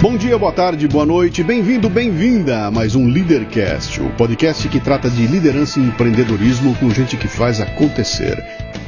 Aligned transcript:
Bom 0.00 0.16
dia, 0.16 0.38
boa 0.38 0.52
tarde, 0.52 0.86
boa 0.86 1.04
noite, 1.04 1.42
bem-vindo, 1.42 1.90
bem-vinda 1.90 2.66
a 2.66 2.70
mais 2.70 2.94
um 2.94 3.08
Leadercast, 3.08 4.00
o 4.00 4.08
podcast 4.10 4.68
que 4.68 4.78
trata 4.78 5.10
de 5.10 5.26
liderança 5.26 5.80
e 5.80 5.82
empreendedorismo 5.82 6.72
com 6.76 6.88
gente 6.90 7.16
que 7.16 7.26
faz 7.26 7.60
acontecer. 7.60 8.40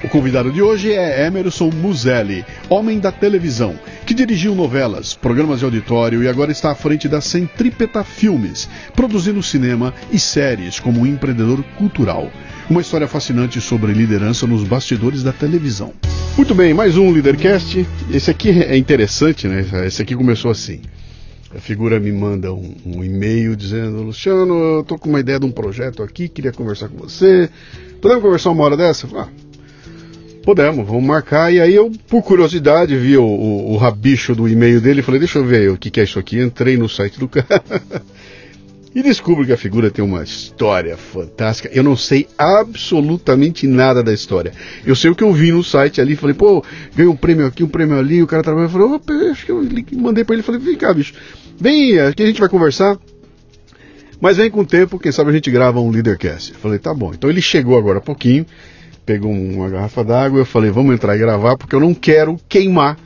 O 0.05 0.09
convidado 0.09 0.53
de 0.53 0.63
hoje 0.63 0.93
é 0.93 1.27
Emerson 1.27 1.69
Muselli, 1.75 2.45
homem 2.69 3.01
da 3.01 3.11
televisão, 3.11 3.75
que 4.07 4.15
dirigiu 4.15 4.55
novelas, 4.55 5.13
programas 5.13 5.59
de 5.59 5.65
auditório 5.65 6.23
e 6.23 6.29
agora 6.29 6.53
está 6.53 6.71
à 6.71 6.77
frente 6.77 7.09
da 7.09 7.21
Centrípeta 7.21 8.05
Filmes, 8.05 8.69
produzindo 8.95 9.43
cinema 9.43 9.93
e 10.13 10.19
séries 10.19 10.79
como 10.79 11.01
um 11.01 11.07
empreendedor 11.07 11.61
cultural. 11.77 12.31
Uma 12.71 12.83
história 12.83 13.09
fascinante 13.09 13.61
sobre 13.61 13.93
liderança 13.93 14.47
nos 14.47 14.63
bastidores 14.63 15.25
da 15.25 15.33
televisão. 15.33 15.93
Muito 16.37 16.55
bem, 16.55 16.73
mais 16.73 16.97
um 16.97 17.11
Leadercast. 17.11 17.85
Esse 18.13 18.31
aqui 18.31 18.51
é 18.51 18.77
interessante, 18.77 19.49
né? 19.49 19.67
Esse 19.85 20.01
aqui 20.03 20.15
começou 20.15 20.53
assim. 20.53 20.81
A 21.55 21.59
figura 21.59 21.99
me 21.99 22.13
manda 22.13 22.53
um, 22.53 22.75
um 22.87 23.05
e-mail 23.05 23.57
dizendo: 23.57 24.03
Luciano, 24.03 24.55
eu 24.55 24.85
tô 24.85 24.97
com 24.97 25.09
uma 25.09 25.19
ideia 25.19 25.41
de 25.41 25.47
um 25.47 25.51
projeto 25.51 26.03
aqui, 26.03 26.29
queria 26.29 26.53
conversar 26.53 26.89
com 26.89 26.97
você. 26.97 27.51
Podemos 28.01 28.23
conversar 28.23 28.51
uma 28.51 28.65
hora 28.65 28.77
dessa? 28.77 29.09
Ah, 29.15 29.29
podemos, 30.45 30.87
vamos 30.87 31.03
marcar. 31.03 31.53
E 31.53 31.61
aí 31.61 31.75
eu, 31.75 31.91
por 32.09 32.23
curiosidade, 32.23 32.97
vi 32.97 33.17
o, 33.17 33.25
o, 33.25 33.73
o 33.73 33.77
rabicho 33.77 34.35
do 34.35 34.49
e-mail 34.49 34.81
dele 34.81 35.01
e 35.01 35.03
falei: 35.03 35.19
deixa 35.19 35.41
eu 35.41 35.45
ver 35.45 35.71
o 35.71 35.77
que, 35.77 35.91
que 35.91 36.01
é 36.01 36.05
isso 36.05 36.21
aqui. 36.21 36.41
Entrei 36.41 36.77
no 36.77 36.89
site 36.89 37.19
do 37.19 37.29
cara. 37.29 37.63
E 38.93 39.03
descubro 39.03 39.47
que 39.47 39.53
a 39.53 39.57
figura 39.57 39.89
tem 39.89 40.05
uma 40.05 40.25
história 40.25 40.97
fantástica. 40.97 41.71
Eu 41.73 41.85
não 41.85 41.97
sei 41.97 42.27
absolutamente 42.37 43.65
nada 43.67 44.03
da 44.03 44.13
história. 44.13 44.53
Eu 44.85 44.97
sei 44.97 45.11
o 45.11 45.15
que 45.15 45.23
eu 45.23 45.33
vi 45.33 45.53
no 45.53 45.63
site 45.63 46.01
ali. 46.01 46.17
Falei, 46.17 46.35
pô, 46.35 46.65
ganhei 46.97 47.09
um 47.09 47.15
prêmio 47.15 47.47
aqui, 47.47 47.63
um 47.63 47.69
prêmio 47.69 47.97
ali. 47.97 48.21
O 48.21 48.27
cara 48.27 48.43
trabalhou. 48.43 48.69
Falei, 48.69 48.87
opa, 48.89 49.13
acho 49.31 49.47
que 49.47 49.53
eu 49.53 49.63
mandei 49.97 50.25
pra 50.25 50.35
ele. 50.35 50.43
Falei, 50.43 50.61
vem 50.61 50.77
cá, 50.77 50.93
bicho. 50.93 51.15
Vem, 51.57 52.01
aqui 52.01 52.25
a 52.25 52.27
gente 52.27 52.41
vai 52.41 52.49
conversar. 52.49 52.99
Mas 54.21 54.39
vem 54.39 54.51
com 54.51 54.61
o 54.61 54.67
tempo, 54.67 54.99
quem 54.99 55.13
sabe 55.13 55.31
a 55.31 55.33
gente 55.33 55.51
grava 55.53 55.81
um 55.81 55.91
Leadercast. 55.91 56.53
Falei, 56.55 56.79
tá 56.79 56.93
bom. 56.93 57.13
Então 57.15 57.31
ele 57.31 57.41
chegou 57.41 57.79
agora 57.79 57.99
há 57.99 58.03
pouquinho, 58.03 58.45
pegou 59.07 59.31
uma 59.31 59.71
garrafa 59.71 60.03
d'água. 60.03 60.41
Eu 60.41 60.45
falei, 60.45 60.71
vamos 60.71 60.93
entrar 60.93 61.15
e 61.15 61.19
gravar, 61.19 61.57
porque 61.57 61.77
eu 61.77 61.81
não 61.81 61.95
quero 61.95 62.37
queimar 62.49 62.99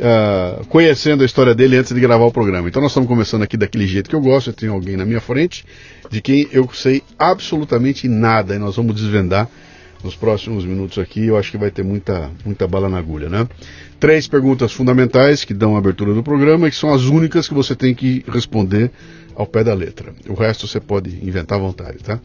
Uh, 0.00 0.64
conhecendo 0.68 1.22
a 1.22 1.26
história 1.26 1.54
dele 1.54 1.76
antes 1.76 1.94
de 1.94 2.00
gravar 2.00 2.24
o 2.24 2.32
programa. 2.32 2.66
Então 2.66 2.80
nós 2.80 2.90
estamos 2.90 3.06
começando 3.06 3.42
aqui 3.42 3.54
daquele 3.54 3.86
jeito 3.86 4.08
que 4.08 4.16
eu 4.16 4.20
gosto. 4.22 4.48
Eu 4.48 4.54
tenho 4.54 4.72
alguém 4.72 4.96
na 4.96 5.04
minha 5.04 5.20
frente 5.20 5.62
de 6.10 6.22
quem 6.22 6.48
eu 6.50 6.66
sei 6.72 7.02
absolutamente 7.18 8.08
nada 8.08 8.54
e 8.54 8.58
nós 8.58 8.76
vamos 8.76 8.94
desvendar 8.94 9.46
nos 10.02 10.16
próximos 10.16 10.64
minutos 10.64 10.98
aqui. 10.98 11.26
Eu 11.26 11.36
acho 11.36 11.50
que 11.50 11.58
vai 11.58 11.70
ter 11.70 11.84
muita, 11.84 12.30
muita 12.46 12.66
bala 12.66 12.88
na 12.88 12.96
agulha, 12.96 13.28
né? 13.28 13.46
Três 13.98 14.26
perguntas 14.26 14.72
fundamentais 14.72 15.44
que 15.44 15.52
dão 15.52 15.76
a 15.76 15.78
abertura 15.78 16.14
do 16.14 16.22
programa 16.22 16.66
e 16.66 16.70
que 16.70 16.76
são 16.78 16.94
as 16.94 17.02
únicas 17.02 17.46
que 17.46 17.52
você 17.52 17.76
tem 17.76 17.94
que 17.94 18.24
responder 18.26 18.90
ao 19.34 19.46
pé 19.46 19.62
da 19.62 19.74
letra. 19.74 20.14
O 20.28 20.34
resto 20.34 20.66
você 20.66 20.80
pode 20.80 21.10
inventar 21.22 21.58
à 21.58 21.60
vontade, 21.60 21.98
tá? 21.98 22.18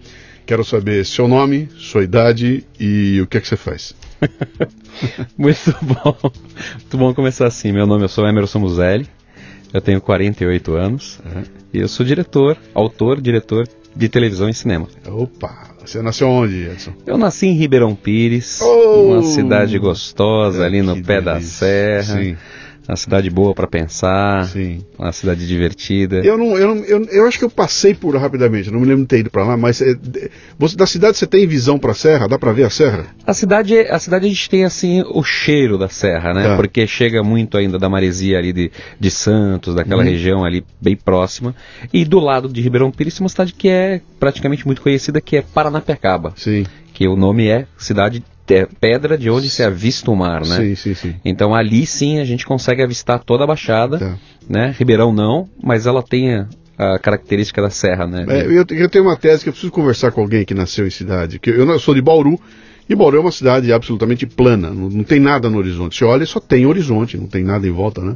Quero 0.45 0.63
saber 0.63 1.03
seu 1.05 1.27
nome, 1.27 1.67
sua 1.75 2.03
idade 2.03 2.63
e 2.79 3.19
o 3.19 3.25
que 3.25 3.37
é 3.37 3.41
que 3.41 3.47
você 3.47 3.57
faz. 3.57 3.95
Muito 5.35 5.75
bom. 5.81 6.15
Muito 6.21 6.97
bom 6.97 7.13
começar 7.15 7.47
assim. 7.47 7.71
Meu 7.71 7.87
nome 7.87 8.03
eu 8.03 8.07
sou 8.07 8.27
Emerson 8.27 8.59
Muselli. 8.59 9.07
Eu 9.73 9.81
tenho 9.81 9.99
48 9.99 10.75
anos 10.75 11.19
uhum. 11.25 11.43
e 11.73 11.79
eu 11.79 11.87
sou 11.87 12.05
diretor, 12.05 12.57
autor, 12.73 13.19
diretor 13.19 13.67
de 13.95 14.07
televisão 14.07 14.47
e 14.47 14.53
cinema. 14.53 14.87
Opa! 15.07 15.69
Você 15.83 16.01
nasceu 16.01 16.29
onde, 16.29 16.67
Edson? 16.67 16.93
Eu 17.05 17.17
nasci 17.17 17.47
em 17.47 17.53
Ribeirão 17.53 17.95
Pires, 17.95 18.61
oh, 18.61 19.13
uma 19.13 19.23
cidade 19.23 19.77
gostosa 19.79 20.63
é, 20.63 20.65
ali 20.65 20.81
no 20.81 21.01
pé 21.03 21.21
delícia. 21.21 21.23
da 21.23 21.41
serra. 21.41 22.23
Sim 22.23 22.37
uma 22.87 22.95
cidade 22.95 23.29
boa 23.29 23.53
para 23.53 23.67
pensar, 23.67 24.45
Sim. 24.45 24.81
uma 24.97 25.11
cidade 25.11 25.47
divertida. 25.47 26.17
Eu 26.17 26.37
não, 26.37 26.57
eu, 26.57 26.75
não, 26.75 26.83
eu, 26.83 27.05
eu, 27.05 27.27
acho 27.27 27.39
que 27.39 27.45
eu 27.45 27.49
passei 27.49 27.93
por 27.93 28.15
rapidamente, 28.15 28.71
não 28.71 28.79
me 28.79 28.85
lembro 28.85 29.03
de 29.03 29.07
ter 29.07 29.19
ido 29.19 29.29
para 29.29 29.43
lá, 29.43 29.57
mas 29.57 29.81
é, 29.81 29.95
você, 30.57 30.75
da 30.75 30.85
cidade 30.85 31.17
você 31.17 31.25
tem 31.25 31.47
visão 31.47 31.79
para 31.79 31.91
a 31.91 31.95
serra? 31.95 32.27
Dá 32.27 32.37
para 32.37 32.51
ver 32.51 32.63
a 32.63 32.69
serra? 32.69 33.07
A 33.25 33.33
cidade, 33.33 33.77
a 33.79 33.99
cidade 33.99 34.25
a 34.25 34.29
gente 34.29 34.49
tem 34.49 34.63
assim 34.63 35.03
o 35.07 35.23
cheiro 35.23 35.77
da 35.77 35.89
serra, 35.89 36.33
né? 36.33 36.49
Tá. 36.49 36.55
Porque 36.55 36.85
chega 36.85 37.23
muito 37.23 37.57
ainda 37.57 37.79
da 37.79 37.89
maresia 37.89 38.37
ali 38.37 38.53
de, 38.53 38.71
de 38.99 39.11
Santos, 39.11 39.73
daquela 39.73 40.03
uhum. 40.03 40.09
região 40.09 40.45
ali 40.45 40.63
bem 40.79 40.95
próxima. 40.95 41.55
E 41.91 42.05
do 42.05 42.19
lado 42.19 42.47
de 42.47 42.61
Ribeirão 42.61 42.91
Pires, 42.91 43.19
uma 43.19 43.29
cidade 43.29 43.53
que 43.53 43.67
é 43.67 44.01
praticamente 44.19 44.65
muito 44.65 44.81
conhecida, 44.81 45.19
que 45.19 45.37
é 45.37 45.41
Paranapiacaba. 45.41 46.33
Sim. 46.35 46.65
Que 46.93 47.07
o 47.07 47.15
nome 47.15 47.47
é 47.47 47.65
Cidade 47.77 48.23
pedra 48.79 49.17
de 49.17 49.29
onde 49.29 49.49
se 49.49 49.63
avista 49.63 50.11
o 50.11 50.15
mar, 50.15 50.41
né? 50.41 50.57
Sim, 50.57 50.75
sim, 50.75 50.93
sim. 50.93 51.15
Então 51.23 51.53
ali 51.53 51.85
sim 51.85 52.19
a 52.19 52.25
gente 52.25 52.45
consegue 52.45 52.83
avistar 52.83 53.23
toda 53.23 53.43
a 53.43 53.47
baixada, 53.47 53.97
tá. 53.97 54.17
né? 54.47 54.75
Ribeirão 54.77 55.11
não, 55.11 55.49
mas 55.61 55.87
ela 55.87 56.03
tem 56.03 56.45
a, 56.77 56.99
característica 56.99 57.61
da 57.61 57.69
serra, 57.69 58.05
né? 58.05 58.25
É, 58.27 58.45
eu, 58.45 58.65
eu, 58.69 58.89
tenho 58.89 59.05
uma 59.05 59.15
tese 59.15 59.43
que 59.43 59.49
eu 59.49 59.53
preciso 59.53 59.71
conversar 59.71 60.11
com 60.11 60.21
alguém 60.21 60.45
que 60.45 60.53
nasceu 60.53 60.85
em 60.85 60.91
cidade, 60.91 61.39
que 61.39 61.49
eu, 61.49 61.67
eu 61.67 61.79
sou 61.79 61.95
de 61.95 62.01
Bauru, 62.01 62.39
e 62.87 62.95
Bauru 62.95 63.17
é 63.17 63.19
uma 63.19 63.31
cidade 63.31 63.73
absolutamente 63.73 64.27
plana, 64.27 64.69
não, 64.69 64.89
não 64.89 65.03
tem 65.03 65.19
nada 65.19 65.49
no 65.49 65.57
horizonte. 65.57 65.97
Você 65.97 66.05
olha 66.05 66.25
só 66.25 66.39
tem 66.39 66.65
horizonte, 66.65 67.17
não 67.17 67.27
tem 67.27 67.43
nada 67.43 67.67
em 67.67 67.71
volta, 67.71 68.01
né? 68.01 68.15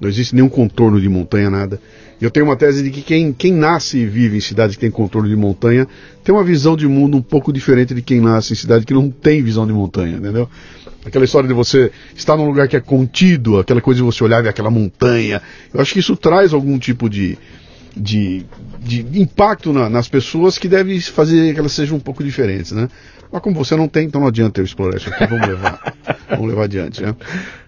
Não 0.00 0.08
existe 0.08 0.34
nenhum 0.34 0.48
contorno 0.48 1.00
de 1.00 1.08
montanha, 1.08 1.50
nada. 1.50 1.80
Eu 2.20 2.30
tenho 2.30 2.46
uma 2.46 2.56
tese 2.56 2.82
de 2.82 2.90
que 2.90 3.02
quem, 3.02 3.32
quem 3.32 3.52
nasce 3.52 3.98
e 3.98 4.06
vive 4.06 4.36
em 4.36 4.40
cidade 4.40 4.74
que 4.74 4.80
tem 4.80 4.90
contorno 4.90 5.28
de 5.28 5.36
montanha 5.36 5.86
tem 6.22 6.34
uma 6.34 6.44
visão 6.44 6.76
de 6.76 6.86
mundo 6.86 7.16
um 7.16 7.22
pouco 7.22 7.52
diferente 7.52 7.94
de 7.94 8.00
quem 8.00 8.20
nasce 8.20 8.52
em 8.52 8.56
cidade 8.56 8.86
que 8.86 8.94
não 8.94 9.10
tem 9.10 9.42
visão 9.42 9.66
de 9.66 9.72
montanha, 9.72 10.16
entendeu? 10.16 10.48
Aquela 11.04 11.24
história 11.24 11.46
de 11.46 11.54
você 11.54 11.92
estar 12.16 12.36
num 12.36 12.46
lugar 12.46 12.66
que 12.66 12.76
é 12.76 12.80
contido, 12.80 13.58
aquela 13.58 13.80
coisa 13.80 13.98
de 13.98 14.04
você 14.04 14.24
olhar 14.24 14.40
e 14.40 14.44
ver 14.44 14.48
aquela 14.48 14.70
montanha. 14.70 15.42
Eu 15.72 15.80
acho 15.80 15.92
que 15.92 16.00
isso 16.00 16.16
traz 16.16 16.54
algum 16.54 16.78
tipo 16.78 17.10
de, 17.10 17.36
de, 17.94 18.46
de 18.80 19.20
impacto 19.20 19.72
na, 19.72 19.90
nas 19.90 20.08
pessoas 20.08 20.56
que 20.56 20.66
deve 20.66 20.98
fazer 21.00 21.52
que 21.52 21.60
elas 21.60 21.72
sejam 21.72 21.98
um 21.98 22.00
pouco 22.00 22.24
diferentes, 22.24 22.72
né? 22.72 22.88
Mas 23.34 23.42
como 23.42 23.56
você 23.56 23.74
não 23.74 23.88
tem, 23.88 24.06
então 24.06 24.20
não 24.20 24.28
adianta 24.28 24.60
eu 24.60 24.64
explorar 24.64 24.96
isso 24.96 25.08
aqui, 25.08 25.26
vamos 25.26 25.48
levar, 25.48 25.94
vamos 26.30 26.48
levar 26.48 26.64
adiante, 26.64 27.02
né? 27.02 27.16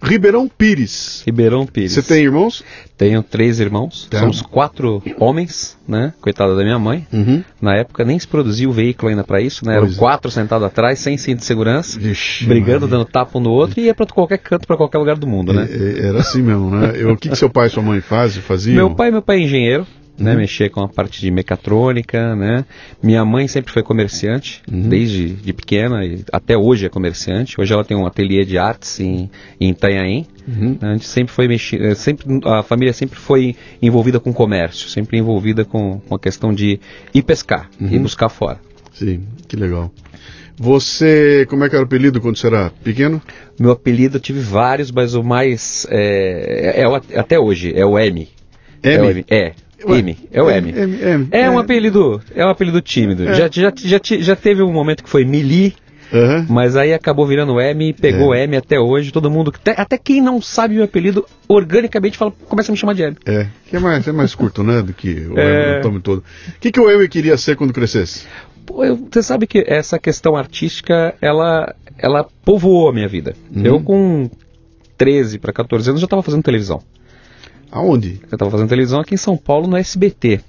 Ribeirão 0.00 0.48
Pires. 0.48 1.24
Ribeirão 1.26 1.66
Pires. 1.66 1.92
Você 1.92 2.02
tem 2.02 2.22
irmãos? 2.22 2.62
Tenho 2.96 3.22
três 3.22 3.60
irmãos, 3.60 4.06
tá. 4.10 4.20
somos 4.20 4.40
quatro 4.40 5.02
homens, 5.18 5.76
né? 5.86 6.14
Coitada 6.20 6.56
da 6.56 6.62
minha 6.62 6.78
mãe. 6.78 7.06
Uhum. 7.12 7.44
Na 7.60 7.76
época 7.76 8.04
nem 8.04 8.18
se 8.18 8.26
produzia 8.26 8.68
o 8.68 8.72
veículo 8.72 9.10
ainda 9.10 9.22
para 9.22 9.40
isso, 9.40 9.66
né? 9.66 9.74
Eram 9.74 9.84
pois 9.84 9.96
é. 9.96 9.98
quatro 9.98 10.28
é. 10.28 10.32
sentados 10.32 10.66
atrás, 10.66 10.98
sem 10.98 11.18
cinto 11.18 11.40
de 11.40 11.44
segurança, 11.44 12.00
Vixe, 12.00 12.46
brigando, 12.46 12.88
dando 12.88 13.04
tapa 13.04 13.38
um 13.38 13.42
no 13.42 13.50
outro 13.50 13.80
e 13.80 13.84
ia 13.84 13.94
para 13.94 14.06
qualquer 14.06 14.38
canto, 14.38 14.66
para 14.66 14.76
qualquer 14.78 14.98
lugar 14.98 15.16
do 15.16 15.26
mundo, 15.26 15.52
né? 15.52 15.68
É, 15.70 16.08
era 16.08 16.20
assim 16.20 16.40
mesmo, 16.40 16.70
né? 16.70 16.92
Eu, 16.96 17.12
o 17.12 17.16
que, 17.18 17.28
que 17.28 17.36
seu 17.36 17.50
pai 17.50 17.66
e 17.66 17.70
sua 17.70 17.82
mãe 17.82 18.00
fazem, 18.00 18.40
faziam? 18.40 18.76
Meu 18.76 18.94
pai, 18.94 19.10
meu 19.10 19.20
pai 19.20 19.36
é 19.36 19.40
engenheiro, 19.40 19.86
né, 20.18 20.32
uhum. 20.32 20.38
mexer 20.38 20.70
com 20.70 20.80
a 20.80 20.88
parte 20.88 21.20
de 21.20 21.30
mecatrônica, 21.30 22.34
né? 22.34 22.64
Minha 23.02 23.24
mãe 23.24 23.46
sempre 23.46 23.72
foi 23.72 23.82
comerciante, 23.82 24.62
uhum. 24.70 24.88
desde 24.88 25.28
de 25.28 25.52
pequena 25.52 26.04
e 26.04 26.24
até 26.32 26.56
hoje 26.56 26.86
é 26.86 26.88
comerciante. 26.88 27.60
Hoje 27.60 27.72
ela 27.72 27.84
tem 27.84 27.96
um 27.96 28.06
ateliê 28.06 28.44
de 28.44 28.58
artes 28.58 28.98
em, 29.00 29.30
em 29.60 29.70
Itanhaém. 29.70 30.26
Uhum. 30.46 30.78
A 30.80 30.92
gente 30.92 31.06
sempre 31.06 31.34
foi 31.34 31.48
mexer, 31.48 31.82
eh, 31.82 31.94
sempre 31.94 32.40
a 32.44 32.62
família 32.62 32.92
sempre 32.92 33.18
foi 33.18 33.56
envolvida 33.82 34.20
com 34.20 34.32
comércio, 34.32 34.88
sempre 34.88 35.18
envolvida 35.18 35.64
com, 35.64 36.00
com 36.00 36.14
a 36.14 36.18
questão 36.18 36.52
de 36.52 36.78
ir 37.12 37.22
pescar, 37.22 37.68
e 37.80 37.96
uhum. 37.96 38.02
buscar 38.02 38.28
fora. 38.28 38.60
Sim, 38.92 39.24
que 39.48 39.56
legal. 39.56 39.92
Você, 40.56 41.44
como 41.50 41.64
é 41.64 41.68
que 41.68 41.74
era 41.74 41.82
o 41.82 41.86
apelido 41.86 42.20
quando 42.20 42.36
você 42.36 42.46
era 42.46 42.70
pequeno? 42.82 43.20
Meu 43.60 43.72
apelido 43.72 44.16
eu 44.16 44.20
tive 44.20 44.40
vários, 44.40 44.90
mas 44.90 45.14
o 45.14 45.22
mais 45.22 45.86
é, 45.90 46.80
é, 46.80 46.82
é 46.82 47.18
até 47.18 47.38
hoje 47.38 47.72
é 47.74 47.84
o 47.84 47.98
M. 47.98 48.28
M? 48.82 48.94
É, 48.94 49.02
o 49.02 49.10
M. 49.10 49.24
é 49.28 49.52
M, 49.84 50.16
é 50.32 50.42
o 50.42 50.50
M. 50.50 50.70
M, 50.70 51.02
M 51.02 51.28
é, 51.30 51.50
um 51.50 51.58
apelido, 51.58 52.20
é 52.34 52.44
um 52.44 52.48
apelido 52.48 52.80
tímido. 52.80 53.28
É. 53.28 53.34
Já, 53.34 53.50
já, 53.52 53.72
já, 53.76 54.00
já 54.02 54.36
teve 54.36 54.62
um 54.62 54.72
momento 54.72 55.04
que 55.04 55.10
foi 55.10 55.24
Mili, 55.24 55.74
Uhum. 56.12 56.47
Mas 56.48 56.76
aí 56.76 56.92
acabou 56.92 57.26
virando 57.26 57.60
M, 57.60 57.92
pegou 57.92 58.34
é. 58.34 58.44
M 58.44 58.56
até 58.56 58.78
hoje. 58.78 59.12
Todo 59.12 59.30
mundo, 59.30 59.53
até 59.76 59.98
quem 59.98 60.20
não 60.20 60.41
sabe 60.41 60.78
o 60.78 60.84
apelido, 60.84 61.26
organicamente 61.48 62.16
fala, 62.16 62.32
começa 62.48 62.70
a 62.70 62.72
me 62.72 62.78
chamar 62.78 62.94
de 62.94 63.03
M. 63.03 63.16
É, 63.26 63.47
que 63.68 63.76
é 63.76 63.78
mais, 63.78 64.06
é 64.06 64.12
mais 64.12 64.34
curto, 64.34 64.62
né? 64.62 64.82
Do 64.82 64.92
que 64.92 65.26
o 65.28 65.38
é... 65.38 65.80
M 65.84 66.00
todo. 66.00 66.18
O 66.18 66.60
que, 66.60 66.70
que 66.70 66.80
o 66.80 66.91
M 66.91 67.08
queria 67.08 67.36
ser 67.36 67.56
quando 67.56 67.72
crescesse? 67.72 68.24
Pô, 68.64 68.84
eu, 68.84 68.97
você 68.97 69.22
sabe 69.22 69.47
que 69.47 69.64
essa 69.66 69.98
questão 69.98 70.36
artística, 70.36 71.14
ela, 71.20 71.74
ela 71.98 72.26
povoou 72.44 72.88
a 72.88 72.92
minha 72.92 73.09
vida. 73.09 73.34
Uhum. 73.54 73.64
Eu, 73.64 73.80
com 73.80 74.30
13 74.97 75.38
para 75.38 75.52
14 75.52 75.91
anos, 75.91 76.00
já 76.00 76.06
estava 76.06 76.22
fazendo 76.22 76.42
televisão. 76.42 76.82
Aonde? 77.70 78.20
Eu 78.30 78.34
estava 78.34 78.50
fazendo 78.50 78.68
televisão 78.68 79.00
aqui 79.00 79.14
em 79.14 79.18
São 79.18 79.36
Paulo, 79.36 79.66
no 79.66 79.76
SBT. 79.76 80.41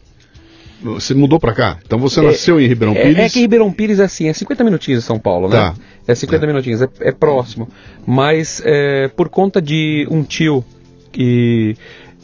Você 0.82 1.14
mudou 1.14 1.40
para 1.40 1.54
cá? 1.54 1.80
Então 1.86 1.98
você 1.98 2.20
é, 2.20 2.24
nasceu 2.24 2.60
em 2.60 2.68
Ribeirão 2.68 2.94
Pires? 2.94 3.18
É, 3.18 3.26
é, 3.26 3.30
que 3.30 3.40
Ribeirão 3.40 3.72
Pires 3.72 4.00
é 4.00 4.04
assim, 4.04 4.28
é 4.28 4.34
50 4.34 4.64
minutinhos 4.64 5.02
de 5.02 5.06
São 5.06 5.18
Paulo, 5.18 5.50
né? 5.50 5.56
Tá. 5.56 5.76
É 6.08 6.14
50 6.14 6.40
tá. 6.40 6.48
minutinhos, 6.48 6.82
é, 6.82 6.90
é, 7.02 7.12
próximo. 7.12 7.68
Mas 8.06 8.62
é, 8.64 9.08
por 9.10 9.30
conta 9.30 9.62
de 9.62 10.08
um 10.10 10.24
tio 10.24 10.64
que 11.12 11.76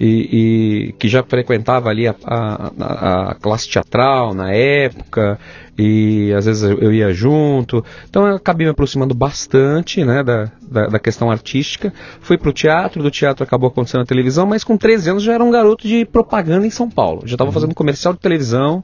e, 0.03 0.89
e 0.89 0.91
que 0.99 1.07
já 1.07 1.23
frequentava 1.23 1.89
ali 1.89 2.09
a, 2.09 2.15
a, 2.25 3.29
a, 3.29 3.35
classe 3.35 3.69
teatral 3.69 4.33
na 4.33 4.51
época 4.51 5.39
e 5.77 6.33
às 6.33 6.45
vezes 6.45 6.61
eu 6.61 6.93
ia 6.93 7.13
junto. 7.13 7.83
Então 8.09 8.27
eu 8.27 8.35
acabei 8.35 8.67
me 8.67 8.71
aproximando 8.71 9.15
bastante 9.15 10.03
né, 10.03 10.21
da, 10.21 10.51
da, 10.61 10.87
da 10.87 10.99
questão 10.99 11.31
artística. 11.31 11.93
Fui 12.19 12.37
para 12.37 12.49
o 12.49 12.53
teatro, 12.53 13.01
do 13.01 13.09
teatro 13.09 13.45
acabou 13.45 13.69
acontecendo 13.69 14.01
na 14.01 14.05
televisão, 14.05 14.45
mas 14.45 14.63
com 14.65 14.75
13 14.75 15.11
anos 15.11 15.23
já 15.23 15.33
era 15.33 15.43
um 15.43 15.49
garoto 15.51 15.87
de 15.87 16.03
propaganda 16.03 16.67
em 16.67 16.69
São 16.69 16.89
Paulo. 16.89 17.21
Já 17.25 17.35
estava 17.35 17.49
uhum. 17.49 17.53
fazendo 17.53 17.73
comercial 17.73 18.13
de 18.13 18.19
televisão. 18.19 18.83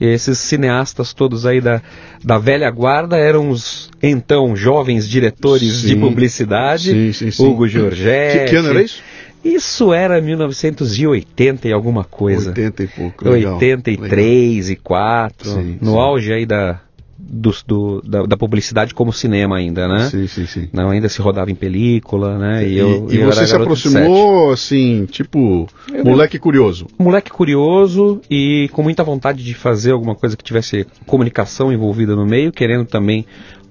E 0.00 0.06
esses 0.06 0.38
cineastas 0.38 1.12
todos 1.12 1.46
aí 1.46 1.60
da, 1.60 1.80
da 2.22 2.36
velha 2.36 2.68
guarda 2.68 3.16
eram 3.16 3.48
os 3.48 3.88
então 4.02 4.56
jovens 4.56 5.08
diretores 5.08 5.82
sim. 5.82 5.88
de 5.88 5.96
publicidade. 5.96 7.12
Sim, 7.12 7.30
sim. 7.30 7.44
Hugo 7.44 7.68
Giorgetti. 7.68 8.38
Que, 8.38 8.44
que 8.46 8.56
ano 8.56 8.70
era 8.70 8.82
isso? 8.82 9.00
Isso 9.44 9.92
era 9.92 10.20
1980 10.20 11.68
e 11.68 11.72
alguma 11.72 12.04
coisa. 12.04 12.48
80 12.48 12.82
e 12.82 12.86
pouco. 12.86 13.28
Legal, 13.28 13.54
83 13.54 14.68
legal. 14.68 14.72
e 14.72 14.76
4. 14.76 15.50
Sim, 15.50 15.78
no 15.80 15.92
sim. 15.92 15.98
auge 15.98 16.32
aí 16.32 16.46
da, 16.46 16.80
do, 17.18 17.54
do 17.66 18.02
da, 18.02 18.22
da, 18.26 18.36
publicidade 18.36 18.94
como 18.94 19.12
cinema 19.12 19.56
ainda, 19.56 19.88
né? 19.88 20.08
Sim, 20.10 20.26
sim, 20.26 20.46
sim. 20.46 20.68
Não, 20.72 20.90
ainda 20.90 21.08
se 21.08 21.20
rodava 21.20 21.50
em 21.50 21.54
película, 21.54 22.38
né? 22.38 22.66
E, 22.66 22.78
eu, 22.78 23.08
e, 23.10 23.16
e 23.16 23.20
eu 23.20 23.26
você 23.26 23.46
se 23.46 23.54
aproximou, 23.54 24.50
assim, 24.50 25.06
tipo, 25.06 25.68
eu, 25.92 26.04
moleque 26.04 26.38
curioso. 26.38 26.86
Moleque 26.98 27.30
curioso 27.30 28.20
e 28.30 28.68
com 28.72 28.82
muita 28.82 29.02
vontade 29.02 29.42
de 29.42 29.54
fazer 29.54 29.92
alguma 29.92 30.14
coisa 30.14 30.36
que 30.36 30.44
tivesse 30.44 30.86
comunicação 31.06 31.72
envolvida 31.72 32.14
no 32.14 32.26
meio, 32.26 32.52
querendo 32.52 32.84
também 32.84 33.24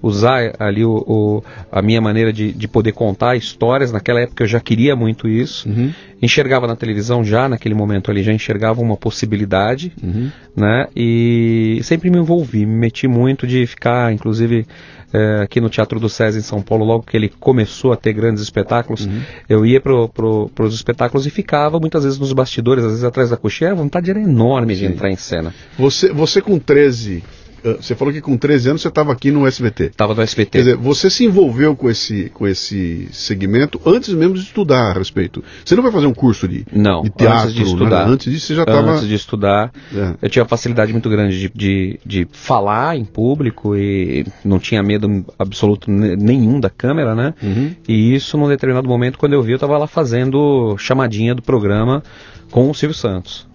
usar 0.04 0.54
ali 0.58 0.84
o, 0.84 1.02
o, 1.06 1.42
a 1.72 1.80
minha 1.80 2.00
maneira 2.00 2.32
de, 2.32 2.52
de, 2.52 2.68
poder 2.68 2.92
contar 2.92 3.36
histórias. 3.36 3.90
Naquela 3.90 4.20
época 4.20 4.44
eu 4.44 4.46
já 4.46 4.60
queria 4.60 4.94
muito 4.94 5.26
isso. 5.26 5.68
Uhum. 5.68 5.92
Enxergava 6.20 6.66
na 6.66 6.76
televisão 6.76 7.24
já, 7.24 7.48
naquele 7.48 7.74
momento 7.74 8.10
ali, 8.10 8.22
já 8.22 8.32
enxergava 8.32 8.80
uma 8.80 8.96
possibilidade, 8.96 9.92
uhum. 10.02 10.30
né? 10.54 10.86
E 10.94 11.80
sempre 11.82 12.10
me 12.10 12.18
envolvi, 12.18 12.66
me 12.66 12.76
meti 12.76 13.08
muito 13.08 13.46
de 13.46 13.66
ficar, 13.66 14.12
inclusive, 14.12 14.66
é, 15.12 15.42
aqui 15.42 15.60
no 15.60 15.70
Teatro 15.70 15.98
do 15.98 16.08
César 16.08 16.38
em 16.38 16.42
São 16.42 16.60
Paulo, 16.60 16.84
logo 16.84 17.04
que 17.04 17.16
ele 17.16 17.28
começou 17.28 17.92
a 17.92 17.96
ter 17.96 18.12
grandes 18.12 18.42
espetáculos, 18.42 19.06
uhum. 19.06 19.20
eu 19.48 19.64
ia 19.64 19.80
para 19.80 20.08
pro, 20.08 20.50
os 20.60 20.74
espetáculos 20.74 21.26
e 21.26 21.30
ficava 21.30 21.78
muitas 21.78 22.04
vezes 22.04 22.18
nos 22.18 22.32
bastidores, 22.32 22.84
às 22.84 22.90
vezes 22.90 23.04
atrás 23.04 23.30
da 23.30 23.36
coxinha, 23.36 23.72
a 23.72 23.74
vontade 23.74 24.10
era 24.10 24.20
enorme 24.20 24.74
Sim. 24.74 24.86
de 24.86 24.92
entrar 24.92 25.10
em 25.10 25.16
cena. 25.16 25.54
Você, 25.78 26.12
você 26.12 26.40
com 26.40 26.58
13 26.58 27.22
ah, 27.22 27.43
você 27.64 27.94
falou 27.94 28.12
que 28.12 28.20
com 28.20 28.36
13 28.36 28.70
anos 28.70 28.82
você 28.82 28.88
estava 28.88 29.12
aqui 29.12 29.30
no 29.30 29.46
SBT. 29.46 29.84
Estava 29.84 30.14
no 30.14 30.22
SBT. 30.22 30.50
Quer 30.50 30.58
dizer, 30.58 30.76
você 30.76 31.08
se 31.08 31.24
envolveu 31.24 31.74
com 31.74 31.88
esse, 31.88 32.30
com 32.30 32.46
esse 32.46 33.08
segmento 33.10 33.80
antes 33.86 34.12
mesmo 34.12 34.34
de 34.34 34.40
estudar 34.40 34.90
a 34.90 34.92
respeito. 34.92 35.42
Você 35.64 35.74
não 35.74 35.82
vai 35.82 35.90
fazer 35.90 36.06
um 36.06 36.14
curso 36.14 36.46
de, 36.46 36.66
não, 36.72 37.02
de 37.02 37.10
teatro? 37.10 37.48
Antes 37.48 37.54
de 37.54 37.62
estudar. 37.62 38.06
Né? 38.06 38.12
Antes 38.12 38.32
disso 38.32 38.46
você 38.46 38.54
já 38.54 38.62
estava... 38.62 38.92
Antes 38.92 39.08
de 39.08 39.14
estudar, 39.14 39.72
é. 39.94 40.14
eu 40.20 40.28
tinha 40.28 40.44
facilidade 40.44 40.92
muito 40.92 41.08
grande 41.08 41.40
de, 41.40 41.50
de, 41.54 42.00
de, 42.04 42.28
falar 42.32 42.96
em 42.96 43.04
público 43.04 43.74
e 43.76 44.26
não 44.44 44.58
tinha 44.58 44.82
medo 44.82 45.24
absoluto 45.38 45.90
nenhum 45.90 46.60
da 46.60 46.68
câmera, 46.68 47.14
né? 47.14 47.34
Uhum. 47.42 47.74
E 47.88 48.14
isso, 48.14 48.36
num 48.36 48.48
determinado 48.48 48.86
momento, 48.86 49.18
quando 49.18 49.32
eu 49.32 49.42
vi, 49.42 49.52
eu 49.52 49.56
estava 49.56 49.78
lá 49.78 49.86
fazendo 49.86 50.76
chamadinha 50.78 51.34
do 51.34 51.42
programa 51.42 52.02
com 52.50 52.70
o 52.70 52.74
Silvio 52.74 52.96
Santos. 52.96 53.46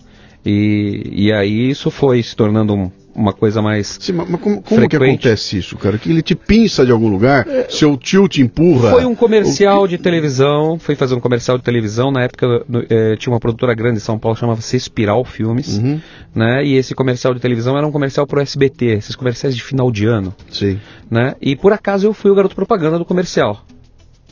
E, 0.45 1.03
e 1.12 1.33
aí 1.33 1.69
isso 1.69 1.91
foi 1.91 2.23
se 2.23 2.35
tornando 2.35 2.73
um, 2.73 2.91
uma 3.15 3.33
coisa 3.33 3.61
mais. 3.61 3.97
Sim, 4.00 4.13
mas 4.13 4.39
como, 4.39 4.61
como 4.61 4.88
que 4.88 4.95
acontece 4.95 5.57
isso, 5.57 5.77
cara? 5.77 5.97
Que 5.97 6.09
ele 6.09 6.21
te 6.21 6.35
pinça 6.35 6.85
de 6.85 6.91
algum 6.91 7.07
lugar, 7.07 7.47
é, 7.47 7.67
seu 7.69 7.97
tio 7.97 8.27
te 8.27 8.41
empurra. 8.41 8.91
Foi 8.91 9.06
um 9.06 9.15
comercial 9.15 9.88
de 9.88 9.97
televisão, 9.97 10.79
foi 10.79 10.95
fazer 10.95 11.15
um 11.15 11.19
comercial 11.19 11.57
de 11.57 11.63
televisão. 11.63 12.11
Na 12.11 12.23
época 12.23 12.63
no, 12.67 12.83
é, 12.89 13.15
tinha 13.15 13.33
uma 13.33 13.39
produtora 13.39 13.73
grande 13.73 13.97
em 13.97 14.01
São 14.01 14.17
Paulo, 14.17 14.38
chamava-se 14.38 14.75
Espiral 14.75 15.23
Filmes. 15.25 15.77
Uhum. 15.77 16.00
Né? 16.33 16.65
E 16.65 16.75
esse 16.75 16.94
comercial 16.94 17.33
de 17.33 17.39
televisão 17.39 17.77
era 17.77 17.85
um 17.85 17.91
comercial 17.91 18.25
pro 18.25 18.41
SBT, 18.41 18.85
esses 18.85 19.15
comerciais 19.15 19.55
de 19.55 19.63
final 19.63 19.91
de 19.91 20.05
ano. 20.05 20.33
Sim. 20.51 20.79
Né? 21.09 21.35
E 21.41 21.55
por 21.55 21.73
acaso 21.73 22.07
eu 22.07 22.13
fui 22.13 22.31
o 22.31 22.35
garoto 22.35 22.55
propaganda 22.55 22.97
do 22.97 23.05
comercial. 23.05 23.65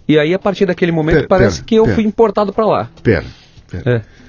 E 0.07 0.17
aí, 0.17 0.33
a 0.33 0.39
partir 0.39 0.65
daquele 0.65 0.91
momento, 0.91 1.15
pera, 1.15 1.27
parece 1.27 1.57
pera, 1.57 1.65
que 1.65 1.75
eu 1.75 1.83
pera. 1.83 1.95
fui 1.95 2.03
importado 2.05 2.53
para 2.53 2.65
lá. 2.65 2.89
Pera, 3.03 3.25
pera. 3.69 3.97
É. 3.97 4.26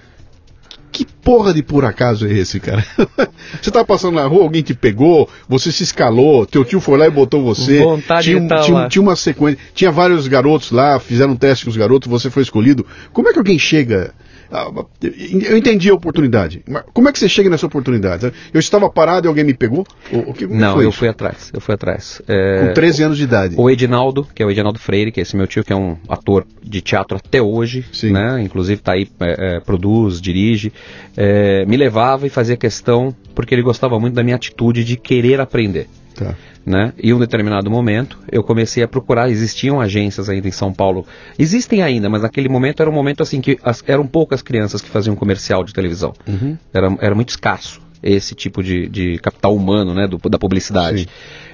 Que 0.98 1.04
porra 1.04 1.54
de 1.54 1.62
por 1.62 1.84
acaso 1.84 2.26
é 2.26 2.32
esse, 2.32 2.58
cara? 2.58 2.84
você 3.62 3.70
tava 3.70 3.84
passando 3.84 4.16
na 4.16 4.26
rua, 4.26 4.42
alguém 4.42 4.62
te 4.62 4.74
pegou, 4.74 5.30
você 5.48 5.70
se 5.70 5.84
escalou, 5.84 6.44
teu 6.44 6.64
tio 6.64 6.80
foi 6.80 6.98
lá 6.98 7.06
e 7.06 7.10
botou 7.10 7.40
você. 7.40 7.78
Vontade 7.78 8.24
tinha, 8.24 8.40
de 8.40 8.48
tá 8.48 8.62
tinha, 8.62 8.88
tinha 8.88 9.02
uma 9.02 9.14
sequência, 9.14 9.60
tinha 9.72 9.92
vários 9.92 10.26
garotos 10.26 10.72
lá, 10.72 10.98
fizeram 10.98 11.34
um 11.34 11.36
teste 11.36 11.66
com 11.66 11.70
os 11.70 11.76
garotos, 11.76 12.10
você 12.10 12.28
foi 12.30 12.42
escolhido. 12.42 12.84
Como 13.12 13.28
é 13.28 13.32
que 13.32 13.38
alguém 13.38 13.56
chega 13.60 14.12
eu 14.50 15.56
entendi 15.56 15.90
a 15.90 15.94
oportunidade. 15.94 16.62
Mas 16.66 16.84
como 16.92 17.08
é 17.08 17.12
que 17.12 17.18
você 17.18 17.28
chega 17.28 17.50
nessa 17.50 17.66
oportunidade? 17.66 18.32
Eu 18.52 18.60
estava 18.60 18.88
parado 18.88 19.26
e 19.26 19.28
alguém 19.28 19.44
me 19.44 19.54
pegou? 19.54 19.86
O, 20.12 20.32
que, 20.32 20.46
Não, 20.46 20.80
eu 20.80 20.88
isso? 20.88 20.98
fui 20.98 21.08
atrás. 21.08 21.50
Eu 21.52 21.60
fui 21.60 21.74
atrás. 21.74 22.22
É... 22.26 22.66
Com 22.66 22.74
13 22.74 23.02
anos 23.02 23.18
de 23.18 23.24
idade. 23.24 23.54
O 23.58 23.68
Edinaldo, 23.68 24.26
que 24.34 24.42
é 24.42 24.46
o 24.46 24.50
Edinaldo 24.50 24.78
Freire, 24.78 25.12
que 25.12 25.20
é 25.20 25.22
esse 25.22 25.36
meu 25.36 25.46
tio, 25.46 25.62
que 25.62 25.72
é 25.72 25.76
um 25.76 25.96
ator 26.08 26.46
de 26.62 26.80
teatro 26.80 27.16
até 27.16 27.42
hoje, 27.42 27.84
Sim. 27.92 28.12
né? 28.12 28.40
Inclusive 28.42 28.80
está 28.80 28.92
aí, 28.92 29.08
é, 29.20 29.56
é, 29.56 29.60
produz, 29.60 30.20
dirige. 30.20 30.72
É, 31.16 31.64
me 31.66 31.76
levava 31.76 32.26
e 32.26 32.30
fazia 32.30 32.56
questão, 32.56 33.14
porque 33.34 33.54
ele 33.54 33.62
gostava 33.62 33.98
muito 34.00 34.14
da 34.14 34.22
minha 34.22 34.36
atitude 34.36 34.84
de 34.84 34.96
querer 34.96 35.40
aprender. 35.40 35.88
Tá 36.14 36.34
né? 36.68 36.92
E 37.02 37.10
em 37.10 37.12
um 37.12 37.18
determinado 37.18 37.70
momento 37.70 38.18
eu 38.30 38.42
comecei 38.42 38.82
a 38.82 38.88
procurar, 38.88 39.30
existiam 39.30 39.80
agências 39.80 40.28
ainda 40.28 40.46
em 40.46 40.52
São 40.52 40.72
Paulo. 40.72 41.06
Existem 41.38 41.82
ainda, 41.82 42.08
mas 42.08 42.22
naquele 42.22 42.48
momento 42.48 42.80
era 42.80 42.90
um 42.90 42.94
momento 42.94 43.22
assim 43.22 43.40
que 43.40 43.58
as, 43.62 43.82
eram 43.86 44.06
poucas 44.06 44.42
crianças 44.42 44.80
que 44.80 44.88
faziam 44.88 45.16
comercial 45.16 45.64
de 45.64 45.72
televisão. 45.72 46.12
Uhum. 46.26 46.56
Era, 46.72 46.96
era 47.00 47.14
muito 47.14 47.30
escasso 47.30 47.80
esse 48.02 48.34
tipo 48.34 48.62
de, 48.62 48.88
de 48.88 49.18
capital 49.18 49.54
humano, 49.54 49.94
né, 49.94 50.06
do, 50.06 50.18
da 50.28 50.38
publicidade. 50.38 51.00
Sim. 51.00 51.06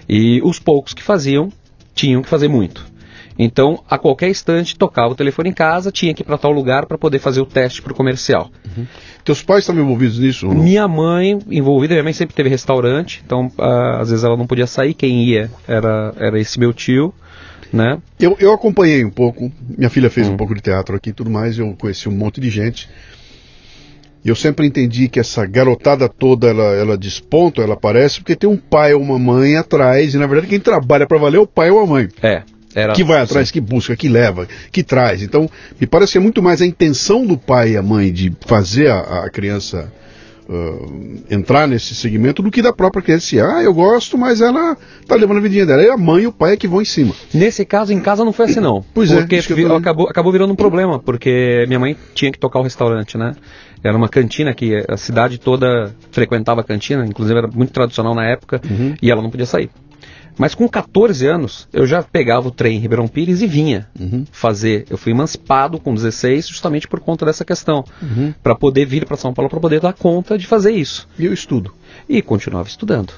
E 0.08 0.40
os 0.42 0.58
poucos 0.58 0.92
que 0.92 1.02
faziam 1.02 1.50
tinham 1.94 2.22
que 2.22 2.28
fazer 2.28 2.48
muito. 2.48 2.84
Então, 3.38 3.82
a 3.90 3.98
qualquer 3.98 4.28
instante, 4.28 4.76
tocava 4.76 5.12
o 5.12 5.14
telefone 5.14 5.50
em 5.50 5.52
casa, 5.52 5.90
tinha 5.90 6.14
que 6.14 6.22
ir 6.22 6.24
para 6.24 6.38
tal 6.38 6.52
lugar 6.52 6.86
para 6.86 6.96
poder 6.96 7.18
fazer 7.18 7.40
o 7.40 7.46
teste 7.46 7.82
para 7.82 7.92
o 7.92 7.96
comercial. 7.96 8.50
Uhum. 8.64 8.86
Teus 9.24 9.42
pais 9.42 9.60
estavam 9.60 9.82
envolvidos 9.82 10.18
nisso? 10.18 10.48
Minha 10.48 10.86
mãe 10.86 11.38
envolvida, 11.50 11.94
minha 11.94 12.04
mãe 12.04 12.12
sempre 12.12 12.34
teve 12.34 12.48
restaurante, 12.48 13.22
então 13.24 13.46
uh, 13.58 14.00
às 14.00 14.10
vezes 14.10 14.24
ela 14.24 14.36
não 14.36 14.46
podia 14.46 14.66
sair, 14.66 14.94
quem 14.94 15.24
ia 15.24 15.50
era, 15.66 16.14
era 16.16 16.38
esse 16.38 16.60
meu 16.60 16.72
tio. 16.72 17.12
Né? 17.72 17.98
Eu, 18.20 18.36
eu 18.38 18.52
acompanhei 18.52 19.04
um 19.04 19.10
pouco, 19.10 19.50
minha 19.76 19.90
filha 19.90 20.08
fez 20.08 20.28
hum. 20.28 20.34
um 20.34 20.36
pouco 20.36 20.54
de 20.54 20.60
teatro 20.60 20.94
aqui 20.94 21.10
e 21.10 21.12
tudo 21.12 21.28
mais, 21.28 21.58
eu 21.58 21.74
conheci 21.76 22.08
um 22.08 22.12
monte 22.12 22.40
de 22.40 22.48
gente. 22.48 22.88
E 24.24 24.28
eu 24.28 24.36
sempre 24.36 24.66
entendi 24.66 25.06
que 25.06 25.20
essa 25.20 25.44
garotada 25.44 26.08
toda, 26.08 26.48
ela, 26.48 26.74
ela 26.74 26.96
desponta, 26.96 27.60
ela 27.60 27.74
aparece 27.74 28.20
porque 28.20 28.34
tem 28.34 28.48
um 28.48 28.56
pai 28.56 28.94
ou 28.94 29.02
uma 29.02 29.18
mãe 29.18 29.56
atrás, 29.56 30.14
e 30.14 30.18
na 30.18 30.26
verdade 30.26 30.46
quem 30.46 30.60
trabalha 30.60 31.06
para 31.06 31.18
valer 31.18 31.36
é 31.36 31.40
o 31.40 31.46
pai 31.46 31.70
ou 31.70 31.80
a 31.80 31.86
mãe. 31.86 32.08
É. 32.22 32.42
Era, 32.74 32.92
que 32.92 33.04
vai 33.04 33.20
atrás, 33.20 33.48
sim. 33.48 33.54
que 33.54 33.60
busca, 33.60 33.96
que 33.96 34.08
leva, 34.08 34.48
que 34.72 34.82
traz. 34.82 35.22
Então, 35.22 35.48
me 35.80 35.86
parece 35.86 36.12
que 36.12 36.18
é 36.18 36.20
muito 36.20 36.42
mais 36.42 36.60
a 36.60 36.66
intenção 36.66 37.24
do 37.24 37.38
pai 37.38 37.72
e 37.72 37.76
a 37.76 37.82
mãe 37.82 38.12
de 38.12 38.32
fazer 38.46 38.90
a, 38.90 39.24
a 39.24 39.30
criança 39.30 39.92
uh, 40.48 41.24
entrar 41.30 41.66
nesse 41.66 41.94
segmento 41.94 42.42
do 42.42 42.50
que 42.50 42.62
da 42.62 42.72
própria 42.72 43.02
criança. 43.02 43.36
Ah, 43.44 43.62
eu 43.62 43.72
gosto, 43.72 44.18
mas 44.18 44.40
ela 44.40 44.76
tá 45.06 45.14
levando 45.14 45.38
a 45.38 45.40
vidinha 45.40 45.66
dela. 45.66 45.82
E 45.82 45.88
a 45.88 45.96
mãe 45.96 46.24
e 46.24 46.26
o 46.26 46.32
pai 46.32 46.54
é 46.54 46.56
que 46.56 46.68
vão 46.68 46.82
em 46.82 46.84
cima. 46.84 47.14
Nesse 47.32 47.64
caso, 47.64 47.92
em 47.92 48.00
casa 48.00 48.24
não 48.24 48.32
foi 48.32 48.46
assim, 48.46 48.60
não. 48.60 48.84
Pois 48.94 49.10
porque 49.10 49.36
é. 49.36 49.42
Porque 49.42 49.64
tô... 49.64 49.74
acabou, 49.74 50.08
acabou 50.08 50.32
virando 50.32 50.52
um 50.52 50.56
problema, 50.56 50.98
porque 50.98 51.64
minha 51.66 51.78
mãe 51.78 51.96
tinha 52.14 52.32
que 52.32 52.38
tocar 52.38 52.60
o 52.60 52.62
restaurante, 52.62 53.16
né? 53.16 53.34
Era 53.82 53.96
uma 53.96 54.08
cantina 54.08 54.54
que 54.54 54.82
a 54.88 54.96
cidade 54.96 55.38
toda 55.38 55.94
frequentava 56.10 56.62
a 56.62 56.64
cantina, 56.64 57.04
inclusive 57.04 57.38
era 57.38 57.48
muito 57.48 57.70
tradicional 57.70 58.14
na 58.14 58.24
época, 58.24 58.60
uhum. 58.68 58.94
e 59.00 59.10
ela 59.10 59.20
não 59.20 59.28
podia 59.28 59.44
sair. 59.44 59.68
Mas 60.36 60.54
com 60.54 60.68
14 60.68 61.26
anos, 61.26 61.68
eu 61.72 61.86
já 61.86 62.02
pegava 62.02 62.48
o 62.48 62.50
trem 62.50 62.76
em 62.76 62.80
Ribeirão 62.80 63.08
Pires 63.08 63.40
e 63.42 63.46
vinha 63.46 63.88
uhum. 63.98 64.24
fazer. 64.30 64.84
Eu 64.90 64.98
fui 64.98 65.12
emancipado 65.12 65.78
com 65.78 65.94
16 65.94 66.48
justamente 66.48 66.88
por 66.88 67.00
conta 67.00 67.24
dessa 67.24 67.44
questão. 67.44 67.84
Uhum. 68.02 68.34
Para 68.42 68.54
poder 68.54 68.84
vir 68.84 69.06
para 69.06 69.16
São 69.16 69.32
Paulo, 69.32 69.48
para 69.48 69.60
poder 69.60 69.80
dar 69.80 69.92
conta 69.92 70.36
de 70.36 70.46
fazer 70.46 70.72
isso. 70.72 71.08
E 71.18 71.28
o 71.28 71.32
estudo? 71.32 71.72
E 72.08 72.20
continuava 72.20 72.68
estudando. 72.68 73.12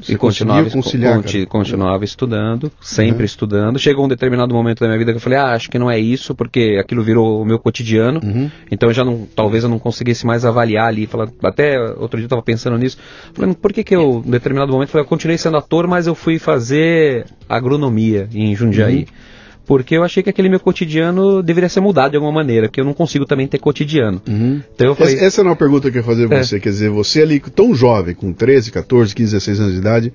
Você 0.00 0.14
e 0.14 0.16
continuava, 0.16 0.70
conciliar, 0.70 1.16
conti, 1.16 1.46
continuava 1.46 2.04
estudando, 2.04 2.72
sempre 2.80 3.18
uhum. 3.18 3.24
estudando. 3.24 3.78
Chegou 3.78 4.04
um 4.04 4.08
determinado 4.08 4.54
momento 4.54 4.80
da 4.80 4.86
minha 4.86 4.98
vida 4.98 5.12
que 5.12 5.18
eu 5.18 5.20
falei, 5.20 5.38
ah, 5.38 5.52
acho 5.52 5.70
que 5.70 5.78
não 5.78 5.90
é 5.90 5.98
isso, 5.98 6.34
porque 6.34 6.78
aquilo 6.80 7.02
virou 7.02 7.42
o 7.42 7.44
meu 7.44 7.58
cotidiano. 7.58 8.20
Uhum. 8.22 8.50
Então 8.70 8.88
eu 8.88 8.94
já 8.94 9.04
não, 9.04 9.26
talvez 9.36 9.64
eu 9.64 9.70
não 9.70 9.78
conseguisse 9.78 10.26
mais 10.26 10.44
avaliar 10.44 10.88
ali. 10.88 11.06
Falar, 11.06 11.28
até 11.42 11.78
outro 11.78 12.16
dia 12.16 12.24
eu 12.24 12.26
estava 12.26 12.42
pensando 12.42 12.78
nisso. 12.78 12.96
Falei, 13.34 13.54
por 13.54 13.72
que 13.72 13.84
que 13.84 13.94
eu, 13.94 14.22
em 14.26 14.30
determinado 14.30 14.72
momento, 14.72 14.88
falei, 14.88 15.04
eu 15.04 15.08
continuei 15.08 15.36
sendo 15.36 15.56
ator, 15.56 15.86
mas 15.86 16.06
eu 16.06 16.14
fui 16.14 16.38
fazer 16.38 17.26
agronomia 17.48 18.28
em 18.32 18.54
Jundiaí. 18.54 19.00
Uhum 19.00 19.32
porque 19.66 19.96
eu 19.96 20.02
achei 20.02 20.22
que 20.22 20.30
aquele 20.30 20.48
meu 20.48 20.60
cotidiano 20.60 21.42
deveria 21.42 21.68
ser 21.68 21.80
mudado 21.80 22.10
de 22.10 22.16
alguma 22.16 22.32
maneira, 22.32 22.68
porque 22.68 22.80
eu 22.80 22.84
não 22.84 22.94
consigo 22.94 23.24
também 23.24 23.46
ter 23.46 23.58
cotidiano. 23.58 24.20
Uhum. 24.28 24.60
Então 24.74 24.94
falei, 24.94 25.14
essa, 25.14 25.24
essa, 25.24 25.40
é 25.40 25.44
uma 25.44 25.56
pergunta 25.56 25.90
que 25.90 25.98
eu 25.98 26.00
ia 26.00 26.06
fazer 26.06 26.32
a 26.32 26.36
é. 26.36 26.42
você, 26.42 26.60
quer 26.60 26.70
dizer, 26.70 26.90
você 26.90 27.22
ali 27.22 27.40
tão 27.40 27.74
jovem, 27.74 28.14
com 28.14 28.32
13, 28.32 28.70
14, 28.70 29.14
15, 29.14 29.32
16 29.32 29.60
anos 29.60 29.72
de 29.72 29.78
idade, 29.78 30.12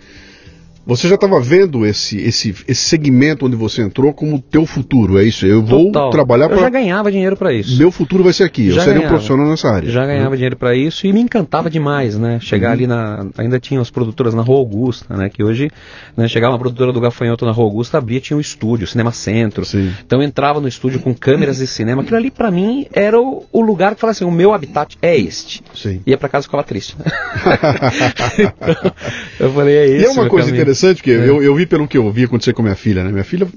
Você 0.88 1.08
já 1.10 1.16
estava 1.16 1.40
vendo 1.42 1.86
esse, 1.86 2.18
esse, 2.18 2.56
esse 2.68 2.82
segmento 2.82 3.46
onde 3.46 3.58
você 3.58 3.82
entrou 3.82 4.14
como 4.14 4.40
teu 4.42 4.66
futuro, 4.66 5.20
é 5.20 5.24
isso? 5.26 5.46
Eu 5.46 5.62
vou 5.62 5.88
Total. 5.92 6.10
trabalhar 6.10 6.48
para. 6.48 6.58
Eu 6.58 6.62
já 6.62 6.70
ganhava 6.70 7.12
dinheiro 7.12 7.36
para 7.36 7.52
isso. 7.52 7.78
Meu 7.78 7.92
futuro 7.92 8.24
vai 8.24 8.32
ser 8.32 8.46
aqui. 8.46 8.72
Já 8.72 8.82
eu 8.82 8.86
seria 8.86 9.06
um 9.06 9.10
profissional 9.10 9.46
nessa 9.50 9.68
área. 9.70 9.90
Já 9.90 10.06
ganhava 10.06 10.36
dinheiro 10.38 10.56
para 10.56 10.74
isso 10.76 11.06
e 11.06 11.12
me 11.12 11.20
encantava 11.20 11.70
demais, 11.70 12.18
né? 12.18 12.40
Chegar 12.42 12.68
Uhum. 12.70 12.74
ali 12.74 12.88
na. 12.88 13.28
Ainda 13.38 13.60
tinha 13.60 13.82
as 13.82 13.90
produtoras 13.90 14.34
na 14.34 14.42
Rua 14.42 14.60
Augusta, 14.60 15.16
né? 15.18 15.28
Que 15.30 15.44
hoje, 15.44 15.70
né, 16.16 16.28
chegava 16.30 16.54
uma 16.54 16.60
produtora 16.60 16.94
do 16.94 17.02
Gafanhoto 17.02 17.46
na 17.46 17.52
Rua 17.52 17.66
Augusta, 17.66 17.98
abria, 17.98 18.22
tinha 18.22 18.38
um 18.38 18.42
estúdio, 18.42 18.88
Cinema 18.88 19.12
Centro. 19.12 19.66
Sim. 19.66 19.92
Então 20.06 20.22
eu 20.22 20.26
entrava 20.26 20.62
no 20.62 20.70
estúdio 20.70 21.02
com 21.02 21.14
câmeras 21.14 21.58
de 21.58 21.68
cinema. 21.68 22.02
Aquilo 22.02 22.16
ali 22.18 22.32
para 22.32 22.50
mim 22.50 22.88
era 22.94 23.20
o, 23.20 23.46
o 23.52 23.62
lugar 23.62 23.94
que 23.94 24.00
falava 24.00 24.12
assim: 24.16 24.24
o 24.26 24.32
meu 24.32 24.54
habitat 24.54 24.98
é 25.02 25.18
este. 25.18 25.62
Sim. 25.76 26.02
Ia 26.08 26.18
para 26.18 26.30
casa 26.30 26.46
e 26.46 26.48
ficava 26.48 26.64
triste. 26.64 26.96
Então, 26.98 28.94
eu 29.40 29.52
falei, 29.54 29.76
é 29.76 29.88
E 29.90 29.96
esse. 29.98 30.06
é 30.06 30.10
uma 30.10 30.30
coisa 30.30 30.46
caminho. 30.48 30.62
interessante, 30.62 30.77
porque 30.96 31.12
eu, 31.12 31.42
eu 31.44 31.56
vi 31.56 31.66
pelo 31.66 31.88
que 31.88 31.98
eu 31.98 32.12
vi 32.12 32.24
acontecer 32.26 32.54
com 32.54 32.62
minha 32.62 32.76
filha, 32.76 33.04
né? 33.04 33.12
Minha 33.12 33.24
filha 33.24 33.48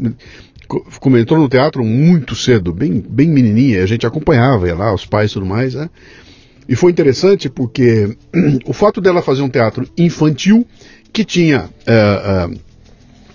co- 0.67 0.85
comentou 1.01 1.39
no 1.39 1.49
teatro 1.49 1.85
muito 1.85 2.35
cedo, 2.35 2.73
bem, 2.73 3.01
bem 3.07 3.29
menininha, 3.29 3.83
a 3.83 3.87
gente 3.87 4.07
acompanhava, 4.07 4.67
ia 4.67 4.75
lá, 4.75 4.95
os 4.95 5.05
pais 5.07 5.31
e 5.31 5.35
tudo 5.35 5.47
mais, 5.47 5.75
né? 5.75 5.89
E 6.69 6.77
foi 6.77 6.93
interessante 6.93 7.49
porque 7.49 8.17
o 8.65 8.73
fato 8.73 9.01
dela 9.01 9.23
fazer 9.23 9.43
um 9.43 9.49
teatro 9.49 9.87
infantil 9.99 10.67
que 11.13 11.25
tinha 11.25 11.69
é, 11.87 11.93
é, 11.93 12.59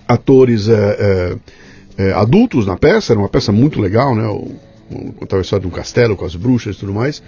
atores 0.08 0.68
é, 0.68 0.74
é, 1.98 2.04
é, 2.08 2.12
adultos 2.12 2.66
na 2.66 2.76
peça, 2.76 3.12
era 3.12 3.20
uma 3.20 3.28
peça 3.28 3.52
muito 3.52 3.80
legal, 3.80 4.14
né? 4.14 4.24
Contava 5.16 5.40
a 5.40 5.42
história 5.42 5.62
de 5.62 5.66
um 5.66 5.70
castelo 5.74 6.16
com 6.16 6.24
as 6.24 6.34
bruxas 6.36 6.76
e 6.76 6.78
tudo 6.78 6.92
mais. 6.94 7.22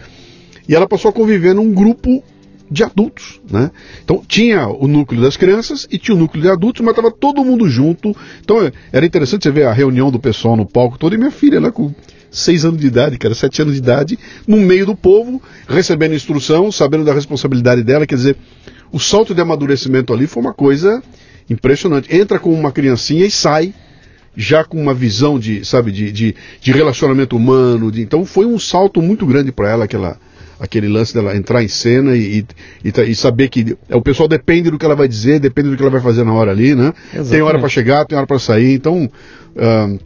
E 0.69 0.75
ela 0.75 0.87
passou 0.87 1.11
a 1.11 1.13
conviver 1.13 1.55
num 1.55 1.73
grupo 1.73 2.23
de 2.71 2.85
adultos, 2.85 3.41
né? 3.51 3.71
Então 4.05 4.23
tinha 4.27 4.67
o 4.69 4.87
núcleo 4.87 5.21
das 5.23 5.37
crianças 5.37 5.87
e 5.91 5.99
tinha 5.99 6.15
o 6.15 6.19
núcleo 6.19 6.43
de 6.43 6.49
adultos, 6.51 6.81
mas 6.83 6.91
estava 6.91 7.11
todo 7.11 7.45
mundo 7.45 7.69
junto. 7.69 8.15
Então 8.41 8.59
era 8.93 9.07
interessante 9.07 9.43
você 9.45 9.51
ver 9.51 9.67
a 9.67 9.73
reunião 9.73 10.11
do 10.11 10.19
pessoal 10.19 10.57
no 10.57 10.67
palco 10.67 10.99
todo 10.99 11.15
e 11.15 11.19
minha 11.19 11.31
filha 11.31 11.61
lá 11.61 11.71
com 11.73 11.93
seis 12.31 12.65
anos 12.65 12.79
de 12.81 12.87
idade, 12.87 13.17
cara, 13.17 13.35
sete 13.35 13.63
anos 13.63 13.73
de 13.75 13.79
idade, 13.81 14.19
no 14.47 14.59
meio 14.59 14.85
do 14.85 14.95
povo, 14.95 15.43
recebendo 15.67 16.15
instrução, 16.15 16.71
sabendo 16.71 17.05
da 17.05 17.15
responsabilidade 17.15 17.83
dela, 17.83 18.07
quer 18.07 18.17
dizer, 18.17 18.37
o 18.93 18.99
salto 19.01 19.35
de 19.35 19.41
amadurecimento 19.41 20.13
ali 20.13 20.27
foi 20.27 20.43
uma 20.43 20.53
coisa 20.53 21.03
impressionante. 21.49 22.15
Entra 22.15 22.39
com 22.39 22.53
uma 22.53 22.71
criancinha 22.73 23.25
e 23.25 23.31
sai 23.31 23.73
já 24.37 24.63
com 24.63 24.81
uma 24.81 24.95
visão 24.95 25.39
de, 25.39 25.65
sabe, 25.65 25.91
de, 25.91 26.13
de, 26.13 26.35
de 26.61 26.73
relacionamento 26.73 27.35
humano. 27.37 27.91
de- 27.91 28.03
então 28.03 28.25
foi 28.25 28.45
um 28.47 28.59
salto 28.59 29.01
muito 29.03 29.27
grande 29.27 29.51
para 29.51 29.71
ela, 29.71 29.85
aquela, 29.85 30.19
aquele 30.61 30.89
lance 30.89 31.15
dela 31.15 31.37
entrar 31.37 31.63
em 31.63 31.69
cena 31.69 32.17
e, 32.17 32.45
e, 32.85 32.91
e 33.11 33.15
saber 33.15 33.49
que 33.49 33.77
é, 33.89 33.97
o 33.97 34.03
pessoal 34.03 34.29
depende 34.29 34.71
do 34.71 34.79
que 34.79 34.85
ela 34.85 34.97
vai 34.97 35.09
dizer, 35.09 35.39
depende 35.39 35.71
do 35.71 35.77
que 35.77 35.83
ela 35.83 35.91
vai 35.91 36.01
fazer 36.01 36.25
na 36.25 36.33
hora 36.33 36.51
ali, 36.51 36.75
né? 36.75 36.93
Tem 37.11 37.21
hora 37.21 37.27
Exatamente. 37.31 37.61
para 37.61 37.69
chegar, 37.69 38.05
tem 38.05 38.19
hora 38.19 38.27
para 38.27 38.39
sair. 38.39 38.75
Então, 38.75 39.11
ah, 39.57 39.97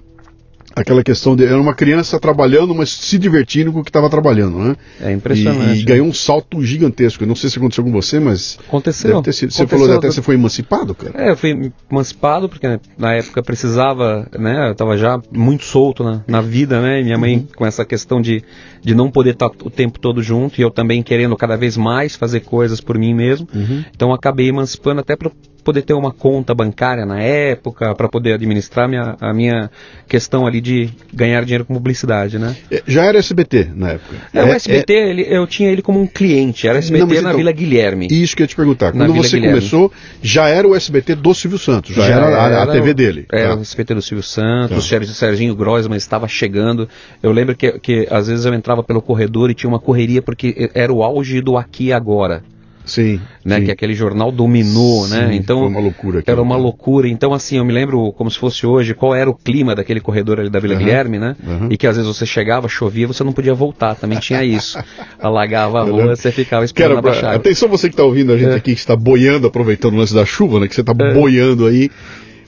aquela 0.75 1.03
questão 1.03 1.35
de 1.37 1.45
era 1.45 1.61
uma 1.61 1.75
criança 1.75 2.19
trabalhando, 2.19 2.75
mas 2.75 2.91
se 2.91 3.19
divertindo 3.19 3.73
com 3.73 3.81
o 3.81 3.85
que 3.85 3.91
estava 3.91 4.09
trabalhando, 4.09 4.59
né? 4.59 4.77
É 5.01 5.13
impressionante. 5.13 5.79
E, 5.79 5.81
e 5.81 5.85
ganhou 5.85 6.07
um 6.07 6.13
salto 6.13 6.63
gigantesco. 6.65 7.23
Eu 7.23 7.29
não 7.29 7.35
sei 7.37 7.51
se 7.51 7.59
aconteceu 7.59 7.85
com 7.85 7.93
você, 7.93 8.19
mas 8.21 8.59
Aconteceu. 8.67 9.11
sido. 9.33 9.51
Você 9.53 9.63
Aconteceu 9.63 9.69
falou 9.69 9.97
até 9.97 10.07
do- 10.09 10.13
você 10.13 10.23
foi 10.23 10.35
emancipado, 10.35 10.95
cara. 10.95 11.13
É, 11.27 11.31
eu 11.31 11.37
fui 11.37 11.73
emancipado 11.91 12.49
porque 12.49 12.67
né, 12.69 12.81
na 12.99 13.15
época 13.15 13.43
precisava, 13.43 14.29
né? 14.39 14.71
Eu 14.71 14.75
tava 14.75 14.97
já 14.97 15.21
muito 15.33 15.65
solto 15.65 16.03
na, 16.05 16.23
na 16.27 16.41
vida, 16.41 16.81
né? 16.81 17.01
E 17.01 17.05
minha 17.05 17.19
mãe 17.19 17.37
Uhum. 17.39 17.47
com 17.57 17.65
essa 17.67 17.85
questão 17.85 18.21
de, 18.21 18.43
de 18.83 18.95
não 18.95 19.11
poder 19.11 19.31
estar 19.35 19.47
o 19.47 19.71
tempo 19.71 19.99
todo 19.99 20.23
junto 20.23 20.61
e 20.61 20.63
eu 20.63 20.71
também 20.71 21.03
querendo 21.03 21.37
cada 21.37 21.57
vez 21.57 21.77
mais 21.77 22.17
fazer 22.17 22.41
coisas 22.41 22.81
por 22.81 22.99
mim 22.99 23.15
mesmo. 23.15 23.47
Uhum. 23.55 23.85
Então 23.95 24.13
acabei 24.13 24.49
emancipando 24.49 25.01
até 25.01 25.17
para 25.17 25.31
poder 25.65 25.83
ter 25.83 25.95
uma 25.95 26.13
conta 26.13 26.55
bancária 26.55 27.07
na 27.07 27.21
época, 27.21 27.95
para 27.95 28.09
poder 28.09 28.35
administrar 28.35 28.89
minha, 28.89 29.17
a 29.21 29.33
minha 29.33 29.71
questão 30.09 30.47
ali 30.47 30.61
de 30.61 30.91
ganhar 31.13 31.43
dinheiro 31.45 31.65
com 31.65 31.75
publicidade, 31.75 32.39
né? 32.39 32.57
É, 32.71 32.83
Já 32.87 33.05
era 33.05 33.19
SBT 33.19 33.69
na 33.75 33.91
época. 33.93 34.17
É, 34.35 34.43
o 34.43 34.49
SBT, 34.49 34.93
ele- 34.93 35.27
eu 35.29 35.47
tinha 35.47 35.71
ele 35.71 35.83
como 35.83 36.01
um 36.01 36.07
cliente, 36.07 36.67
era 36.67 36.79
SBT 36.79 37.05
Não, 37.05 37.09
na 37.15 37.21
então- 37.21 37.37
Vila 37.37 37.53
Guilherme. 37.53 38.09
Isso 38.11 38.35
que 38.37 38.43
eu 38.43 38.45
ia 38.45 38.49
te 38.49 38.57
perguntar. 38.57 38.93
Quando 38.93 39.13
Vila 39.13 39.25
você 39.25 39.37
Guilherme. 39.37 39.59
começou, 39.61 39.93
já 40.21 40.49
era 40.49 40.67
o 40.67 40.75
SBT 40.75 41.15
do 41.15 41.35
Silvio 41.35 41.59
Santos, 41.59 41.95
já, 41.95 42.05
era, 42.07 42.27
a- 42.27 42.47
a, 42.47 42.63
era 42.63 42.73
TV 42.73 42.91
o- 42.91 42.95
dele. 42.95 43.27
Era 43.33 43.51
Tá. 43.51 43.57
o 43.57 43.61
SBT 43.61 43.95
do 43.95 44.03
Silvio 44.03 44.23
Santos, 44.25 44.89
Tá. 44.91 44.99
o 44.99 45.03
Serginho 45.03 45.55
Grossman 45.55 45.97
estava 45.97 46.27
chegando. 46.29 46.89
Eu 47.23 47.33
lembro 47.33 47.55
que, 47.57 47.73
que 47.79 48.07
às 48.11 48.27
vezes 48.27 48.45
eu 48.45 48.53
entrava 48.55 48.83
pelo 48.83 49.01
corredor 49.01 49.51
e 49.51 49.55
tinha 49.55 49.69
uma 49.71 49.79
correria 49.81 50.21
porque 50.23 50.71
era 50.75 50.93
o 50.93 51.03
auge 51.03 51.41
do 51.41 51.57
Aqui 51.57 51.85
e 51.87 51.93
Agora, 51.93 52.43
Sim. 52.85 53.21
né? 53.45 53.59
sim. 53.61 53.65
Que 53.67 53.71
aquele 53.71 53.95
jornal 53.95 54.33
dominou, 54.33 55.07
né? 55.09 55.29
Sim, 55.31 55.37
Então 55.37 55.61
foi 55.61 55.69
uma 55.69 55.81
loucura 55.81 56.23
Era 56.27 56.43
uma 56.43 56.51
cara. 56.57 56.63
loucura. 56.63 57.09
Então 57.09 57.33
assim, 57.33 57.59
eu 57.59 57.65
me 57.65 57.73
lembro 57.73 58.13
como 58.13 58.31
se 58.31 58.39
fosse 58.39 58.67
hoje 58.67 58.95
qual 58.95 59.15
era 59.15 59.31
o 59.31 59.35
clima 59.35 59.75
daquele 59.75 60.01
corredor 60.01 60.41
ali 60.41 60.51
da 60.51 60.59
Vila 60.59 60.75
Aham, 60.75 60.83
Guilherme, 60.83 61.19
né? 61.19 61.37
aham. 61.47 61.69
E 61.71 61.77
que 61.77 61.87
às 61.87 61.97
vezes 61.97 62.09
você 62.15 62.27
chegava, 62.27 62.69
chovia, 62.69 63.07
você 63.07 63.23
não 63.23 63.33
podia 63.33 63.55
voltar. 63.55 63.95
Também 63.95 64.19
tinha 64.19 64.43
isso. 64.45 64.79
Alagava 65.21 65.81
a 65.81 65.85
rua, 65.85 66.17
você 66.17 66.33
ficava 66.33 66.65
esperando 66.65 66.99
a 66.99 67.03
baixada. 67.03 67.37
atenção 67.37 67.69
você 67.69 67.89
que 67.89 67.95
está 67.95 68.05
ouvindo 68.05 68.33
a 68.33 68.37
gente 68.37 68.51
É. 68.53 68.55
aqui, 68.57 68.75
que 68.75 68.81
está 68.81 68.97
boiando, 68.97 69.47
aproveitando 69.47 69.95
o 69.95 69.97
lance 69.99 70.15
da 70.15 70.25
chuva, 70.25 70.59
né? 70.61 70.67
Que 70.69 70.75
você 70.75 70.81
está 70.81 70.93
boiando 70.95 71.67
aí. 71.67 71.91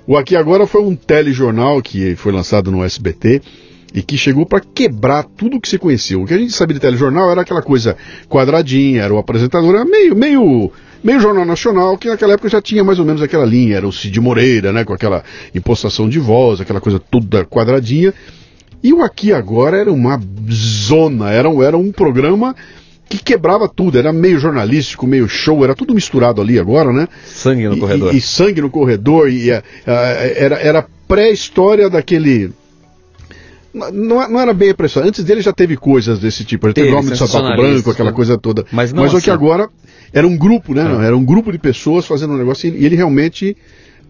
O 0.07 0.17
Aqui 0.19 0.37
Agora 0.37 0.67
foi 0.67 0.83
um 0.83 0.95
telejornal 0.95 1.81
que 1.81 2.15
foi 2.17 2.31
lançado 2.33 2.71
no 2.71 2.85
SBT 2.85 3.41
e 3.95 4.03
que 4.03 4.19
chegou 4.19 4.45
para 4.45 4.61
quebrar 4.61 5.23
tudo 5.23 5.61
que 5.61 5.69
se 5.69 5.79
conhecia. 5.79 6.19
O 6.19 6.27
que 6.27 6.35
a 6.35 6.39
gente 6.39 6.53
sabia 6.53 6.75
de 6.75 6.81
telejornal 6.81 7.31
era 7.31 7.43
aquela 7.43 7.63
coisa 7.63 7.97
quadradinha, 8.29 9.03
era 9.03 9.15
o 9.15 9.19
apresentador, 9.19 9.73
era 9.77 9.85
meio, 9.85 10.17
meio, 10.17 10.73
meio 11.03 11.21
jornal 11.21 11.45
nacional, 11.45 11.97
que 11.97 12.09
naquela 12.09 12.33
época 12.33 12.49
já 12.49 12.61
tinha 12.61 12.83
mais 12.83 12.99
ou 12.99 13.05
menos 13.05 13.23
aquela 13.23 13.45
linha, 13.47 13.77
era 13.77 13.87
o 13.87 13.93
Cid 13.93 14.21
Moreira, 14.21 14.73
né? 14.73 14.85
Com 14.85 14.93
aquela 14.93 15.23
impostação 15.55 16.09
de 16.09 16.19
voz, 16.19 16.61
aquela 16.61 16.81
coisa 16.81 16.99
toda 16.99 17.45
quadradinha. 17.45 18.13
E 18.83 18.93
o 18.93 19.01
Aqui 19.03 19.33
Agora 19.33 19.79
era 19.79 19.93
uma 19.93 20.21
zona, 20.51 21.31
era, 21.31 21.49
um- 21.49 21.63
era 21.63 21.77
um 21.77 21.91
programa 21.93 22.55
que 23.09 23.19
quebrava 23.19 23.69
tudo, 23.69 23.97
era 23.99 24.13
meio 24.13 24.39
jornalístico, 24.41 25.07
meio 25.07 25.29
show, 25.29 25.63
era 25.63 25.75
tudo 25.75 25.95
misturado 25.95 26.41
ali 26.41 26.59
agora, 26.59 26.93
né? 26.93 27.07
Sangue 27.25 27.69
no 27.69 27.79
corredor. 27.79 28.13
E, 28.13 28.17
e 28.19 28.21
sangue 28.21 28.61
no 28.61 28.71
corredor, 28.71 29.31
e 29.31 29.53
a- 29.53 29.63
a- 29.87 29.93
era, 30.37 30.57
era 30.57 30.87
pré-história 31.07 31.89
daquele. 31.89 32.51
Não, 33.75 34.29
não 34.29 34.41
era 34.41 34.55
bem 34.55 34.71
a 34.71 34.75
pressão. 34.75 35.03
Antes 35.03 35.25
dele 35.25 35.41
já 35.41 35.53
teve 35.53 35.77
coisas 35.77 36.19
desse 36.21 36.45
tipo. 36.45 36.69
Já 36.69 36.75
teve 36.75 36.87
Teve, 36.87 36.99
Homem 36.99 37.13
de 37.13 37.19
Sapato 37.19 37.57
Branco, 37.57 37.91
aquela 37.91 38.13
coisa 38.13 38.39
toda. 38.39 38.65
Mas 38.71 38.93
não 38.93 39.05
o 39.05 39.11
que 39.11 39.17
assim. 39.17 39.31
agora 39.31 39.69
era 40.13 40.27
um 40.27 40.37
grupo, 40.37 40.73
né? 40.73 40.83
É. 40.83 41.07
Era 41.07 41.17
um 41.17 41.25
grupo 41.25 41.51
de 41.51 41.59
pessoas 41.59 42.07
fazendo 42.07 42.35
um 42.35 42.39
negócio 42.39 42.69
e 42.69 42.85
ele 42.85 42.95
realmente. 42.95 43.57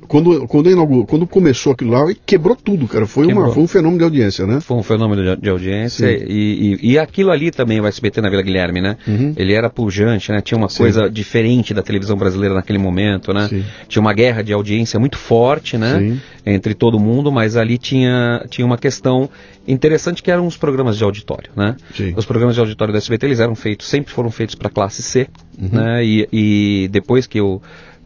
Quando, 0.07 0.47
quando, 0.47 0.71
inaugurou- 0.71 1.07
quando 1.07 1.27
começou 1.27 1.73
aquilo 1.73 1.91
lá, 1.93 2.05
quebrou 2.27 2.55
tudo, 2.55 2.87
cara. 2.87 3.07
Foi, 3.07 3.25
uma, 3.27 3.33
Quebrou. 3.35 3.53
foi 3.55 3.63
um 3.63 3.67
fenômeno 3.69 3.99
de 3.99 4.05
audiência, 4.05 4.47
né? 4.47 4.61
Foi 4.61 4.77
um 4.77 4.83
fenômeno 4.83 5.23
de, 5.37 5.43
de 5.43 5.49
audiência 5.49 6.07
e, 6.11 6.79
e, 6.83 6.93
e 6.93 6.99
aquilo 6.99 7.31
ali 7.31 7.51
também, 7.51 7.81
o 7.81 7.87
SBT 7.87 8.21
na 8.21 8.29
Vila 8.31 8.43
Guilherme, 8.43 8.81
né? 8.81 8.97
Uhum. 9.07 9.33
Ele 9.37 9.53
era 9.53 9.71
pujante, 9.71 10.31
né? 10.31 10.41
Tinha 10.41 10.59
uma 10.59 10.69
Sim. 10.69 10.79
coisa 10.79 11.09
diferente 11.11 11.73
da 11.73 11.83
televisão 11.83 12.17
brasileira 12.17 12.55
naquele 12.55 12.79
momento, 12.79 13.33
né? 13.33 13.49
Sim. 13.49 13.65
Tinha 13.89 14.01
uma 14.01 14.13
guerra 14.13 14.43
de 14.43 14.53
audiência 14.53 14.99
muito 15.01 15.17
forte, 15.17 15.77
né? 15.79 15.99
Sim. 15.99 16.21
Entre 16.47 16.75
todo 16.75 16.99
mundo, 17.01 17.33
mas 17.33 17.57
ali 17.57 17.79
tinha, 17.79 18.45
tinha 18.51 18.67
uma 18.67 18.77
questão 18.77 19.31
interessante 19.67 20.23
que 20.23 20.31
eram 20.31 20.47
os 20.47 20.57
programas 20.59 20.99
de 20.99 21.05
auditório, 21.05 21.51
né? 21.57 21.75
Os 22.17 22.27
programas 22.27 22.55
de 22.55 22.61
auditório 22.61 22.93
do 22.93 22.99
SBT, 22.99 23.27
eles 23.27 23.41
eram 23.41 23.55
feitos, 23.55 23.89
sempre 23.89 24.13
foram 24.13 24.31
feitos 24.31 24.55
para 24.55 24.69
classe 24.69 25.03
C, 25.03 25.27
Uhum. 25.59 25.69
né? 25.73 26.05
E, 26.05 26.29
e 26.33 26.89
depois 26.91 27.27
que 27.29 27.39
eu 27.39 27.63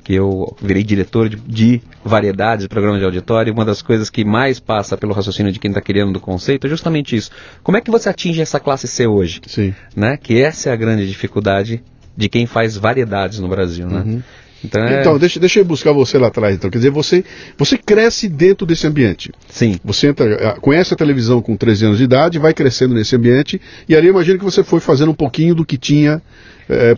que 0.09 0.15
eu 0.15 0.57
virei 0.63 0.83
diretor 0.83 1.29
de, 1.29 1.37
de 1.37 1.83
variedades 2.03 2.65
de 2.65 2.69
programas 2.71 2.99
de 2.99 3.05
auditório, 3.05 3.53
uma 3.53 3.63
das 3.63 3.83
coisas 3.83 4.09
que 4.09 4.25
mais 4.25 4.59
passa 4.59 4.97
pelo 4.97 5.13
raciocínio 5.13 5.53
de 5.53 5.59
quem 5.59 5.71
está 5.71 5.83
criando 5.83 6.15
do 6.15 6.19
conceito 6.19 6.67
é 6.67 6.71
justamente 6.71 7.15
isso. 7.15 7.31
Como 7.63 7.77
é 7.77 7.83
que 7.83 7.91
você 7.91 8.09
atinge 8.09 8.41
essa 8.41 8.59
classe 8.59 8.89
C 8.89 9.07
hoje? 9.07 9.43
Sim. 9.47 9.75
Né? 9.95 10.17
Que 10.17 10.41
essa 10.41 10.71
é 10.71 10.73
a 10.73 10.77
grande 10.77 11.07
dificuldade 11.07 11.83
de 12.17 12.27
quem 12.27 12.47
faz 12.47 12.75
variedades 12.75 13.39
no 13.39 13.49
Brasil, 13.49 13.87
né? 13.87 14.23
Então, 14.65 14.83
é... 14.83 15.01
Então, 15.01 15.19
deixa, 15.19 15.39
deixa 15.39 15.61
eu 15.61 15.65
buscar 15.67 15.93
você 15.93 16.17
lá 16.17 16.29
atrás. 16.29 16.57
Então, 16.57 16.71
quer 16.71 16.79
dizer, 16.79 16.91
você, 16.91 17.23
você 17.59 17.77
cresce 17.77 18.31
dentro 18.31 18.67
desse 18.67 18.87
ambiente. 18.87 19.31
sim, 19.47 19.79
Você 19.85 20.09
entra, 20.09 20.57
conhece 20.59 20.95
a 20.95 20.97
televisão 20.97 21.43
com 21.43 21.55
13 21.55 21.85
anos 21.85 21.99
de 21.99 22.05
idade, 22.05 22.39
vai 22.39 22.55
crescendo 22.55 22.95
nesse 22.95 23.15
ambiente, 23.15 23.61
e 23.87 23.95
ali 23.95 24.07
eu 24.07 24.13
imagino 24.13 24.39
que 24.39 24.45
você 24.45 24.65
foi 24.65 24.81
fazendo 24.81 25.11
um 25.11 25.15
pouquinho 25.15 25.55
do 25.55 25.67
que 25.67 25.77
tinha 25.77 26.23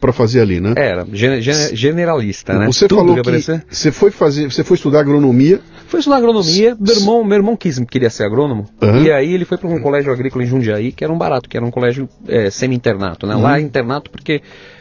para 0.01 0.13
fazer 0.13 0.41
ali, 0.41 0.61
né? 0.61 0.75
era 0.77 1.07
gene- 1.13 1.41
generalista, 1.75 2.59
né? 2.59 2.67
Você 2.67 2.89
Tudo 2.89 3.01
falou 3.01 3.23
que 3.23 3.65
você 3.71 3.93
foi 3.93 4.11
fazer, 4.11 4.51
você 4.51 4.65
foi 4.65 4.77
estudar 4.77 5.01
agronomia. 5.01 5.61
Foi 5.87 6.01
estudar 6.01 6.17
agronomia, 6.19 6.77
meu 6.79 6.95
irmão, 6.95 7.25
meu 7.25 7.37
irmão 7.37 7.57
quis, 7.57 7.79
queria 7.91 8.11
ser 8.11 8.25
agrônomo, 8.25 8.67
Aham. 8.81 9.03
e 9.03 9.11
aí 9.11 9.33
ele 9.33 9.45
foi 9.45 9.59
para 9.59 9.69
um 9.69 9.81
colégio 9.81 10.13
agrícola 10.13 10.45
em 10.45 10.47
Jundiaí, 10.47 10.93
que 10.93 11.03
era 11.03 11.13
um 11.13 11.19
barato, 11.19 11.49
que 11.49 11.57
era 11.57 11.67
um 11.67 11.71
colégio 11.71 12.09
é, 12.29 12.49
semi-internato, 12.51 13.27
né? 13.27 13.35
Uhum. 13.35 13.43
Lá 13.43 13.59
é 13.59 13.61
internato 13.61 14.11
porque 14.11 14.41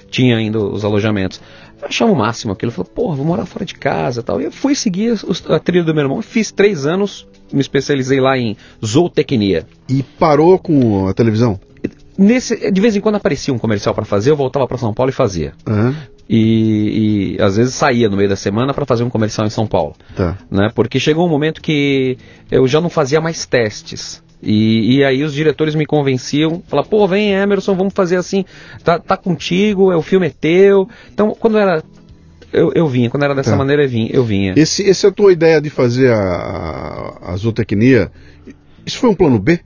tinha 0.09 0.37
ainda 0.37 0.59
os 0.59 0.83
alojamentos. 0.85 1.41
Eu 1.81 1.87
achava 1.87 2.11
o 2.11 2.15
máximo 2.15 2.51
aquilo, 2.53 2.71
eu 2.71 2.75
falei, 2.75 2.91
porra, 2.93 3.15
vou 3.15 3.25
morar 3.25 3.45
fora 3.45 3.63
de 3.65 3.73
casa 3.73 4.19
e 4.19 4.23
tal. 4.23 4.41
E 4.41 4.45
eu 4.45 4.51
fui 4.51 4.75
seguir 4.75 5.17
a 5.47 5.59
trilha 5.59 5.83
do 5.83 5.93
meu 5.93 6.03
irmão, 6.03 6.21
fiz 6.21 6.51
três 6.51 6.85
anos, 6.85 7.25
me 7.53 7.61
especializei 7.61 8.19
lá 8.19 8.37
em 8.37 8.57
zootecnia. 8.85 9.65
E 9.87 10.03
parou 10.03 10.59
com 10.59 11.07
a 11.07 11.13
televisão? 11.13 11.59
Nesse, 12.19 12.69
de 12.69 12.81
vez 12.81 12.97
em 12.97 12.99
quando 12.99 13.15
aparecia 13.15 13.53
um 13.53 13.57
comercial 13.57 13.95
para 13.95 14.03
fazer, 14.03 14.31
eu 14.31 14.35
voltava 14.35 14.67
para 14.67 14.77
São 14.77 14.93
Paulo 14.93 15.09
e 15.09 15.13
fazia. 15.13 15.53
Aham. 15.65 15.95
e, 16.29 17.37
e, 17.37 17.41
às 17.41 17.55
vezes 17.55 17.73
saía 17.73 18.09
no 18.09 18.17
meio 18.17 18.27
da 18.27 18.35
semana 18.35 18.73
para 18.73 18.85
fazer 18.85 19.05
um 19.05 19.09
comercial 19.09 19.47
em 19.47 19.49
São 19.49 19.65
Paulo. 19.65 19.95
Tá. 20.17 20.37
Né? 20.51 20.69
Porque 20.75 20.99
chegou 20.99 21.25
um 21.25 21.29
momento 21.29 21.61
que 21.61 22.17
eu 22.51 22.67
já 22.67 22.81
não 22.81 22.89
fazia 22.89 23.21
mais 23.21 23.45
testes. 23.45 24.21
E, 24.43 24.97
e 24.97 25.03
aí 25.03 25.23
os 25.23 25.33
diretores 25.33 25.75
me 25.75 25.85
convenciam, 25.85 26.61
falaram, 26.67 26.89
pô, 26.89 27.07
vem 27.07 27.31
Emerson, 27.31 27.73
vamos 27.73 27.93
fazer 27.93 28.17
assim, 28.17 28.43
tá, 28.83 28.99
tá 28.99 29.15
contigo, 29.15 29.89
é, 29.89 29.95
o 29.95 30.01
filme 30.01 30.27
é 30.27 30.29
teu. 30.29 30.89
Então, 31.13 31.33
quando 31.39 31.57
era 31.57 31.81
eu, 32.51 32.73
eu 32.75 32.87
vinha, 32.87 33.09
quando 33.09 33.23
era 33.23 33.33
dessa 33.33 33.51
tá. 33.51 33.57
maneira 33.57 33.83
eu 33.83 33.89
vinha, 33.89 34.09
eu 34.11 34.23
vinha. 34.25 34.53
Esse, 34.57 34.89
essa 34.89 35.07
é 35.07 35.09
a 35.09 35.13
tua 35.13 35.31
ideia 35.31 35.61
de 35.61 35.69
fazer 35.69 36.11
a, 36.11 37.17
a 37.21 37.35
zootecnia, 37.37 38.11
isso 38.85 38.97
foi 38.97 39.09
um 39.09 39.15
plano 39.15 39.39
B? 39.39 39.61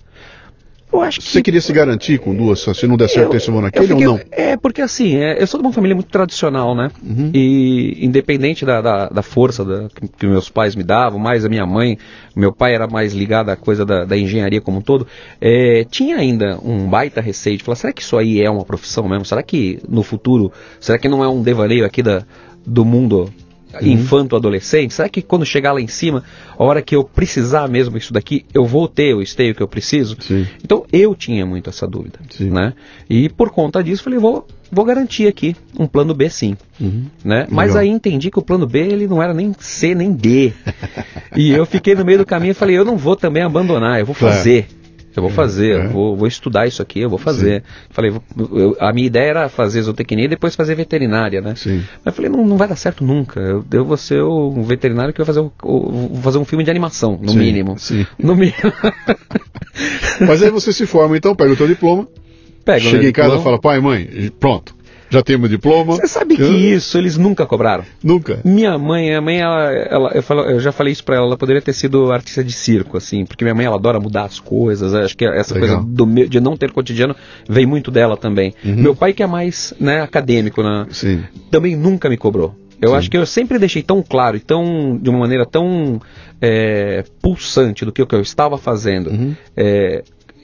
Eu 0.94 1.02
acho 1.02 1.20
que... 1.20 1.28
Você 1.28 1.42
queria 1.42 1.60
se 1.60 1.74
garantir 1.74 2.20
com 2.20 2.36
duas, 2.36 2.60
se 2.60 2.88
não 2.88 2.96
der 2.96 3.10
certo 3.10 3.34
eu, 3.34 3.38
esse 3.38 3.50
ano 3.50 3.62
naquele 3.62 3.88
fiquei, 3.88 4.08
ou 4.08 4.14
não? 4.14 4.22
É, 4.32 4.56
porque 4.56 4.80
assim, 4.80 5.18
é, 5.18 5.42
eu 5.42 5.48
sou 5.48 5.60
de 5.60 5.66
uma 5.66 5.74
família 5.74 5.96
muito 5.96 6.10
tradicional, 6.10 6.76
né? 6.76 6.92
Uhum. 7.02 7.32
E 7.34 7.98
independente 8.06 8.64
da, 8.64 8.80
da, 8.80 9.10
da 9.10 9.22
força 9.24 9.66
da, 9.66 9.90
que, 9.90 10.08
que, 10.08 10.28
meus 10.28 10.50
pais 10.50 10.76
me 10.76 10.84
davam, 10.84 11.18
mais 11.20 11.44
a 11.44 11.50
minha 11.50 11.66
mãe, 11.66 11.98
meu 12.36 12.54
pai 12.54 12.76
era 12.76 12.88
mais 12.88 13.14
ligado 13.14 13.50
à 13.50 13.56
coisa 13.56 13.84
da, 13.84 14.06
da 14.06 14.16
engenharia 14.16 14.62
como 14.62 14.78
um 14.78 14.82
todo, 14.82 15.08
é, 15.42 15.84
tinha 15.90 16.18
ainda 16.18 16.60
um 16.64 16.88
baita 16.88 17.20
receio 17.20 17.58
de 17.58 17.64
falar, 17.64 17.76
será 17.76 17.92
que 17.92 18.04
isso 18.04 18.16
aí 18.16 18.42
é 18.42 18.50
uma 18.50 18.64
profissão 18.64 19.10
mesmo? 19.10 19.26
Será 19.26 19.42
que 19.42 19.80
no 19.90 20.04
futuro, 20.04 20.52
será 20.80 21.00
que 21.00 21.10
não 21.10 21.24
é 21.24 21.28
um 21.28 21.42
devaneio 21.42 21.86
aqui 21.86 22.04
da, 22.04 22.24
do 22.66 22.86
mundo 22.86 23.34
uhum. 23.82 23.88
infanto-adolescente? 23.88 24.94
Será 24.94 25.10
que 25.10 25.22
quando 25.22 25.46
chegar 25.46 25.74
lá 25.74 25.82
em 25.82 25.88
cima, 25.88 26.24
a 26.58 26.64
hora 26.64 26.82
que 26.82 26.96
eu 26.96 27.04
precisar 27.04 27.68
mesmo 27.68 27.98
isso 27.98 28.14
daqui, 28.14 28.46
eu 28.54 28.66
vou 28.66 28.88
ter 28.88 29.14
o 29.14 29.22
esteio 29.22 29.56
que 29.56 29.62
eu 29.62 29.68
preciso? 29.68 30.18
Sim. 30.20 30.48
Então 30.64 30.86
eu 30.92 31.16
tinha 31.16 31.46
muito 31.46 31.70
essa 31.70 31.88
dúvida, 31.88 32.20
sim. 32.30 32.50
né? 32.50 32.74
E 33.10 33.30
por 33.30 33.50
conta 33.50 33.84
disso 33.84 34.04
falei, 34.04 34.20
vou, 34.20 34.48
vou 34.72 34.86
garantir 34.86 35.28
aqui 35.28 35.56
um 35.78 35.88
plano 35.88 36.14
B 36.14 36.30
sim, 36.30 36.58
uhum. 36.80 37.06
né? 37.24 37.48
Mas 37.50 37.76
aí 37.76 37.90
entendi 37.90 38.30
que 38.30 38.40
o 38.40 38.44
plano 38.44 38.68
B 38.68 38.80
ele 38.80 39.08
não 39.08 39.22
era 39.22 39.34
nem 39.34 39.54
C 39.60 39.96
nem 39.96 40.12
D. 40.12 40.54
e 41.36 41.52
eu 41.52 41.66
fiquei 41.66 41.96
no 41.96 42.06
meio 42.06 42.20
do 42.20 42.26
caminho 42.26 42.52
e 42.52 42.56
falei, 42.56 42.78
eu 42.78 42.86
não 42.86 42.98
vou 42.98 43.16
também 43.16 43.44
abandonar, 43.44 44.00
eu 44.00 44.06
vou 44.06 44.16
fazer. 44.16 44.68
Eu 45.16 45.22
vou 45.22 45.32
fazer, 45.32 45.80
é. 45.80 45.88
vou, 45.88 46.16
vou, 46.16 46.28
estudar 46.28 46.66
isso 46.66 46.82
aqui, 46.82 47.00
eu 47.00 47.10
vou 47.10 47.20
fazer. 47.20 47.62
Sim. 47.62 47.68
Falei, 47.92 48.14
eu, 48.52 48.76
a 48.80 48.92
minha 48.92 49.06
ideia 49.06 49.30
era 49.30 49.50
fazer 49.50 49.82
zootecnia 49.84 50.26
e 50.26 50.28
depois 50.28 50.56
fazer 50.56 50.76
veterinária, 50.76 51.40
né? 51.40 51.54
Sim. 51.56 51.84
Mas 52.04 52.16
falei, 52.16 52.32
não, 52.32 52.46
não 52.46 52.58
vai 52.58 52.68
dar 52.68 52.76
certo 52.76 53.04
nunca. 53.04 53.40
Eu, 53.40 53.64
eu 53.72 53.86
vou 53.86 53.98
ser 53.98 54.24
um 54.24 54.64
veterinário 54.64 55.14
que 55.14 55.20
vai 55.20 55.26
fazer, 55.26 55.40
o, 55.40 55.52
o, 55.64 56.20
fazer 56.22 56.40
um 56.40 56.46
filme 56.46 56.64
de 56.64 56.72
animação, 56.72 57.20
no 57.22 57.32
sim, 57.32 57.38
mínimo. 57.38 57.78
Sim. 57.78 58.06
No 58.18 58.36
mínimo. 58.36 58.74
Mas 60.22 60.42
aí 60.42 60.50
você 60.50 60.72
se 60.72 60.86
forma, 60.86 61.18
então, 61.18 61.36
pega 61.36 61.52
o 61.52 61.56
teu 61.56 61.68
diploma. 61.68 62.08
Chega 62.80 63.10
em 63.10 63.12
casa 63.12 63.36
e 63.36 63.44
fala, 63.44 63.60
pai, 63.60 63.80
mãe, 63.82 64.32
pronto 64.40 64.74
já 65.14 65.22
tem 65.22 65.38
meu 65.38 65.48
diploma. 65.48 65.96
Você 65.96 66.08
sabe 66.08 66.36
que 66.36 66.44
isso 66.44 66.98
eles 66.98 67.18
nunca 67.18 67.46
cobraram? 67.46 67.86
Nunca. 68.04 68.40
Minha 68.44 68.78
mãe, 68.78 69.14
a 69.14 69.22
mãe, 69.22 69.40
ela, 69.40 69.72
ela 69.72 70.12
eu, 70.14 70.24
falo, 70.24 70.42
eu, 70.42 70.60
já 70.60 70.72
falei 70.72 70.92
isso 70.92 71.04
pra 71.04 71.16
ela, 71.16 71.28
ela 71.28 71.38
poderia 71.38 71.62
ter 71.62 71.74
sido 71.74 72.12
artista 72.12 72.44
de 72.44 72.52
circo, 72.52 72.98
assim, 72.98 73.26
porque 73.26 73.44
minha 73.44 73.54
mãe, 73.54 73.66
ela 73.66 73.76
adora 73.76 74.00
mudar 74.00 74.24
as 74.24 74.40
coisas, 74.40 74.94
acho 74.94 75.16
que 75.16 75.26
essa 75.26 75.54
Legal. 75.54 75.84
coisa 75.84 75.88
do, 75.88 76.28
de 76.28 76.40
não 76.40 76.58
ter 76.58 76.72
cotidiano 76.72 77.16
vem 77.48 77.66
muito 77.66 77.92
dela 77.92 78.18
também. 78.18 78.54
Uhum. 78.66 78.76
Meu 78.76 78.96
pai, 78.96 79.14
que 79.14 79.22
é 79.22 79.28
mais 79.28 79.74
né, 79.80 80.02
acadêmico, 80.02 80.64
né, 80.64 80.88
Sim. 80.90 81.24
também 81.52 81.76
nunca 81.76 82.10
me 82.10 82.18
cobrou. 82.18 82.56
Eu 82.82 82.90
Sim. 82.90 82.96
acho 82.96 83.12
que 83.12 83.18
eu 83.18 83.26
sempre 83.26 83.60
deixei 83.60 83.84
tão 83.84 84.02
claro 84.02 84.36
e 84.36 84.40
tão, 84.40 84.98
de 84.98 85.10
uma 85.10 85.20
maneira 85.20 85.46
tão 85.46 86.02
é, 86.42 87.06
pulsante 87.22 87.86
do 87.86 87.92
que, 87.92 88.06
que 88.06 88.16
eu 88.16 88.22
estava 88.22 88.58
fazendo. 88.58 89.10
Uhum. 89.10 89.36
É, 89.56 90.04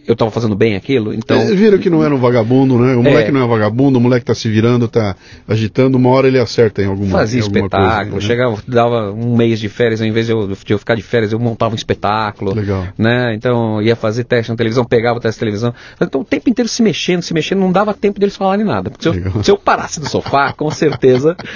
eu 0.09 0.13
estava 0.13 0.31
fazendo 0.31 0.55
bem 0.55 0.75
aquilo, 0.75 1.13
então... 1.13 1.39
Eles 1.39 1.59
viram 1.59 1.77
que 1.77 1.87
não 1.87 2.03
era 2.03 2.13
um 2.13 2.17
vagabundo, 2.17 2.79
né? 2.79 2.95
O 2.95 3.03
moleque 3.03 3.29
É. 3.29 3.31
não 3.31 3.43
é 3.43 3.47
vagabundo, 3.47 3.99
o 3.99 4.01
moleque 4.01 4.25
tá 4.25 4.33
se 4.33 4.49
virando, 4.49 4.87
tá 4.87 5.15
agitando, 5.47 5.97
uma 5.99 6.09
hora 6.09 6.27
ele 6.27 6.39
acerta 6.39 6.81
em 6.81 6.87
alguma, 6.87 7.11
Fazia 7.11 7.39
em 7.39 7.43
alguma 7.43 7.59
espetáculo, 7.59 8.11
coisa, 8.13 8.27
né? 8.27 8.33
chegava, 8.33 8.57
dava 8.67 9.11
um 9.11 9.37
mês 9.37 9.59
de 9.59 9.69
férias, 9.69 10.01
ao 10.01 10.07
invés 10.07 10.25
de 10.25 10.31
eu, 10.33 10.47
de 10.47 10.73
eu 10.73 10.79
ficar 10.79 10.95
de 10.95 11.03
férias, 11.03 11.31
eu 11.31 11.37
montava 11.39 11.73
um 11.73 11.75
espetáculo. 11.75 12.55
Legal. 12.55 12.87
Né? 12.97 13.35
Então 13.35 13.79
ia 13.83 13.95
fazer 13.95 14.23
teste 14.23 14.49
na 14.51 14.57
televisão, 14.57 14.83
pegava 14.83 15.19
o 15.19 15.21
teste 15.21 15.35
de 15.37 15.39
televisão. 15.41 15.73
Então 16.01 16.21
o 16.21 16.25
tempo 16.25 16.49
inteiro 16.49 16.67
se 16.67 16.81
mexendo, 16.81 17.21
se 17.21 17.31
mexendo, 17.31 17.59
não 17.59 17.71
dava 17.71 17.93
tempo 17.93 18.19
deles 18.19 18.35
falarem 18.35 18.65
nada. 18.65 18.89
Porque 18.89 19.03
se 19.03 19.09
eu, 19.09 19.43
se 19.43 19.51
eu 19.51 19.57
parasse 19.57 19.99
do 19.99 20.09
sofá, 20.09 20.51
com 20.53 20.71
certeza. 20.71 21.37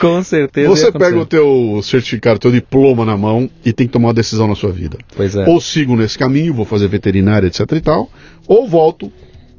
Com 0.00 0.22
certeza. 0.22 0.68
Você 0.68 0.90
pega 0.92 1.18
o 1.18 1.26
teu 1.26 1.80
certificado, 1.82 2.38
teu 2.38 2.50
diploma 2.50 3.04
na 3.04 3.16
mão 3.16 3.48
e 3.64 3.72
tem 3.72 3.86
que 3.86 3.92
tomar 3.92 4.08
uma 4.08 4.14
decisão 4.14 4.46
na 4.48 4.54
sua 4.54 4.70
vida. 4.72 4.98
Pois 5.16 5.34
é. 5.36 5.48
Ou 5.48 5.60
sigo 5.60 5.96
nesse 5.96 6.18
caminho, 6.18 6.52
vou 6.54 6.64
fazer 6.64 6.88
veterinária, 6.88 7.46
etc 7.46 7.60
e 7.72 7.80
tal, 7.80 8.10
ou 8.46 8.68
volto 8.68 9.10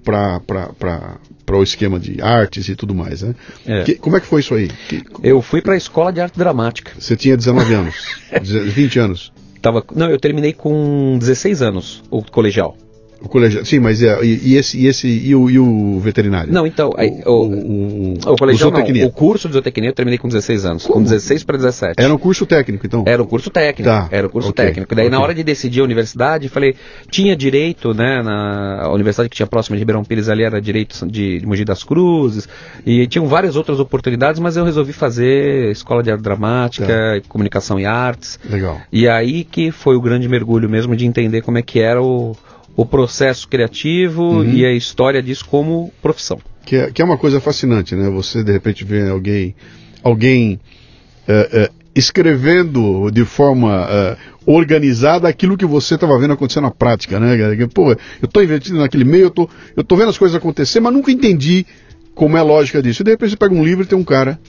para 0.03 1.57
o 1.57 1.63
esquema 1.63 1.99
de 1.99 2.21
artes 2.21 2.67
e 2.69 2.75
tudo 2.75 2.93
mais, 2.93 3.21
né? 3.21 3.35
É. 3.65 3.83
Que- 3.83 3.95
como 3.95 4.15
é 4.17 4.19
que 4.19 4.27
foi 4.27 4.41
isso 4.41 4.53
aí? 4.53 4.69
Que- 4.87 5.03
Eu 5.23 5.41
fui 5.41 5.61
para 5.61 5.73
a 5.73 5.77
escola 5.77 6.11
de 6.13 6.21
arte 6.21 6.37
dramática. 6.37 6.91
você 6.97 7.15
tinha 7.15 7.35
19 7.35 7.73
anos, 7.73 7.95
20 8.73 8.99
anos. 8.99 9.33
Tava, 9.61 9.83
não, 9.95 10.09
eu 10.11 10.19
terminei 10.19 10.53
com 10.53 11.17
16 11.19 11.61
anos 11.63 12.03
o 12.11 12.21
colegial. 12.23 12.77
O 13.21 13.29
colégio, 13.29 13.65
sim, 13.65 13.79
mas 13.79 14.01
é, 14.01 14.23
e, 14.23 14.53
e 14.53 14.57
esse, 14.57 14.77
e 14.77 14.87
esse 14.87 15.07
e 15.07 15.35
o, 15.35 15.49
e 15.49 15.57
o 15.57 15.99
veterinário? 15.99 16.51
Não, 16.51 16.65
então, 16.67 16.91
aí, 16.97 17.09
o, 17.25 17.31
o, 17.31 18.13
o, 18.13 18.33
o 18.33 18.37
colegial 18.37 18.71
não, 18.71 19.05
o 19.07 19.11
curso 19.11 19.47
de 19.47 19.53
zootecnia 19.53 19.89
eu 19.89 19.93
terminei 19.93 20.17
com 20.17 20.27
16 20.27 20.65
anos, 20.65 20.83
Como? 20.83 20.95
com 20.95 21.03
16 21.03 21.43
para 21.43 21.57
17. 21.57 21.93
Era 21.97 22.13
um 22.13 22.17
curso 22.17 22.45
técnico, 22.45 22.85
então? 22.85 23.03
Era 23.05 23.21
o 23.21 23.25
curso 23.27 23.49
técnico. 23.49 23.89
Tá, 23.89 24.07
Era 24.11 24.27
o 24.27 24.29
curso 24.29 24.49
ok, 24.49 24.65
técnico. 24.65 24.93
Daí, 24.95 25.09
na 25.09 25.17
ok. 25.17 25.23
hora 25.23 25.35
de 25.35 25.43
decidir 25.43 25.81
a 25.81 25.83
universidade, 25.83 26.49
falei, 26.49 26.75
tinha 27.09 27.35
direito, 27.35 27.93
né? 27.93 28.21
Na 28.21 28.81
a 28.81 28.93
universidade 28.93 29.29
que 29.29 29.35
tinha 29.35 29.47
próxima 29.47 29.75
de 29.75 29.81
Ribeirão 29.81 30.03
Pires 30.03 30.29
ali 30.29 30.43
era 30.43 30.61
direito 30.61 31.05
de, 31.07 31.39
de 31.39 31.45
Mogi 31.45 31.63
das 31.65 31.83
Cruzes. 31.83 32.47
E 32.85 33.07
tinham 33.07 33.25
várias 33.27 33.55
outras 33.55 33.79
oportunidades, 33.79 34.39
mas 34.39 34.57
eu 34.57 34.63
resolvi 34.65 34.93
fazer 34.93 35.71
escola 35.71 36.03
de 36.03 36.11
arte 36.11 36.21
dramática, 36.21 36.85
Tá. 36.85 37.21
comunicação 37.27 37.79
e 37.79 37.85
artes. 37.85 38.39
Legal. 38.49 38.79
E 38.91 39.07
aí 39.07 39.43
que 39.43 39.71
foi 39.71 39.95
o 39.95 40.01
grande 40.01 40.27
mergulho 40.27 40.69
mesmo 40.69 40.95
de 40.95 41.05
entender 41.05 41.41
como 41.41 41.57
é 41.57 41.61
que 41.61 41.79
era 41.79 42.01
o, 42.01 42.35
o 42.75 42.85
processo 42.85 43.47
criativo 43.47 44.21
Uhum. 44.39 44.53
e 44.53 44.65
a 44.65 44.73
história 44.73 45.21
disso 45.21 45.45
como 45.45 45.91
profissão. 46.01 46.39
Que 46.65 46.75
é, 46.75 46.91
que 46.91 47.01
é 47.01 47.05
uma 47.05 47.17
coisa 47.17 47.39
fascinante, 47.39 47.95
né? 47.95 48.09
Você 48.09 48.43
de 48.43 48.51
repente 48.51 48.83
vê 48.83 49.07
alguém, 49.09 49.55
alguém 50.03 50.59
é, 51.27 51.49
é, 51.53 51.69
escrevendo 51.95 53.09
de 53.11 53.23
forma 53.23 53.87
é, 53.89 54.17
organizada 54.45 55.27
aquilo 55.27 55.57
que 55.57 55.65
você 55.65 55.95
estava 55.95 56.17
vendo 56.19 56.33
acontecer 56.33 56.61
na 56.61 56.71
prática, 56.71 57.19
né? 57.19 57.37
Pô, 57.73 57.91
eu 57.91 57.97
estou 58.25 58.43
investindo 58.43 58.79
naquele 58.79 59.03
meio, 59.05 59.25
eu 59.25 59.31
tô, 59.31 59.49
eu 59.75 59.83
tô 59.83 59.95
vendo 59.95 60.09
as 60.09 60.17
coisas 60.17 60.35
acontecer, 60.35 60.79
mas 60.79 60.93
nunca 60.93 61.11
entendi 61.11 61.65
como 62.13 62.35
é 62.35 62.39
a 62.39 62.43
lógica 62.43 62.81
disso. 62.81 63.01
E 63.01 63.05
de 63.05 63.11
repente 63.11 63.31
você 63.31 63.37
pega 63.37 63.53
um 63.53 63.63
livro 63.63 63.83
e 63.83 63.87
tem 63.87 63.97
um 63.97 64.03
cara 64.03 64.39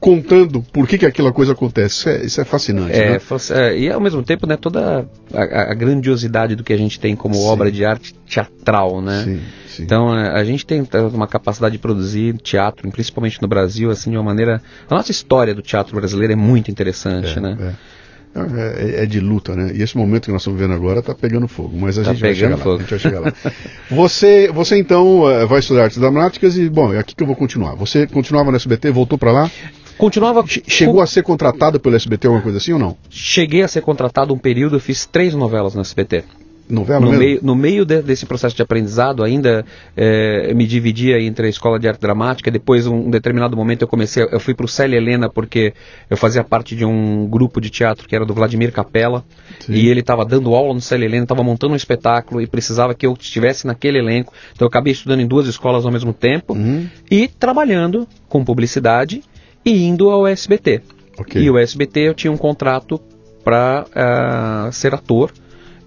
contando 0.00 0.60
por 0.72 0.86
que, 0.86 0.98
que 0.98 1.06
aquela 1.06 1.32
coisa 1.32 1.52
acontece. 1.52 1.94
Isso 1.96 2.08
é, 2.08 2.24
isso 2.24 2.40
é 2.40 2.44
fascinante, 2.44 2.92
É, 2.94 3.10
né? 3.12 3.18
é, 3.50 3.78
e 3.78 3.90
ao 3.90 4.00
mesmo 4.00 4.22
tempo, 4.22 4.46
né, 4.46 4.56
toda 4.56 5.06
a, 5.32 5.70
a 5.70 5.74
grandiosidade 5.74 6.54
do 6.54 6.62
que 6.62 6.72
a 6.72 6.76
gente 6.76 7.00
tem 7.00 7.16
como 7.16 7.34
Sim. 7.34 7.46
obra 7.46 7.72
de 7.72 7.84
arte 7.84 8.14
teatral, 8.28 9.00
né? 9.00 9.22
Sim, 9.24 9.40
sim. 9.66 9.82
Então 9.84 10.14
é, 10.16 10.28
a 10.38 10.44
gente 10.44 10.66
tem 10.66 10.86
uma 11.12 11.26
capacidade 11.26 11.72
de 11.72 11.78
produzir 11.78 12.34
teatro, 12.38 12.90
principalmente 12.90 13.40
no 13.40 13.48
Brasil, 13.48 13.90
assim, 13.90 14.10
de 14.10 14.16
uma 14.16 14.22
maneira. 14.24 14.60
A 14.90 14.94
nossa 14.94 15.10
história 15.10 15.54
do 15.54 15.62
teatro 15.62 15.94
brasileiro 15.96 16.32
é 16.32 16.36
muito 16.36 16.70
interessante, 16.70 17.38
É, 17.38 17.40
né? 17.40 17.56
é. 17.60 17.94
É, 18.36 19.04
é 19.04 19.06
de 19.06 19.20
luta, 19.20 19.54
né? 19.54 19.70
E 19.72 19.80
esse 19.80 19.96
momento 19.96 20.24
que 20.24 20.32
nós 20.32 20.40
estamos 20.42 20.58
vivendo 20.58 20.74
agora 20.74 20.98
está 20.98 21.14
pegando 21.14 21.46
fogo, 21.46 21.78
mas 21.78 21.96
a 21.96 22.02
Tá 22.02 22.10
gente 22.12 22.20
vai 22.20 22.34
chegar 22.34 22.48
pegando 22.56 22.58
lá. 22.58 22.64
fogo. 22.64 22.76
A 22.76 22.80
gente 22.80 22.90
vai 22.90 22.98
chegar 22.98 23.20
lá. 23.20 23.32
você, 23.88 24.50
você 24.52 24.76
então 24.76 25.30
eh, 25.30 25.46
vai 25.46 25.60
estudar 25.60 25.84
artes 25.84 25.98
dramáticas 25.98 26.56
e 26.58 26.68
bom, 26.68 26.92
é 26.92 26.98
aqui 26.98 27.14
que 27.14 27.22
eu 27.22 27.28
vou 27.28 27.36
continuar. 27.36 27.76
Você 27.76 28.08
continuava 28.08 28.50
no 28.50 28.56
SBT, 28.56 28.90
voltou 28.90 29.16
para 29.16 29.30
lá, 29.30 29.50
Continuava. 29.98 30.44
Che- 30.46 30.62
chegou 30.66 31.00
a 31.00 31.06
ser 31.06 31.22
contratado 31.22 31.78
pelo 31.80 31.96
SBT 31.96 32.26
alguma 32.26 32.42
coisa 32.42 32.58
assim 32.58 32.72
ou 32.72 32.78
não? 32.78 32.96
Cheguei 33.10 33.62
a 33.62 33.68
ser 33.68 33.80
contratado 33.82 34.32
um 34.34 34.38
período, 34.38 34.76
eu 34.76 34.80
fiz 34.80 35.06
três 35.06 35.34
novelas 35.34 35.74
no 35.74 35.80
SBT. 35.80 36.24
Novela 36.66 36.98
No 37.00 37.08
mesmo? 37.10 37.18
meio, 37.22 37.38
no 37.42 37.54
meio 37.54 37.84
de- 37.84 38.00
desse 38.00 38.24
processo 38.24 38.56
de 38.56 38.62
aprendizado, 38.62 39.22
ainda 39.22 39.66
eh, 39.94 40.50
me 40.54 40.66
dividia 40.66 41.20
entre 41.20 41.46
a 41.46 41.50
escola 41.50 41.78
de 41.78 41.86
arte 41.86 42.00
dramática. 42.00 42.50
Depois, 42.50 42.86
um 42.86 43.10
determinado 43.10 43.54
momento, 43.54 43.82
eu 43.82 43.88
comecei. 43.88 44.22
Eu 44.32 44.40
fui 44.40 44.54
para 44.54 44.64
o 44.64 44.68
Célia 44.68 44.96
Helena 44.96 45.28
porque 45.28 45.74
eu 46.08 46.16
fazia 46.16 46.42
parte 46.42 46.74
de 46.74 46.82
um 46.82 47.26
grupo 47.28 47.60
de 47.60 47.68
teatro 47.68 48.08
que 48.08 48.16
era 48.16 48.24
do 48.24 48.32
Vladimir 48.32 48.72
Capella. 48.72 49.22
Sim. 49.60 49.74
E 49.74 49.90
ele 49.90 50.00
estava 50.00 50.24
dando 50.24 50.54
aula 50.54 50.72
no 50.72 50.80
Célia 50.80 51.04
Helena, 51.04 51.24
estava 51.24 51.42
montando 51.42 51.74
um 51.74 51.76
espetáculo 51.76 52.40
e 52.40 52.46
precisava 52.46 52.94
que 52.94 53.04
eu 53.06 53.12
estivesse 53.12 53.66
naquele 53.66 53.98
elenco. 53.98 54.32
Então, 54.54 54.64
eu 54.64 54.68
acabei 54.68 54.94
estudando 54.94 55.20
em 55.20 55.26
duas 55.26 55.46
escolas 55.46 55.84
ao 55.84 55.92
mesmo 55.92 56.14
tempo 56.14 56.54
Uhum. 56.54 56.88
e 57.10 57.28
trabalhando 57.28 58.08
com 58.26 58.42
publicidade 58.42 59.22
e 59.64 59.84
indo 59.84 60.10
ao 60.10 60.26
SBT. 60.26 60.82
Ok. 61.18 61.40
E 61.42 61.50
o 61.50 61.58
SBT 61.58 62.00
eu 62.00 62.14
tinha 62.14 62.32
um 62.32 62.36
contrato 62.36 63.00
para 63.44 64.70
ser 64.72 64.94
ator 64.94 65.32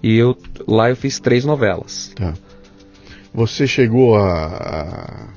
e 0.02 0.16
eu 0.16 0.36
lá 0.66 0.90
eu 0.90 0.96
fiz 0.96 1.18
três 1.20 1.44
novelas. 1.44 2.12
Tá. 2.14 2.34
Você 3.34 3.66
chegou 3.66 4.16
a, 4.16 4.46
a 4.46 5.28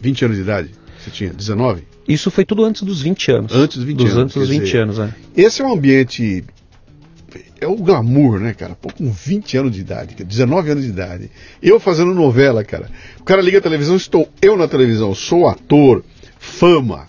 20 0.00 0.24
anos 0.24 0.36
de 0.36 0.42
idade? 0.42 0.70
Você 0.98 1.10
tinha 1.10 1.30
19? 1.32 1.84
Isso 2.08 2.30
foi 2.30 2.44
tudo 2.44 2.64
antes 2.64 2.82
dos 2.82 3.02
20 3.02 3.30
anos. 3.32 3.52
Antes 3.52 3.78
dos 3.78 3.86
20 3.86 3.96
dos 3.96 4.06
anos, 4.12 4.18
Antes 4.18 4.34
dos 4.36 4.48
quer 4.48 4.54
20 4.54 4.64
dizer, 4.64 4.78
anos, 4.78 4.98
é. 4.98 5.14
Esse 5.36 5.62
é 5.62 5.64
um 5.66 5.72
ambiente. 5.72 6.44
é 7.60 7.66
o 7.66 7.76
glamour, 7.76 8.38
né, 8.38 8.54
cara? 8.54 8.76
Pô, 8.76 8.92
com 8.92 9.10
20 9.10 9.56
anos 9.56 9.72
de 9.72 9.80
idade, 9.80 10.14
19 10.22 10.70
anos 10.70 10.84
de 10.84 10.90
idade. 10.90 11.30
Eu 11.62 11.80
fazendo 11.80 12.14
novela, 12.14 12.62
cara. 12.62 12.88
O 13.20 13.24
cara 13.24 13.42
liga 13.42 13.58
a 13.58 13.60
televisão, 13.60 13.96
estou 13.96 14.28
eu 14.40 14.56
na 14.56 14.68
televisão, 14.68 15.14
sou 15.14 15.48
ator, 15.48 16.04
fama. 16.46 17.06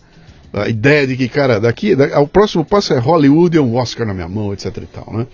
A 0.54 0.68
ideia 0.68 1.06
de 1.06 1.16
que, 1.16 1.28
cara, 1.28 1.60
daqui, 1.60 1.96
da, 1.96 2.20
o 2.20 2.28
próximo 2.28 2.66
passo 2.66 2.94
é 2.94 3.00
Hollywood 3.00 3.58
e 3.58 3.60
um 3.60 3.76
Oscar 3.76 4.08
na 4.08 4.14
minha 4.14 4.28
mão, 4.28 4.54
etc 4.54 4.76
e 4.78 4.86
tal, 4.86 5.14
né? 5.14 5.28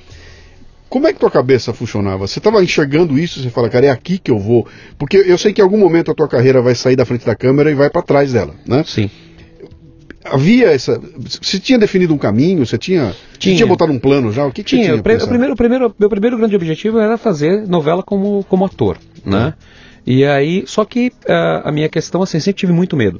Como 0.89 1.07
é 1.07 1.13
que 1.13 1.19
tua 1.19 1.31
cabeça 1.31 1.73
funcionava? 1.73 2.27
Você 2.27 2.37
estava 2.37 2.63
enxergando 2.63 3.17
isso, 3.17 3.41
você 3.41 3.49
fala, 3.49 3.67
cara, 3.67 3.87
é 3.87 3.89
aqui 3.89 4.19
que 4.19 4.29
eu 4.29 4.37
vou. 4.37 4.67
Porque 4.95 5.17
eu 5.17 5.37
sei 5.39 5.51
que 5.51 5.59
em 5.59 5.63
algum 5.63 5.77
momento 5.77 6.11
a 6.11 6.13
tua 6.13 6.27
carreira 6.27 6.61
vai 6.61 6.75
sair 6.75 6.95
da 6.95 7.03
frente 7.03 7.25
da 7.25 7.35
câmera 7.35 7.71
e 7.71 7.73
vai 7.73 7.89
para 7.89 8.03
trás 8.03 8.33
dela, 8.33 8.53
né? 8.67 8.83
Sim. 8.85 9.09
Havia 10.23 10.67
essa. 10.67 11.01
Você 11.41 11.59
tinha 11.59 11.79
definido 11.79 12.13
um 12.13 12.17
caminho? 12.17 12.63
Você 12.63 12.77
tinha, 12.77 13.15
tinha. 13.39 13.55
Você 13.55 13.57
tinha 13.57 13.67
botado 13.67 13.91
um 13.91 13.97
plano 13.97 14.31
já? 14.31 14.45
O 14.45 14.51
que, 14.51 14.63
que 14.63 14.69
tinha? 14.69 14.83
tinha? 14.83 14.95
O, 14.95 15.03
primeiro, 15.03 15.53
o 15.53 15.57
primeiro, 15.57 15.95
meu 15.97 16.09
primeiro 16.09 16.37
grande 16.37 16.55
objetivo 16.55 16.99
era 16.99 17.17
fazer 17.17 17.67
novela 17.67 18.03
como, 18.03 18.45
como 18.47 18.63
ator, 18.63 18.97
né? 19.25 19.55
E 20.05 20.23
aí, 20.23 20.63
só 20.67 20.85
que 20.85 21.07
uh, 21.07 21.67
a 21.67 21.71
minha 21.71 21.89
questão, 21.89 22.21
assim, 22.21 22.39
sempre 22.39 22.59
tive 22.59 22.73
muito 22.73 22.95
medo 22.95 23.19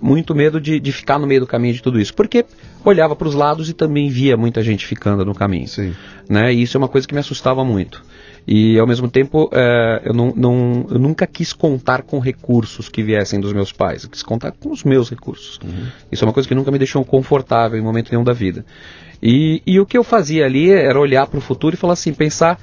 muito 0.00 0.34
medo 0.34 0.60
de, 0.60 0.78
de 0.78 0.92
ficar 0.92 1.18
no 1.18 1.26
meio 1.26 1.40
do 1.40 1.46
caminho 1.46 1.74
de 1.74 1.82
tudo 1.82 2.00
isso, 2.00 2.14
porque 2.14 2.44
olhava 2.84 3.16
para 3.16 3.28
os 3.28 3.34
lados 3.34 3.68
e 3.68 3.72
também 3.72 4.08
via 4.08 4.36
muita 4.36 4.62
gente 4.62 4.86
ficando 4.86 5.24
no 5.24 5.34
caminho. 5.34 5.68
Sim. 5.68 5.94
Né? 6.28 6.52
E 6.52 6.62
isso 6.62 6.76
é 6.76 6.78
uma 6.78 6.88
coisa 6.88 7.06
que 7.06 7.14
me 7.14 7.20
assustava 7.20 7.64
muito. 7.64 8.02
E 8.46 8.78
ao 8.78 8.86
mesmo 8.86 9.08
tempo, 9.08 9.50
é, 9.52 10.02
eu, 10.04 10.14
não, 10.14 10.32
não, 10.36 10.86
eu 10.88 10.98
nunca 10.98 11.26
quis 11.26 11.52
contar 11.52 12.02
com 12.02 12.20
recursos 12.20 12.88
que 12.88 13.02
viessem 13.02 13.40
dos 13.40 13.52
meus 13.52 13.72
pais, 13.72 14.04
eu 14.04 14.10
quis 14.10 14.22
contar 14.22 14.52
com 14.52 14.70
os 14.70 14.84
meus 14.84 15.10
recursos. 15.10 15.58
Uhum. 15.64 15.86
Isso 16.12 16.24
é 16.24 16.26
uma 16.26 16.32
coisa 16.32 16.48
que 16.48 16.54
nunca 16.54 16.70
me 16.70 16.78
deixou 16.78 17.04
confortável 17.04 17.76
em 17.78 17.82
momento 17.82 18.10
nenhum 18.12 18.22
da 18.22 18.32
vida. 18.32 18.64
E, 19.20 19.62
e 19.66 19.80
o 19.80 19.86
que 19.86 19.98
eu 19.98 20.04
fazia 20.04 20.44
ali 20.44 20.70
era 20.70 21.00
olhar 21.00 21.26
para 21.26 21.38
o 21.38 21.40
futuro 21.40 21.74
e 21.74 21.78
falar 21.78 21.94
assim, 21.94 22.12
pensar 22.12 22.60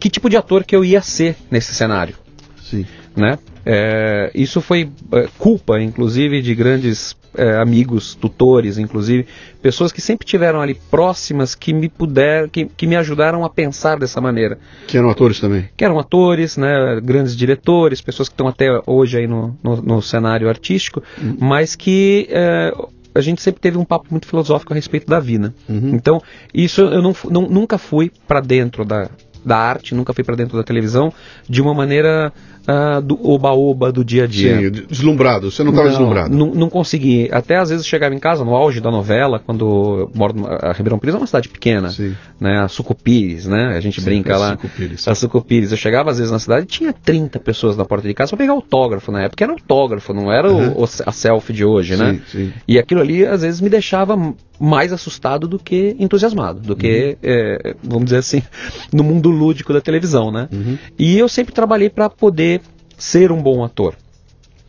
que 0.00 0.10
tipo 0.10 0.28
de 0.28 0.36
ator 0.36 0.64
que 0.64 0.74
eu 0.74 0.84
ia 0.84 1.00
ser 1.00 1.36
nesse 1.50 1.74
cenário. 1.74 2.16
Sim. 2.60 2.84
Né? 3.16 3.38
É, 3.64 4.30
isso 4.34 4.60
foi 4.60 4.90
é, 5.12 5.28
culpa, 5.38 5.80
inclusive, 5.80 6.40
de 6.40 6.54
grandes 6.54 7.16
é, 7.36 7.56
amigos, 7.56 8.14
tutores, 8.14 8.78
inclusive, 8.78 9.26
pessoas 9.62 9.92
que 9.92 10.00
sempre 10.00 10.26
tiveram 10.26 10.60
ali 10.60 10.74
próximas 10.90 11.54
que 11.54 11.72
me 11.72 11.88
puderam, 11.88 12.48
que, 12.48 12.64
que 12.64 12.86
me 12.86 12.96
ajudaram 12.96 13.44
a 13.44 13.50
pensar 13.50 13.98
dessa 13.98 14.20
maneira. 14.20 14.58
Que 14.86 14.96
eram 14.96 15.10
atores 15.10 15.40
também? 15.40 15.68
Que 15.76 15.84
eram 15.84 15.98
atores, 15.98 16.56
né, 16.56 17.00
grandes 17.02 17.36
diretores, 17.36 18.00
pessoas 18.00 18.28
que 18.28 18.34
estão 18.34 18.48
até 18.48 18.68
hoje 18.86 19.18
aí 19.18 19.26
no, 19.26 19.56
no, 19.62 19.76
no 19.82 20.02
cenário 20.02 20.48
artístico, 20.48 21.02
uhum. 21.20 21.36
mas 21.40 21.76
que 21.76 22.26
é, 22.30 22.72
a 23.14 23.20
gente 23.20 23.42
sempre 23.42 23.60
teve 23.60 23.78
um 23.78 23.84
papo 23.84 24.06
muito 24.10 24.26
filosófico 24.26 24.72
a 24.72 24.76
respeito 24.76 25.06
da 25.06 25.20
vida. 25.20 25.54
Uhum. 25.68 25.94
Então, 25.94 26.22
isso 26.54 26.80
eu 26.80 27.02
não, 27.02 27.14
não 27.30 27.42
nunca 27.42 27.78
fui 27.78 28.10
para 28.26 28.40
dentro 28.40 28.84
da, 28.84 29.10
da 29.44 29.56
arte, 29.56 29.94
nunca 29.94 30.12
fui 30.12 30.24
para 30.24 30.36
dentro 30.36 30.56
da 30.56 30.62
televisão 30.62 31.12
de 31.48 31.60
uma 31.60 31.74
maneira 31.74 32.32
uh, 32.68 33.00
do 33.00 33.18
oba-oba 33.22 33.92
do 33.92 34.04
dia 34.04 34.24
a 34.24 34.26
dia. 34.26 34.58
Sim, 34.58 34.86
deslumbrado, 34.88 35.50
você 35.50 35.62
não 35.62 35.70
estava 35.70 35.88
deslumbrado. 35.88 36.34
Não, 36.34 36.46
não 36.54 36.68
consegui. 36.68 37.28
Até 37.32 37.56
às 37.56 37.70
vezes 37.70 37.86
chegava 37.86 38.14
em 38.14 38.18
casa, 38.18 38.44
no 38.44 38.54
auge 38.54 38.80
da 38.80 38.90
novela, 38.90 39.38
quando 39.38 39.64
eu 40.00 40.10
moro 40.14 40.34
a 40.46 40.72
Ribeirão 40.72 40.98
Pires 40.98 41.14
é 41.14 41.18
uma 41.18 41.26
cidade 41.26 41.48
pequena, 41.48 41.90
Sim. 41.90 42.14
né? 42.40 42.60
A 42.60 42.68
Sucupires, 42.68 43.46
né? 43.46 43.76
A 43.76 43.80
gente 43.80 44.00
Sim, 44.00 44.04
brinca 44.04 44.36
lá. 44.36 44.50
Sucupires. 44.52 45.08
A 45.08 45.14
Sucupires. 45.14 45.70
Eu 45.70 45.76
chegava 45.76 46.10
às 46.10 46.18
vezes 46.18 46.32
na 46.32 46.38
cidade 46.38 46.64
e 46.64 46.68
tinha 46.68 46.92
30 46.92 47.38
pessoas 47.38 47.76
na 47.76 47.84
porta 47.84 48.06
de 48.06 48.14
casa 48.14 48.30
para 48.30 48.38
pegar 48.38 48.52
autógrafo 48.52 49.10
na 49.12 49.22
época. 49.22 49.44
Era 49.44 49.52
autógrafo, 49.52 50.12
não 50.12 50.32
era 50.32 50.50
uhum. 50.50 50.72
o, 50.72 50.84
a 50.84 51.12
selfie 51.12 51.52
de 51.52 51.64
hoje, 51.64 51.96
né? 51.96 52.20
Sim, 52.30 52.52
e 52.66 52.78
aquilo 52.78 53.00
ali 53.00 53.24
às 53.26 53.42
vezes 53.42 53.60
me 53.60 53.68
deixava 53.68 54.16
mais 54.60 54.92
assustado 54.92 55.48
do 55.48 55.58
que 55.58 55.96
entusiasmado, 55.98 56.60
do 56.60 56.76
que, 56.76 57.16
uhum. 57.22 57.30
é, 57.30 57.74
vamos 57.82 58.04
dizer 58.04 58.18
assim, 58.18 58.42
no 58.92 59.02
mundo 59.02 59.30
lúdico 59.30 59.72
da 59.72 59.80
televisão, 59.80 60.30
né? 60.30 60.48
Uhum. 60.52 60.76
E 60.98 61.18
eu 61.18 61.28
sempre 61.28 61.54
trabalhei 61.54 61.88
para 61.88 62.10
poder 62.10 62.59
ser 63.00 63.32
um 63.32 63.42
bom 63.42 63.64
ator. 63.64 63.94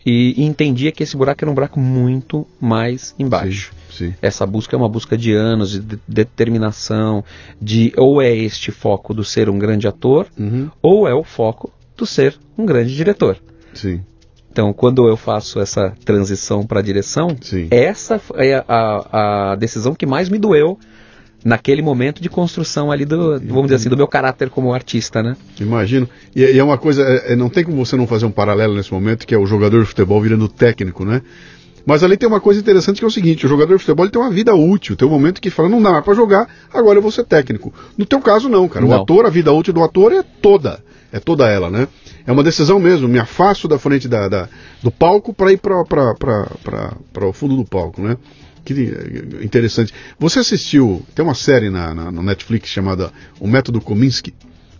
E, 0.03 0.33
e, 0.41 0.43
entendia 0.43 0.91
que 0.91 1.03
esse 1.03 1.15
buraco 1.15 1.43
era 1.43 1.51
um 1.51 1.53
buraco 1.53 1.79
muito 1.79 2.47
mais 2.59 3.13
embaixo. 3.19 3.71
Sim, 3.91 4.07
sim. 4.07 4.13
Essa 4.19 4.47
busca 4.47 4.75
é 4.75 4.77
uma 4.77 4.89
busca 4.89 5.15
de 5.15 5.31
anos, 5.31 5.73
de, 5.73 5.79
de 5.79 5.99
determinação, 6.07 7.23
de 7.61 7.93
ou 7.95 8.19
é 8.19 8.35
este 8.35 8.71
foco 8.71 9.13
do 9.13 9.23
ser 9.23 9.47
um 9.47 9.59
grande 9.59 9.87
ator, 9.87 10.25
uhum. 10.39 10.71
ou 10.81 11.07
é 11.07 11.13
o 11.13 11.23
foco 11.23 11.71
do 11.95 12.05
ser 12.07 12.35
um 12.57 12.65
grande 12.65 12.95
diretor. 12.95 13.37
Sim. 13.75 14.01
Então, 14.51 14.73
quando 14.73 15.07
eu 15.07 15.15
faço 15.15 15.61
essa 15.61 15.93
transição 16.03 16.65
para 16.65 16.79
a 16.79 16.83
direção, 16.83 17.37
Sim. 17.39 17.67
essa 17.71 18.19
é 18.35 18.55
a, 18.55 18.65
a, 18.67 19.51
a, 19.51 19.55
decisão 19.55 19.95
que 19.95 20.05
mais 20.05 20.27
me 20.27 20.37
doeu 20.37 20.77
naquele 21.43 21.81
momento 21.81 22.21
de 22.21 22.29
construção 22.29 22.91
ali 22.91 23.05
do, 23.05 23.39
vamos 23.39 23.63
dizer 23.63 23.75
assim, 23.75 23.89
do 23.89 23.97
meu 23.97 24.07
caráter 24.07 24.49
como 24.49 24.73
artista, 24.73 25.23
né? 25.23 25.35
Imagino. 25.59 26.07
E, 26.35 26.41
e 26.41 26.59
é 26.59 26.63
uma 26.63 26.77
coisa, 26.77 27.03
é, 27.03 27.33
é, 27.33 27.35
não 27.35 27.49
tem 27.49 27.63
como 27.63 27.83
você 27.83 27.95
não 27.95 28.07
fazer 28.07 28.25
um 28.25 28.31
paralelo 28.31 28.75
nesse 28.75 28.93
momento, 28.93 29.25
que 29.25 29.33
é 29.33 29.37
o 29.37 29.45
jogador 29.45 29.81
de 29.81 29.87
futebol 29.87 30.21
virando 30.21 30.47
técnico, 30.47 31.03
né? 31.03 31.21
Mas 31.85 32.03
ali 32.03 32.15
tem 32.15 32.29
uma 32.29 32.39
coisa 32.39 32.59
interessante 32.59 32.99
que 32.99 33.05
é 33.05 33.07
o 33.07 33.11
seguinte, 33.11 33.45
o 33.45 33.49
jogador 33.49 33.75
de 33.75 33.79
futebol 33.79 34.07
tem 34.07 34.21
uma 34.21 34.29
vida 34.29 34.53
útil, 34.53 34.95
tem 34.95 35.07
um 35.07 35.11
momento 35.11 35.41
que 35.41 35.49
fala, 35.49 35.67
não 35.67 35.81
dá 35.81 35.91
mais 35.91 36.05
pra 36.05 36.13
jogar, 36.13 36.47
agora 36.71 36.99
eu 36.99 37.01
vou 37.01 37.11
ser 37.11 37.23
técnico. 37.23 37.73
No 37.97 38.05
teu 38.05 38.19
caso 38.19 38.47
não, 38.47 38.67
cara. 38.67 38.85
Não. 38.85 38.91
O 38.95 39.01
ator, 39.01 39.25
a 39.25 39.29
vida 39.29 39.51
útil 39.51 39.73
do 39.73 39.83
ator 39.83 40.13
é 40.13 40.23
toda. 40.41 40.79
É 41.11 41.19
toda 41.19 41.49
ela, 41.49 41.69
né? 41.69 41.87
É 42.25 42.31
uma 42.31 42.43
decisão 42.43 42.79
mesmo, 42.79 43.07
me 43.07 43.19
afasto 43.19 43.67
da 43.67 43.79
frente 43.79 44.07
da, 44.07 44.29
da 44.29 44.47
do 44.81 44.91
palco 44.91 45.33
para 45.33 45.51
ir 45.51 45.57
para 45.57 47.27
o 47.27 47.33
fundo 47.33 47.57
do 47.57 47.65
palco, 47.65 48.01
né? 48.01 48.15
Que 48.63 48.73
interessante. 49.41 49.93
Você 50.19 50.39
assistiu, 50.39 51.03
tem 51.15 51.25
uma 51.25 51.33
série 51.33 51.69
na, 51.69 51.93
na 51.93 52.11
no 52.11 52.21
Netflix 52.21 52.69
chamada 52.69 53.11
O 53.39 53.47
Método 53.47 53.81
Kominsky. 53.81 54.33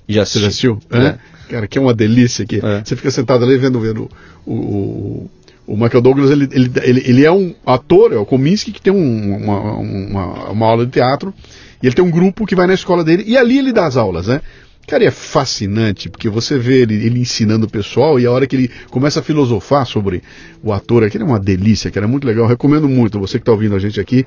Já 0.07 0.23
assisti. 0.23 0.39
Você 0.39 0.41
já 0.41 0.47
assistiu? 0.47 0.79
É. 0.91 1.17
Cara, 1.49 1.67
que 1.67 1.77
é 1.77 1.81
uma 1.81 1.93
delícia 1.93 2.43
aqui. 2.43 2.61
É. 2.63 2.83
Você 2.83 2.95
fica 2.95 3.11
sentado 3.11 3.43
ali 3.43 3.57
vendo, 3.57 3.79
vendo 3.79 4.09
o, 4.45 4.53
o, 4.53 5.31
o 5.67 5.77
Michael 5.77 6.01
Douglas, 6.01 6.31
ele, 6.31 6.47
ele, 6.51 6.71
ele, 6.83 7.03
ele, 7.05 7.25
é 7.25 7.31
um 7.31 7.53
ator, 7.65 8.13
é 8.13 8.17
o 8.17 8.25
Kominsky, 8.25 8.71
que 8.71 8.81
tem 8.81 8.93
um, 8.93 9.35
uma, 9.37 9.59
uma, 9.73 10.51
uma 10.51 10.65
aula 10.65 10.85
de 10.85 10.91
teatro, 10.91 11.33
e 11.81 11.87
ele 11.87 11.95
tem 11.95 12.03
um 12.03 12.11
grupo 12.11 12.45
que 12.45 12.55
vai 12.55 12.67
na 12.67 12.73
escola 12.73 13.03
dele, 13.03 13.23
e 13.25 13.37
ali 13.37 13.57
ele 13.57 13.73
dá 13.73 13.85
as 13.85 13.97
aulas, 13.97 14.27
né? 14.27 14.41
Cara, 14.87 15.03
é 15.05 15.11
fascinante, 15.11 16.09
porque 16.09 16.27
você 16.27 16.57
vê 16.57 16.81
ele, 16.81 16.95
ele, 16.95 17.19
ensinando 17.19 17.65
o 17.65 17.69
pessoal 17.69 18.19
e 18.19 18.25
a 18.25 18.31
hora 18.31 18.45
que 18.45 18.55
ele 18.55 18.71
começa 18.89 19.19
a 19.19 19.23
filosofar 19.23 19.85
sobre 19.85 20.21
o 20.61 20.73
ator, 20.73 21.03
aquilo 21.03 21.23
é 21.23 21.27
uma 21.27 21.39
delícia, 21.39 21.89
cara, 21.89 22.05
é 22.05 22.09
muito 22.09 22.27
legal. 22.27 22.45
recomendo 22.47 22.89
muito, 22.89 23.19
você 23.19 23.37
que 23.37 23.43
está 23.43 23.51
ouvindo 23.51 23.75
a 23.75 23.79
gente 23.79 23.99
aqui, 23.99 24.25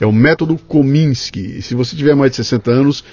é 0.00 0.06
o 0.06 0.12
método 0.12 0.56
Kominsky. 0.56 1.58
E 1.58 1.62
se 1.62 1.74
você 1.74 1.94
tiver 1.94 2.14
mais 2.14 2.30
de 2.30 2.36
60 2.36 2.70
anos, 2.70 3.04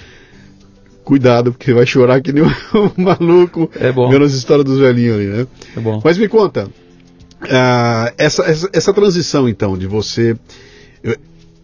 cuidado, 1.04 1.52
porque 1.52 1.74
vai 1.74 1.86
chorar 1.86 2.20
que 2.22 2.32
nem 2.32 2.42
um 2.42 2.50
maluco 2.96 3.70
é 3.78 3.92
bom. 3.92 4.08
vendo 4.08 4.24
as 4.24 4.32
histórias 4.32 4.64
dos 4.64 4.78
velhinhos 4.78 5.16
ali, 5.16 5.26
né? 5.26 5.46
É 5.76 5.80
bom. 5.80 6.00
Mas 6.02 6.16
me 6.16 6.26
conta, 6.26 6.66
uh, 6.66 8.14
essa, 8.16 8.44
essa, 8.44 8.70
essa 8.72 8.94
transição 8.94 9.48
então, 9.48 9.76
de 9.76 9.86
você. 9.86 10.36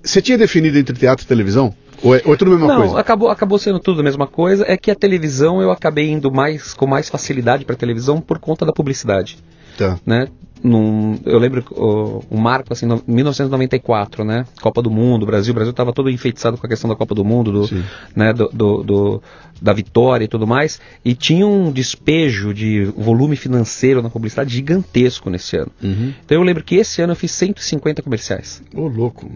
Você 0.02 0.22
tinha 0.22 0.38
definido 0.38 0.78
entre 0.78 0.96
teatro 0.96 1.24
e 1.24 1.28
televisão? 1.28 1.74
Ou 2.02 2.14
é, 2.14 2.22
ou 2.24 2.34
é 2.34 2.36
tudo 2.36 2.52
a 2.52 2.54
mesma 2.54 2.68
Não, 2.68 2.80
coisa? 2.80 2.98
Acabou, 2.98 3.28
acabou 3.28 3.58
sendo 3.58 3.78
tudo 3.78 4.00
a 4.00 4.04
mesma 4.04 4.26
coisa. 4.26 4.64
É 4.66 4.76
que 4.76 4.90
a 4.90 4.94
televisão 4.94 5.60
eu 5.60 5.70
acabei 5.70 6.10
indo 6.10 6.30
mais 6.30 6.74
com 6.74 6.86
mais 6.86 7.08
facilidade 7.08 7.64
para 7.64 7.76
televisão 7.76 8.20
por 8.20 8.38
conta 8.38 8.64
da 8.64 8.72
publicidade. 8.72 9.38
Tá. 9.76 9.98
Né? 10.04 10.28
Num, 10.62 11.18
eu 11.24 11.38
lembro 11.38 11.64
o, 11.70 12.22
o 12.28 12.38
marco 12.38 12.72
assim, 12.72 12.84
no, 12.84 13.02
1994, 13.06 14.24
né? 14.24 14.44
Copa 14.60 14.82
do 14.82 14.90
Mundo, 14.90 15.24
Brasil, 15.24 15.52
o 15.52 15.54
Brasil 15.54 15.70
estava 15.70 15.90
todo 15.90 16.10
enfeitiçado 16.10 16.58
com 16.58 16.66
a 16.66 16.68
questão 16.68 16.88
da 16.88 16.94
Copa 16.94 17.14
do 17.14 17.24
Mundo, 17.24 17.50
do, 17.50 17.84
né? 18.14 18.30
Do, 18.34 18.50
do, 18.52 18.82
do, 18.82 19.22
da 19.60 19.72
vitória 19.72 20.26
e 20.26 20.28
tudo 20.28 20.46
mais, 20.46 20.78
e 21.02 21.14
tinha 21.14 21.46
um 21.46 21.72
despejo 21.72 22.52
de 22.52 22.84
volume 22.96 23.36
financeiro 23.36 24.02
na 24.02 24.10
publicidade 24.10 24.52
gigantesco 24.52 25.30
nesse 25.30 25.56
ano. 25.56 25.72
Uhum. 25.82 26.12
Então 26.24 26.36
eu 26.36 26.42
lembro 26.42 26.62
que 26.62 26.76
esse 26.76 27.00
ano 27.00 27.12
eu 27.12 27.16
fiz 27.16 27.30
150 27.30 28.02
comerciais. 28.02 28.62
Ô, 28.74 28.86
louco. 28.86 29.30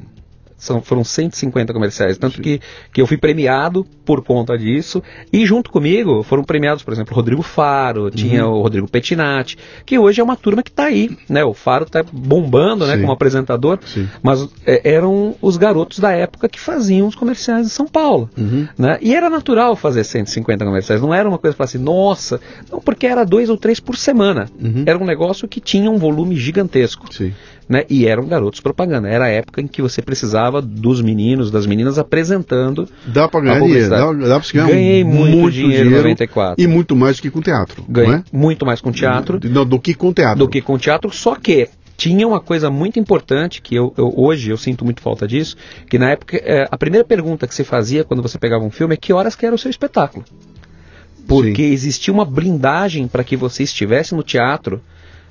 São, 0.65 0.81
foram 0.81 1.05
150 1.05 1.73
comerciais. 1.73 2.17
Tanto 2.19 2.41
que, 2.41 2.61
que 2.93 3.01
eu 3.01 3.07
fui 3.07 3.17
premiado 3.17 3.85
por 4.05 4.23
conta 4.23 4.57
disso. 4.57 5.03
E 5.33 5.45
junto 5.47 5.71
comigo 5.71 6.23
foram 6.23 6.43
premiados, 6.43 6.83
por 6.83 6.93
exemplo, 6.93 7.13
o 7.13 7.17
Rodrigo 7.17 7.43
Faro, 7.43 8.11
tinha 8.11 8.47
Uhum. 8.47 8.59
o 8.59 8.63
Rodrigo 8.63 8.89
Pettinati, 8.89 9.57
que 9.87 9.99
hoje 9.99 10.21
é 10.21 10.25
uma 10.25 10.37
turma 10.37 10.63
que 10.63 10.71
está 10.71 10.85
aí. 10.85 11.17
Né? 11.29 11.45
O 11.45 11.55
Faro 11.55 11.85
está 11.85 12.03
bombando 12.13 12.87
né, 12.87 12.95
Sim. 12.95 13.01
como 13.03 13.13
apresentador. 13.13 13.79
Sim. 13.85 14.09
Mas 14.23 14.49
é, 14.67 14.93
eram 14.95 15.35
os 15.41 15.57
garotos 15.57 15.99
da 15.99 16.11
época 16.13 16.49
que 16.49 16.59
faziam 16.59 17.07
os 17.07 17.15
comerciais 17.15 17.67
em 17.67 17.71
São 17.71 17.87
Paulo. 17.87 18.29
Uhum. 18.37 18.67
Né? 18.79 18.99
E 19.01 19.15
era 19.15 19.29
natural 19.31 19.77
fazer 19.77 20.05
150 20.05 20.65
comerciais. 20.65 21.01
Não 21.01 21.13
era 21.15 21.29
uma 21.29 21.39
coisa 21.39 21.57
para 21.57 21.65
assim, 21.65 21.79
nossa, 21.79 22.41
não, 22.71 22.81
porque 22.81 23.07
era 23.07 23.25
dois 23.25 23.49
ou 23.51 23.57
três 23.57 23.81
por 23.81 23.97
semana. 23.97 24.49
Uhum. 24.61 24.85
Era 24.87 24.99
um 24.99 25.05
negócio 25.05 25.47
que 25.47 25.61
tinha 25.61 25.91
um 25.91 25.99
volume 25.99 26.37
gigantesco 26.37 27.13
Sim. 27.13 27.33
Né? 27.69 27.85
E 27.89 28.07
eram 28.07 28.27
garotos 28.27 28.61
propaganda. 28.61 29.09
Era 29.09 29.25
a 29.25 29.29
época 29.29 29.61
em 29.61 29.67
que 29.67 29.81
você 29.81 30.03
precisava 30.03 30.61
dos 30.61 31.01
meninos, 31.01 31.51
das 31.51 31.67
meninas 31.67 31.99
apresentando. 31.99 32.89
Dá 33.07 33.29
pra 33.29 33.41
ganhar 33.41 33.61
dinheiro, 33.61 33.91
dá, 33.91 34.13
dá 34.13 34.41
pra 34.41 34.49
ganhar 34.53 34.69
Ganhei 34.69 35.05
muito, 35.05 35.37
muito 35.37 35.55
dinheiro 35.55 35.89
em 35.89 35.93
94. 35.93 36.63
E 36.63 36.67
muito 36.67 36.97
mais 36.97 37.17
do 37.17 37.23
que 37.23 37.31
com 37.31 37.41
teatro. 37.41 37.85
Ganhei 37.89 38.17
é? 38.17 38.23
muito 38.33 38.67
mais 38.67 38.81
com 38.81 38.93
teatro 38.93 39.39
Do, 39.39 39.65
do 39.65 39.81
que 39.81 39.95
com 39.95 40.13
teatro. 40.13 40.39
do 40.39 40.49
que 40.49 40.61
com 40.61 40.79
teatro, 40.79 41.11
só 41.13 41.35
que 41.35 41.69
tinha 41.97 42.27
uma 42.27 42.41
coisa 42.41 42.71
muito 42.71 42.99
importante 42.99 43.63
que 43.63 43.75
eu, 43.75 43.95
eu, 43.97 44.13
hoje 44.17 44.51
eu 44.51 44.57
sinto 44.57 44.85
muito 44.85 45.01
falta 45.01 45.27
disso, 45.27 45.57
que 45.89 45.99
na 45.99 46.11
época 46.11 46.37
é, 46.37 46.67
a 46.71 46.77
primeira 46.77 47.05
pergunta 47.05 47.47
que 47.47 47.55
se 47.55 47.65
fazia 47.65 48.05
quando 48.05 48.23
você 48.23 48.39
pegava 48.39 48.65
um 48.65 48.71
filme 48.71 48.95
é 48.95 48.97
que 48.97 49.13
horas 49.13 49.37
que 49.37 49.47
era 49.47 49.55
o 49.55 49.59
seu 49.59 49.71
espetáculo. 49.71 50.25
Porque 51.27 51.63
Sim. 51.63 51.73
existia 51.73 52.13
uma 52.13 52.25
blindagem 52.25 53.09
para 53.09 53.25
que 53.25 53.37
você 53.37 53.63
estivesse 53.63 54.15
no 54.15 54.23
teatro 54.23 54.83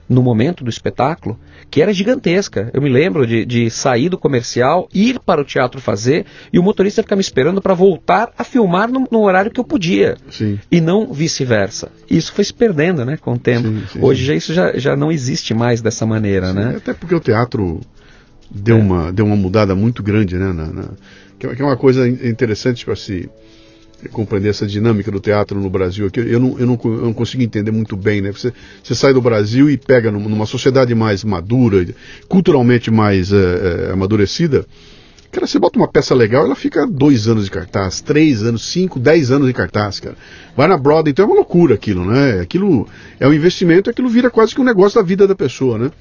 no 0.08 0.22
momento 0.22 0.64
do 0.64 0.70
espetáculo, 0.70 1.40
que 1.70 1.82
era 1.82 1.94
gigantesca. 1.94 2.70
Eu 2.74 2.82
me 2.82 2.90
lembro 2.90 3.26
de, 3.26 3.46
de 3.46 3.70
sair 3.70 4.10
do 4.10 4.18
comercial, 4.18 4.88
ir 4.94 5.20
para 5.20 5.42
o 5.42 5.46
teatro 5.46 5.82
fazer 5.82 6.26
e 6.52 6.60
o 6.60 6.64
motorista 6.64 7.02
ficar 7.02 7.16
me 7.16 7.22
esperando 7.22 7.62
para 7.62 7.74
voltar 7.74 8.32
a 8.38 8.44
filmar 8.44 8.92
no, 8.92 9.08
no, 9.12 9.22
horário 9.22 9.52
que 9.52 9.60
eu 9.60 9.64
podia. 9.64 10.18
Sim. 10.30 10.60
E 10.72 10.82
não 10.82 11.12
vice-versa. 11.12 11.92
Isso 12.10 12.34
foi 12.34 12.44
se 12.44 12.54
perdendo 12.54 13.06
né, 13.06 13.18
com 13.18 13.34
o 13.34 13.40
tempo. 13.40 13.68
Sim, 13.68 13.84
sim, 13.92 14.00
Hoje 14.02 14.26
já, 14.26 14.36
isso 14.36 14.54
já, 14.54 14.78
já 14.78 14.96
não 14.96 15.12
existe 15.12 15.54
mais 15.54 15.82
dessa 15.82 16.06
maneira. 16.06 16.54
né? 16.54 16.76
Até 16.78 16.94
porque 16.94 17.16
o 17.16 17.20
teatro 17.20 17.82
deu, 18.52 18.78
é. 18.78 18.80
uma, 18.80 19.12
deu 19.12 19.26
uma 19.26 19.36
mudada 19.36 19.76
muito 19.76 20.04
grande, 20.04 20.38
né? 20.38 20.52
Na, 20.54 20.68
na, 20.68 20.84
que 21.40 21.62
é 21.62 21.66
uma 21.66 21.76
coisa 21.76 22.08
interessante 22.08 22.86
para 22.86 22.96
se 22.96 23.30
compreender 24.12 24.50
essa 24.50 24.66
dinâmica 24.66 25.12
do 25.12 25.20
teatro 25.20 25.60
no 25.60 25.70
Brasil 25.70 26.08
aqui. 26.08 26.20
Eu 26.20 26.40
não, 26.40 26.60
eu 26.60 26.66
não, 26.66 26.80
eu 26.84 27.06
não 27.06 27.14
consigo 27.14 27.44
entender 27.44 27.72
muito 27.72 27.96
bem, 27.96 28.22
né? 28.22 28.32
Você, 28.32 28.54
você 28.84 28.96
sai 28.96 29.14
do 29.14 29.22
Brasil 29.22 29.70
e 29.70 29.78
pega 29.78 30.12
numa 30.12 30.46
sociedade 30.46 30.94
mais 30.94 31.24
madura, 31.24 31.86
culturalmente 32.28 32.92
mais 32.92 33.32
é, 33.32 33.88
é, 33.90 33.92
amadurecida. 33.92 34.66
Cara, 35.32 35.48
você 35.48 35.58
bota 35.58 35.80
uma 35.80 35.88
peça 35.88 36.14
legal, 36.14 36.46
ela 36.46 36.56
fica 36.56 36.86
dois 36.86 37.28
anos 37.28 37.46
de 37.46 37.52
cartaz, 37.52 38.02
três 38.02 38.44
anos, 38.44 38.64
cinco, 38.68 39.00
dez 39.00 39.32
anos 39.32 39.48
de 39.48 39.54
cartaz, 39.54 40.00
cara. 40.00 40.16
Vai 40.56 40.68
na 40.68 40.78
Broadway, 40.78 41.10
então 41.12 41.26
é 41.26 41.28
uma 41.28 41.36
loucura 41.38 41.74
aquilo, 41.74 42.06
né? 42.06 42.40
Aquilo 42.40 42.88
é 43.20 43.28
um 43.28 43.34
investimento, 43.34 43.90
aquilo 43.90 44.10
vira 44.10 44.30
quase 44.30 44.54
que 44.54 44.62
um 44.62 44.64
negócio 44.64 45.02
da 45.02 45.06
vida 45.06 45.28
da 45.28 45.34
pessoa, 45.34 45.80
né? 45.80 45.92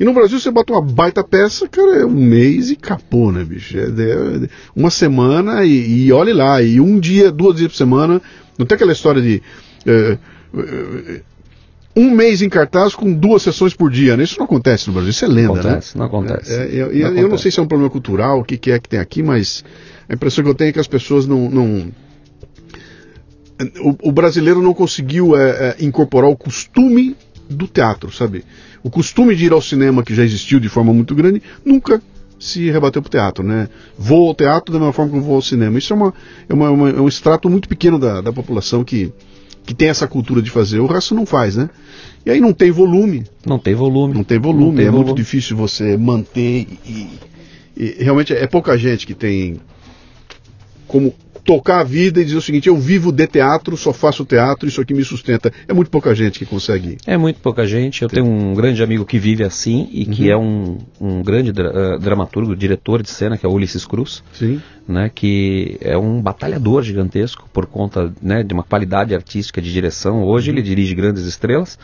E 0.00 0.04
no 0.04 0.14
Brasil 0.14 0.40
você 0.40 0.50
bota 0.50 0.72
uma 0.72 0.80
baita 0.80 1.22
peça, 1.22 1.68
cara, 1.68 1.98
é 1.98 2.06
um 2.06 2.10
mês 2.10 2.70
e 2.70 2.76
capô, 2.76 3.30
né, 3.30 3.44
bicho? 3.44 3.76
É, 3.76 3.82
é, 3.82 4.48
uma 4.74 4.88
semana 4.88 5.62
e, 5.62 6.06
e 6.06 6.12
olhe 6.12 6.32
lá, 6.32 6.62
e 6.62 6.80
um 6.80 6.98
dia, 6.98 7.30
duas 7.30 7.56
dias 7.56 7.70
por 7.70 7.76
semana. 7.76 8.22
Não 8.56 8.64
tem 8.64 8.76
aquela 8.76 8.92
história 8.92 9.20
de. 9.20 9.42
É, 9.84 10.16
é, 10.56 11.20
um 11.94 12.10
mês 12.10 12.40
em 12.40 12.48
cartaz 12.48 12.94
com 12.94 13.12
duas 13.12 13.42
sessões 13.42 13.74
por 13.74 13.90
dia, 13.90 14.16
né? 14.16 14.24
Isso 14.24 14.38
não 14.38 14.46
acontece 14.46 14.88
no 14.88 14.94
Brasil, 14.94 15.10
isso 15.10 15.24
é 15.24 15.28
lenda, 15.28 15.48
não 15.48 15.54
acontece, 15.56 15.98
né? 15.98 15.98
Não 15.98 16.06
acontece. 16.06 16.54
É, 16.54 16.56
eu, 16.56 16.78
não 16.78 16.84
acontece. 16.86 17.22
eu, 17.22 17.28
não 17.28 17.38
sei 17.38 17.50
se 17.50 17.60
é 17.60 17.62
um 17.62 17.68
problema 17.68 17.90
cultural, 17.90 18.40
o 18.40 18.44
que, 18.44 18.56
que, 18.56 18.70
é 18.70 18.78
que 18.78 18.88
tem 18.88 19.00
aqui, 19.00 19.22
mas 19.22 19.62
a 20.08 20.14
impressão 20.14 20.42
que 20.42 20.48
eu 20.48 20.54
tenho 20.54 20.70
é 20.70 20.72
que 20.72 20.80
as 20.80 20.88
pessoas 20.88 21.26
não. 21.26 21.50
não 21.50 21.92
o, 23.82 24.08
o, 24.08 24.12
brasileiro 24.12 24.62
não 24.62 24.72
conseguiu 24.72 25.36
é, 25.36 25.76
é, 25.78 25.84
incorporar 25.84 26.30
o 26.30 26.36
costume 26.36 27.14
do 27.50 27.66
teatro, 27.66 28.10
sabe? 28.10 28.46
O 28.82 28.90
costume 28.90 29.34
de 29.34 29.46
ir 29.46 29.52
ao 29.52 29.60
cinema, 29.60 30.02
que 30.02 30.14
já 30.14 30.24
existiu 30.24 30.58
de 30.58 30.68
forma 30.68 30.92
muito 30.92 31.14
grande, 31.14 31.42
nunca 31.64 32.02
se 32.38 32.70
rebateu 32.70 33.02
para 33.02 33.08
o 33.08 33.10
teatro, 33.10 33.44
né? 33.44 33.68
Vou 33.98 34.28
ao 34.28 34.34
teatro 34.34 34.72
da 34.72 34.78
mesma 34.78 34.94
forma 34.94 35.12
que 35.12 35.20
vou 35.20 35.34
ao 35.34 35.42
cinema. 35.42 35.78
Isso 35.78 35.92
é, 35.92 35.96
uma, 35.96 36.14
é, 36.48 36.54
uma, 36.54 36.70
uma, 36.70 36.90
é 36.90 37.00
um 37.00 37.06
extrato 37.06 37.50
muito 37.50 37.68
pequeno 37.68 37.98
da, 37.98 38.22
da 38.22 38.32
população 38.32 38.82
que, 38.82 39.12
que 39.66 39.74
tem 39.74 39.88
essa 39.88 40.06
cultura 40.06 40.40
de 40.40 40.50
fazer. 40.50 40.80
O 40.80 40.86
resto 40.86 41.14
não 41.14 41.26
faz, 41.26 41.56
né? 41.56 41.68
E 42.24 42.30
aí 42.30 42.40
não 42.40 42.54
tem 42.54 42.70
volume. 42.70 43.26
Não 43.46 43.58
tem 43.58 43.74
volume. 43.74 44.14
Não 44.14 44.24
tem 44.24 44.38
volume. 44.38 44.64
Não 44.66 44.74
tem 44.74 44.86
é 44.86 44.90
volume. 44.90 45.08
muito 45.08 45.16
difícil 45.18 45.54
você 45.54 45.98
manter 45.98 46.66
e, 46.86 47.08
e, 47.76 47.96
realmente 48.02 48.32
é 48.32 48.46
pouca 48.46 48.76
gente 48.78 49.06
que 49.06 49.14
tem 49.14 49.60
como 50.86 51.14
tocar 51.44 51.80
a 51.80 51.84
vida 51.84 52.20
e 52.20 52.24
dizer 52.24 52.36
o 52.36 52.42
seguinte: 52.42 52.68
eu 52.68 52.76
vivo 52.76 53.10
de 53.12 53.26
teatro, 53.26 53.76
só 53.76 53.92
faço 53.92 54.24
teatro, 54.24 54.68
isso 54.68 54.80
aqui 54.80 54.94
me 54.94 55.04
sustenta. 55.04 55.52
É 55.66 55.72
muito 55.72 55.90
pouca 55.90 56.14
gente 56.14 56.38
que 56.38 56.46
consegue. 56.46 56.98
É 57.06 57.16
muito 57.16 57.40
pouca 57.40 57.66
gente. 57.66 58.02
Eu 58.02 58.08
tenho 58.08 58.26
um 58.26 58.54
grande 58.54 58.82
amigo 58.82 59.04
que 59.04 59.18
vive 59.18 59.44
assim 59.44 59.88
e 59.92 60.04
que 60.04 60.24
uhum. 60.24 60.30
é 60.30 60.36
um, 60.36 60.78
um 61.00 61.22
grande 61.22 61.52
dra 61.52 61.96
uh, 61.96 61.98
dramaturgo, 61.98 62.54
diretor 62.54 63.02
de 63.02 63.10
cena, 63.10 63.36
que 63.36 63.44
é 63.44 63.48
o 63.48 63.52
Ulisses 63.52 63.84
Cruz. 63.84 64.22
Sim. 64.32 64.60
Né, 64.88 65.08
que 65.14 65.78
é 65.80 65.96
um 65.96 66.20
batalhador 66.20 66.82
gigantesco 66.82 67.48
por 67.52 67.66
conta 67.66 68.12
né, 68.20 68.42
de 68.42 68.52
uma 68.52 68.64
qualidade 68.64 69.14
artística 69.14 69.62
de 69.62 69.72
direção. 69.72 70.24
Hoje 70.24 70.50
uhum. 70.50 70.56
ele 70.56 70.62
dirige 70.62 70.96
grandes 70.96 71.26
estrelas 71.26 71.78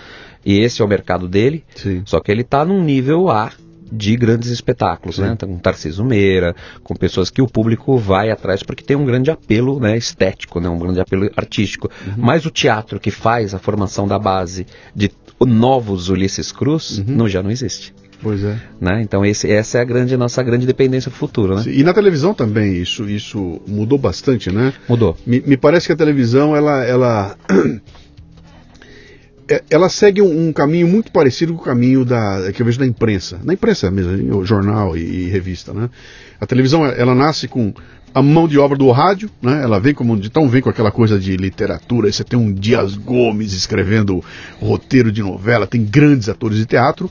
e 0.45 0.59
esse 0.59 0.83
é 0.83 0.85
o 0.85 0.89
mercado 0.89 1.29
dele. 1.29 1.63
Sim. 1.77 2.03
Só 2.05 2.19
que 2.19 2.33
ele 2.33 2.41
está 2.41 2.65
num 2.65 2.83
nível 2.83 3.31
A 3.31 3.53
de 3.91 4.17
grandes 4.17 4.51
espetáculos, 4.51 5.19
né? 5.19 5.33
Então, 5.33 5.49
com 5.49 5.59
Tarcísio 5.59 6.05
Meira, 6.05 6.55
com 6.83 6.95
pessoas 6.95 7.31
que 7.31 7.43
o 7.43 7.47
público 7.47 7.97
vai 7.99 8.31
atrás 8.31 8.63
porque 8.63 8.85
tem 8.85 8.97
um 8.97 9.05
grande 9.05 9.31
apelo 9.31 9.79
né, 9.81 9.97
estético, 9.97 10.61
né, 10.61 10.69
um 10.69 10.79
grande 10.79 11.01
apelo 11.01 11.31
artístico. 11.37 11.91
Uhum. 12.07 12.15
Mas 12.17 12.45
o 12.45 12.51
teatro 12.51 12.99
que 12.99 13.11
faz 13.11 13.55
a 13.55 13.59
formação 13.59 14.07
da 14.07 14.19
base 14.19 14.67
de 14.95 15.11
novos 15.41 16.09
Ulisses 16.09 16.51
Cruz 16.51 16.99
uhum. 16.99 17.05
não, 17.09 17.29
já 17.29 17.43
não 17.43 17.51
existe. 17.51 17.95
Pois 18.23 18.43
é. 18.43 18.59
Né? 18.81 19.03
Então 19.03 19.25
esse, 19.25 19.51
essa 19.51 19.79
é 19.79 19.81
a 19.83 19.85
grande, 19.85 20.17
nossa 20.17 20.43
grande 20.43 20.67
dependência 20.67 21.11
futuro, 21.11 21.55
né? 21.55 21.63
E 21.67 21.83
na 21.83 21.93
televisão 21.93 22.33
também 22.33 22.75
isso, 22.77 23.09
isso 23.09 23.61
mudou 23.67 23.99
bastante, 23.99 24.51
né? 24.51 24.73
Mudou. 24.89 25.17
Me, 25.27 25.41
me 25.41 25.57
parece 25.57 25.87
que 25.87 25.93
a 25.93 25.97
televisão 25.97 26.57
ela, 26.57 26.85
ela 26.85 27.37
ela 29.71 29.89
segue 29.89 30.21
um, 30.21 30.49
um, 30.49 30.53
caminho 30.53 30.89
muito 30.89 31.13
parecido 31.13 31.55
com 31.55 31.61
o 31.61 31.65
caminho 31.65 32.05
da, 32.05 32.51
que 32.53 32.61
eu 32.61 32.67
vejo 32.67 32.79
da 32.79 32.87
imprensa. 32.87 33.39
Na 33.45 33.55
imprensa 33.55 33.91
mesmo, 33.91 34.45
jornal 34.45 34.97
e, 34.97 35.01
e, 35.01 35.29
revista, 35.29 35.73
né? 35.73 35.89
A 36.41 36.47
televisão, 36.47 36.85
ela 36.85 37.15
nasce 37.15 37.47
com 37.47 37.73
a 38.13 38.23
mão 38.23 38.49
de 38.49 38.59
obra 38.59 38.77
do 38.77 38.91
rádio, 38.91 39.31
né? 39.41 39.63
Ela 39.63 39.79
vem 39.79 39.95
como, 39.95 40.17
então 40.17 40.49
vem 40.49 40.63
com 40.63 40.71
aquela 40.71 40.91
coisa 40.91 41.19
de 41.19 41.37
literatura, 41.37 42.11
você 42.11 42.25
tem 42.25 42.39
um 42.39 42.53
Dias 42.53 42.97
Gomes 42.97 43.53
escrevendo 43.53 44.25
roteiro 44.61 45.13
de 45.13 45.23
novela, 45.23 45.67
tem 45.67 45.85
grandes 45.85 46.29
atores 46.29 46.59
de 46.59 46.67
teatro. 46.67 47.11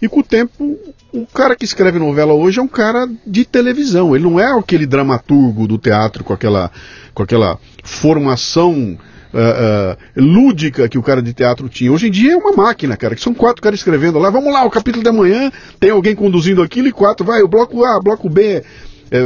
E 0.00 0.08
com 0.08 0.20
o 0.20 0.22
tempo, 0.22 0.78
o 1.12 1.26
cara 1.26 1.56
que 1.56 1.64
escreve 1.64 1.98
novela 1.98 2.32
hoje 2.32 2.60
é 2.60 2.62
um 2.62 2.68
cara 2.68 3.08
de 3.26 3.44
televisão. 3.44 4.14
Ele 4.14 4.24
não 4.24 4.38
é 4.38 4.46
aquele 4.56 4.86
dramaturgo 4.86 5.66
do 5.66 5.76
teatro 5.76 6.22
com 6.22 6.32
aquela, 6.32 6.70
com 7.12 7.22
aquela 7.22 7.58
formação 7.82 8.96
uh, 9.32 9.38
uh, 9.38 9.96
lúdica 10.16 10.88
que 10.88 10.98
o 10.98 11.02
cara 11.02 11.22
de 11.22 11.32
teatro 11.32 11.68
tinha. 11.68 11.92
Hoje 11.92 12.08
em 12.08 12.10
dia 12.10 12.32
é 12.32 12.36
uma 12.36 12.52
máquina, 12.52 12.96
cara, 12.96 13.14
que 13.14 13.20
são 13.20 13.34
quatro 13.34 13.62
caras 13.62 13.80
escrevendo 13.80 14.18
lá, 14.18 14.30
vamos 14.30 14.52
lá, 14.52 14.64
o 14.64 14.70
capítulo 14.70 15.04
da 15.04 15.12
manhã, 15.12 15.50
tem 15.78 15.90
alguém 15.90 16.14
conduzindo 16.14 16.62
aquilo 16.62 16.88
e 16.88 16.92
quatro, 16.92 17.24
vai, 17.24 17.42
o 17.42 17.48
bloco 17.48 17.84
A, 17.84 18.00
bloco 18.00 18.28
B. 18.28 18.62
É, 19.10 19.18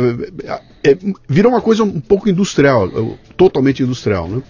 é, 0.84 0.90
é, 0.90 0.98
virou 1.28 1.52
uma 1.52 1.60
coisa 1.60 1.82
um 1.82 2.00
pouco 2.00 2.28
industrial, 2.28 2.88
totalmente 3.36 3.82
industrial, 3.82 4.28
né? 4.28 4.42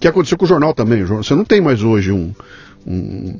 Que 0.00 0.08
aconteceu 0.08 0.38
com 0.38 0.44
o 0.44 0.48
jornal 0.48 0.72
também. 0.72 1.04
Você 1.04 1.34
não 1.34 1.44
tem 1.44 1.60
mais 1.60 1.82
hoje 1.82 2.12
um, 2.12 2.32
um 2.86 3.38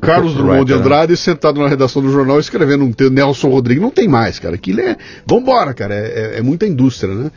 Carlos 0.00 0.34
Drummond 0.34 0.64
de 0.64 0.72
né? 0.72 0.78
Andrade 0.78 1.16
sentado 1.16 1.60
na 1.60 1.68
redação 1.68 2.02
do 2.02 2.10
jornal 2.10 2.40
escrevendo 2.40 2.84
um 2.84 2.92
texto, 2.92 3.12
Nelson 3.12 3.48
Rodrigues, 3.48 3.82
não 3.82 3.90
tem 3.90 4.08
mais, 4.08 4.38
cara. 4.38 4.56
Aquilo 4.56 4.80
é. 4.80 4.96
Vambora, 5.26 5.72
cara. 5.72 5.94
É, 5.94 6.34
é, 6.34 6.38
é 6.38 6.42
muita 6.42 6.66
indústria, 6.66 7.14
né? 7.14 7.30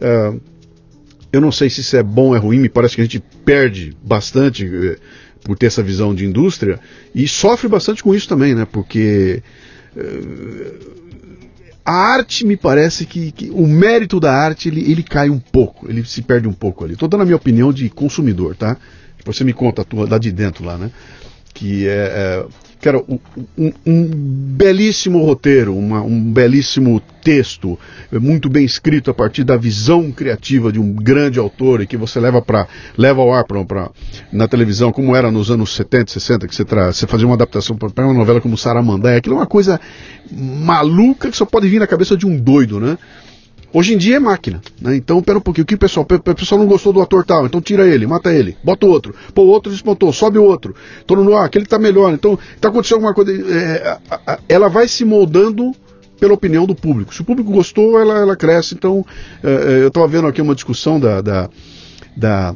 Uh, 0.00 0.40
eu 1.34 1.40
não 1.40 1.50
sei 1.50 1.68
se 1.68 1.80
isso 1.80 1.96
é 1.96 2.02
bom 2.02 2.28
ou 2.28 2.36
é 2.36 2.38
ruim, 2.38 2.60
me 2.60 2.68
parece 2.68 2.94
que 2.94 3.00
a 3.00 3.04
gente 3.04 3.18
perde 3.44 3.96
bastante 4.02 4.64
eh, 4.64 4.98
por 5.42 5.58
ter 5.58 5.66
essa 5.66 5.82
visão 5.82 6.14
de 6.14 6.24
indústria 6.24 6.78
e 7.12 7.26
sofre 7.26 7.68
bastante 7.68 8.04
com 8.04 8.14
isso 8.14 8.28
também, 8.28 8.54
né? 8.54 8.64
Porque 8.64 9.42
eh, 9.96 10.74
a 11.84 11.92
arte 11.92 12.46
me 12.46 12.56
parece 12.56 13.04
que, 13.04 13.32
que, 13.32 13.50
o 13.50 13.66
mérito 13.66 14.20
da 14.20 14.32
arte 14.32 14.68
ele, 14.68 14.88
ele 14.88 15.02
cai 15.02 15.28
um 15.28 15.40
pouco, 15.40 15.90
ele 15.90 16.04
se 16.04 16.22
perde 16.22 16.46
um 16.46 16.52
pouco 16.52 16.84
ali. 16.84 16.94
Estou 16.94 17.08
dando 17.08 17.22
a 17.22 17.24
minha 17.24 17.36
opinião 17.36 17.72
de 17.72 17.90
consumidor, 17.90 18.54
tá? 18.54 18.76
Depois 19.18 19.36
você 19.36 19.42
me 19.42 19.52
conta 19.52 19.82
a 19.82 19.84
tua 19.84 20.08
lá 20.08 20.18
de 20.18 20.30
dentro 20.30 20.64
lá, 20.64 20.78
né? 20.78 20.92
Que 21.52 21.88
é, 21.88 21.90
é 21.92 22.46
Cara, 22.84 23.02
um, 23.08 23.72
um 23.86 24.04
belíssimo 24.12 25.24
roteiro, 25.24 25.74
uma, 25.74 26.02
um 26.02 26.22
belíssimo 26.30 27.00
texto, 27.22 27.78
muito 28.12 28.50
bem 28.50 28.62
escrito 28.62 29.10
a 29.10 29.14
partir 29.14 29.42
da 29.42 29.56
visão 29.56 30.12
criativa 30.12 30.70
de 30.70 30.78
um 30.78 30.92
grande 30.92 31.38
autor 31.38 31.80
e 31.80 31.86
que 31.86 31.96
você 31.96 32.20
leva 32.20 32.42
para 32.42 32.68
leva 32.98 33.22
ao 33.22 33.32
ar 33.32 33.46
pra, 33.46 33.64
pra, 33.64 33.90
na 34.30 34.46
televisão, 34.46 34.92
como 34.92 35.16
era 35.16 35.30
nos 35.30 35.50
anos 35.50 35.74
70, 35.74 36.12
60, 36.12 36.46
que 36.46 36.54
você, 36.54 36.62
tra, 36.62 36.92
você 36.92 37.06
fazia 37.06 37.26
uma 37.26 37.36
adaptação 37.36 37.74
para 37.74 38.04
uma 38.04 38.12
novela 38.12 38.38
como 38.38 38.54
Saramandé, 38.54 39.16
aquilo 39.16 39.36
é 39.36 39.38
uma 39.38 39.46
coisa 39.46 39.80
maluca 40.30 41.30
que 41.30 41.36
só 41.38 41.46
pode 41.46 41.66
vir 41.66 41.78
na 41.78 41.86
cabeça 41.86 42.14
de 42.14 42.26
um 42.26 42.36
doido, 42.36 42.78
né? 42.78 42.98
Hoje 43.74 43.92
em 43.92 43.98
dia 43.98 44.16
é 44.16 44.18
máquina, 44.20 44.62
né? 44.80 44.94
Então, 44.94 45.20
pera 45.20 45.36
um 45.36 45.40
pouquinho, 45.40 45.64
o 45.64 45.66
que 45.66 45.74
o 45.74 45.78
pessoal, 45.78 46.06
o 46.08 46.34
pessoal 46.34 46.60
não 46.60 46.68
gostou 46.68 46.92
do 46.92 47.02
ator 47.02 47.24
tal, 47.24 47.44
então 47.44 47.60
tira 47.60 47.84
ele, 47.84 48.06
mata 48.06 48.32
ele, 48.32 48.56
bota 48.62 48.86
o 48.86 48.88
outro. 48.88 49.12
Pô, 49.34 49.42
o 49.42 49.48
outro 49.48 49.72
despontou, 49.72 50.12
sobe 50.12 50.38
o 50.38 50.44
outro. 50.44 50.76
Tô 51.04 51.16
no 51.16 51.36
ar, 51.36 51.46
aquele 51.46 51.66
tá 51.66 51.76
melhor. 51.76 52.14
Então, 52.14 52.38
tá 52.60 52.68
acontecendo 52.68 52.98
alguma 52.98 53.12
coisa. 53.12 53.32
É, 53.32 53.98
ela 54.48 54.68
vai 54.68 54.86
se 54.86 55.04
moldando 55.04 55.72
pela 56.20 56.32
opinião 56.32 56.66
do 56.66 56.74
público. 56.76 57.12
Se 57.12 57.22
o 57.22 57.24
público 57.24 57.50
gostou, 57.50 57.98
ela, 57.98 58.20
ela 58.20 58.36
cresce. 58.36 58.76
Então, 58.76 59.04
é, 59.42 59.50
é 59.50 59.82
eu 59.82 59.88
estava 59.88 60.06
vendo 60.06 60.28
aqui 60.28 60.40
uma 60.40 60.54
discussão 60.54 61.00
da, 61.00 61.20
da, 61.20 61.50
da 62.16 62.54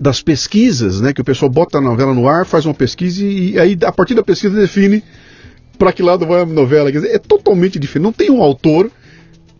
das 0.00 0.22
pesquisas, 0.22 1.02
né? 1.02 1.12
Que 1.12 1.20
o 1.20 1.24
pessoal 1.24 1.50
bota 1.50 1.76
a 1.76 1.80
novela 1.82 2.14
no 2.14 2.26
ar, 2.26 2.46
faz 2.46 2.64
uma 2.64 2.72
pesquisa 2.72 3.22
e, 3.22 3.50
e 3.50 3.58
aí, 3.58 3.76
a 3.84 3.92
partir 3.92 4.14
da 4.14 4.22
pesquisa, 4.22 4.58
define 4.58 5.04
para 5.78 5.92
que 5.92 6.02
lado 6.02 6.26
vai 6.26 6.40
a 6.40 6.46
novela. 6.46 6.90
Dizer, 6.90 7.14
é 7.14 7.18
totalmente 7.18 7.78
diferente. 7.78 8.04
Não 8.04 8.12
tem 8.12 8.30
um 8.30 8.40
autor 8.40 8.90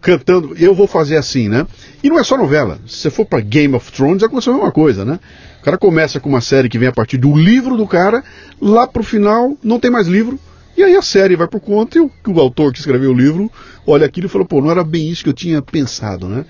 cantando, 0.01 0.55
eu 0.59 0.75
vou 0.75 0.87
fazer 0.87 1.17
assim, 1.17 1.49
né? 1.49 1.67
E 2.03 2.09
não 2.09 2.19
é 2.19 2.25
só 2.25 2.37
novela. 2.37 2.79
Se 2.87 2.97
você 2.97 3.11
for 3.11 3.27
para 3.27 3.41
Game 3.41 3.75
of 3.75 3.93
Thrones, 3.93 4.23
aconteceu 4.23 4.53
a 4.53 4.57
mesma 4.57 4.73
coisa, 4.73 5.05
né? 5.05 5.21
O 5.61 5.65
cara 5.65 5.77
começa 5.77 6.19
com 6.19 6.29
uma 6.29 6.41
série 6.41 6.69
que 6.69 6.79
vem 6.79 6.89
a 6.89 6.93
partir 6.93 7.19
do 7.19 7.37
livro 7.37 7.77
do 7.77 7.87
cara, 7.87 8.25
lá 8.61 8.87
pro 8.87 9.03
final 9.03 9.57
não 9.63 9.79
tem 9.79 9.91
mais 9.91 10.07
livro, 10.07 10.39
E 10.77 10.83
aí 10.83 10.97
a 10.97 11.03
série 11.03 11.37
vai 11.37 11.47
por 11.47 11.61
conta 11.61 11.99
e 11.99 12.01
o, 12.01 12.11
o 12.27 12.41
autor 12.41 12.73
que 12.73 12.79
escreveu 12.79 13.11
o 13.11 13.15
livro 13.15 13.51
olha 13.87 14.07
aquilo 14.07 14.27
e 14.27 14.31
fala, 14.31 14.47
pô, 14.47 14.63
não 14.63 14.71
era 14.71 14.83
bem 14.83 15.11
isso 15.11 15.23
que 15.23 15.29
eu 15.29 15.35
tinha 15.35 15.61
pensado, 15.61 16.27
né? 16.27 16.47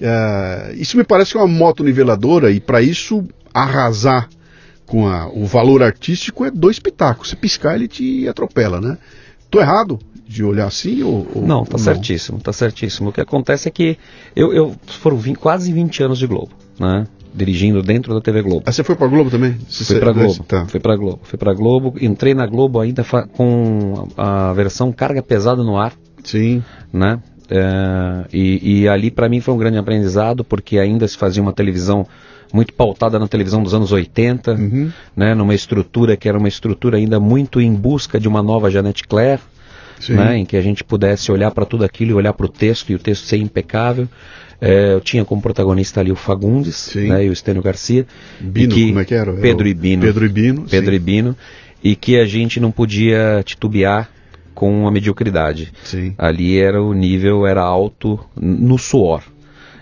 É, 0.00 0.72
isso 0.76 0.96
me 0.96 1.04
parece 1.04 1.36
uma 1.36 1.46
moto 1.46 1.84
niveladora 1.84 2.50
e 2.50 2.58
para 2.58 2.82
isso 2.82 3.24
arrasar 3.52 4.28
com 4.86 5.06
a, 5.06 5.28
o 5.28 5.46
valor 5.46 5.82
artístico 5.82 6.44
é 6.44 6.50
dois 6.50 6.80
pitacos. 6.80 7.28
Se 7.28 7.36
piscar, 7.36 7.76
ele 7.76 7.86
te 7.86 8.26
atropela, 8.26 8.80
né? 8.80 8.98
Tô 9.48 9.60
errado 9.60 10.00
de 10.30 10.44
olhar 10.44 10.68
assim 10.68 11.02
ou, 11.02 11.26
ou 11.34 11.44
não? 11.44 11.64
Tá 11.64 11.72
não? 11.72 11.78
certíssimo, 11.78 12.38
tá 12.38 12.52
certíssimo. 12.52 13.10
O 13.10 13.12
que 13.12 13.20
acontece 13.20 13.66
é 13.66 13.70
que 13.72 13.98
eu, 14.36 14.52
eu 14.52 14.76
foram 14.86 15.16
20, 15.16 15.36
quase 15.36 15.72
20 15.72 16.04
anos 16.04 16.18
de 16.20 16.26
Globo, 16.28 16.52
né? 16.78 17.04
Dirigindo 17.34 17.82
dentro 17.82 18.14
da 18.14 18.20
TV 18.20 18.40
Globo. 18.40 18.62
Ah, 18.64 18.70
você 18.70 18.84
foi 18.84 18.94
para 18.94 19.08
Globo 19.08 19.28
também? 19.28 19.56
Você 19.68 19.84
fui 19.84 19.98
para 19.98 20.12
Globo. 20.12 20.44
Tá. 20.44 20.66
Fui 20.66 20.78
para 20.78 20.96
Globo. 20.96 21.20
Fui 21.24 21.38
para 21.38 21.52
Globo. 21.52 21.94
Entrei 22.00 22.32
na 22.32 22.46
Globo 22.46 22.78
ainda 22.78 23.04
com 23.32 24.08
a, 24.16 24.50
a 24.50 24.52
versão 24.52 24.92
carga 24.92 25.20
pesada 25.20 25.64
no 25.64 25.76
ar. 25.76 25.92
Sim. 26.22 26.62
Né? 26.92 27.20
É, 27.48 28.26
e, 28.32 28.82
e, 28.82 28.88
ali 28.88 29.10
para 29.10 29.28
mim 29.28 29.40
foi 29.40 29.52
um 29.52 29.58
grande 29.58 29.78
aprendizado 29.78 30.44
porque 30.44 30.78
ainda 30.78 31.06
se 31.08 31.16
fazia 31.16 31.42
uma 31.42 31.52
televisão 31.52 32.06
muito 32.52 32.72
pautada 32.72 33.18
na 33.18 33.26
televisão 33.26 33.62
dos 33.62 33.74
anos 33.74 33.90
80, 33.90 34.52
uhum. 34.52 34.92
né, 35.16 35.34
numa 35.34 35.54
estrutura 35.54 36.16
que 36.16 36.28
era 36.28 36.38
uma 36.38 36.48
estrutura 36.48 36.96
ainda 36.96 37.18
muito 37.18 37.60
em 37.60 37.72
busca 37.72 38.18
de 38.18 38.28
uma 38.28 38.42
nova 38.42 38.70
Jeanette 38.70 39.06
Claire, 39.06 39.40
né, 40.08 40.38
em 40.38 40.44
que 40.44 40.56
a 40.56 40.62
gente 40.62 40.82
pudesse 40.82 41.30
olhar 41.30 41.50
para 41.50 41.64
tudo 41.64 41.84
aquilo 41.84 42.10
e 42.12 42.14
olhar 42.14 42.32
para 42.32 42.46
o 42.46 42.48
texto 42.48 42.90
e 42.90 42.94
o 42.94 42.98
texto 42.98 43.26
ser 43.26 43.36
impecável. 43.36 44.08
É, 44.60 44.92
eu 44.92 45.00
tinha 45.00 45.24
como 45.24 45.40
protagonista 45.40 46.00
ali 46.00 46.12
o 46.12 46.16
Fagundes 46.16 46.94
né, 46.94 47.24
e 47.24 47.30
o 47.30 47.32
Estênio 47.32 47.62
Garcia. 47.62 48.06
Bino, 48.38 48.74
que, 48.74 48.86
como 48.88 49.00
é 49.00 49.04
que 49.04 49.14
era? 49.14 49.32
Pedro 49.32 49.66
e 49.66 49.74
Bino. 49.74 50.02
Pedro 50.02 50.26
e 50.26 50.28
Bino. 50.28 50.66
Pedro 50.68 50.90
sim. 50.90 50.96
e 50.96 50.98
Bino. 50.98 51.36
E 51.82 51.96
que 51.96 52.18
a 52.18 52.26
gente 52.26 52.60
não 52.60 52.70
podia 52.70 53.42
titubear 53.42 54.10
com 54.54 54.86
a 54.86 54.90
mediocridade. 54.90 55.72
Sim. 55.82 56.14
Ali 56.18 56.58
era 56.58 56.82
o 56.82 56.92
nível 56.92 57.46
era 57.46 57.62
alto 57.62 58.20
no 58.36 58.76
suor, 58.76 59.22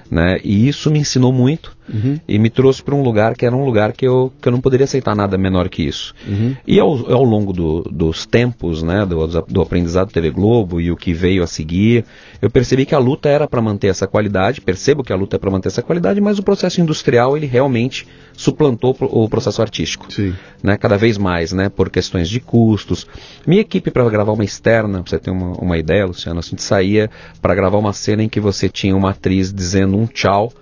né? 0.09 0.39
E 0.45 0.69
isso 0.69 0.91
me 0.91 1.01
ensinou 1.01 1.33
muito 1.33 1.77
uhum. 1.93 2.19
e 2.27 2.39
me 2.39 2.51
trouxe 2.51 2.83
para 2.83 2.95
um 2.95 3.03
lugar 3.03 3.35
que 3.35 3.47
era 3.47 3.55
um 3.55 3.65
lugar 3.65 3.93
que 3.93 4.07
eu, 4.07 4.33
que 4.41 4.49
eu 4.49 4.53
não 4.53 4.61
poderia 4.61 4.85
aceitar 4.85 5.15
nada 5.15 5.37
menor 5.39 5.69
que 5.69 5.83
isso. 5.83 6.15
Uhum. 6.27 6.57
E 6.67 6.79
ao, 6.79 6.89
ao 7.13 7.25
longo 7.25 7.53
do, 7.53 7.83
dos 7.83 8.27
tempos, 8.27 8.83
né, 8.83 9.05
do, 9.07 9.27
do 9.27 9.63
aprendizado 9.63 10.13
TV 10.13 10.31
Globo 10.31 10.81
e 10.81 10.91
o 10.91 10.97
que 10.97 11.13
veio 11.13 11.43
a 11.43 11.47
seguir, 11.47 12.05
eu 12.41 12.51
percebi 12.51 12.87
que 12.87 12.95
a 12.95 12.99
luta 12.99 13.29
era 13.29 13.47
para 13.47 13.61
manter 13.61 13.89
essa 13.89 14.07
qualidade, 14.07 14.61
percebo 14.61 15.03
que 15.03 15.13
a 15.13 15.17
luta 15.17 15.37
é 15.37 15.39
para 15.39 15.51
manter 15.51 15.69
essa 15.69 15.83
qualidade, 15.83 16.21
mas 16.21 16.39
o 16.39 16.43
processo 16.43 16.81
industrial 16.81 17.37
ele 17.37 17.47
realmente 17.47 18.07
suplantou 18.33 18.97
o 19.01 19.29
processo 19.29 19.61
artístico. 19.61 20.13
Sim. 20.13 20.35
Né, 20.63 20.77
cada 20.77 20.97
vez 20.97 21.19
mais, 21.19 21.53
né, 21.53 21.69
por 21.69 21.91
questões 21.91 22.29
de 22.29 22.41
custos. 22.41 23.07
Minha 23.47 23.61
equipe 23.61 23.91
para 23.91 24.09
gravar 24.09 24.33
uma 24.33 24.45
externa, 24.45 25.03
pra 25.03 25.11
você 25.11 25.19
ter 25.19 25.31
uma, 25.31 25.53
uma 25.53 25.79
ideia, 25.79 26.07
Luciano, 26.07 26.39
a 26.39 26.43
gente 26.43 26.63
saía 26.63 27.11
para 27.41 27.55
gravar 27.55 27.79
uma 27.79 27.93
cena 27.93 28.23
em 28.23 28.29
que 28.29 28.41
você 28.41 28.69
tinha 28.69 28.97
uma 28.97 29.11
atriz 29.11 29.53
dizendo 29.53 29.97
um 29.97 30.07
tchau 30.07 30.53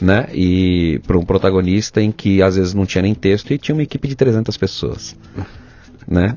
né? 0.00 0.28
E 0.32 1.00
para 1.06 1.18
um 1.18 1.24
protagonista 1.24 2.00
em 2.00 2.12
que 2.12 2.42
às 2.42 2.56
vezes 2.56 2.74
não 2.74 2.86
tinha 2.86 3.02
nem 3.02 3.14
texto 3.14 3.52
e 3.52 3.58
tinha 3.58 3.74
uma 3.74 3.82
equipe 3.82 4.08
de 4.08 4.14
300 4.14 4.56
pessoas, 4.56 5.16
né? 6.06 6.36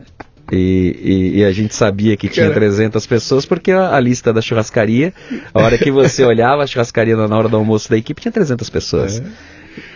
E, 0.52 0.98
e, 1.02 1.40
e, 1.40 1.46
a 1.46 1.52
gente 1.54 1.74
sabia 1.74 2.18
que 2.18 2.28
tinha 2.28 2.52
300 2.52 3.06
pessoas 3.08 3.46
porque 3.46 3.72
a, 3.72 3.96
a, 3.96 4.00
lista 4.02 4.34
da 4.34 4.42
churrascaria, 4.42 5.14
a 5.54 5.62
hora 5.62 5.78
que 5.78 5.90
você 5.90 6.24
olhava 6.26 6.64
a 6.64 6.68
churrascaria 6.68 7.16
na 7.16 7.38
hora 7.38 7.48
do 7.48 7.56
almoço 7.56 7.90
da 7.90 7.96
equipe, 7.96 8.22
tinha 8.22 8.34
300 8.34 8.70
pessoas. 8.70 9.20
É. 9.20 9.24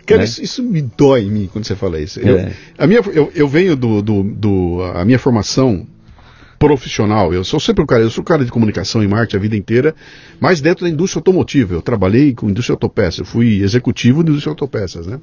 Cara, 0.06 0.20
né? 0.20 0.24
isso, 0.24 0.42
isso, 0.42 0.64
me 0.64 0.82
dói 0.82 1.24
em 1.24 1.32
mim 1.32 1.50
quando 1.52 1.66
você 1.66 1.76
fala 1.76 2.00
isso. 2.00 2.22
Eu, 2.22 2.38
é. 2.38 2.54
a 2.78 2.88
minha, 2.88 3.02
eu, 3.14 3.30
eu 3.36 3.48
venho 3.50 3.76
do, 3.76 4.02
do, 4.02 4.24
do, 4.24 4.82
A 4.96 5.04
minha 5.04 5.20
formação 5.20 5.86
profissional. 6.58 7.34
Eu 7.34 7.44
sou 7.44 7.60
sempre 7.60 7.84
um 7.84 7.86
cara, 7.86 8.02
eu 8.02 8.10
sou 8.10 8.22
um 8.22 8.26
cara 8.26 8.46
de 8.46 8.52
comunicação 8.52 9.04
e 9.04 9.08
marketing 9.08 9.38
a 9.38 9.40
vida 9.40 9.56
inteira, 9.56 9.96
mas 10.40 10.62
dentro 10.62 10.86
da 10.86 10.92
indústria 10.92 11.20
automotiva. 11.20 11.74
Eu 11.74 11.82
trabalhei 11.82 12.34
com 12.34 12.50
indústria 12.50 12.74
autopeças, 12.74 13.20
eu 13.20 13.26
fui 13.26 13.62
executivo 13.62 14.24
de 14.24 14.32
indústria 14.32 14.52
autopeças, 14.52 15.08
né? 15.08 15.20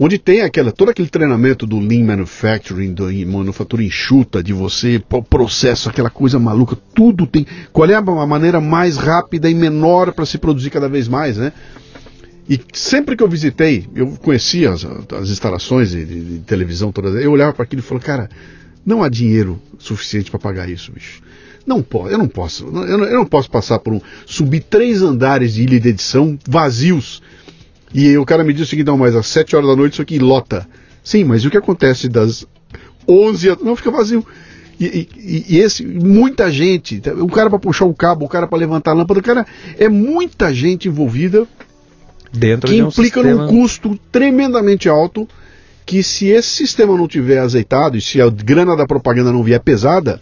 Onde 0.00 0.16
tem 0.16 0.42
aquela, 0.42 0.70
todo 0.70 0.90
aquele 0.90 1.08
treinamento 1.08 1.66
do 1.66 1.80
Lean 1.80 2.04
Manufacturing, 2.04 2.94
do 2.94 3.12
manufatura 3.26 3.82
enxuta, 3.82 4.40
de 4.40 4.52
você, 4.52 5.02
o 5.10 5.22
processo, 5.22 5.88
aquela 5.88 6.08
coisa 6.08 6.38
maluca, 6.38 6.76
tudo 6.94 7.26
tem. 7.26 7.44
Qual 7.72 7.90
é 7.90 7.94
a 7.94 8.00
maneira 8.00 8.60
mais 8.60 8.96
rápida 8.96 9.50
e 9.50 9.54
menor 9.56 10.12
para 10.12 10.24
se 10.24 10.38
produzir 10.38 10.70
cada 10.70 10.88
vez 10.88 11.08
mais, 11.08 11.36
né? 11.36 11.52
E 12.48 12.60
sempre 12.72 13.16
que 13.16 13.24
eu 13.24 13.28
visitei, 13.28 13.88
eu 13.92 14.06
conhecia 14.22 14.70
as, 14.70 14.84
as 14.84 15.30
instalações 15.30 15.90
de, 15.90 16.04
de, 16.04 16.24
de 16.24 16.38
televisão 16.40 16.92
todas, 16.92 17.20
eu 17.20 17.32
olhava 17.32 17.52
para 17.52 17.64
aquilo 17.64 17.80
e 17.80 17.84
falava, 17.84 18.06
cara, 18.06 18.30
não 18.84 19.02
há 19.02 19.08
dinheiro 19.08 19.60
suficiente 19.78 20.30
para 20.30 20.40
pagar 20.40 20.68
isso, 20.68 20.92
bicho. 20.92 21.22
Não 21.66 21.82
pode, 21.82 22.12
eu 22.12 22.18
não 22.18 22.28
posso. 22.28 22.64
Eu 22.64 22.72
não, 22.72 23.04
eu 23.04 23.18
não, 23.18 23.26
posso 23.26 23.50
passar 23.50 23.78
por 23.78 23.92
um. 23.92 24.00
subir 24.24 24.60
três 24.60 25.02
andares 25.02 25.54
de 25.54 25.62
ilha 25.62 25.78
de 25.78 25.90
edição 25.90 26.38
vazios. 26.48 27.22
E 27.92 28.16
o 28.16 28.24
cara 28.24 28.42
me 28.42 28.54
diz 28.54 28.66
o 28.66 28.70
seguinte: 28.70 28.86
não, 28.86 28.96
mas 28.96 29.14
às 29.14 29.26
sete 29.26 29.54
horas 29.54 29.68
da 29.68 29.76
noite 29.76 29.92
isso 29.92 30.02
aqui 30.02 30.18
lota. 30.18 30.66
Sim, 31.04 31.24
mas 31.24 31.42
e 31.42 31.48
o 31.48 31.50
que 31.50 31.58
acontece 31.58 32.08
das 32.08 32.46
onze 33.06 33.48
Não, 33.62 33.76
fica 33.76 33.90
vazio. 33.90 34.24
E, 34.80 35.08
e, 35.16 35.44
e, 35.48 35.58
esse, 35.58 35.84
muita 35.84 36.50
gente, 36.50 37.02
o 37.18 37.26
cara 37.26 37.50
para 37.50 37.58
puxar 37.58 37.84
o 37.84 37.94
cabo, 37.94 38.24
o 38.24 38.28
cara 38.28 38.46
para 38.46 38.58
levantar 38.58 38.92
a 38.92 38.94
lâmpada, 38.94 39.18
o 39.18 39.22
cara 39.22 39.46
é 39.76 39.88
muita 39.88 40.54
gente 40.54 40.86
envolvida 40.86 41.46
dentro 42.32 42.68
que 42.68 42.76
de 42.76 42.82
um 42.82 42.88
implica 42.88 43.20
sistema... 43.20 43.46
num 43.46 43.48
custo 43.48 43.98
tremendamente 44.12 44.88
alto 44.88 45.26
que 45.88 46.02
se 46.02 46.26
esse 46.28 46.50
sistema 46.50 46.94
não 46.94 47.08
tiver 47.08 47.38
azeitado 47.38 47.96
e 47.96 48.00
se 48.00 48.20
a 48.20 48.28
grana 48.28 48.76
da 48.76 48.86
propaganda 48.86 49.32
não 49.32 49.42
vier 49.42 49.58
pesada, 49.58 50.20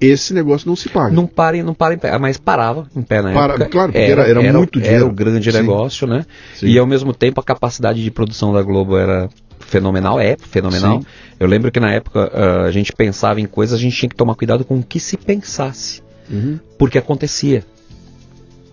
esse 0.00 0.32
negócio 0.32 0.68
não 0.68 0.76
se 0.76 0.88
paga. 0.88 1.12
Não 1.12 1.26
para, 1.26 1.60
não 1.60 1.74
para 1.74 1.92
em 1.92 1.98
pé, 1.98 2.16
mas 2.18 2.38
parava 2.38 2.86
em 2.94 3.02
pé 3.02 3.20
na 3.20 3.32
para, 3.32 3.54
época. 3.54 3.68
Claro, 3.68 3.92
porque 3.92 4.10
era, 4.10 4.22
era, 4.22 4.40
era 4.40 4.52
muito 4.52 4.78
dinheiro. 4.78 5.04
Era 5.04 5.12
o 5.12 5.12
grande 5.12 5.50
Sim. 5.50 5.58
negócio, 5.58 6.06
né? 6.06 6.24
Sim. 6.54 6.66
E 6.66 6.78
ao 6.78 6.86
mesmo 6.86 7.12
tempo 7.12 7.40
a 7.40 7.42
capacidade 7.42 8.00
de 8.00 8.12
produção 8.12 8.52
da 8.52 8.62
Globo 8.62 8.96
era 8.96 9.28
fenomenal, 9.58 10.20
é 10.20 10.36
fenomenal. 10.38 11.00
Sim. 11.00 11.06
Eu 11.40 11.48
lembro 11.48 11.72
que 11.72 11.80
na 11.80 11.92
época 11.92 12.30
uh, 12.32 12.66
a 12.66 12.70
gente 12.70 12.92
pensava 12.92 13.40
em 13.40 13.46
coisas, 13.46 13.76
a 13.76 13.82
gente 13.82 13.96
tinha 13.96 14.08
que 14.08 14.14
tomar 14.14 14.36
cuidado 14.36 14.64
com 14.64 14.78
o 14.78 14.84
que 14.84 15.00
se 15.00 15.16
pensasse. 15.16 16.00
Uhum. 16.30 16.60
Porque 16.78 16.96
acontecia. 16.96 17.64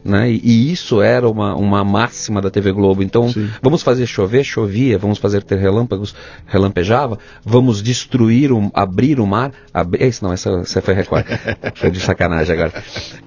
Né? 0.03 0.31
E, 0.31 0.41
e, 0.43 0.71
isso 0.71 1.01
era 1.01 1.27
uma, 1.27 1.55
uma 1.55 1.83
máxima 1.83 2.41
da 2.41 2.49
TV 2.49 2.71
Globo. 2.71 3.03
Então, 3.03 3.29
Sim. 3.29 3.49
vamos 3.61 3.83
fazer 3.83 4.05
chover, 4.05 4.43
chovia, 4.43 4.97
vamos 4.97 5.17
fazer 5.17 5.43
ter 5.43 5.57
relâmpagos, 5.57 6.15
relampejava, 6.47 7.19
vamos 7.43 7.81
destruir, 7.81 8.51
um, 8.51 8.71
abrir 8.73 9.19
o 9.19 9.27
mar. 9.27 9.51
Abri, 9.73 10.07
isso 10.07 10.23
não, 10.23 10.31
essa, 10.31 10.49
essa 10.61 10.81
foi 10.81 10.93
Record. 10.93 11.25
foi 11.75 11.91
de 11.91 11.99
sacanagem 11.99 12.55
agora. 12.55 12.83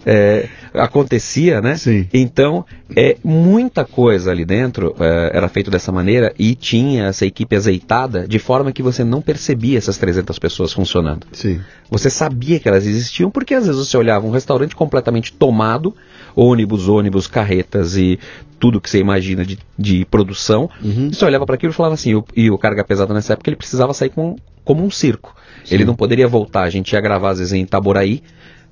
É, 0.07 0.49
acontecia, 0.75 1.61
né? 1.61 1.77
Sim. 1.77 2.09
Então, 2.13 2.65
é, 2.97 3.17
muita 3.23 3.85
coisa 3.85 4.31
ali 4.31 4.45
dentro 4.45 4.95
é, 4.99 5.31
era 5.35 5.49
feito 5.49 5.71
dessa 5.71 5.93
maneira 5.93 6.33
e 6.39 6.55
tinha 6.55 7.07
essa 7.07 7.27
equipe 7.27 7.55
azeitada 7.55 8.27
de 8.27 8.39
forma 8.39 8.73
que 8.73 8.83
você 8.83 9.05
não 9.05 9.21
percebia 9.21 9.79
essas 9.79 9.99
300 9.99 10.39
pessoas 10.39 10.73
funcionando. 10.73 11.27
Sim. 11.33 11.61
Você 11.91 12.09
sabia 12.09 12.59
que 12.59 12.69
elas 12.69 12.87
existiam 12.87 13.31
porque 13.31 13.55
às 13.55 13.67
vezes 13.67 13.87
você 13.87 13.97
olhava 13.97 14.27
um 14.27 14.31
restaurante 14.31 14.75
completamente 14.75 15.33
tomado, 15.33 15.95
ônibus, 16.35 16.89
ônibus, 16.89 17.27
carretas 17.27 17.97
e 17.97 18.19
tudo 18.59 18.81
que 18.81 18.89
você 18.89 18.99
imagina 18.99 19.45
de, 19.45 19.59
de 19.79 20.05
produção. 20.05 20.71
Uhum. 20.83 21.09
E 21.11 21.15
você 21.15 21.25
olhava 21.25 21.45
para 21.45 21.57
aquilo 21.57 21.73
e 21.73 21.75
falava 21.75 21.95
assim, 21.95 22.15
o, 22.15 22.25
e 22.37 22.51
o 22.51 22.57
carga 22.57 22.85
pesada 22.85 23.13
nessa 23.13 23.33
época 23.33 23.51
ele 23.51 23.57
precisava 23.57 23.93
sair 23.93 24.11
com, 24.11 24.37
como 24.65 24.85
um 24.85 24.91
circo. 24.91 25.35
Sim. 25.65 25.75
Ele 25.75 25.85
não 25.85 25.95
poderia 25.95 26.29
voltar, 26.29 26.63
a 26.63 26.71
gente 26.71 26.93
ia 26.93 27.01
gravar 27.01 27.31
às 27.31 27.39
vezes 27.39 27.53
em 27.53 27.63
Itaboraí, 27.63 28.23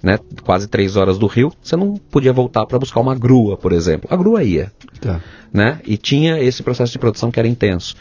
né, 0.03 0.19
quase 0.43 0.67
três 0.67 0.97
horas 0.97 1.19
do 1.19 1.27
Rio, 1.27 1.53
você 1.63 1.77
não 1.77 1.95
podia 2.11 2.33
voltar 2.33 2.67
para 2.67 2.79
buscar 2.79 3.01
uma 3.01 3.15
grua, 3.15 3.57
por 3.57 3.73
exemplo. 3.73 4.09
A 4.11 4.17
grua 4.17 4.43
ia. 4.43 4.73
Tá. 5.01 5.21
Né? 5.53 5.81
E 5.85 5.97
tinha 5.97 6.41
esse 6.41 6.63
processo 6.63 6.93
de 6.93 6.99
produção 6.99 7.31
que 7.31 7.39
era 7.39 7.49
intenso. 7.49 7.95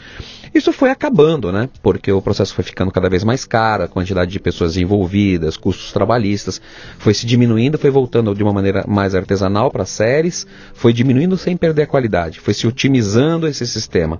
Isso 0.52 0.72
foi 0.72 0.90
acabando, 0.90 1.52
né? 1.52 1.68
Porque 1.80 2.10
o 2.10 2.20
processo 2.20 2.54
foi 2.54 2.64
ficando 2.64 2.90
cada 2.90 3.08
vez 3.08 3.22
mais 3.22 3.44
caro, 3.44 3.84
a 3.84 3.88
quantidade 3.88 4.32
de 4.32 4.40
pessoas 4.40 4.76
envolvidas, 4.76 5.56
custos 5.56 5.92
trabalhistas, 5.92 6.60
foi 6.98 7.14
se 7.14 7.24
diminuindo, 7.24 7.78
foi 7.78 7.90
voltando 7.90 8.34
de 8.34 8.42
uma 8.42 8.52
maneira 8.52 8.84
mais 8.86 9.14
artesanal 9.14 9.70
para 9.70 9.84
séries, 9.84 10.46
foi 10.74 10.92
diminuindo 10.92 11.36
sem 11.36 11.56
perder 11.56 11.82
a 11.82 11.86
qualidade, 11.86 12.40
foi 12.40 12.52
se 12.52 12.66
otimizando 12.66 13.46
esse 13.46 13.64
sistema. 13.66 14.18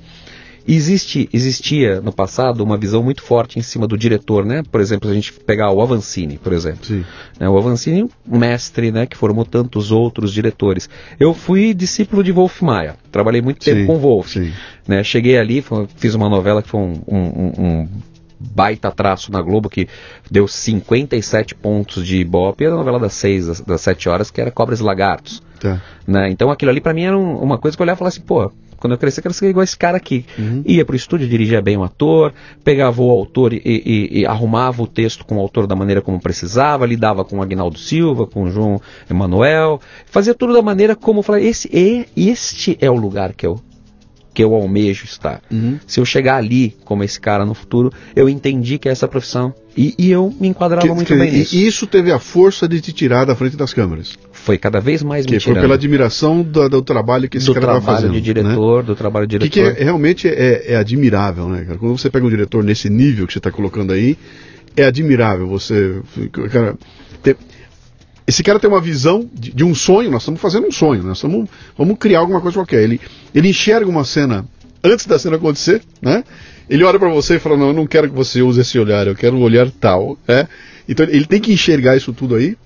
Existe, 0.72 1.28
existia 1.32 2.00
no 2.00 2.12
passado 2.12 2.62
uma 2.62 2.76
visão 2.76 3.02
muito 3.02 3.22
forte 3.22 3.58
em 3.58 3.62
cima 3.62 3.86
do 3.88 3.98
diretor, 3.98 4.44
né? 4.44 4.62
Por 4.70 4.80
exemplo, 4.80 5.08
se 5.08 5.12
a 5.12 5.14
gente 5.14 5.32
pegar 5.32 5.70
o 5.72 5.80
Avancini, 5.82 6.38
por 6.38 6.52
exemplo. 6.52 7.04
Né? 7.38 7.48
O 7.48 7.58
Avancini, 7.58 8.08
mestre, 8.26 8.92
né? 8.92 9.04
Que 9.06 9.16
formou 9.16 9.44
tantos 9.44 9.90
outros 9.90 10.32
diretores. 10.32 10.88
Eu 11.18 11.34
fui 11.34 11.74
discípulo 11.74 12.22
de 12.22 12.30
Wolf 12.30 12.62
Maia. 12.62 12.94
Trabalhei 13.10 13.42
muito 13.42 13.64
tempo 13.64 13.80
Sim, 13.80 13.86
com 13.86 13.98
Wolf. 13.98 14.36
Né? 14.86 15.02
Cheguei 15.02 15.38
ali, 15.38 15.64
fiz 15.96 16.14
uma 16.14 16.28
novela 16.28 16.62
que 16.62 16.68
foi 16.68 16.80
um, 16.80 17.02
um- 17.08 17.52
um- 17.58 17.88
baita 18.38 18.90
traço 18.90 19.30
na 19.30 19.42
Globo 19.42 19.68
que 19.68 19.86
deu 20.30 20.48
57 20.48 21.54
pontos 21.54 22.06
de 22.06 22.16
Ibope. 22.18 22.64
Era 22.64 22.74
a 22.74 22.78
novela 22.78 22.98
das 22.98 23.12
6, 23.14 23.46
das, 23.46 23.60
das 23.60 23.80
7 23.82 24.08
horas, 24.08 24.30
que 24.30 24.40
era 24.40 24.50
Cobras 24.50 24.80
e 24.80 24.82
Lagartos 24.82 25.42
Tá. 25.60 25.82
né? 26.06 26.30
Então 26.30 26.50
aquilo 26.50 26.70
ali 26.70 26.80
pra 26.80 26.94
mim 26.94 27.02
era 27.02 27.18
um- 27.18 27.36
uma 27.36 27.58
coisa 27.58 27.76
que 27.76 27.82
eu 27.82 27.84
olhava 27.84 27.96
e 27.96 27.98
falava 27.98 28.14
assim, 28.16 28.22
pô, 28.22 28.50
quando 28.80 28.94
eu 28.94 28.98
crescer, 28.98 29.20
eu 29.20 29.22
quero 29.22 29.34
ser 29.34 29.50
igual 29.50 29.62
esse 29.62 29.76
cara 29.76 29.98
aqui. 29.98 30.24
Uhum. 30.38 30.62
Ia 30.66 30.84
pro 30.84 30.96
estúdio, 30.96 31.28
dirigia 31.28 31.60
bem 31.60 31.76
o 31.76 31.84
ator, 31.84 32.32
pegava 32.64 33.02
o 33.02 33.10
autor 33.10 33.52
e, 33.52 33.60
e, 33.64 34.20
e, 34.20 34.26
arrumava 34.26 34.82
o 34.82 34.86
texto 34.86 35.24
com 35.24 35.36
o 35.36 35.40
autor 35.40 35.66
da 35.66 35.76
maneira 35.76 36.00
como 36.00 36.18
precisava, 36.20 36.86
lidava 36.86 37.24
com 37.24 37.38
o 37.38 37.42
Agnaldo 37.42 37.78
Silva, 37.78 38.26
com 38.26 38.44
o 38.44 38.50
João 38.50 38.80
Emanuel, 39.08 39.80
fazia 40.06 40.34
tudo 40.34 40.54
da 40.54 40.62
maneira 40.62 40.96
como 40.96 41.20
eu 41.20 41.22
falei, 41.22 41.46
esse, 41.46 41.68
este 42.16 42.78
é 42.80 42.90
o 42.90 42.96
lugar 42.96 43.34
que 43.34 43.46
eu 43.46 43.60
que 44.32 44.42
eu 44.42 44.54
almejo 44.54 45.04
estar. 45.04 45.42
Uhum. 45.50 45.78
Se 45.86 46.00
eu 46.00 46.04
chegar 46.04 46.36
ali, 46.36 46.76
como 46.84 47.02
esse 47.02 47.20
cara 47.20 47.44
no 47.44 47.54
futuro, 47.54 47.92
eu 48.14 48.28
entendi 48.28 48.78
que 48.78 48.88
é 48.88 48.92
essa 48.92 49.08
profissão. 49.08 49.54
E, 49.76 49.94
e 49.98 50.10
eu 50.10 50.34
me 50.40 50.48
enquadrava 50.48 50.86
que, 50.86 50.92
muito 50.92 51.06
que, 51.06 51.18
bem 51.18 51.32
nisso. 51.32 51.54
E 51.54 51.66
isso 51.66 51.86
teve 51.86 52.12
a 52.12 52.18
força 52.18 52.68
de 52.68 52.80
te 52.80 52.92
tirar 52.92 53.24
da 53.24 53.34
frente 53.34 53.56
das 53.56 53.72
câmeras. 53.72 54.16
Foi 54.32 54.58
cada 54.58 54.80
vez 54.80 55.02
mais 55.02 55.26
que 55.26 55.32
me 55.32 55.38
tirando. 55.38 55.56
Foi 55.56 55.62
pela 55.62 55.74
admiração 55.74 56.42
do, 56.42 56.68
do 56.68 56.82
trabalho 56.82 57.28
que 57.28 57.38
esse 57.38 57.46
do 57.46 57.54
cara 57.54 57.66
estava 57.66 57.80
fazendo. 57.80 58.12
Do 58.12 58.20
trabalho 58.20 58.20
de 58.20 58.24
diretor, 58.24 58.82
né? 58.82 58.86
do 58.86 58.96
trabalho 58.96 59.26
de 59.26 59.38
diretor. 59.38 59.74
Que, 59.74 59.80
é, 59.80 59.84
realmente 59.84 60.28
é, 60.28 60.72
é, 60.72 60.76
admirável, 60.76 61.48
né, 61.48 61.64
cara? 61.64 61.78
Quando 61.78 61.96
você 61.96 62.10
pega 62.10 62.26
um 62.26 62.30
diretor 62.30 62.62
nesse 62.64 62.88
nível 62.88 63.26
que 63.26 63.32
você 63.32 63.38
está 63.38 63.50
colocando 63.50 63.92
aí, 63.92 64.16
é 64.76 64.84
admirável 64.84 65.46
você... 65.46 66.00
Cara, 66.50 66.76
esse 68.30 68.44
cara 68.44 68.60
tem 68.60 68.70
uma 68.70 68.80
visão 68.80 69.28
de, 69.32 69.52
de, 69.52 69.64
um 69.64 69.74
sonho, 69.74 70.08
nós 70.08 70.22
estamos 70.22 70.40
fazendo 70.40 70.68
um 70.68 70.70
sonho, 70.70 71.02
nós 71.02 71.18
estamos, 71.18 71.50
vamos 71.76 71.98
criar 71.98 72.20
alguma 72.20 72.40
coisa 72.40 72.56
qualquer. 72.56 72.84
Ele, 72.84 73.00
ele 73.34 73.48
enxerga 73.48 73.90
uma 73.90 74.04
cena 74.04 74.46
antes 74.84 75.04
da 75.04 75.18
cena 75.18 75.34
acontecer, 75.34 75.82
né? 76.00 76.22
Ele 76.68 76.84
olha 76.84 76.96
para 76.96 77.08
você 77.08 77.36
e 77.36 77.38
fala, 77.40 77.56
não, 77.56 77.68
eu 77.68 77.74
não 77.74 77.88
quero 77.88 78.08
que 78.08 78.14
você 78.14 78.40
use 78.40 78.60
esse 78.60 78.78
olhar, 78.78 79.08
eu 79.08 79.16
quero 79.16 79.36
um 79.36 79.42
olhar 79.42 79.68
tal, 79.68 80.16
né? 80.28 80.46
Então 80.88 81.04
ele 81.06 81.26
tem 81.26 81.40
que 81.40 81.52
enxergar 81.52 81.96
isso 81.96 82.12
tudo 82.12 82.36
aí 82.36 82.56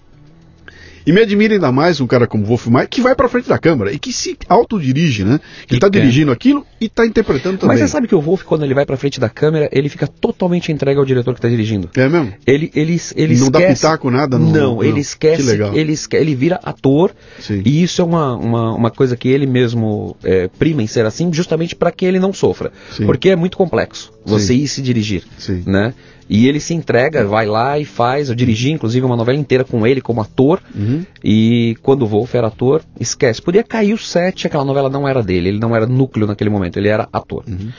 e 1.07 1.13
me 1.13 1.21
admira 1.21 1.55
ainda 1.55 1.73
mais 1.73 2.01
um 2.01 2.07
cara 2.07 2.27
como 2.27 2.45
Wolf 2.45 2.67
Maia, 2.67 2.87
que 2.87 3.01
vai 3.01 3.15
para 3.15 3.29
frente 3.29 3.49
da 3.49 3.59
câmera 3.59 3.91
e 3.91 3.99
que 3.99 4.13
se 4.13 4.37
autodirige, 4.49 5.25
né? 5.25 5.41
Ele 5.69 5.79
está 5.79 5.89
dirigindo 5.89 6.31
aquilo 6.31 6.67
e 6.85 6.87
está 6.87 7.07
interpretando 7.07 7.59
também. 7.59 7.77
Mas 7.77 7.81
você 7.81 7.89
sabe 7.89 8.07
que 8.07 8.15
o 8.15 8.21
Wolf, 8.21 8.43
quando 8.43 8.65
ele 8.65 8.75
vai 8.75 8.85
para 8.85 8.97
frente 8.97 9.19
da 9.19 9.29
câmera, 9.29 9.69
ele 9.73 9.89
fica 9.89 10.07
totalmente 10.07 10.71
entregue 10.71 10.99
ao 10.99 11.05
diretor 11.05 11.33
que 11.33 11.39
está 11.39 11.49
dirigindo. 11.49 11.89
É 11.97 12.09
mesmo? 12.09 12.33
Ele, 12.47 12.71
ele, 12.75 13.01
ele 13.17 13.35
não 13.37 13.47
esquece... 13.47 13.51
dá 13.51 13.61
pitaco 13.61 14.11
nada? 14.11 14.39
No... 14.39 14.53
Não, 14.53 14.83
ele 14.85 15.01
esquece. 15.01 15.43
Que 15.43 15.49
legal. 15.49 15.75
Ele, 15.75 15.93
esquece, 15.93 16.23
ele 16.23 16.35
vira 16.35 16.61
ator. 16.63 17.13
Sim. 17.41 17.63
E 17.65 17.83
isso 17.83 18.03
é 18.03 18.05
uma, 18.05 18.37
uma, 18.37 18.75
uma 18.75 18.91
coisa 18.91 19.17
que 19.17 19.29
ele 19.29 19.47
mesmo 19.47 20.17
é, 20.23 20.49
prima 20.49 20.83
em 20.83 20.87
ser 20.87 21.07
assim, 21.07 21.33
justamente 21.33 21.75
para 21.75 21.91
que 21.91 22.05
ele 22.05 22.19
não 22.19 22.33
sofra. 22.33 22.71
Sim. 22.93 23.07
Porque 23.07 23.31
é 23.31 23.37
muito 23.37 23.57
complexo 23.57 24.13
você 24.25 24.55
Sim. 24.55 24.61
ir 24.61 24.69
se 24.69 24.83
dirigir. 24.83 25.25
Sim. 25.39 25.63
Né? 25.67 25.95
E 26.29 26.49
ele 26.49 26.59
se 26.59 26.73
entrega, 26.73 27.27
vai 27.27 27.47
lá 27.47 27.79
e 27.79 27.85
faz. 27.85 28.29
Eu 28.29 28.35
dirigi, 28.35 28.71
inclusive, 28.71 29.05
uma 29.05 29.17
novela 29.17 29.39
inteira 29.39 29.65
com 29.65 29.87
ele 29.87 30.01
como 30.01 30.23
ator. 30.23 30.61
Uhum. 30.75 31.05
E 31.23 31.77
quando 31.83 32.03
o 32.03 32.07
Wolf 32.07 32.35
era 32.35 32.47
ator, 32.47 32.83
esquece. 32.99 33.43
Podia 33.43 33.63
cair 33.63 33.93
o 33.93 33.99
set, 33.99 34.47
aquela 34.47 34.65
novela 34.65 34.89
não 34.89 35.07
era 35.07 35.23
dele. 35.23 35.51
Ele 35.51 35.59
não 35.59 35.77
era 35.77 35.87
núcleo 35.87 36.27
naquele 36.27 36.51
momento, 36.51 36.74
ele 36.79 36.89
era 36.89 37.09
ator. 37.13 37.45
Uhum. 37.47 37.71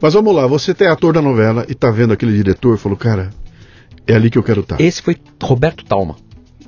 Mas 0.00 0.14
vamos 0.14 0.34
lá, 0.34 0.46
você 0.46 0.74
é 0.80 0.86
ator 0.86 1.14
da 1.14 1.22
novela 1.22 1.64
e 1.68 1.74
tá 1.74 1.90
vendo 1.90 2.12
aquele 2.12 2.32
diretor 2.32 2.78
falou, 2.78 2.96
cara, 2.96 3.30
é 4.06 4.14
ali 4.14 4.30
que 4.30 4.38
eu 4.38 4.42
quero 4.42 4.60
estar. 4.60 4.76
Tá. 4.76 4.82
Esse 4.82 5.02
foi 5.02 5.16
Roberto 5.42 5.84
Talma. 5.84 6.16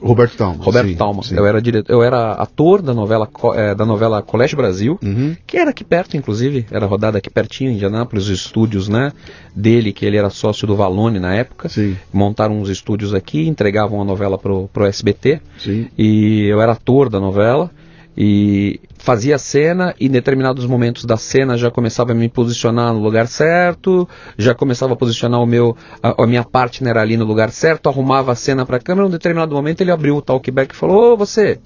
Roberto 0.00 0.36
Talma. 0.36 0.62
Roberto 0.62 0.88
sim, 0.88 0.94
Talma. 0.94 1.22
Sim. 1.22 1.36
Eu 1.36 1.46
era 1.46 1.60
diretor, 1.60 1.92
eu 1.92 2.02
era 2.02 2.32
ator 2.32 2.82
da 2.82 2.92
novela 2.92 3.28
é, 3.54 3.74
da 3.74 3.86
novela 3.86 4.22
Colégio 4.22 4.56
Brasil, 4.56 4.98
uhum. 5.02 5.34
que 5.46 5.56
era 5.56 5.70
aqui 5.70 5.84
perto, 5.84 6.16
inclusive, 6.16 6.66
era 6.70 6.86
rodada 6.86 7.18
aqui 7.18 7.30
pertinho, 7.30 7.70
em 7.70 7.74
Indianápolis, 7.74 8.24
os 8.24 8.30
estúdios, 8.30 8.88
né? 8.88 9.12
Dele, 9.54 9.92
que 9.92 10.04
ele 10.04 10.16
era 10.16 10.28
sócio 10.28 10.66
do 10.66 10.76
Valone 10.76 11.18
na 11.18 11.34
época. 11.34 11.68
Sim. 11.68 11.96
Montaram 12.12 12.60
uns 12.60 12.68
estúdios 12.68 13.14
aqui, 13.14 13.48
entregavam 13.48 14.00
a 14.00 14.04
novela 14.04 14.36
pro, 14.36 14.68
pro 14.68 14.84
SBT. 14.84 15.40
Sim. 15.58 15.88
E 15.96 16.46
eu 16.46 16.60
era 16.60 16.72
ator 16.72 17.08
da 17.08 17.18
novela 17.18 17.70
e 18.16 18.80
fazia 18.96 19.36
a 19.36 19.38
cena 19.38 19.94
e 20.00 20.06
em 20.06 20.10
determinados 20.10 20.64
momentos 20.64 21.04
da 21.04 21.16
cena 21.18 21.58
já 21.58 21.70
começava 21.70 22.12
a 22.12 22.14
me 22.14 22.28
posicionar 22.28 22.94
no 22.94 23.00
lugar 23.00 23.26
certo, 23.26 24.08
já 24.38 24.54
começava 24.54 24.94
a 24.94 24.96
posicionar 24.96 25.40
o 25.40 25.46
meu 25.46 25.76
a, 26.02 26.22
a 26.22 26.26
minha 26.26 26.42
partner 26.42 26.96
ali 26.96 27.16
no 27.16 27.24
lugar 27.24 27.50
certo, 27.50 27.88
arrumava 27.88 28.32
a 28.32 28.34
cena 28.34 28.64
para 28.64 28.78
a 28.78 28.80
câmera, 28.80 29.06
em 29.06 29.08
um 29.08 29.12
determinado 29.12 29.54
momento 29.54 29.82
ele 29.82 29.90
abriu 29.90 30.16
o 30.16 30.22
talkback 30.22 30.74
e 30.74 30.76
falou: 30.76 31.12
"Ô, 31.12 31.16
você, 31.16 31.60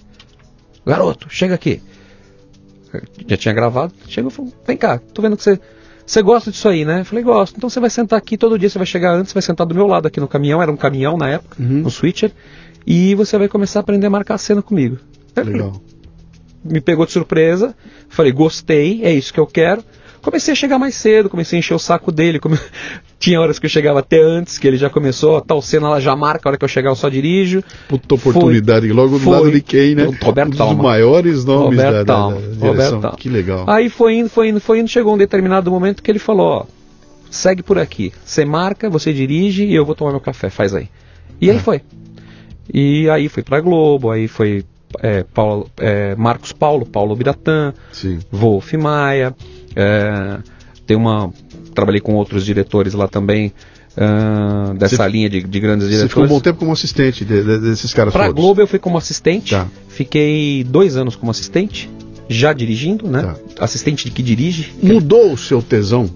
garoto, 0.85 1.29
chega 1.31 1.55
aqui". 1.55 1.81
Já 3.29 3.37
tinha 3.37 3.55
gravado, 3.55 3.95
chegou 4.09 4.31
e 4.31 4.35
falou: 4.35 4.53
"Vem 4.67 4.77
cá, 4.77 4.99
tô 4.99 5.23
vendo 5.23 5.37
que 5.37 5.45
você 5.45 5.61
você 6.05 6.23
gosta 6.23 6.51
disso 6.51 6.69
aí, 6.69 6.85
né? 6.85 7.03
Eu 7.03 7.05
falei, 7.05 7.23
gosto. 7.23 7.57
Então 7.57 7.71
você 7.71 7.79
vai 7.79 7.89
sentar 7.89 8.19
aqui 8.19 8.37
todo 8.37 8.59
dia, 8.59 8.69
você 8.69 8.79
vai 8.79 8.87
chegar 8.87 9.15
antes, 9.15 9.33
vai 9.33 9.41
sentar 9.41 9.65
do 9.65 9.77
meu 9.77 9.87
lado 9.87 10.09
aqui 10.09 10.19
no 10.19 10.27
caminhão, 10.27 10.61
era 10.61 10.69
um 10.69 10.77
caminhão 10.77 11.17
na 11.17 11.29
época, 11.29 11.63
uhum. 11.63 11.83
no 11.83 11.91
switcher, 11.91 12.33
e 12.85 13.15
você 13.15 13.39
vai 13.39 13.47
começar 13.47 13.79
a 13.79 13.83
aprender 13.83 14.09
a 14.09 14.11
marcar 14.11 14.35
a 14.35 14.39
cena 14.39 14.61
comigo. 14.61 14.99
Legal 15.37 15.81
me 16.65 16.81
pegou 16.81 17.07
de 17.07 17.13
surpresa. 17.13 17.75
Falei, 18.09 18.33
gostei, 18.33 19.05
é 19.05 19.13
isso 19.13 19.33
que 19.33 19.41
eu 19.41 19.47
quero. 19.47 19.83
Comecei 20.23 20.53
a 20.53 20.55
chegar 20.55 20.79
mais 20.79 20.95
cedo, 20.95 21.31
comecei 21.31 21.59
a 21.59 21.61
encher 21.61 21.75
o 21.75 21.79
saco 21.79 22.13
dele. 22.13 22.39
Come... 22.39 22.59
Tinha 23.19 23.41
horas 23.41 23.59
que 23.59 23.67
eu 23.67 23.71
chegava 23.71 24.01
até 24.01 24.21
antes, 24.21 24.59
que 24.59 24.67
ele 24.67 24.77
já 24.77 24.91
começou, 24.91 25.37
a 25.37 25.41
tal 25.41 25.61
cena 25.63 25.87
ela 25.87 26.01
já 26.01 26.15
marca, 26.15 26.47
a 26.47 26.51
hora 26.51 26.59
que 26.59 26.65
eu 26.65 26.69
chegar 26.69 26.91
eu 26.91 26.97
só 26.97 27.09
dirijo. 27.09 27.63
Puta 27.89 28.15
oportunidade, 28.15 28.87
foi, 28.87 28.97
logo 28.97 29.19
do 29.19 29.25
foi, 29.25 29.33
lado 29.33 29.51
de 29.51 29.61
quem, 29.61 29.95
né? 29.95 30.05
Roberto 30.23 30.63
um 30.63 30.75
dos 30.75 30.77
maiores 30.77 31.45
nomes 31.45 31.79
Roberto 31.79 32.05
da, 32.07 32.29
da, 32.29 32.29
da 32.29 32.71
direção. 32.71 32.97
Roberto 32.97 33.17
que 33.17 33.29
legal. 33.29 33.65
Aí 33.67 33.89
foi 33.89 34.15
indo, 34.17 34.29
foi 34.31 34.49
indo, 34.49 34.61
foi 34.61 34.81
indo, 34.81 34.89
chegou 34.89 35.15
um 35.15 35.19
determinado 35.19 35.71
momento 35.71 36.03
que 36.03 36.11
ele 36.11 36.19
falou, 36.19 36.47
ó, 36.47 36.67
segue 37.31 37.63
por 37.63 37.79
aqui. 37.79 38.13
Você 38.25 38.45
marca, 38.45 38.89
você 38.89 39.13
dirige 39.13 39.65
e 39.65 39.75
eu 39.75 39.85
vou 39.85 39.95
tomar 39.95 40.11
meu 40.11 40.21
café, 40.21 40.51
faz 40.51 40.75
aí. 40.75 40.89
E 41.41 41.51
aí 41.51 41.57
ah. 41.57 41.61
foi. 41.61 41.83
E 42.73 43.09
aí 43.09 43.29
foi 43.29 43.43
pra 43.43 43.61
Globo, 43.61 44.11
aí 44.11 44.29
foi 44.29 44.65
é, 45.01 45.23
Paulo, 45.23 45.71
é, 45.79 46.15
Marcos 46.17 46.53
Paulo, 46.53 46.85
Paulo 46.85 47.15
Biratã, 47.15 47.73
Wolf 48.33 48.73
Maia, 48.75 49.35
é, 49.77 50.39
tem 50.87 50.97
uma. 50.97 51.33
Trabalhei 51.75 52.01
com 52.01 52.15
outros 52.15 52.45
diretores 52.45 52.95
lá 52.95 53.07
também. 53.07 53.53
Uh, 53.91 54.73
dessa 54.75 55.05
linha 55.09 55.29
de, 55.29 55.43
de, 55.43 55.61
grandes 55.61 55.89
diretores. 55.89 56.03
Você 56.03 56.09
ficou 56.09 56.25
um 56.25 56.29
bom 56.29 56.41
tempo 56.41 56.61
como 56.61 56.71
assistente 56.71 57.25
de, 57.25 57.43
de, 57.43 57.59
desses 57.59 57.93
caras 57.93 58.13
Para 58.13 58.27
a 58.27 58.31
Globo 58.31 58.61
eu 58.61 58.67
fui 58.67 58.79
como 58.79 58.97
assistente. 58.97 59.51
Tá. 59.51 59.67
Fiquei 59.89 60.63
dois 60.63 60.97
anos 60.97 61.17
como 61.17 61.29
assistente, 61.31 61.91
já 62.29 62.53
dirigindo, 62.53 63.09
né? 63.09 63.35
Tá. 63.57 63.65
Assistente 63.65 64.05
de 64.05 64.13
que 64.13 64.23
dirige. 64.23 64.73
Mudou 64.81 65.33
o 65.33 65.37
seu 65.37 65.61
tesão? 65.61 66.09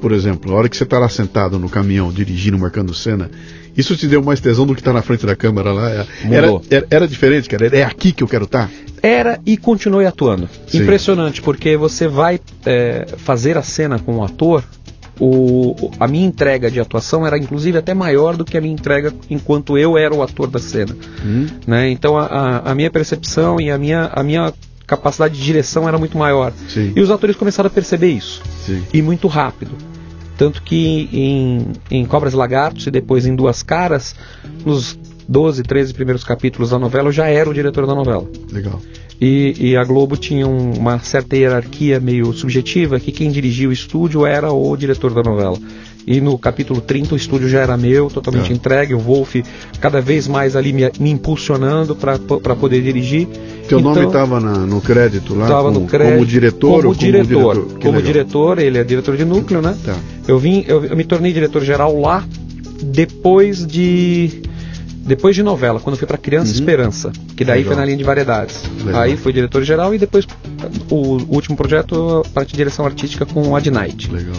Por 0.00 0.12
exemplo, 0.12 0.52
a 0.52 0.56
hora 0.56 0.68
que 0.68 0.76
você 0.76 0.84
está 0.84 0.98
lá 0.98 1.08
sentado 1.08 1.58
no 1.58 1.68
caminhão, 1.68 2.12
dirigindo, 2.12 2.58
marcando 2.58 2.94
cena, 2.94 3.30
isso 3.76 3.96
te 3.96 4.08
deu 4.08 4.22
mais 4.22 4.40
tesão 4.40 4.66
do 4.66 4.74
que 4.74 4.80
estar 4.80 4.90
tá 4.90 4.96
na 4.96 5.02
frente 5.02 5.24
da 5.24 5.36
câmera 5.36 5.72
lá? 5.72 5.90
É, 5.90 6.06
era, 6.30 6.48
era, 6.70 6.86
era, 6.90 7.08
diferente, 7.08 7.48
cara? 7.48 7.66
É 7.66 7.84
aqui 7.84 8.10
que 8.10 8.24
eu 8.24 8.28
quero 8.28 8.44
estar? 8.44 8.66
Tá? 8.66 8.72
Era 9.00 9.40
e 9.46 9.56
continue 9.56 10.04
atuando. 10.04 10.48
Sim. 10.66 10.82
Impressionante, 10.82 11.40
porque 11.40 11.76
você 11.76 12.08
vai 12.08 12.40
é, 12.66 13.06
fazer 13.18 13.56
a 13.56 13.62
cena 13.62 13.98
com 13.98 14.16
o 14.16 14.24
ator. 14.24 14.64
O, 15.20 15.90
a 15.98 16.06
minha 16.06 16.26
entrega 16.26 16.70
de 16.70 16.78
atuação 16.78 17.26
era 17.26 17.36
inclusive 17.36 17.76
até 17.76 17.92
maior 17.92 18.36
do 18.36 18.44
que 18.44 18.56
a 18.56 18.60
minha 18.60 18.72
entrega 18.72 19.12
enquanto 19.28 19.76
eu 19.76 19.98
era 19.98 20.14
o 20.14 20.22
ator 20.22 20.48
da 20.48 20.60
cena. 20.60 20.96
Hum. 21.24 21.46
Né? 21.66 21.90
Então 21.90 22.16
a, 22.16 22.62
a, 22.64 22.74
minha 22.74 22.90
percepção 22.90 23.60
e 23.60 23.68
a 23.68 23.76
minha, 23.76 24.10
a 24.12 24.22
minha 24.22 24.52
capacidade 24.86 25.36
de 25.36 25.44
direção 25.44 25.88
era 25.88 25.98
muito 25.98 26.16
maior. 26.16 26.52
Sim. 26.68 26.92
E 26.96 27.00
os 27.00 27.10
atores 27.10 27.36
começaram 27.36 27.66
a 27.66 27.70
perceber 27.70 28.10
isso. 28.10 28.42
Sim. 28.64 28.82
E 28.92 29.02
muito 29.02 29.28
rápido. 29.28 29.72
Tanto 30.38 30.62
que 30.62 31.10
em, 31.12 31.72
em 31.90 32.06
Cobras 32.06 32.32
e 32.32 32.36
Lagartos 32.36 32.86
e 32.86 32.90
depois 32.90 33.26
em 33.26 33.34
Duas 33.34 33.62
Caras, 33.62 34.14
nos 34.64 34.96
12, 35.28 35.64
13 35.64 35.92
primeiros 35.92 36.22
capítulos 36.22 36.70
da 36.70 36.78
novela, 36.78 37.08
eu 37.08 37.12
já 37.12 37.26
era 37.26 37.50
o 37.50 37.52
diretor 37.52 37.86
da 37.86 37.94
novela. 37.94 38.24
Legal. 38.50 38.80
E, 39.20 39.54
e, 39.58 39.76
a 39.76 39.82
Globo 39.82 40.16
tinha 40.16 40.46
um, 40.46 40.74
uma 40.74 41.00
certa 41.00 41.36
hierarquia 41.36 41.98
meio 41.98 42.32
subjetiva, 42.32 43.00
que 43.00 43.10
quem 43.10 43.30
dirigia 43.30 43.68
o 43.68 43.72
estúdio 43.72 44.24
era 44.24 44.52
o 44.52 44.76
diretor 44.76 45.12
da 45.12 45.22
novela. 45.22 45.58
E 46.06 46.22
no 46.22 46.38
capítulo 46.38 46.80
30 46.80 47.14
o 47.14 47.16
estúdio 47.16 47.48
já 47.48 47.60
era 47.60 47.76
meu, 47.76 48.08
totalmente 48.08 48.50
é. 48.50 48.54
entregue, 48.54 48.94
o 48.94 48.98
Wolf 48.98 49.36
cada 49.78 50.00
vez 50.00 50.26
mais 50.26 50.56
ali 50.56 50.72
me, 50.72 50.90
me 50.98 51.10
impulsionando 51.10 51.94
para 51.94 52.56
poder 52.56 52.80
dirigir. 52.80 53.26
Teu 53.68 53.80
então, 53.80 53.92
nome 53.92 54.06
estava 54.06 54.40
no 54.40 54.80
crédito 54.80 55.34
lá? 55.34 55.44
Estava 55.44 55.70
no 55.70 55.86
crédito. 55.86 56.14
Como 56.14 56.26
diretor? 56.26 56.82
Como, 56.82 56.82
como 56.82 56.94
diretor. 56.94 57.56
Como, 57.56 57.80
como 57.80 58.02
diretor, 58.02 58.58
ele 58.58 58.78
é 58.78 58.84
diretor 58.84 59.16
de 59.18 59.24
núcleo, 59.26 59.60
né? 59.60 59.76
Tá. 59.84 59.96
Eu, 60.26 60.38
vim, 60.38 60.64
eu, 60.66 60.82
eu 60.84 60.96
me 60.96 61.04
tornei 61.04 61.30
diretor 61.30 61.62
geral 61.62 62.00
lá 62.00 62.24
depois 62.82 63.66
de 63.66 64.42
depois 65.08 65.34
de 65.34 65.42
novela, 65.42 65.80
quando 65.80 65.96
fui 65.96 66.06
para 66.06 66.18
Criança 66.18 66.52
uhum. 66.52 66.58
Esperança, 66.58 67.12
que 67.34 67.44
daí 67.44 67.60
Legal. 67.60 67.72
foi 67.72 67.80
na 67.80 67.86
linha 67.86 67.96
de 67.96 68.04
variedades. 68.04 68.62
Legal. 68.84 69.00
Aí 69.00 69.16
fui 69.16 69.32
diretor 69.32 69.64
geral 69.64 69.94
e 69.94 69.98
depois 69.98 70.26
o 70.90 71.16
último 71.34 71.56
projeto, 71.56 72.22
parte 72.34 72.50
de 72.50 72.56
direção 72.56 72.84
artística 72.84 73.24
com 73.24 73.48
o 73.48 73.56
Adnight. 73.56 74.12
Legal. 74.12 74.36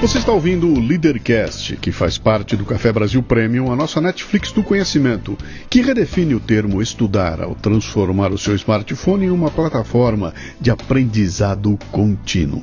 Você 0.00 0.18
está 0.18 0.30
ouvindo 0.30 0.66
o 0.66 0.78
Leadercast, 0.78 1.76
que 1.76 1.90
faz 1.90 2.18
parte 2.18 2.54
do 2.54 2.66
Café 2.66 2.92
Brasil 2.92 3.22
Premium, 3.22 3.72
a 3.72 3.76
nossa 3.76 4.00
Netflix 4.00 4.52
do 4.52 4.62
conhecimento, 4.62 5.38
que 5.70 5.80
redefine 5.80 6.34
o 6.34 6.40
termo 6.40 6.82
estudar 6.82 7.40
ao 7.40 7.54
transformar 7.54 8.30
o 8.30 8.38
seu 8.38 8.54
smartphone 8.56 9.26
em 9.26 9.30
uma 9.30 9.50
plataforma 9.50 10.34
de 10.60 10.70
aprendizado 10.70 11.78
contínuo. 11.90 12.62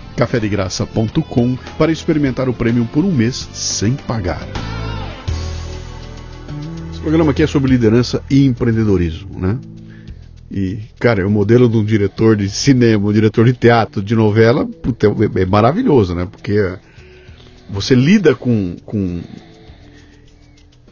cafedegraça.com 0.15 1.57
para 1.77 1.91
experimentar 1.91 2.49
o 2.49 2.53
prêmio 2.53 2.85
por 2.85 3.03
um 3.03 3.11
mês 3.11 3.49
sem 3.53 3.93
pagar. 3.93 4.41
Esse 6.91 7.01
programa 7.01 7.31
aqui 7.31 7.43
é 7.43 7.47
sobre 7.47 7.71
liderança 7.71 8.21
e 8.29 8.45
empreendedorismo, 8.45 9.39
né? 9.39 9.57
E, 10.49 10.79
cara, 10.99 11.21
é 11.21 11.25
o 11.25 11.31
modelo 11.31 11.69
de 11.69 11.77
um 11.77 11.85
diretor 11.85 12.35
de 12.35 12.49
cinema, 12.49 13.07
um 13.07 13.13
diretor 13.13 13.45
de 13.45 13.53
teatro, 13.53 14.01
de 14.01 14.15
novela, 14.15 14.65
puta, 14.65 15.07
é, 15.07 15.41
é 15.41 15.45
maravilhoso, 15.45 16.13
né? 16.13 16.27
Porque 16.29 16.77
você 17.69 17.95
lida 17.95 18.35
com, 18.35 18.75
com 18.85 19.21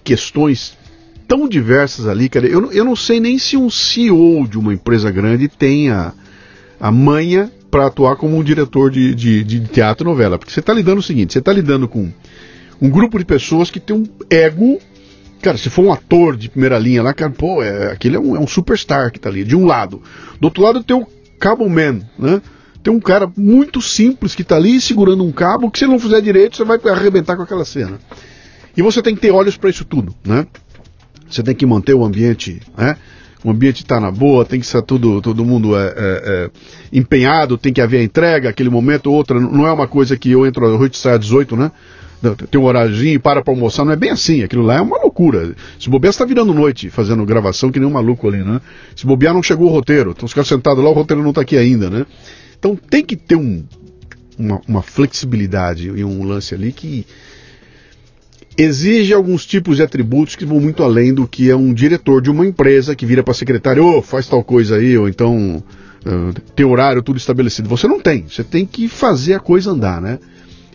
questões 0.01 0.77
tão 1.27 1.47
diversas 1.47 2.07
ali, 2.07 2.29
cara. 2.29 2.47
Eu, 2.47 2.71
eu 2.71 2.85
não 2.85 2.95
sei 2.95 3.19
nem 3.19 3.37
se 3.37 3.57
um 3.57 3.69
CEO 3.69 4.47
de 4.47 4.57
uma 4.57 4.73
empresa 4.73 5.11
grande 5.11 5.47
tem 5.47 5.91
a, 5.91 6.13
a 6.79 6.91
manha 6.91 7.51
para 7.69 7.87
atuar 7.87 8.15
como 8.15 8.37
um 8.37 8.43
diretor 8.43 8.89
de, 8.89 9.13
de, 9.13 9.43
de 9.43 9.59
teatro 9.61 10.05
e 10.05 10.09
novela. 10.09 10.37
Porque 10.37 10.51
você 10.51 10.59
está 10.59 10.73
lidando 10.73 10.99
o 10.99 11.03
seguinte: 11.03 11.33
você 11.33 11.39
está 11.39 11.53
lidando 11.53 11.87
com 11.87 12.11
um 12.81 12.89
grupo 12.89 13.17
de 13.17 13.25
pessoas 13.25 13.69
que 13.69 13.79
tem 13.79 13.95
um 13.95 14.05
ego. 14.29 14.79
Cara, 15.41 15.57
se 15.57 15.69
for 15.69 15.85
um 15.85 15.93
ator 15.93 16.35
de 16.35 16.49
primeira 16.49 16.77
linha 16.77 17.01
lá, 17.01 17.13
cara, 17.13 17.31
pô, 17.31 17.63
é, 17.63 17.93
aquele 17.93 18.17
é 18.17 18.19
um, 18.19 18.35
é 18.35 18.39
um 18.39 18.47
superstar 18.47 19.09
que 19.09 19.17
está 19.17 19.29
ali, 19.29 19.45
de 19.45 19.55
um 19.55 19.65
lado. 19.65 20.01
Do 20.39 20.45
outro 20.45 20.61
lado 20.61 20.83
tem 20.83 20.97
o 20.97 21.07
Cabo 21.39 21.69
Man, 21.69 22.01
né? 22.17 22.41
Tem 22.83 22.93
um 22.93 22.99
cara 22.99 23.31
muito 23.37 23.81
simples 23.81 24.35
que 24.35 24.41
está 24.41 24.55
ali 24.55 24.79
segurando 24.81 25.23
um 25.23 25.31
cabo 25.31 25.69
que 25.69 25.79
se 25.79 25.85
não 25.85 25.99
fizer 25.99 26.21
direito 26.21 26.57
você 26.57 26.63
vai 26.63 26.79
arrebentar 26.85 27.35
com 27.35 27.43
aquela 27.43 27.63
cena. 27.63 27.99
E 28.75 28.81
você 28.81 29.01
tem 29.01 29.15
que 29.15 29.21
ter 29.21 29.31
olhos 29.31 29.57
para 29.57 29.69
isso 29.69 29.85
tudo, 29.85 30.13
né? 30.25 30.45
Você 31.29 31.43
tem 31.43 31.53
que 31.53 31.65
manter 31.65 31.93
o 31.93 32.03
ambiente, 32.03 32.61
né? 32.77 32.97
O 33.43 33.51
ambiente 33.51 33.83
está 33.83 33.99
na 33.99 34.11
boa, 34.11 34.43
tem 34.43 34.59
que 34.59 34.65
estar 34.65 34.81
tudo, 34.81 35.21
todo 35.21 35.45
mundo 35.45 35.77
é, 35.77 35.87
é, 35.87 35.93
é, 35.95 36.49
empenhado, 36.91 37.57
tem 37.57 37.71
que 37.71 37.81
haver 37.81 38.01
a 38.01 38.03
entrega, 38.03 38.49
aquele 38.49 38.69
momento, 38.69 39.11
outra, 39.11 39.39
não 39.39 39.65
é 39.65 39.71
uma 39.71 39.87
coisa 39.87 40.17
que 40.17 40.31
eu 40.31 40.45
entro 40.45 40.65
às 40.65 40.79
8 40.79 40.93
e 40.93 40.97
saio 40.97 41.15
às 41.15 41.21
18, 41.21 41.55
né? 41.55 41.71
Tem 42.51 42.59
um 42.59 42.65
horáriozinho 42.65 43.13
e 43.13 43.19
para 43.19 43.41
para 43.41 43.53
almoçar, 43.53 43.85
não 43.85 43.93
é 43.93 43.95
bem 43.95 44.09
assim, 44.09 44.43
aquilo 44.43 44.61
lá 44.61 44.75
é 44.75 44.81
uma 44.81 44.97
loucura. 44.97 45.55
Se 45.79 45.89
bobear, 45.89 46.09
está 46.09 46.25
virando 46.25 46.53
noite 46.53 46.89
fazendo 46.89 47.25
gravação 47.25 47.71
que 47.71 47.79
nem 47.79 47.87
um 47.87 47.93
maluco 47.93 48.27
ali, 48.27 48.43
né? 48.43 48.59
Se 48.93 49.05
bobear, 49.05 49.33
não 49.33 49.41
chegou 49.41 49.67
o 49.67 49.71
roteiro, 49.71 50.11
então 50.11 50.25
os 50.25 50.33
caras 50.33 50.49
sentados 50.49 50.83
lá, 50.83 50.89
o 50.89 50.93
roteiro 50.93 51.23
não 51.23 51.29
está 51.29 51.41
aqui 51.41 51.55
ainda, 51.55 51.89
né? 51.89 52.05
Então 52.57 52.75
tem 52.75 53.05
que 53.05 53.15
ter 53.15 53.37
um, 53.37 53.63
uma, 54.37 54.59
uma 54.67 54.81
flexibilidade 54.81 55.87
e 55.87 56.03
um 56.03 56.25
lance 56.25 56.53
ali 56.53 56.73
que 56.73 57.05
exige 58.59 59.13
alguns 59.13 59.45
tipos 59.45 59.77
de 59.77 59.83
atributos 59.83 60.35
que 60.35 60.45
vão 60.45 60.59
muito 60.59 60.83
além 60.83 61.13
do 61.13 61.25
que 61.25 61.49
é 61.49 61.55
um 61.55 61.73
diretor 61.73 62.21
de 62.21 62.29
uma 62.29 62.45
empresa 62.45 62.93
que 62.93 63.05
vira 63.05 63.23
para 63.23 63.33
secretário, 63.33 63.85
ô, 63.85 63.97
oh, 63.97 64.01
faz 64.01 64.27
tal 64.27 64.43
coisa 64.43 64.75
aí, 64.75 64.97
ou 64.97 65.07
então 65.07 65.63
uh, 66.05 66.41
tem 66.53 66.65
horário 66.65 67.01
tudo 67.01 67.17
estabelecido. 67.17 67.69
Você 67.69 67.87
não 67.87 68.01
tem, 68.01 68.25
você 68.27 68.43
tem 68.43 68.65
que 68.65 68.89
fazer 68.89 69.33
a 69.33 69.39
coisa 69.39 69.71
andar, 69.71 70.01
né? 70.01 70.19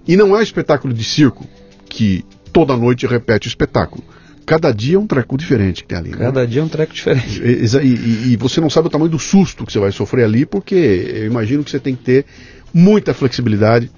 E 0.08 0.16
não 0.16 0.34
é 0.34 0.38
um 0.38 0.42
espetáculo 0.42 0.94
de 0.94 1.04
circo 1.04 1.46
que 1.86 2.24
toda 2.52 2.74
noite 2.74 3.06
repete 3.06 3.48
o 3.48 3.50
espetáculo. 3.50 4.02
Cada 4.46 4.72
dia 4.72 4.96
é 4.96 4.98
um 4.98 5.06
treco 5.06 5.36
diferente 5.36 5.82
que 5.82 5.88
tem 5.88 5.98
ali. 5.98 6.10
Né? 6.10 6.18
Cada 6.18 6.46
dia 6.46 6.62
é 6.62 6.64
um 6.64 6.68
treco 6.68 6.92
diferente. 6.92 7.42
E, 7.42 7.64
e, 7.82 8.32
e, 8.32 8.36
você 8.36 8.60
não 8.60 8.68
sabe 8.68 8.88
o 8.88 8.90
tamanho 8.90 9.10
do 9.10 9.18
susto 9.18 9.64
que 9.64 9.72
você 9.72 9.78
vai 9.78 9.90
sofrer 9.92 10.24
ali, 10.24 10.44
porque 10.44 10.74
eu 10.74 11.26
imagino 11.26 11.64
que 11.64 11.70
você 11.70 11.80
tem 11.80 11.94
que 11.94 12.02
ter 12.02 12.26
muita 12.72 13.14
flexibilidade 13.14 13.90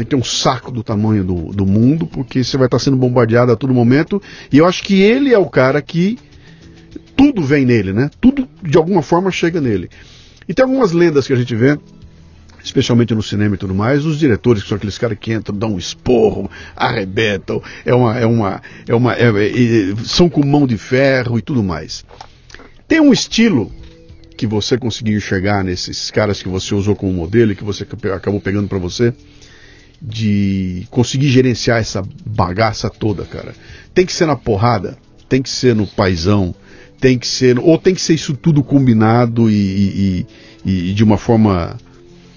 tem 0.00 0.06
que 0.06 0.10
ter 0.10 0.16
um 0.16 0.24
saco 0.24 0.70
do 0.70 0.82
tamanho 0.82 1.22
do, 1.22 1.52
do 1.52 1.66
mundo, 1.66 2.06
porque 2.06 2.42
você 2.42 2.56
vai 2.56 2.66
estar 2.66 2.78
sendo 2.78 2.96
bombardeado 2.96 3.52
a 3.52 3.56
todo 3.56 3.74
momento. 3.74 4.20
E 4.50 4.58
eu 4.58 4.66
acho 4.66 4.82
que 4.82 5.00
ele 5.00 5.32
é 5.32 5.38
o 5.38 5.46
cara 5.46 5.80
que 5.82 6.18
tudo 7.16 7.42
vem 7.42 7.66
nele, 7.66 7.92
né? 7.92 8.10
Tudo 8.20 8.48
de 8.62 8.78
alguma 8.78 9.02
forma 9.02 9.30
chega 9.30 9.60
nele. 9.60 9.90
E 10.48 10.54
tem 10.54 10.64
algumas 10.64 10.92
lendas 10.92 11.26
que 11.26 11.34
a 11.34 11.36
gente 11.36 11.54
vê, 11.54 11.78
especialmente 12.64 13.14
no 13.14 13.22
cinema 13.22 13.56
e 13.56 13.58
tudo 13.58 13.74
mais, 13.74 14.06
os 14.06 14.18
diretores 14.18 14.62
que 14.62 14.68
são 14.70 14.76
aqueles 14.76 14.96
caras 14.96 15.18
que 15.20 15.32
entram, 15.32 15.56
dão 15.56 15.74
um 15.74 15.78
esporro, 15.78 16.50
arrebentam, 16.74 17.62
é 17.84 17.94
uma, 17.94 18.18
é 18.18 18.26
uma, 18.26 18.62
é 18.88 18.94
uma, 18.94 19.14
é, 19.14 19.28
é, 19.28 19.94
são 20.02 20.30
com 20.30 20.44
mão 20.44 20.66
de 20.66 20.78
ferro 20.78 21.38
e 21.38 21.42
tudo 21.42 21.62
mais. 21.62 22.04
Tem 22.88 23.00
um 23.00 23.12
estilo 23.12 23.70
que 24.36 24.46
você 24.46 24.78
conseguiu 24.78 25.18
enxergar 25.18 25.62
nesses 25.62 26.10
caras 26.10 26.42
que 26.42 26.48
você 26.48 26.74
usou 26.74 26.96
como 26.96 27.12
modelo 27.12 27.52
e 27.52 27.54
que 27.54 27.62
você 27.62 27.86
acabou 28.14 28.40
pegando 28.40 28.66
para 28.66 28.78
você, 28.78 29.12
de 30.00 30.86
conseguir 30.90 31.28
gerenciar 31.28 31.78
essa 31.78 32.02
bagaça 32.24 32.88
toda, 32.88 33.24
cara. 33.24 33.54
Tem 33.92 34.06
que 34.06 34.12
ser 34.12 34.26
na 34.26 34.36
porrada, 34.36 34.96
tem 35.28 35.42
que 35.42 35.50
ser 35.50 35.74
no 35.74 35.86
paisão, 35.86 36.54
tem 37.00 37.18
que 37.18 37.26
ser. 37.26 37.58
Ou 37.58 37.76
tem 37.76 37.94
que 37.94 38.00
ser 38.00 38.14
isso 38.14 38.34
tudo 38.34 38.62
combinado 38.62 39.50
e, 39.50 40.26
e, 40.64 40.90
e 40.90 40.94
de 40.94 41.04
uma 41.04 41.16
forma 41.16 41.76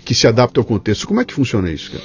que 0.04 0.14
se 0.14 0.28
adapte 0.28 0.60
ao 0.60 0.66
contexto. 0.66 1.08
Como 1.08 1.22
é 1.22 1.26
que 1.26 1.34
funciona 1.34 1.72
isso, 1.72 1.92
cara? 1.92 2.04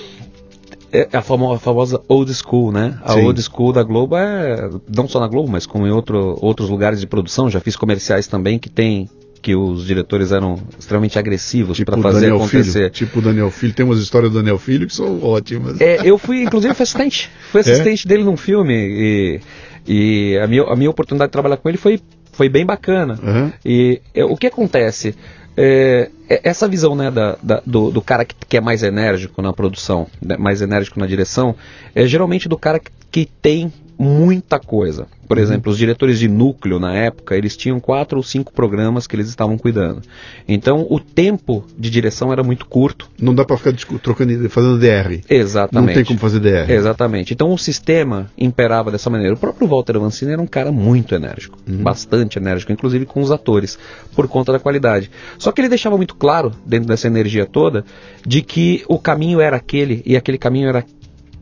É 0.91 1.09
a 1.13 1.21
famosa, 1.21 1.57
a 1.57 1.59
famosa 1.59 2.01
old 2.09 2.33
school, 2.33 2.73
né? 2.73 2.99
A 3.03 3.13
Sim. 3.13 3.27
old 3.27 3.43
school 3.43 3.73
da 3.73 3.83
Globo 3.83 4.17
é 4.17 4.71
não 4.95 5.07
só 5.07 5.21
na 5.21 5.29
Globo, 5.29 5.51
mas 5.51 5.67
como 5.67 5.87
em 5.87 5.91
outro, 5.91 6.39
outros 6.41 6.71
lugares 6.71 6.99
de 6.99 7.07
produção. 7.07 7.51
Já 7.51 7.61
fiz 7.61 7.77
comerciais 7.77 8.27
também 8.27 8.59
que 8.59 8.71
tem 8.71 9.09
que 9.41 9.55
os 9.55 9.86
diretores 9.86 10.32
eram 10.32 10.59
extremamente 10.78 11.18
agressivos 11.18 11.76
tipo 11.76 11.91
para 11.91 12.03
fazer 12.03 12.20
Daniel 12.20 12.36
acontecer. 12.36 12.72
Filho, 12.72 12.91
tipo 12.91 13.18
o 13.18 13.22
Daniel 13.22 13.51
Filho, 13.51 13.72
tem 13.72 13.84
umas 13.84 14.01
histórias 14.01 14.32
do 14.32 14.39
Daniel 14.39 14.59
Filho 14.59 14.86
que 14.86 14.95
são 14.95 15.22
ótimas. 15.22 15.80
É, 15.80 16.01
eu 16.05 16.18
fui, 16.18 16.43
inclusive, 16.43 16.74
fui 16.74 16.82
assistente. 16.82 17.30
Fui 17.51 17.61
é? 17.61 17.62
assistente 17.62 18.07
é? 18.07 18.09
dele 18.09 18.24
num 18.24 18.36
filme 18.36 18.74
e, 18.74 19.41
e 19.86 20.39
a, 20.39 20.47
minha, 20.47 20.64
a 20.64 20.76
minha 20.76 20.91
oportunidade 20.91 21.28
de 21.28 21.32
trabalhar 21.32 21.57
com 21.57 21.68
ele 21.68 21.78
foi, 21.78 22.01
foi 22.32 22.49
bem 22.49 22.66
bacana. 22.66 23.18
Uhum. 23.22 23.53
E 23.64 24.01
é, 24.14 24.24
o 24.24 24.36
que 24.36 24.47
acontece? 24.47 25.14
É, 25.57 26.11
é, 26.28 26.41
essa 26.45 26.68
visão 26.68 26.95
né, 26.95 27.11
da, 27.11 27.36
da, 27.43 27.62
do, 27.66 27.91
do, 27.91 28.01
cara 28.01 28.24
que, 28.24 28.34
que, 28.49 28.57
é 28.57 28.61
mais 28.61 28.82
enérgico 28.82 29.43
na 29.43 29.53
produção, 29.53 30.07
né, 30.22 30.36
mais 30.36 30.62
enérgico 30.62 31.01
na 31.01 31.07
direção, 31.07 31.55
é 31.95 32.07
geralmente 32.07 32.49
do 32.49 32.57
cara 32.57 32.78
que, 32.78 32.91
que 33.11 33.28
tem 33.43 33.72
muita 33.99 34.61
coisa. 34.61 35.07
Por 35.27 35.37
uhum. 35.37 35.43
exemplo, 35.43 35.71
os 35.71 35.77
diretores 35.77 36.19
de 36.19 36.29
núcleo 36.29 36.79
na 36.79 36.95
época, 36.95 37.37
eles 37.37 37.57
tinham 37.57 37.79
quatro 37.79 38.17
ou 38.17 38.23
cinco 38.23 38.53
programas 38.53 39.07
que 39.07 39.15
eles 39.15 39.29
estavam 39.29 39.59
cuidando. 39.59 40.01
Então, 40.47 40.87
o 40.89 40.99
tempo 40.99 41.65
de 41.77 41.91
direção 41.91 42.33
era 42.33 42.43
muito 42.43 42.65
curto. 42.65 43.11
Não 43.21 43.35
dá 43.35 43.45
para 43.45 43.59
ficar 43.59 43.75
trocando, 43.99 44.49
fazendo 44.49 44.79
DR. 44.79 45.21
Exatamente. 45.29 45.87
Não 45.87 45.95
tem 45.95 46.05
como 46.05 46.19
fazer 46.19 46.41
DR. 46.41 46.71
Exatamente. 46.71 47.35
Então, 47.35 47.53
o 47.53 47.59
sistema 47.59 48.31
imperava 48.39 48.91
dessa 48.91 49.11
maneira. 49.11 49.35
O 49.35 49.39
próprio 49.39 49.69
Walter 49.69 49.99
Vancini 49.99 50.33
era 50.33 50.41
um 50.41 50.47
cara 50.47 50.73
muito 50.73 51.15
enérgico, 51.15 51.59
uhum. 51.69 51.83
bastante 51.83 52.39
enérgico, 52.39 52.73
inclusive 52.73 53.05
com 53.05 53.21
os 53.21 53.31
atores, 53.31 53.79
por 54.15 54.29
conta 54.29 54.53
da 54.53 54.59
qualidade. 54.59 55.11
Só 55.39 55.53
que 55.53 55.61
ele 55.61 55.69
deixava 55.69 55.97
muito 55.97 56.15
claro, 56.15 56.53
dentro 56.65 56.89
dessa 56.89 57.07
energia 57.07 57.45
toda, 57.45 57.85
de 58.27 58.41
que 58.41 58.83
o 58.89 58.99
caminho 58.99 59.41
era 59.41 59.57
aquele 59.57 60.03
e 60.07 60.17
aquele 60.17 60.39
caminho 60.39 60.69
era 60.69 60.85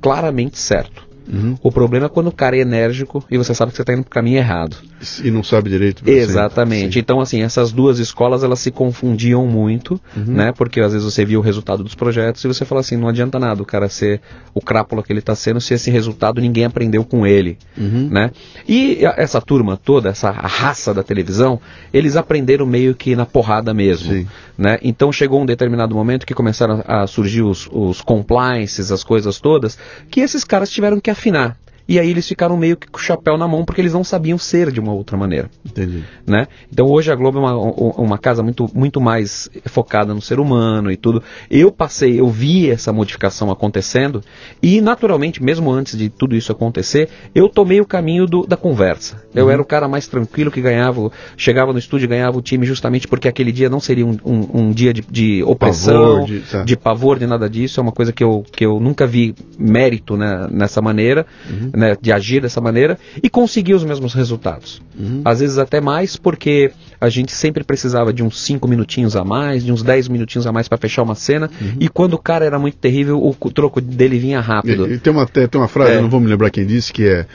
claramente 0.01 0.59
certo. 0.59 1.06
Uhum. 1.29 1.57
O 1.63 1.73
problema 1.73 2.07
é 2.07 2.09
quando 2.09 2.29
o 2.29 2.33
cara 2.33 2.57
é 2.57 2.61
enérgico 2.61 3.25
e 3.31 3.37
você 3.37 3.55
sabe 3.55 3.71
que 3.71 3.77
você 3.77 3.83
está 3.83 3.93
indo 3.93 4.03
para 4.03 4.11
o 4.11 4.13
caminho 4.13 4.39
errado. 4.39 4.77
E 5.23 5.31
não 5.31 5.43
sabe 5.43 5.71
direito. 5.71 6.03
Exatamente. 6.09 6.99
Então, 6.99 7.21
assim, 7.21 7.43
essas 7.43 7.73
duas 7.73 7.99
escolas 7.99 8.43
elas 8.43 8.61
se 8.61 8.71
confundiam 8.71 9.47
muito, 9.47 10.01
uhum. 10.17 10.25
né? 10.25 10.53
Porque 10.57 10.81
às 10.81 10.93
vezes 10.93 11.05
você 11.05 11.25
via 11.25 11.39
o 11.39 11.43
resultado 11.43 11.83
dos 11.83 11.95
projetos 11.95 12.45
e 12.45 12.49
você 12.49 12.65
fala 12.65 12.81
assim, 12.81 12.97
não 12.97 13.09
adianta 13.09 13.39
nada 13.39 13.63
o 13.63 13.67
cara 13.67 13.89
ser 13.89 14.21
o 14.55 14.61
crápula 14.61 15.03
que 15.03 15.13
ele 15.13 15.21
está 15.21 15.35
sendo 15.35 15.61
se 15.61 15.75
esse 15.75 15.91
resultado 15.91 16.41
ninguém 16.41 16.65
aprendeu 16.65 17.05
com 17.05 17.27
ele, 17.27 17.59
uhum. 17.77 18.09
né? 18.11 18.31
E 18.69 18.99
essa 19.17 19.41
turma 19.41 19.77
toda, 19.77 20.09
essa 20.09 20.31
raça 20.31 20.95
da 20.95 21.03
televisão, 21.03 21.61
eles 21.93 22.17
aprenderam 22.17 22.67
meio 22.67 22.95
que 22.95 23.15
na 23.15 23.27
porrada 23.27 23.75
mesmo, 23.75 24.13
Sim. 24.13 24.27
né? 24.57 24.79
Então 24.83 25.13
chegou 25.13 25.41
um 25.41 25.47
determinado 25.47 25.95
momento 25.95 26.27
que 26.27 26.35
começaram 26.35 26.83
a 26.87 27.07
surgir 27.07 27.43
os, 27.43 27.69
os 27.71 28.01
compliances, 28.01 28.91
as 28.91 29.05
coisas 29.05 29.41
todas, 29.41 29.79
que 30.11 30.21
esses 30.21 30.45
caras 30.45 30.71
tiveram 30.71 31.01
que 31.01 31.11
afinar. 31.17 31.57
E 31.89 31.99
aí 31.99 32.11
eles 32.11 32.27
ficaram 32.27 32.57
meio 32.57 32.77
que 32.77 32.89
com 32.89 32.99
o 32.99 33.01
chapéu 33.01 33.37
na 33.37 33.47
mão 33.47 33.65
porque 33.65 33.81
eles 33.81 33.93
não 33.93 34.05
sabiam 34.05 34.39
ser 34.39 34.71
de 34.71 34.81
uma 34.81 34.93
outra 34.93 35.17
maneira. 35.17 35.51
Entendi. 35.65 36.03
Né? 36.27 36.47
Então 36.73 36.87
hoje 36.87 37.13
a 37.13 37.15
Globo 37.15 37.39
é 37.39 37.41
uma, 37.41 37.55
uma 37.55 38.19
casa 38.19 38.43
muito, 38.43 38.69
muito 38.75 39.01
mais 39.01 39.49
focada 39.67 40.15
no 40.15 40.21
ser 40.21 40.41
humano 40.41 40.91
e 40.91 40.97
tudo. 40.97 41.23
Eu 41.51 41.71
passei, 41.71 42.19
eu 42.19 42.29
vi 42.29 42.71
essa 42.71 42.93
modificação 42.93 43.51
acontecendo 43.51 44.23
e 44.63 44.81
naturalmente, 44.81 45.43
mesmo 45.43 45.71
antes 45.71 45.97
de 45.97 46.09
tudo 46.09 46.35
isso 46.35 46.53
acontecer, 46.53 47.09
eu 47.35 47.49
tomei 47.49 47.81
o 47.81 47.87
caminho 47.87 48.27
do, 48.27 48.47
da 48.47 48.57
conversa. 48.57 49.23
Eu 49.35 49.47
uhum. 49.47 49.51
era 49.51 49.63
o 49.63 49.65
cara 49.65 49.89
mais 49.89 50.07
tranquilo 50.09 50.51
que 50.51 50.61
ganhava, 50.61 51.11
chegava 51.37 51.73
no 51.73 51.79
estúdio 51.79 52.07
e 52.07 52.09
ganhava 52.09 52.37
o 52.39 52.43
time 52.43 52.67
justamente 52.67 53.07
porque 53.07 53.29
aquele 53.29 53.53
dia 53.53 53.69
não 53.69 53.81
seria 53.81 54.07
um, 54.07 54.17
um, 54.25 54.61
um 54.61 54.73
dia 54.73 54.93
de, 54.93 55.03
de 55.03 55.43
opressão, 55.45 56.21
pavor, 56.21 56.27
de, 56.27 56.41
tá. 56.41 56.63
de, 56.65 56.77
pavor, 56.77 57.19
de 57.19 57.27
nada 57.27 57.49
disso. 57.49 57.81
É 57.81 57.83
uma 57.83 57.93
coisa 57.93 58.13
que 58.13 58.25
eu, 58.25 58.45
que 58.51 58.65
eu 58.65 58.81
nunca 58.81 59.07
vi 59.07 59.35
mérito 59.59 60.17
né, 60.17 60.49
nessa 60.51 60.81
maneira, 60.81 61.27
uhum. 61.49 61.71
Né, 61.77 61.95
de 62.01 62.11
agir 62.11 62.41
dessa 62.41 62.59
maneira 62.59 62.99
e 63.23 63.29
conseguir 63.29 63.75
os 63.75 63.85
mesmos 63.85 64.15
resultados. 64.15 64.81
Uhum. 64.99 65.21
Às 65.23 65.41
vezes 65.41 65.59
até 65.59 65.79
mais, 65.79 66.17
porque 66.17 66.73
a 66.99 67.11
gente 67.11 67.33
sempre 67.33 67.63
precisava 67.63 68.15
de 68.15 68.23
uns 68.23 68.41
5 68.41 68.67
minutinhos 68.67 69.15
a 69.15 69.23
mais, 69.23 69.63
de 69.63 69.71
uns 69.71 69.83
10 69.83 70.09
minutinhos 70.09 70.47
a 70.47 70.53
mais 70.53 70.67
para 70.69 70.79
fechar 70.79 71.03
uma 71.03 71.15
cena. 71.15 71.51
Uhum. 71.61 71.75
E 71.79 71.89
quando 71.89 72.15
o 72.15 72.19
cara 72.19 72.47
era 72.47 72.59
muito 72.59 72.79
terrível, 72.79 73.23
o 73.23 73.51
troco 73.53 73.81
dele 73.81 74.19
vinha 74.19 74.41
rápido. 74.41 74.89
E, 74.89 74.95
e 74.95 74.99
tem, 74.99 75.13
uma, 75.13 75.27
tem 75.27 75.49
uma 75.55 75.69
frase, 75.69 75.93
é. 75.93 76.01
não 76.01 76.09
vou 76.09 76.19
me 76.19 76.29
lembrar 76.29 76.51
quem 76.51 76.65
disse, 76.65 76.91
que 76.91 77.07
é 77.07 77.27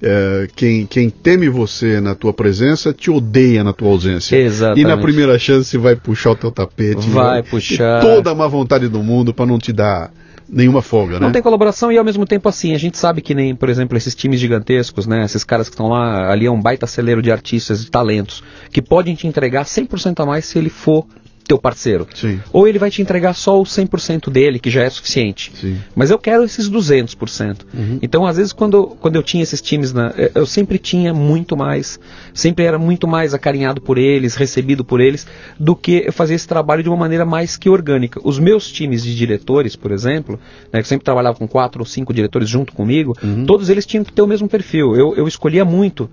é, 0.00 0.46
quem, 0.54 0.86
quem 0.86 1.10
teme 1.10 1.48
você 1.48 2.00
na 2.00 2.14
tua 2.14 2.32
presença 2.32 2.92
te 2.92 3.10
odeia 3.10 3.64
na 3.64 3.72
tua 3.72 3.88
ausência. 3.88 4.36
Exatamente. 4.36 4.80
E 4.80 4.84
na 4.84 4.96
primeira 4.96 5.36
chance 5.40 5.76
vai 5.76 5.96
puxar 5.96 6.30
o 6.30 6.36
teu 6.36 6.52
tapete. 6.52 7.08
Vai, 7.10 7.24
vai 7.24 7.42
puxar. 7.42 8.00
toda 8.00 8.30
a 8.30 8.34
má 8.34 8.46
vontade 8.46 8.86
do 8.86 9.02
mundo 9.02 9.34
para 9.34 9.46
não 9.46 9.58
te 9.58 9.72
dar 9.72 10.12
nenhuma 10.48 10.82
folga, 10.82 11.14
né? 11.14 11.26
Não 11.26 11.32
tem 11.32 11.42
colaboração 11.42 11.92
e 11.92 11.98
ao 11.98 12.04
mesmo 12.04 12.24
tempo 12.24 12.48
assim, 12.48 12.74
a 12.74 12.78
gente 12.78 12.96
sabe 12.96 13.20
que 13.20 13.34
nem, 13.34 13.54
por 13.54 13.68
exemplo, 13.68 13.96
esses 13.96 14.14
times 14.14 14.40
gigantescos, 14.40 15.06
né? 15.06 15.24
Esses 15.24 15.44
caras 15.44 15.68
que 15.68 15.74
estão 15.74 15.88
lá, 15.88 16.30
ali 16.30 16.46
é 16.46 16.50
um 16.50 16.60
baita 16.60 16.86
celeiro 16.86 17.20
de 17.20 17.30
artistas, 17.30 17.84
de 17.84 17.90
talentos, 17.90 18.42
que 18.72 18.80
podem 18.80 19.14
te 19.14 19.26
entregar 19.26 19.64
100% 19.64 20.20
a 20.22 20.26
mais 20.26 20.44
se 20.46 20.58
ele 20.58 20.70
for 20.70 21.06
teu 21.48 21.58
parceiro. 21.58 22.06
Sim. 22.14 22.38
Ou 22.52 22.68
ele 22.68 22.78
vai 22.78 22.90
te 22.90 23.00
entregar 23.00 23.32
só 23.32 23.58
o 23.58 23.64
100% 23.64 24.30
dele, 24.30 24.58
que 24.58 24.70
já 24.70 24.82
é 24.82 24.90
suficiente. 24.90 25.50
Sim. 25.58 25.78
Mas 25.96 26.10
eu 26.10 26.18
quero 26.18 26.44
esses 26.44 26.70
200%. 26.70 27.62
Uhum. 27.72 27.98
Então, 28.02 28.26
às 28.26 28.36
vezes, 28.36 28.52
quando, 28.52 28.88
quando 29.00 29.16
eu 29.16 29.22
tinha 29.22 29.42
esses 29.42 29.62
times, 29.62 29.92
na, 29.92 30.12
eh, 30.16 30.30
eu 30.34 30.44
sempre 30.44 30.78
tinha 30.78 31.14
muito 31.14 31.56
mais, 31.56 31.98
sempre 32.34 32.66
era 32.66 32.78
muito 32.78 33.08
mais 33.08 33.32
acarinhado 33.32 33.80
por 33.80 33.96
eles, 33.96 34.34
recebido 34.36 34.84
por 34.84 35.00
eles, 35.00 35.26
do 35.58 35.74
que 35.74 36.04
eu 36.06 36.12
fazer 36.12 36.34
esse 36.34 36.46
trabalho 36.46 36.82
de 36.82 36.88
uma 36.90 36.98
maneira 36.98 37.24
mais 37.24 37.56
que 37.56 37.70
orgânica. 37.70 38.20
Os 38.22 38.38
meus 38.38 38.70
times 38.70 39.02
de 39.02 39.16
diretores, 39.16 39.74
por 39.74 39.90
exemplo, 39.90 40.38
né, 40.70 40.82
que 40.82 40.88
sempre 40.88 41.04
trabalhava 41.04 41.38
com 41.38 41.48
quatro 41.48 41.80
ou 41.80 41.86
cinco 41.86 42.12
diretores 42.12 42.48
junto 42.48 42.74
comigo, 42.74 43.16
uhum. 43.22 43.46
todos 43.46 43.70
eles 43.70 43.86
tinham 43.86 44.04
que 44.04 44.12
ter 44.12 44.20
o 44.20 44.26
mesmo 44.26 44.48
perfil. 44.48 44.94
Eu, 44.94 45.16
eu 45.16 45.26
escolhia 45.26 45.64
muito 45.64 46.10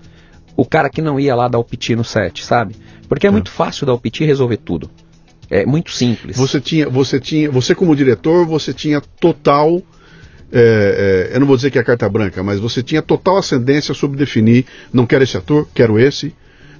o 0.56 0.64
cara 0.64 0.88
que 0.88 1.02
não 1.02 1.20
ia 1.20 1.34
lá 1.34 1.46
dar 1.46 1.58
o 1.58 1.64
piti 1.64 1.94
no 1.94 2.04
set, 2.04 2.42
sabe? 2.42 2.74
Porque 3.06 3.26
é, 3.26 3.28
é. 3.28 3.30
muito 3.30 3.50
fácil 3.50 3.86
dar 3.86 3.92
o 3.92 3.98
piti 3.98 4.24
e 4.24 4.26
resolver 4.26 4.56
tudo. 4.56 4.90
É 5.50 5.64
muito 5.64 5.92
simples. 5.92 6.36
Você 6.36 6.60
tinha, 6.60 6.88
você 6.88 7.20
tinha, 7.20 7.50
você 7.50 7.74
como 7.74 7.94
diretor, 7.94 8.46
você 8.46 8.72
tinha 8.72 9.00
total, 9.00 9.80
é, 10.52 11.28
é, 11.30 11.36
eu 11.36 11.40
não 11.40 11.46
vou 11.46 11.56
dizer 11.56 11.70
que 11.70 11.78
é 11.78 11.82
carta 11.84 12.08
branca, 12.08 12.42
mas 12.42 12.58
você 12.58 12.82
tinha 12.82 13.02
total 13.02 13.38
ascendência 13.38 13.94
sobre 13.94 14.16
definir, 14.16 14.66
não 14.92 15.06
quero 15.06 15.24
esse 15.24 15.36
ator, 15.36 15.68
quero 15.74 15.98
esse, 15.98 16.34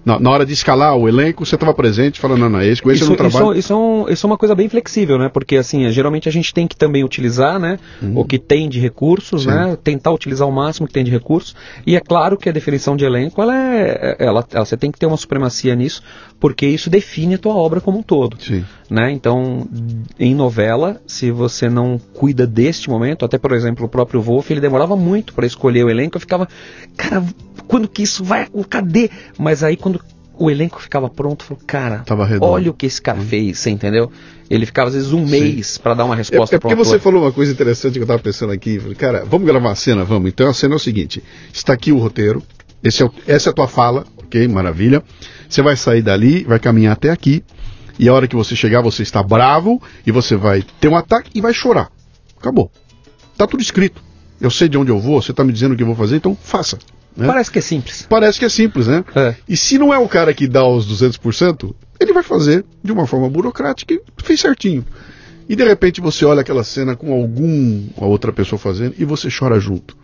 na, 0.06 0.20
na, 0.20 0.30
hora 0.30 0.46
de 0.46 0.52
escalar 0.52 0.96
o 0.96 1.08
elenco, 1.08 1.44
você 1.44 1.56
estava 1.56 1.74
presente 1.74 2.20
falando, 2.20 2.42
não, 2.42 2.48
não, 2.48 2.62
esse, 2.62 2.80
esse 2.80 2.92
isso, 2.92 3.04
eu 3.04 3.08
não 3.08 3.16
trabalho. 3.16 3.50
Isso, 3.50 3.58
isso, 3.58 3.72
é 3.72 3.76
um, 3.76 4.08
isso 4.08 4.24
é 4.24 4.28
uma 4.28 4.38
coisa 4.38 4.54
bem 4.54 4.68
flexível, 4.68 5.18
né? 5.18 5.28
Porque, 5.28 5.56
assim, 5.56 5.90
geralmente 5.90 6.28
a 6.28 6.32
gente 6.32 6.54
tem 6.54 6.68
que 6.68 6.76
também 6.76 7.02
utilizar, 7.02 7.58
né? 7.58 7.76
Uhum. 8.00 8.20
O 8.20 8.24
que 8.24 8.38
tem 8.38 8.68
de 8.68 8.78
recursos, 8.78 9.42
Sim. 9.42 9.48
né? 9.48 9.76
Tentar 9.82 10.12
utilizar 10.12 10.46
o 10.46 10.52
máximo 10.52 10.86
que 10.86 10.92
tem 10.92 11.02
de 11.02 11.10
recursos. 11.10 11.56
E 11.84 11.96
é 11.96 12.00
claro 12.00 12.36
que 12.36 12.48
a 12.48 12.52
definição 12.52 12.96
de 12.96 13.04
elenco, 13.04 13.42
ela 13.42 13.56
é, 13.56 14.16
ela, 14.20 14.46
ela, 14.52 14.64
você 14.64 14.76
tem 14.76 14.92
que 14.92 14.98
ter 14.98 15.06
uma 15.06 15.16
supremacia 15.16 15.74
nisso, 15.74 16.00
porque 16.38 16.66
isso 16.66 16.88
define 16.88 17.34
a 17.34 17.38
tua 17.38 17.56
obra 17.56 17.80
como 17.80 17.98
um 17.98 18.02
todo. 18.02 18.36
Sim. 18.40 18.64
Né? 18.88 19.10
Então, 19.10 19.66
em 20.20 20.36
novela, 20.36 21.00
se 21.04 21.32
você 21.32 21.68
não 21.68 21.98
cuida 22.14 22.46
deste 22.46 22.88
momento, 22.88 23.24
até 23.24 23.38
por 23.38 23.50
exemplo 23.50 23.86
o 23.86 23.88
próprio 23.88 24.20
Wolf, 24.20 24.48
ele 24.52 24.60
demorava 24.60 24.94
muito 24.94 25.34
para 25.34 25.46
escolher 25.46 25.84
o 25.84 25.90
elenco, 25.90 26.16
eu 26.16 26.20
ficava, 26.20 26.46
cara, 26.96 27.24
quando 27.66 27.88
que 27.88 28.02
isso 28.02 28.24
vai, 28.24 28.48
cadê? 28.68 29.10
Mas 29.38 29.62
aí 29.62 29.76
quando 29.76 30.00
o 30.38 30.50
elenco 30.50 30.80
ficava 30.80 31.08
pronto, 31.08 31.44
falou, 31.44 31.62
cara, 31.66 32.04
olha 32.40 32.70
o 32.70 32.74
que 32.74 32.86
esse 32.86 33.00
cara 33.00 33.18
uhum. 33.18 33.24
fez, 33.24 33.58
você 33.58 33.70
entendeu? 33.70 34.10
Ele 34.50 34.66
ficava 34.66 34.88
às 34.88 34.94
vezes 34.94 35.12
um 35.12 35.26
Sim. 35.26 35.40
mês 35.40 35.78
para 35.78 35.94
dar 35.94 36.04
uma 36.04 36.14
resposta. 36.14 36.54
É, 36.54 36.56
é 36.56 36.60
porque 36.60 36.74
você 36.74 36.98
falou 36.98 37.22
uma 37.22 37.32
coisa 37.32 37.52
interessante 37.52 37.94
que 37.94 38.00
eu 38.00 38.04
estava 38.04 38.20
pensando 38.20 38.52
aqui. 38.52 38.78
Falei, 38.78 38.94
cara, 38.94 39.24
vamos 39.24 39.46
gravar 39.46 39.72
a 39.72 39.74
cena, 39.74 40.04
vamos. 40.04 40.28
Então 40.28 40.48
a 40.48 40.54
cena 40.54 40.74
é 40.74 40.76
o 40.76 40.80
seguinte: 40.80 41.22
está 41.52 41.72
aqui 41.72 41.90
o 41.90 41.98
roteiro, 41.98 42.42
é 42.84 43.04
o, 43.04 43.12
essa 43.26 43.48
é 43.48 43.50
a 43.50 43.54
tua 43.54 43.66
fala, 43.66 44.04
ok, 44.16 44.46
maravilha. 44.48 45.02
Você 45.48 45.62
vai 45.62 45.76
sair 45.76 46.02
dali, 46.02 46.44
vai 46.44 46.58
caminhar 46.58 46.92
até 46.92 47.10
aqui, 47.10 47.42
e 47.98 48.08
a 48.08 48.12
hora 48.12 48.28
que 48.28 48.36
você 48.36 48.54
chegar, 48.54 48.82
você 48.82 49.02
está 49.02 49.22
bravo, 49.22 49.80
e 50.06 50.12
você 50.12 50.36
vai 50.36 50.62
ter 50.80 50.88
um 50.88 50.96
ataque 50.96 51.30
e 51.34 51.40
vai 51.40 51.54
chorar. 51.54 51.90
Acabou. 52.38 52.70
Tá 53.36 53.46
tudo 53.46 53.62
escrito. 53.62 54.02
Eu 54.40 54.50
sei 54.50 54.68
de 54.68 54.76
onde 54.76 54.90
eu 54.90 55.00
vou, 55.00 55.20
você 55.20 55.30
está 55.30 55.42
me 55.42 55.52
dizendo 55.52 55.72
o 55.72 55.76
que 55.76 55.82
eu 55.82 55.86
vou 55.86 55.96
fazer, 55.96 56.16
então 56.16 56.36
faça. 56.40 56.78
Né? 57.16 57.26
Parece 57.26 57.50
que 57.50 57.58
é 57.58 57.62
simples. 57.62 58.06
Parece 58.08 58.38
que 58.38 58.44
é 58.44 58.48
simples, 58.48 58.86
né? 58.86 59.04
É. 59.14 59.34
E 59.48 59.56
se 59.56 59.78
não 59.78 59.92
é 59.92 59.98
o 59.98 60.08
cara 60.08 60.34
que 60.34 60.46
dá 60.46 60.66
os 60.66 60.86
200%, 60.86 61.74
ele 61.98 62.12
vai 62.12 62.22
fazer 62.22 62.64
de 62.82 62.92
uma 62.92 63.06
forma 63.06 63.28
burocrática 63.28 63.94
e 63.94 64.00
fez 64.22 64.40
certinho. 64.40 64.84
E 65.48 65.54
de 65.54 65.64
repente 65.64 66.00
você 66.00 66.24
olha 66.24 66.40
aquela 66.40 66.64
cena 66.64 66.96
com 66.96 67.12
algum 67.12 67.86
a 67.96 68.04
outra 68.04 68.32
pessoa 68.32 68.58
fazendo 68.58 68.94
e 68.98 69.04
você 69.04 69.28
chora 69.30 69.58
junto. 69.58 69.96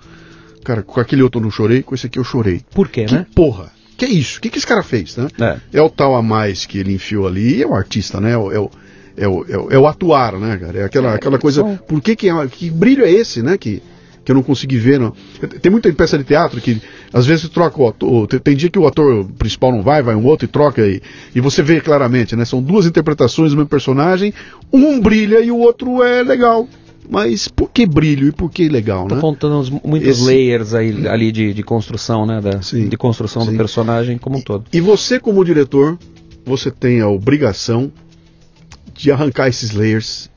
Cara, 0.65 0.83
com 0.83 1.01
aquele 1.01 1.23
outro 1.23 1.41
eu 1.41 1.45
não 1.45 1.51
chorei, 1.51 1.83
com 1.83 1.95
esse 1.95 2.07
aqui 2.07 2.19
eu 2.19 2.25
chorei. 2.25 2.63
Por 2.73 2.89
quê, 2.89 3.05
que 3.05 3.15
né? 3.15 3.27
Porra. 3.35 3.71
Que 3.97 4.05
é 4.05 4.09
isso? 4.09 4.39
O 4.39 4.41
que, 4.41 4.49
que 4.49 4.59
esse 4.59 4.67
cara 4.67 4.83
fez, 4.83 5.17
né? 5.17 5.29
É. 5.41 5.79
é 5.79 5.83
o 5.83 5.91
tal 5.91 6.15
a 6.15 6.23
mais 6.23 6.65
que 6.65 6.79
ele 6.79 6.95
enfiou 6.95 7.27
ali 7.27 7.63
é 7.63 7.67
o 7.67 7.75
artista, 7.75 8.21
né? 8.21 8.33
É 8.33 8.39
o, 8.39 8.53
é 8.53 8.59
o, 8.59 8.71
é 9.17 9.29
o, 9.29 9.45
é 9.49 9.79
o, 9.79 9.87
é 9.87 9.91
atuar, 9.91 10.39
né, 10.39 10.57
cara? 10.57 10.79
É 10.79 10.85
aquela, 10.85 11.13
é, 11.13 11.15
aquela 11.17 11.39
coisa. 11.39 11.65
Por 11.87 12.01
que, 12.01 12.17
que, 12.17 12.29
é, 12.29 12.47
que 12.47 12.71
brilho 12.71 13.05
é 13.05 13.11
esse, 13.11 13.43
né? 13.43 13.59
Que, 13.59 13.83
que 14.25 14.31
eu 14.31 14.35
não 14.35 14.43
consegui 14.43 14.79
ver. 14.79 14.99
Não. 14.99 15.13
Tem 15.61 15.71
muita 15.71 15.93
peça 15.93 16.17
de 16.17 16.25
teatro 16.25 16.61
que 16.61 16.81
às 17.13 17.27
vezes 17.27 17.49
troca 17.49 17.81
o 17.81 17.89
ator. 17.89 18.27
Tem, 18.27 18.57
dia 18.57 18.71
que 18.71 18.79
o 18.79 18.87
ator 18.87 19.25
principal 19.39 19.73
não 19.73 19.83
vai, 19.83 20.03
vai 20.03 20.15
um 20.15 20.25
outro 20.25 20.45
e 20.45 20.49
troca 20.49 20.87
e, 20.87 21.01
e 21.35 21.41
você 21.41 21.63
vê 21.63 21.81
claramente, 21.81 22.37
né? 22.37 22.45
São 22.45 22.63
duas 22.63 22.87
interpretações 22.87 23.51
do 23.51 23.57
mesmo 23.57 23.69
personagem, 23.69 24.33
um 24.73 25.01
brilha 25.01 25.41
e 25.41 25.51
o 25.51 25.59
outro 25.59 26.03
é 26.03 26.23
legal. 26.23 26.69
Mas 27.09 27.49
por 27.49 27.69
que 27.69 27.85
brilho 27.85 28.29
e 28.29 28.33
por 28.33 28.51
que 28.51 28.69
legal, 28.69 29.09
Tô 29.09 29.17
né? 29.17 29.21
contando 29.21 29.81
muitos 29.85 30.09
Esse... 30.09 30.25
layers 30.25 30.73
aí, 30.73 31.07
ali 31.09 31.33
de, 31.33 31.53
de 31.53 31.63
construção, 31.63 32.25
né? 32.25 32.41
Da, 32.41 32.63
sim, 32.63 32.89
de 32.89 32.97
construção 32.97 33.43
sim. 33.43 33.51
do 33.51 33.57
personagem 33.57 34.17
como 34.17 34.39
um 34.39 34.41
todo. 34.41 34.65
E 34.73 34.81
você, 34.81 35.19
como 35.19 35.45
diretor, 35.45 35.99
você 36.45 36.71
tem 36.71 37.01
a 37.01 37.09
obrigação 37.09 37.93
de 38.95 39.11
arrancar 39.11 39.49
esses 39.49 39.73
layers 39.73 40.31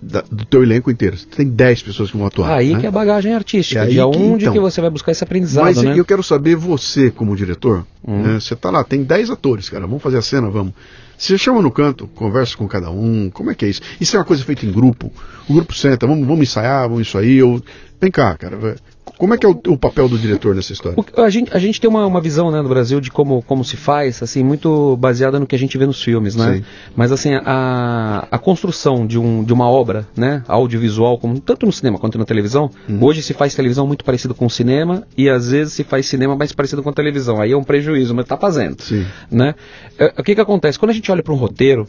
da, 0.00 0.22
do 0.22 0.44
teu 0.44 0.62
elenco 0.62 0.90
inteiro. 0.90 1.16
Você 1.16 1.26
tem 1.26 1.48
10 1.48 1.82
pessoas 1.82 2.10
que 2.10 2.16
vão 2.16 2.26
atuar. 2.26 2.56
Aí 2.56 2.72
né? 2.72 2.80
que 2.80 2.86
é 2.86 2.88
a 2.88 2.92
bagagem 2.92 3.34
artística, 3.34 3.82
é 3.82 3.86
de 3.86 4.00
onde 4.00 4.44
então, 4.44 4.52
que 4.52 4.60
você 4.60 4.80
vai 4.80 4.90
buscar 4.90 5.12
esse 5.12 5.22
aprendizado, 5.22 5.64
mas 5.64 5.82
né? 5.82 5.98
eu 5.98 6.04
quero 6.04 6.22
saber, 6.22 6.56
você 6.56 7.10
como 7.10 7.36
diretor, 7.36 7.86
hum. 8.06 8.22
né, 8.22 8.40
você 8.40 8.56
tá 8.56 8.70
lá, 8.70 8.82
tem 8.82 9.02
10 9.02 9.30
atores, 9.30 9.68
cara, 9.68 9.86
vamos 9.86 10.02
fazer 10.02 10.18
a 10.18 10.22
cena, 10.22 10.48
vamos. 10.48 10.72
Você 11.18 11.36
chama 11.36 11.60
no 11.60 11.70
canto, 11.70 12.06
conversa 12.14 12.56
com 12.56 12.66
cada 12.66 12.90
um, 12.90 13.28
como 13.30 13.50
é 13.50 13.54
que 13.54 13.66
é 13.66 13.68
isso? 13.68 13.82
Isso 14.00 14.16
é 14.16 14.18
uma 14.18 14.24
coisa 14.24 14.42
feita 14.42 14.64
em 14.64 14.72
grupo. 14.72 15.12
O 15.46 15.52
grupo 15.52 15.74
senta, 15.74 16.06
vamos, 16.06 16.26
vamos 16.26 16.42
ensaiar, 16.42 16.88
vamos 16.88 17.06
isso 17.06 17.18
aí. 17.18 17.36
Eu... 17.36 17.62
Vem 18.00 18.10
cá, 18.10 18.34
cara, 18.38 18.76
como 19.20 19.34
é 19.34 19.36
que 19.36 19.44
é 19.44 19.48
o, 19.50 19.60
o, 19.68 19.76
papel 19.76 20.08
do 20.08 20.18
diretor 20.18 20.54
nessa 20.54 20.72
história? 20.72 20.98
O, 20.98 21.20
a, 21.20 21.28
gente, 21.28 21.54
a 21.54 21.58
gente 21.58 21.78
tem 21.78 21.90
uma, 21.90 22.06
uma 22.06 22.22
visão 22.22 22.50
né, 22.50 22.62
no 22.62 22.70
Brasil 22.70 23.02
de 23.02 23.10
como, 23.10 23.42
como 23.42 23.62
se 23.62 23.76
faz, 23.76 24.22
assim, 24.22 24.42
muito 24.42 24.96
baseada 24.96 25.38
no 25.38 25.46
que 25.46 25.54
a 25.54 25.58
gente 25.58 25.76
vê 25.76 25.84
nos 25.84 26.02
filmes, 26.02 26.34
né? 26.34 26.54
Sim. 26.54 26.64
Mas 26.96 27.12
assim, 27.12 27.34
a, 27.34 28.26
a 28.30 28.38
construção 28.38 29.06
de, 29.06 29.18
um, 29.18 29.44
de 29.44 29.52
uma 29.52 29.68
obra, 29.68 30.08
né, 30.16 30.42
audiovisual, 30.48 31.18
como, 31.18 31.38
tanto 31.38 31.66
no 31.66 31.72
cinema 31.72 31.98
quanto 31.98 32.16
na 32.16 32.24
televisão, 32.24 32.70
uhum. 32.88 33.04
hoje 33.04 33.20
se 33.20 33.34
faz 33.34 33.54
televisão 33.54 33.86
muito 33.86 34.06
parecido 34.06 34.34
com 34.34 34.46
o 34.46 34.50
cinema 34.50 35.06
e 35.14 35.28
às 35.28 35.50
vezes 35.50 35.74
se 35.74 35.84
faz 35.84 36.06
cinema 36.06 36.34
mais 36.34 36.52
parecido 36.52 36.82
com 36.82 36.88
a 36.88 36.94
televisão. 36.94 37.42
Aí 37.42 37.52
é 37.52 37.56
um 37.56 37.62
prejuízo, 37.62 38.14
mas 38.14 38.24
está 38.24 38.38
fazendo. 38.38 38.80
Sim. 38.80 39.04
Né? 39.30 39.54
É, 39.98 40.14
o 40.18 40.22
que, 40.22 40.34
que 40.34 40.40
acontece? 40.40 40.78
Quando 40.78 40.92
a 40.92 40.94
gente 40.94 41.12
olha 41.12 41.22
para 41.22 41.34
um 41.34 41.36
roteiro, 41.36 41.86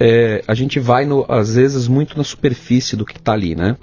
é, 0.00 0.42
a 0.48 0.54
gente 0.54 0.80
vai, 0.80 1.04
no, 1.04 1.24
às 1.28 1.54
vezes, 1.54 1.86
muito 1.86 2.16
na 2.16 2.24
superfície 2.24 2.96
do 2.96 3.04
que 3.04 3.16
está 3.16 3.32
ali, 3.32 3.54
né? 3.54 3.76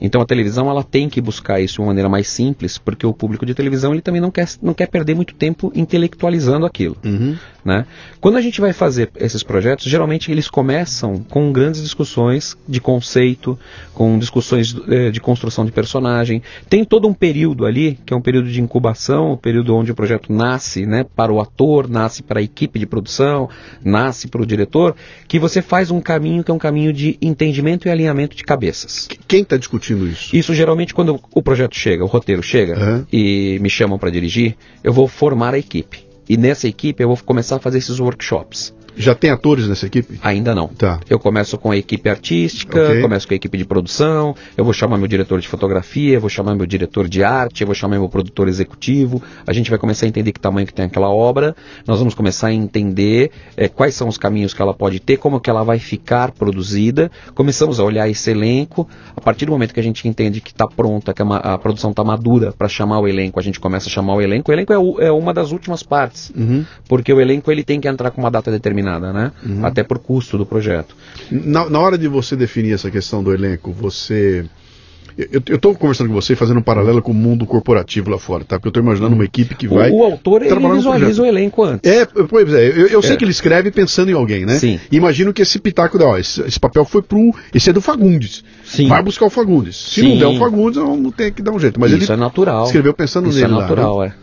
Então 0.00 0.20
a 0.20 0.26
televisão 0.26 0.68
ela 0.70 0.82
tem 0.82 1.08
que 1.08 1.20
buscar 1.20 1.60
isso 1.60 1.74
de 1.74 1.80
uma 1.80 1.88
maneira 1.88 2.08
mais 2.08 2.28
simples, 2.28 2.78
porque 2.78 3.06
o 3.06 3.12
público 3.12 3.46
de 3.46 3.54
televisão 3.54 3.92
ele 3.92 4.02
também 4.02 4.20
não 4.20 4.30
quer, 4.30 4.48
não 4.62 4.74
quer 4.74 4.86
perder 4.86 5.14
muito 5.14 5.34
tempo 5.34 5.72
intelectualizando 5.74 6.66
aquilo. 6.66 6.96
Uhum. 7.04 7.36
Né? 7.64 7.86
Quando 8.20 8.36
a 8.36 8.42
gente 8.42 8.60
vai 8.60 8.74
fazer 8.74 9.10
esses 9.16 9.42
projetos, 9.42 9.86
geralmente 9.86 10.30
eles 10.30 10.48
começam 10.48 11.18
com 11.30 11.50
grandes 11.50 11.82
discussões 11.82 12.56
de 12.68 12.78
conceito, 12.78 13.58
com 13.94 14.18
discussões 14.18 14.76
eh, 14.88 15.10
de 15.10 15.18
construção 15.18 15.64
de 15.64 15.72
personagem. 15.72 16.42
Tem 16.68 16.84
todo 16.84 17.08
um 17.08 17.14
período 17.14 17.64
ali, 17.64 17.98
que 18.04 18.12
é 18.12 18.16
um 18.16 18.20
período 18.20 18.50
de 18.50 18.60
incubação, 18.60 19.30
o 19.30 19.32
um 19.32 19.36
período 19.36 19.74
onde 19.74 19.90
o 19.90 19.94
projeto 19.94 20.30
nasce 20.30 20.84
né, 20.84 21.06
para 21.16 21.32
o 21.32 21.40
ator, 21.40 21.88
nasce 21.88 22.22
para 22.22 22.40
a 22.40 22.42
equipe 22.42 22.78
de 22.78 22.84
produção, 22.84 23.48
nasce 23.82 24.28
para 24.28 24.42
o 24.42 24.46
diretor, 24.46 24.94
que 25.26 25.38
você 25.38 25.62
faz 25.62 25.90
um 25.90 26.00
caminho 26.00 26.44
que 26.44 26.50
é 26.50 26.54
um 26.54 26.58
caminho 26.58 26.92
de 26.92 27.16
entendimento 27.22 27.88
e 27.88 27.90
alinhamento 27.90 28.36
de 28.36 28.44
cabeças. 28.44 29.08
Quem 29.26 29.40
está 29.40 29.56
discutindo 29.56 29.83
isso? 29.92 30.34
Isso 30.34 30.54
geralmente 30.54 30.94
quando 30.94 31.20
o 31.34 31.42
projeto 31.42 31.76
chega, 31.76 32.02
o 32.04 32.06
roteiro 32.06 32.42
chega 32.42 32.78
Uhum. 32.78 33.06
e 33.12 33.58
me 33.60 33.68
chamam 33.68 33.98
para 33.98 34.10
dirigir, 34.10 34.56
eu 34.82 34.92
vou 34.92 35.06
formar 35.08 35.54
a 35.54 35.58
equipe. 35.58 36.06
E 36.28 36.36
nessa 36.36 36.66
equipe 36.66 37.02
eu 37.02 37.08
vou 37.08 37.18
começar 37.18 37.56
a 37.56 37.58
fazer 37.58 37.78
esses 37.78 37.98
workshops. 38.00 38.74
Já 38.96 39.14
tem 39.14 39.30
atores 39.30 39.68
nessa 39.68 39.86
equipe? 39.86 40.18
Ainda 40.22 40.54
não. 40.54 40.68
Tá. 40.68 41.00
Eu 41.08 41.18
começo 41.18 41.58
com 41.58 41.70
a 41.70 41.76
equipe 41.76 42.08
artística, 42.08 42.80
Ok. 42.90 43.00
começo 43.02 43.26
com 43.26 43.34
a 43.34 43.36
equipe 43.36 43.58
de 43.58 43.64
produção, 43.64 44.34
eu 44.56 44.64
vou 44.64 44.72
chamar 44.72 44.96
meu 44.98 45.08
diretor 45.08 45.40
de 45.40 45.48
fotografia, 45.48 46.14
eu 46.14 46.20
vou 46.20 46.30
chamar 46.30 46.54
meu 46.54 46.66
diretor 46.66 47.08
de 47.08 47.22
arte, 47.24 47.62
eu 47.62 47.66
vou 47.66 47.74
chamar 47.74 47.98
meu 47.98 48.08
produtor 48.08 48.48
executivo. 48.48 49.22
A 49.46 49.52
gente 49.52 49.70
vai 49.70 49.78
começar 49.78 50.06
a 50.06 50.08
entender 50.08 50.32
que 50.32 50.40
tamanho 50.40 50.66
que 50.66 50.74
tem 50.74 50.84
aquela 50.84 51.08
obra. 51.10 51.54
Nós 51.86 51.98
vamos 51.98 52.14
começar 52.14 52.48
a 52.48 52.52
entender 52.52 53.30
eh, 53.56 53.68
quais 53.68 53.94
são 53.94 54.08
os 54.08 54.16
caminhos 54.18 54.54
que 54.54 54.62
ela 54.62 54.74
pode 54.74 55.00
ter, 55.00 55.16
como 55.16 55.40
que 55.40 55.50
ela 55.50 55.62
vai 55.64 55.78
ficar 55.78 56.30
produzida. 56.32 57.10
Começamos 57.34 57.80
a 57.80 57.84
olhar 57.84 58.08
esse 58.08 58.30
elenco. 58.30 58.88
A 59.16 59.20
partir 59.20 59.46
do 59.46 59.52
momento 59.52 59.74
que 59.74 59.80
a 59.80 59.82
gente 59.82 60.06
entende 60.06 60.40
que 60.40 60.50
está 60.50 60.66
pronta, 60.66 61.12
que 61.12 61.22
a, 61.22 61.24
ma- 61.24 61.38
a 61.38 61.58
produção 61.58 61.90
está 61.90 62.04
madura 62.04 62.52
para 62.56 62.68
chamar 62.68 63.00
o 63.00 63.08
elenco, 63.08 63.40
a 63.40 63.42
gente 63.42 63.58
começa 63.58 63.88
a 63.88 63.90
chamar 63.90 64.14
o 64.14 64.20
elenco. 64.20 64.50
O 64.50 64.54
elenco 64.54 64.72
é, 64.72 64.78
o- 64.78 65.00
é 65.00 65.10
uma 65.10 65.32
das 65.34 65.50
últimas 65.52 65.82
partes 65.82 66.30
Uhum. 66.36 66.64
porque 66.88 67.12
o 67.12 67.20
elenco 67.20 67.50
ele 67.50 67.64
tem 67.64 67.80
que 67.80 67.88
entrar 67.88 68.10
com 68.10 68.20
uma 68.20 68.30
data 68.30 68.50
determinada, 68.50 68.83
né? 68.84 69.32
Uhum. 69.44 69.64
Até 69.64 69.82
por 69.82 69.98
custo 69.98 70.38
do 70.38 70.46
projeto. 70.46 70.94
Na, 71.30 71.68
na 71.68 71.80
hora 71.80 71.96
de 71.98 72.06
você 72.08 72.36
definir 72.36 72.72
essa 72.74 72.90
questão 72.90 73.22
do 73.22 73.32
elenco, 73.32 73.72
você. 73.72 74.44
Eu 75.16 75.54
estou 75.54 75.72
conversando 75.76 76.08
com 76.08 76.14
você 76.14 76.34
fazendo 76.34 76.58
um 76.58 76.62
paralelo 76.62 77.00
com 77.00 77.12
o 77.12 77.14
mundo 77.14 77.46
corporativo 77.46 78.10
lá 78.10 78.18
fora, 78.18 78.42
tá? 78.42 78.56
Porque 78.56 78.66
eu 78.66 78.70
estou 78.70 78.82
imaginando 78.82 79.14
uma 79.14 79.24
equipe 79.24 79.54
que 79.54 79.68
O, 79.68 79.74
vai. 79.76 79.88
o 79.88 80.02
autor 80.02 80.42
ele 80.42 80.52
visualiza 80.70 81.22
o 81.22 81.24
elenco 81.24 81.62
antes. 81.62 81.88
É, 81.88 82.04
pois 82.04 82.52
é, 82.52 82.66
eu, 82.66 82.88
eu 82.88 83.00
sei 83.00 83.12
É. 83.12 83.16
que 83.16 83.22
ele 83.24 83.30
escreve 83.30 83.70
pensando 83.70 84.10
em 84.10 84.14
alguém, 84.14 84.44
né? 84.44 84.58
Sim. 84.58 84.80
Imagino 84.90 85.32
que 85.32 85.40
esse 85.40 85.60
pitaco, 85.60 86.02
ó, 86.02 86.18
esse, 86.18 86.40
esse 86.42 86.58
papel 86.58 86.84
foi 86.84 87.00
pro. 87.00 87.32
Esse 87.54 87.70
é 87.70 87.72
do 87.72 87.80
Fagundes. 87.80 88.42
Sim. 88.64 88.88
Vai 88.88 89.04
buscar 89.04 89.26
o 89.26 89.30
Fagundes. 89.30 89.76
Se 89.76 90.00
Sim. 90.00 90.08
não 90.08 90.18
der 90.18 90.26
o 90.26 90.36
Fagundes, 90.36 90.78
vamos 90.82 91.14
ter 91.14 91.30
que 91.30 91.42
dar 91.42 91.52
um 91.52 91.60
jeito. 91.60 91.78
Mas 91.78 91.92
Isso 91.92 92.02
ele 92.10 92.12
é 92.12 92.16
natural. 92.16 92.64
escreveu 92.64 92.92
pensando 92.92 93.28
Isso 93.28 93.38
nele 93.38 93.52
é 93.52 93.54
lá, 93.56 93.62
natural, 93.62 94.02
é. 94.02 94.14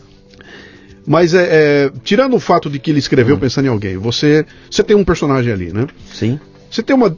Mas 1.06 1.34
é, 1.34 1.48
é, 1.52 1.92
tirando 2.04 2.36
o 2.36 2.40
fato 2.40 2.70
de 2.70 2.80
que 2.80 2.92
ele 2.92 3.00
escreveu 3.00 3.38
pensando 3.38 3.66
em 3.66 3.70
alguém, 3.70 3.98
você, 3.98 4.46
você 4.70 4.84
tem 4.84 4.96
um 4.96 5.04
personagem 5.04 5.52
ali, 5.52 5.74
né? 5.74 5.88
Sim. 6.14 6.40
Você 6.70 6.82
tem 6.84 6.96
uma. 6.96 7.16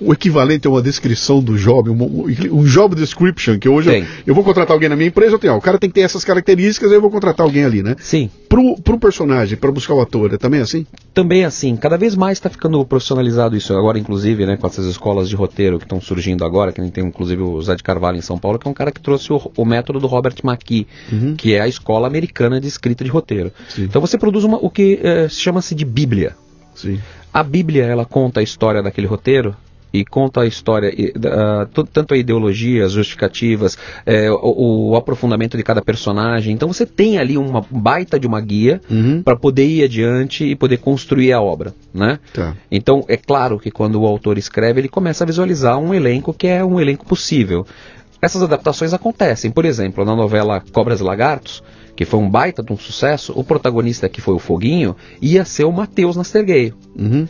O 0.00 0.12
equivalente 0.12 0.66
a 0.66 0.70
uma 0.70 0.80
descrição 0.80 1.42
do 1.42 1.58
job, 1.58 1.90
um, 1.90 2.26
um 2.52 2.64
job 2.64 2.94
description, 2.94 3.58
que 3.58 3.68
hoje 3.68 3.90
eu, 3.98 4.06
eu 4.28 4.34
vou 4.34 4.42
contratar 4.42 4.72
alguém 4.72 4.88
na 4.88 4.96
minha 4.96 5.08
empresa, 5.08 5.34
eu 5.34 5.38
tenho, 5.38 5.52
ó, 5.52 5.58
o 5.58 5.60
cara 5.60 5.78
tem 5.78 5.90
que 5.90 5.94
ter 5.94 6.00
essas 6.00 6.24
características, 6.24 6.90
aí 6.90 6.96
eu 6.96 7.02
vou 7.02 7.10
contratar 7.10 7.44
alguém 7.44 7.64
ali, 7.64 7.82
né? 7.82 7.94
Sim. 8.00 8.30
Pro, 8.48 8.76
pro 8.80 8.98
personagem, 8.98 9.56
para 9.58 9.70
buscar 9.70 9.94
o 9.94 10.00
ator, 10.00 10.32
é 10.32 10.38
também 10.38 10.60
assim? 10.60 10.86
Também 11.12 11.44
assim, 11.44 11.76
cada 11.76 11.96
vez 11.98 12.16
mais 12.16 12.38
está 12.38 12.48
ficando 12.48 12.82
profissionalizado 12.84 13.56
isso. 13.56 13.74
Agora, 13.74 13.98
inclusive, 13.98 14.46
né, 14.46 14.56
com 14.56 14.66
essas 14.66 14.86
escolas 14.86 15.28
de 15.28 15.36
roteiro 15.36 15.78
que 15.78 15.84
estão 15.84 16.00
surgindo 16.00 16.44
agora, 16.44 16.72
que 16.72 16.82
gente 16.82 16.92
tem 16.92 17.04
inclusive 17.04 17.42
o 17.42 17.60
Zé 17.60 17.74
de 17.74 17.82
Carvalho 17.82 18.16
em 18.16 18.22
São 18.22 18.38
Paulo, 18.38 18.58
que 18.58 18.66
é 18.66 18.70
um 18.70 18.74
cara 18.74 18.90
que 18.90 19.00
trouxe 19.00 19.32
o, 19.32 19.52
o 19.56 19.64
método 19.64 20.00
do 20.00 20.06
Robert 20.06 20.34
McKee, 20.42 20.86
Uhum. 21.10 21.34
que 21.36 21.54
é 21.54 21.60
a 21.60 21.68
escola 21.68 22.06
americana 22.06 22.60
de 22.60 22.68
escrita 22.68 23.04
de 23.04 23.10
roteiro. 23.10 23.52
Sim. 23.68 23.84
Então 23.84 24.00
você 24.00 24.16
produz 24.16 24.44
uma, 24.44 24.56
o 24.58 24.70
que 24.70 24.98
eh, 25.02 25.28
chama-se 25.28 25.74
de 25.74 25.84
Bíblia. 25.84 26.34
Sim. 26.74 26.98
A 27.32 27.42
Bíblia, 27.42 27.84
ela 27.84 28.04
conta 28.04 28.40
a 28.40 28.42
história 28.42 28.82
daquele 28.82 29.06
roteiro 29.06 29.54
e 29.94 30.04
conta 30.06 30.40
a 30.40 30.46
história, 30.46 30.90
tu- 31.74 31.84
tanto 31.84 32.14
a 32.14 32.16
ideologia, 32.16 32.84
as 32.86 32.92
justificativas, 32.92 33.76
é, 34.06 34.30
o, 34.30 34.90
o 34.90 34.96
aprofundamento 34.96 35.54
de 35.56 35.62
cada 35.62 35.82
personagem. 35.82 36.54
Então 36.54 36.66
você 36.72 36.86
tem 36.86 37.18
ali 37.18 37.36
uma 37.36 37.62
baita 37.70 38.18
de 38.18 38.26
uma 38.26 38.40
guia 38.40 38.80
Uhum. 38.90 39.22
para 39.22 39.36
poder 39.36 39.66
ir 39.66 39.84
adiante 39.84 40.44
e 40.44 40.56
poder 40.56 40.78
construir 40.78 41.32
a 41.32 41.42
obra, 41.42 41.74
né? 41.92 42.18
Tá. 42.32 42.54
Então 42.70 43.04
é 43.06 43.16
claro 43.18 43.58
que 43.58 43.70
quando 43.70 44.00
o 44.00 44.06
autor 44.06 44.38
escreve, 44.38 44.80
ele 44.80 44.88
começa 44.88 45.24
a 45.24 45.26
visualizar 45.26 45.78
um 45.78 45.92
elenco 45.92 46.32
que 46.32 46.46
é 46.46 46.64
um 46.64 46.80
elenco 46.80 47.04
possível. 47.06 47.66
Essas 48.20 48.42
adaptações 48.42 48.94
acontecem. 48.94 49.50
Por 49.50 49.64
exemplo, 49.66 50.04
na 50.04 50.14
novela 50.16 50.62
Cobras 50.72 51.00
e 51.00 51.02
Lagartos, 51.02 51.62
que 52.04 52.10
foi 52.10 52.18
um 52.18 52.28
baita 52.28 52.62
de 52.62 52.72
um 52.72 52.76
sucesso, 52.76 53.32
o 53.36 53.44
protagonista 53.44 54.08
que 54.08 54.20
foi 54.20 54.34
o 54.34 54.38
Foguinho 54.38 54.96
ia 55.20 55.44
ser 55.44 55.64
o 55.64 55.72
Matheus 55.72 56.16
Nastergueio. 56.16 56.74
Uhum. 56.98 57.28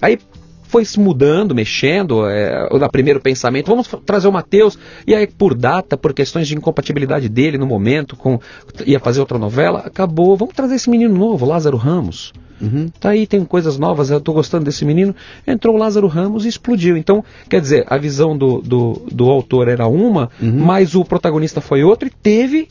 Aí 0.00 0.18
foi 0.64 0.84
se 0.84 1.00
mudando, 1.00 1.54
mexendo, 1.54 2.26
é, 2.28 2.68
o 2.70 2.88
primeiro 2.90 3.18
pensamento, 3.18 3.66
vamos 3.66 3.88
trazer 4.04 4.28
o 4.28 4.32
Matheus, 4.32 4.78
e 5.06 5.14
aí 5.14 5.26
por 5.26 5.54
data, 5.54 5.96
por 5.96 6.12
questões 6.12 6.46
de 6.46 6.54
incompatibilidade 6.54 7.28
dele 7.28 7.58
no 7.58 7.66
momento, 7.66 8.14
com 8.14 8.38
ia 8.86 9.00
fazer 9.00 9.20
outra 9.20 9.38
novela, 9.38 9.80
acabou, 9.80 10.36
vamos 10.36 10.54
trazer 10.54 10.74
esse 10.74 10.90
menino 10.90 11.14
novo, 11.14 11.46
Lázaro 11.46 11.76
Ramos. 11.76 12.32
Uhum. 12.60 12.90
Tá 13.00 13.10
aí, 13.10 13.26
tem 13.26 13.42
coisas 13.42 13.78
novas, 13.78 14.10
eu 14.10 14.20
tô 14.20 14.34
gostando 14.34 14.66
desse 14.66 14.84
menino. 14.84 15.16
Entrou 15.46 15.74
o 15.74 15.78
Lázaro 15.78 16.06
Ramos 16.06 16.44
e 16.44 16.48
explodiu. 16.48 16.94
Então, 16.94 17.24
quer 17.48 17.58
dizer, 17.58 17.86
a 17.88 17.96
visão 17.96 18.36
do, 18.36 18.60
do, 18.60 19.02
do 19.10 19.30
autor 19.30 19.66
era 19.66 19.88
uma, 19.88 20.30
mas 20.38 20.94
o 20.94 21.02
protagonista 21.02 21.62
foi 21.62 21.82
outro 21.82 22.06
e 22.06 22.10
teve 22.10 22.68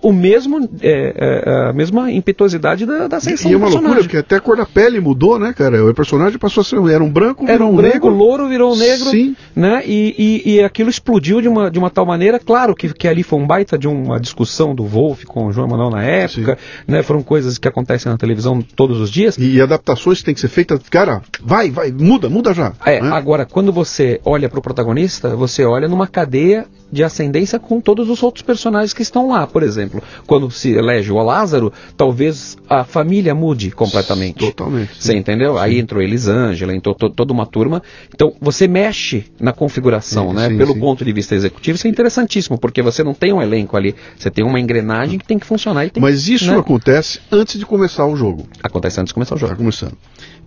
o 0.00 0.12
mesmo, 0.12 0.68
é, 0.80 1.14
é, 1.16 1.68
a 1.70 1.72
mesma 1.72 2.10
impetuosidade 2.10 2.86
da, 2.86 3.08
da 3.08 3.16
ascensão 3.16 3.50
E 3.50 3.54
é 3.54 3.58
do 3.58 3.64
uma 3.64 3.70
loucura, 3.70 4.00
porque 4.00 4.16
até 4.16 4.36
a 4.36 4.40
cor 4.40 4.56
da 4.56 4.66
pele 4.66 5.00
mudou, 5.00 5.38
né, 5.38 5.52
cara? 5.52 5.84
O 5.84 5.94
personagem 5.94 6.38
passou 6.38 6.60
a 6.60 6.64
ser. 6.64 6.78
Era 6.88 7.02
um 7.02 7.10
branco, 7.10 7.44
Era 7.44 7.54
virou 7.54 7.72
um 7.72 7.76
branco, 7.76 7.94
negro. 7.94 8.10
louro 8.10 8.48
virou 8.48 8.76
negro, 8.76 9.10
Sim. 9.10 9.36
né? 9.54 9.82
E, 9.84 10.42
e, 10.46 10.54
e 10.54 10.62
aquilo 10.62 10.88
explodiu 10.90 11.40
de 11.40 11.48
uma, 11.48 11.70
de 11.70 11.78
uma 11.78 11.90
tal 11.90 12.06
maneira, 12.06 12.38
claro 12.38 12.74
que, 12.74 12.92
que 12.92 13.08
ali 13.08 13.22
foi 13.22 13.38
um 13.38 13.46
baita 13.46 13.76
de 13.78 13.88
uma 13.88 14.20
discussão 14.20 14.74
do 14.74 14.84
Wolf 14.84 15.24
com 15.24 15.46
o 15.46 15.52
João 15.52 15.66
Emanuel 15.66 15.90
na 15.90 16.04
época, 16.04 16.58
né? 16.86 17.02
Foram 17.02 17.22
coisas 17.22 17.58
que 17.58 17.68
acontecem 17.68 18.10
na 18.10 18.18
televisão 18.18 18.62
todos 18.76 19.00
os 19.00 19.10
dias. 19.10 19.36
E 19.38 19.60
adaptações 19.60 20.18
que 20.18 20.24
tem 20.24 20.34
que 20.34 20.40
ser 20.40 20.48
feitas. 20.48 20.80
Cara, 20.88 21.22
vai, 21.42 21.70
vai, 21.70 21.90
muda, 21.90 22.28
muda 22.28 22.54
já. 22.54 22.72
É, 22.84 23.00
né? 23.00 23.10
agora, 23.12 23.44
quando 23.44 23.72
você 23.72 24.20
olha 24.24 24.48
para 24.48 24.58
o 24.58 24.62
protagonista, 24.62 25.34
você 25.34 25.64
olha 25.64 25.88
numa 25.88 26.06
cadeia 26.06 26.66
de 26.90 27.04
ascendência 27.04 27.58
com 27.58 27.80
todos 27.80 28.08
os 28.08 28.22
outros 28.22 28.42
personagens 28.42 28.92
que 28.92 29.02
estão 29.02 29.28
lá. 29.28 29.46
Por 29.46 29.62
exemplo, 29.62 29.87
quando 30.26 30.50
se 30.50 30.70
elege 30.72 31.10
o 31.12 31.22
Lázaro, 31.22 31.72
talvez 31.96 32.56
a 32.68 32.84
família 32.84 33.34
mude 33.34 33.70
completamente. 33.70 34.38
Totalmente. 34.38 34.90
Você 34.98 35.14
entendeu? 35.16 35.58
Aí 35.58 35.78
entrou 35.78 36.02
Elisângela, 36.02 36.74
entrou 36.74 36.94
to- 36.94 37.10
toda 37.10 37.32
uma 37.32 37.46
turma. 37.46 37.82
Então, 38.14 38.32
você 38.40 38.66
mexe 38.68 39.24
na 39.40 39.52
configuração, 39.52 40.30
Sim, 40.30 40.34
né? 40.36 40.48
sim, 40.48 40.56
Pelo 40.58 40.74
sim. 40.74 40.80
ponto 40.80 41.04
de 41.04 41.12
vista 41.12 41.34
executivo, 41.34 41.76
isso 41.76 41.86
é 41.86 41.90
interessantíssimo, 41.90 42.58
porque 42.58 42.82
você 42.82 43.02
não 43.02 43.14
tem 43.14 43.32
um 43.32 43.40
elenco 43.42 43.76
ali, 43.76 43.94
você 44.16 44.30
tem 44.30 44.44
uma 44.44 44.60
engrenagem 44.60 45.18
que 45.18 45.26
tem 45.26 45.38
que 45.38 45.46
funcionar 45.46 45.86
e 45.86 45.90
tem 45.90 46.00
Mas 46.02 46.28
isso 46.28 46.50
né? 46.52 46.58
acontece 46.58 47.20
antes 47.30 47.58
de 47.58 47.66
começar 47.66 48.06
o 48.06 48.16
jogo. 48.16 48.46
acontece 48.62 49.00
antes 49.00 49.10
de 49.10 49.14
começar 49.14 49.34
o 49.34 49.38
Tá 49.38 49.46
jogo. 49.46 49.56
começando. 49.58 49.92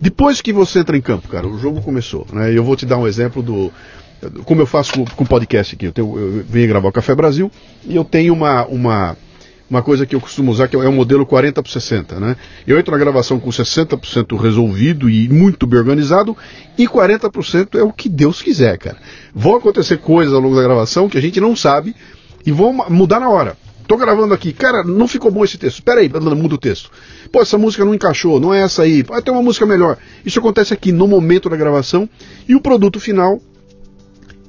Depois 0.00 0.40
que 0.40 0.52
você 0.52 0.80
entra 0.80 0.96
em 0.96 1.00
campo, 1.00 1.28
cara, 1.28 1.46
o 1.46 1.58
jogo 1.58 1.80
começou. 1.80 2.26
Né? 2.32 2.56
Eu 2.56 2.64
vou 2.64 2.74
te 2.76 2.84
dar 2.84 2.96
um 2.98 3.06
exemplo 3.06 3.42
do. 3.42 3.72
Como 4.44 4.60
eu 4.60 4.66
faço 4.66 4.92
com, 4.92 5.04
com 5.04 5.24
podcast 5.26 5.74
aqui. 5.74 5.86
Eu, 5.86 5.92
tenho, 5.92 6.16
eu 6.18 6.44
venho 6.48 6.68
gravar 6.68 6.88
o 6.88 6.92
Café 6.92 7.14
Brasil 7.14 7.50
e 7.84 7.96
eu 7.96 8.04
tenho 8.04 8.32
uma, 8.32 8.64
uma, 8.66 9.16
uma 9.72 9.82
coisa 9.82 10.04
que 10.04 10.14
eu 10.14 10.20
costumo 10.20 10.52
usar 10.52 10.68
que 10.68 10.76
é 10.76 10.78
o 10.78 10.92
modelo 10.92 11.24
40 11.24 11.62
por 11.62 11.70
60. 11.70 12.20
Né? 12.20 12.36
Eu 12.66 12.78
entro 12.78 12.92
na 12.92 12.98
gravação 12.98 13.40
com 13.40 13.48
60% 13.48 14.38
resolvido 14.38 15.08
e 15.08 15.30
muito 15.30 15.66
bem 15.66 15.78
organizado, 15.78 16.36
e 16.76 16.86
40% 16.86 17.78
é 17.78 17.82
o 17.82 17.90
que 17.90 18.06
Deus 18.06 18.42
quiser, 18.42 18.76
cara. 18.76 18.98
Vão 19.34 19.56
acontecer 19.56 19.96
coisas 19.96 20.34
ao 20.34 20.40
longo 20.40 20.54
da 20.54 20.62
gravação 20.62 21.08
que 21.08 21.16
a 21.16 21.22
gente 21.22 21.40
não 21.40 21.56
sabe 21.56 21.96
e 22.44 22.52
vão 22.52 22.84
mudar 22.90 23.18
na 23.18 23.30
hora. 23.30 23.56
Tô 23.88 23.96
gravando 23.96 24.34
aqui, 24.34 24.52
cara, 24.52 24.84
não 24.84 25.08
ficou 25.08 25.30
bom 25.30 25.42
esse 25.42 25.56
texto. 25.56 25.78
Espera 25.78 26.00
aí, 26.00 26.08
muda 26.08 26.54
o 26.54 26.58
texto. 26.58 26.90
Pô, 27.32 27.40
essa 27.40 27.56
música 27.56 27.82
não 27.82 27.94
encaixou, 27.94 28.38
não 28.38 28.52
é 28.52 28.60
essa 28.60 28.82
aí. 28.82 29.02
Vai 29.02 29.22
ter 29.22 29.30
uma 29.30 29.42
música 29.42 29.64
melhor. 29.64 29.96
Isso 30.24 30.38
acontece 30.38 30.74
aqui 30.74 30.92
no 30.92 31.08
momento 31.08 31.48
da 31.48 31.56
gravação 31.56 32.06
e 32.46 32.54
o 32.54 32.60
produto 32.60 33.00
final 33.00 33.40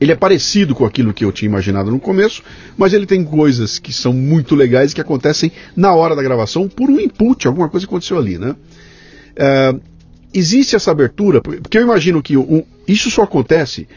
ele 0.04 0.12
é 0.12 0.16
parecido 0.18 0.76
com 0.76 0.86
aquilo 0.86 1.14
que 1.14 1.24
eu 1.24 1.32
tinha 1.32 1.48
imaginado 1.48 1.90
no 1.90 1.98
começo, 1.98 2.44
mas 2.76 2.92
ele 2.92 3.06
tem 3.06 3.24
coisas 3.24 3.80
que 3.80 3.94
são 3.94 4.12
muito 4.12 4.54
legais 4.54 4.94
que 4.94 5.00
acontecem 5.00 5.50
na 5.78 5.94
hora 5.94 6.14
da 6.14 6.22
gravação 6.22 6.68
por 6.68 6.90
um 6.90 7.00
input, 7.00 7.48
alguma 7.48 7.70
coisa 7.70 7.86
aconteceu 7.86 8.18
ali, 8.18 8.38
né? 8.38 8.54
É, 9.34 9.74
existe 10.34 10.76
essa 10.76 10.92
abertura, 10.92 11.42
porque 11.42 11.78
eu 11.78 11.82
imagino 11.82 12.22
que 12.22 12.34
isso 12.86 13.10
só 13.10 13.24
acontece 13.24 13.88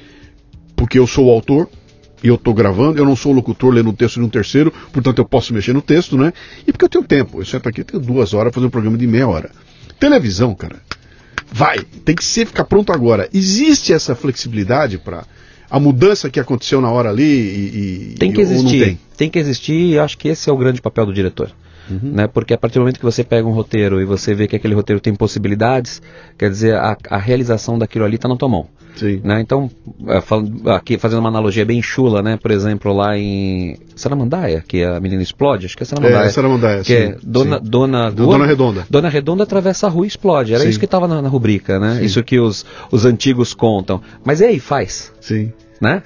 porque 0.77 0.97
eu 0.97 1.09
sou 1.09 1.27
o 1.27 1.31
autor 1.31 1.69
e 2.23 2.29
eu 2.29 2.37
estou 2.37 2.55
gravando, 2.55 3.01
eu 3.01 3.05
não 3.05 3.17
sou 3.17 3.33
o 3.33 3.35
locutor 3.35 3.75
lendo 3.75 3.91
um 3.91 3.95
texto 3.95 4.21
de 4.21 4.27
um 4.27 4.29
terceiro, 4.29 4.73
portanto 4.93 5.19
eu 5.19 5.25
posso 5.25 5.53
mexer 5.53 5.73
no 5.73 5.83
texto, 5.83 6.17
né? 6.17 6.33
E 6.65 6.71
porque 6.71 6.85
eu 6.85 6.89
tenho 6.89 7.05
tempo, 7.05 7.41
eu 7.41 7.45
sento 7.45 7.69
aqui, 7.69 7.81
eu 7.81 7.85
tenho 7.85 8.01
duas 8.01 8.33
horas 8.33 8.53
para 8.53 8.61
fazer 8.61 8.67
um 8.69 8.71
programa 8.71 8.97
de 8.97 9.09
meia 9.09 9.27
hora. 9.27 9.51
Televisão, 9.99 10.55
cara, 10.55 10.81
vai, 11.53 11.81
tem 11.81 12.15
que 12.15 12.25
ser 12.25 12.47
ficar 12.47 12.65
pronto 12.65 12.93
agora. 12.93 13.29
Existe 13.35 13.93
essa 13.93 14.15
flexibilidade 14.15 14.99
para 14.99 15.27
a 15.71 15.81
mudança 15.81 16.31
que 16.31 16.39
aconteceu 16.41 16.81
na 16.81 16.91
hora 16.91 17.11
ali 17.11 17.23
e, 17.25 18.13
e- 18.13 18.15
Tem 18.19 18.33
que 18.33 18.41
existir. 18.41 18.85
tem? 18.85 18.99
Tem? 19.17 19.31
que 19.31 19.39
existir 19.39 19.73
e 19.93 19.99
acho 19.99 20.17
que 20.19 20.29
esse 20.29 20.49
é 20.49 20.53
o 20.53 20.57
grande 20.57 20.81
papel 20.81 21.07
do 21.07 21.13
diretor. 21.13 21.51
Uhum. 21.91 22.13
Né? 22.13 22.27
Porque 22.27 22.55
a 22.55 22.59
partir 22.59 22.75
do 22.75 22.81
momento 22.81 22.99
que 22.99 23.05
você 23.05 23.23
pega 23.23 23.47
um 23.47 23.53
roteiro 23.53 24.01
e 24.01 24.05
você 24.05 24.35
vê 24.35 24.47
que 24.47 24.57
aquele 24.57 24.75
roteiro 24.75 25.01
tem 25.01 25.15
possibilidades, 25.15 26.03
quer 26.37 26.51
dizer, 26.51 26.75
a, 26.75 26.97
a 27.11 27.19
realização 27.19 27.79
daquilo 27.79 28.05
ali 28.05 28.17
está 28.17 28.29
na 28.29 28.37
tua 28.37 28.49
mão. 28.49 28.67
Sim. 28.97 29.21
Né? 29.23 29.41
Então, 29.41 29.71
é, 30.09 30.71
aqui 30.73 30.99
fazendo 30.99 31.21
uma 31.21 31.29
analogia 31.29 31.65
bem 31.65 31.83
chula, 31.83 32.23
né? 32.23 32.39
Por 32.41 32.51
exemplo, 32.51 32.93
lá 32.93 33.17
em 33.17 33.77
Saramandaia, 33.95 34.65
que 34.67 34.83
a 34.83 34.99
menina 34.99 35.23
explode, 35.23 35.67
acho 35.67 35.77
que 35.77 35.83
é 35.83 35.87
Saramandaia. 35.87 36.25
É, 36.25 36.31
Saramandaia, 36.31 36.83
que 36.83 36.95
é 36.95 37.17
Dona, 37.23 37.59
sim. 37.59 37.65
Dona, 37.65 38.11
Dona 38.11 38.47
Redonda. 38.47 38.87
Dona 38.89 39.09
Redonda 39.09 39.43
atravessa 39.43 39.87
a 39.87 39.91
rua 39.91 40.07
e 40.07 40.09
explode. 40.09 40.55
Era 40.55 40.63
sim. 40.63 40.71
isso 40.71 40.79
que 40.79 40.87
estava 40.87 41.07
na, 41.07 41.21
na, 41.21 41.29
rubrica, 41.29 41.79
né? 41.79 41.97
Sim. 41.97 42.05
Isso 42.05 42.23
que 42.23 42.41
os, 42.41 42.65
os 42.91 43.05
antigos 43.05 43.53
contam. 43.53 44.01
Mas 44.25 44.41
e 44.41 44.47
aí, 44.47 44.59
faz? 44.59 45.13
Sim. 45.21 45.53
Né? 45.81 46.03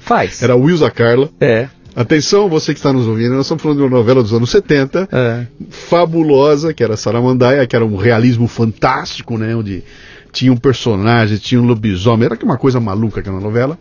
Faz. 0.00 0.42
Era 0.42 0.54
Wilza 0.54 0.90
Carla. 0.90 1.28
É. 1.40 1.68
Atenção, 1.94 2.48
você 2.48 2.72
que 2.72 2.78
está 2.78 2.92
nos 2.92 3.06
ouvindo, 3.06 3.34
nós 3.34 3.44
estamos 3.44 3.62
falando 3.62 3.78
de 3.78 3.84
uma 3.84 3.90
novela 3.90 4.22
dos 4.22 4.32
anos 4.32 4.50
70, 4.50 5.08
é. 5.12 5.46
fabulosa, 5.68 6.72
que 6.72 6.82
era 6.82 6.96
Saramandaia, 6.96 7.66
que 7.66 7.76
era 7.76 7.84
um 7.84 7.96
realismo 7.96 8.48
fantástico, 8.48 9.36
né? 9.36 9.54
Onde 9.54 9.84
tinha 10.32 10.50
um 10.50 10.56
personagem, 10.56 11.36
tinha 11.36 11.60
um 11.60 11.66
lobisomem, 11.66 12.24
era 12.24 12.38
uma 12.42 12.56
coisa 12.56 12.80
maluca 12.80 13.20
aquela 13.20 13.40
novela. 13.40 13.78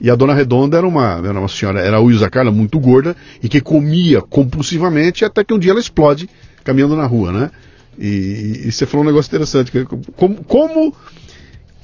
E 0.00 0.10
a 0.10 0.14
Dona 0.14 0.32
Redonda 0.32 0.78
era 0.78 0.88
uma, 0.88 1.20
era 1.22 1.38
uma 1.38 1.48
senhora, 1.48 1.80
era 1.80 1.98
a 1.98 2.00
Wilza 2.00 2.30
Carla, 2.30 2.50
muito 2.50 2.80
gorda, 2.80 3.14
e 3.42 3.48
que 3.48 3.60
comia 3.60 4.22
compulsivamente, 4.22 5.26
até 5.26 5.44
que 5.44 5.52
um 5.52 5.58
dia 5.58 5.72
ela 5.72 5.80
explode 5.80 6.30
caminhando 6.64 6.96
na 6.96 7.04
rua, 7.04 7.30
né? 7.30 7.50
E, 7.98 8.62
e 8.64 8.72
você 8.72 8.86
falou 8.86 9.04
um 9.04 9.08
negócio 9.08 9.28
interessante, 9.28 9.70
como, 10.16 10.42
como, 10.44 10.96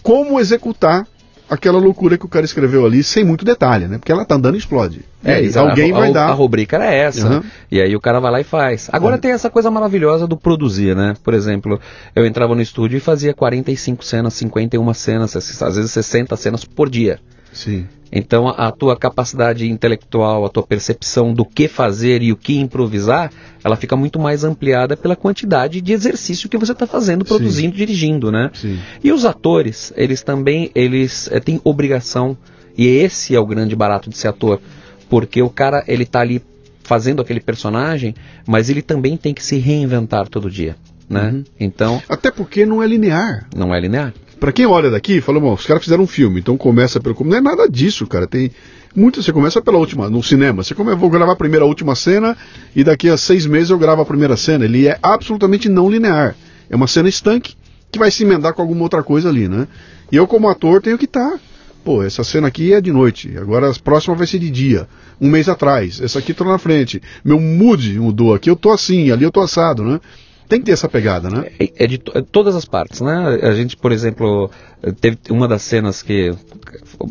como 0.02 0.40
executar 0.40 1.06
aquela 1.48 1.78
loucura 1.78 2.18
que 2.18 2.24
o 2.24 2.28
cara 2.28 2.44
escreveu 2.44 2.84
ali 2.84 3.02
sem 3.02 3.24
muito 3.24 3.44
detalhe, 3.44 3.86
né? 3.86 3.98
Porque 3.98 4.12
ela 4.12 4.24
tá 4.24 4.34
andando 4.34 4.54
e 4.54 4.58
explode. 4.58 5.04
É, 5.24 5.42
e 5.42 5.58
alguém 5.58 5.92
a, 5.92 5.94
vai 5.98 6.10
a, 6.10 6.12
dar. 6.12 6.28
A 6.28 6.32
rubrica 6.32 6.76
era 6.76 6.92
essa. 6.92 7.28
Uhum. 7.28 7.42
E 7.70 7.80
aí 7.80 7.94
o 7.96 8.00
cara 8.00 8.20
vai 8.20 8.30
lá 8.30 8.40
e 8.40 8.44
faz. 8.44 8.88
Agora 8.92 9.18
tem 9.18 9.30
essa 9.30 9.50
coisa 9.50 9.70
maravilhosa 9.70 10.26
do 10.26 10.36
produzir, 10.36 10.94
né? 10.94 11.14
Por 11.22 11.34
exemplo, 11.34 11.80
eu 12.14 12.24
entrava 12.26 12.54
no 12.54 12.60
estúdio 12.60 12.96
e 12.96 13.00
fazia 13.00 13.34
45 13.34 14.04
cenas, 14.04 14.34
51 14.34 14.94
cenas, 14.94 15.36
às 15.36 15.76
vezes 15.76 15.90
60 15.90 16.36
cenas 16.36 16.64
por 16.64 16.88
dia. 16.88 17.18
Sim. 17.56 17.86
Então 18.12 18.48
a, 18.48 18.70
tua 18.70 18.96
capacidade 18.96 19.68
intelectual, 19.68 20.44
a 20.44 20.48
tua 20.48 20.62
percepção 20.62 21.34
do 21.34 21.44
que 21.44 21.66
fazer 21.66 22.22
e 22.22 22.30
o 22.32 22.36
que 22.36 22.58
improvisar, 22.58 23.32
ela 23.64 23.76
fica 23.76 23.96
muito 23.96 24.18
mais 24.18 24.44
ampliada 24.44 24.96
pela 24.96 25.16
quantidade 25.16 25.80
de 25.80 25.92
exercício 25.92 26.48
que 26.48 26.58
você 26.58 26.72
está 26.72 26.86
fazendo, 26.86 27.24
produzindo, 27.24 27.72
Sim. 27.72 27.78
dirigindo, 27.78 28.30
né? 28.30 28.50
Sim. 28.54 28.78
E 29.02 29.10
os 29.10 29.24
atores, 29.24 29.92
eles 29.96 30.22
também, 30.22 30.70
eles 30.74 31.28
é, 31.32 31.40
têm 31.40 31.60
obrigação, 31.64 32.36
e 32.78 32.86
esse 32.86 33.34
é 33.34 33.40
o 33.40 33.46
grande 33.46 33.74
barato 33.74 34.08
de 34.08 34.16
ser 34.16 34.28
ator, 34.28 34.60
porque 35.08 35.42
o 35.42 35.50
cara, 35.50 35.82
ele 35.88 36.04
está 36.04 36.20
ali 36.20 36.40
fazendo 36.84 37.20
aquele 37.20 37.40
personagem, 37.40 38.14
mas 38.46 38.70
ele 38.70 38.82
também 38.82 39.16
tem 39.16 39.34
que 39.34 39.42
se 39.42 39.56
reinventar 39.58 40.28
todo 40.28 40.48
dia, 40.48 40.76
né? 41.08 41.30
Uhum. 41.30 41.44
Então... 41.58 42.00
Até 42.08 42.30
porque 42.30 42.64
não 42.64 42.80
é 42.82 42.86
linear. 42.86 43.48
Não 43.56 43.74
é 43.74 43.80
linear. 43.80 44.14
Para 44.38 44.52
quem 44.52 44.66
olha 44.66 44.90
daqui, 44.90 45.20
fala, 45.20 45.40
bom, 45.40 45.54
os 45.54 45.64
caras 45.64 45.82
fizeram 45.82 46.04
um 46.04 46.06
filme, 46.06 46.40
então 46.40 46.56
começa 46.56 47.00
pelo. 47.00 47.16
Não 47.24 47.36
é 47.36 47.40
nada 47.40 47.68
disso, 47.68 48.06
cara. 48.06 48.26
Tem. 48.26 48.50
Muito, 48.94 49.22
você 49.22 49.32
começa 49.32 49.60
pela 49.60 49.76
última, 49.76 50.08
no 50.08 50.22
cinema. 50.22 50.62
Você 50.62 50.74
come, 50.74 50.94
vou 50.94 51.10
gravar 51.10 51.32
a 51.32 51.36
primeira 51.36 51.64
a 51.64 51.68
última 51.68 51.94
cena 51.94 52.36
e 52.74 52.82
daqui 52.82 53.08
a 53.10 53.16
seis 53.16 53.44
meses 53.44 53.70
eu 53.70 53.78
gravo 53.78 54.00
a 54.02 54.06
primeira 54.06 54.36
cena. 54.36 54.64
Ele 54.64 54.86
é 54.86 54.98
absolutamente 55.02 55.68
não 55.68 55.90
linear. 55.90 56.34
É 56.70 56.76
uma 56.76 56.86
cena 56.86 57.08
estanque 57.08 57.54
que 57.90 57.98
vai 57.98 58.10
se 58.10 58.24
emendar 58.24 58.54
com 58.54 58.62
alguma 58.62 58.82
outra 58.82 59.02
coisa 59.02 59.28
ali, 59.28 59.48
né? 59.48 59.68
E 60.10 60.16
eu, 60.16 60.26
como 60.26 60.48
ator, 60.48 60.80
tenho 60.80 60.96
que 60.96 61.04
estar. 61.04 61.32
Tá, 61.32 61.40
pô, 61.84 62.02
essa 62.02 62.24
cena 62.24 62.48
aqui 62.48 62.72
é 62.72 62.80
de 62.80 62.90
noite, 62.90 63.36
agora 63.38 63.70
a 63.70 63.74
próxima 63.74 64.14
vai 64.14 64.26
ser 64.26 64.38
de 64.38 64.50
dia. 64.50 64.88
Um 65.20 65.30
mês 65.30 65.48
atrás, 65.48 66.00
essa 66.00 66.18
aqui 66.18 66.34
tô 66.34 66.44
na 66.44 66.58
frente. 66.58 67.00
Meu 67.24 67.38
mood 67.38 67.98
mudou 67.98 68.34
aqui, 68.34 68.50
eu 68.50 68.56
tô 68.56 68.70
assim, 68.70 69.10
ali 69.10 69.24
eu 69.24 69.30
tô 69.30 69.40
assado, 69.40 69.84
né? 69.84 70.00
Tem 70.48 70.60
que 70.60 70.66
ter 70.66 70.72
essa 70.72 70.88
pegada, 70.88 71.28
né? 71.28 71.50
É, 71.58 71.84
é 71.84 71.86
de 71.86 72.00
é 72.14 72.22
todas 72.22 72.54
as 72.54 72.64
partes, 72.64 73.00
né? 73.00 73.38
A 73.42 73.52
gente, 73.52 73.76
por 73.76 73.90
exemplo, 73.90 74.50
teve 75.00 75.18
uma 75.30 75.48
das 75.48 75.62
cenas 75.62 76.02
que 76.02 76.32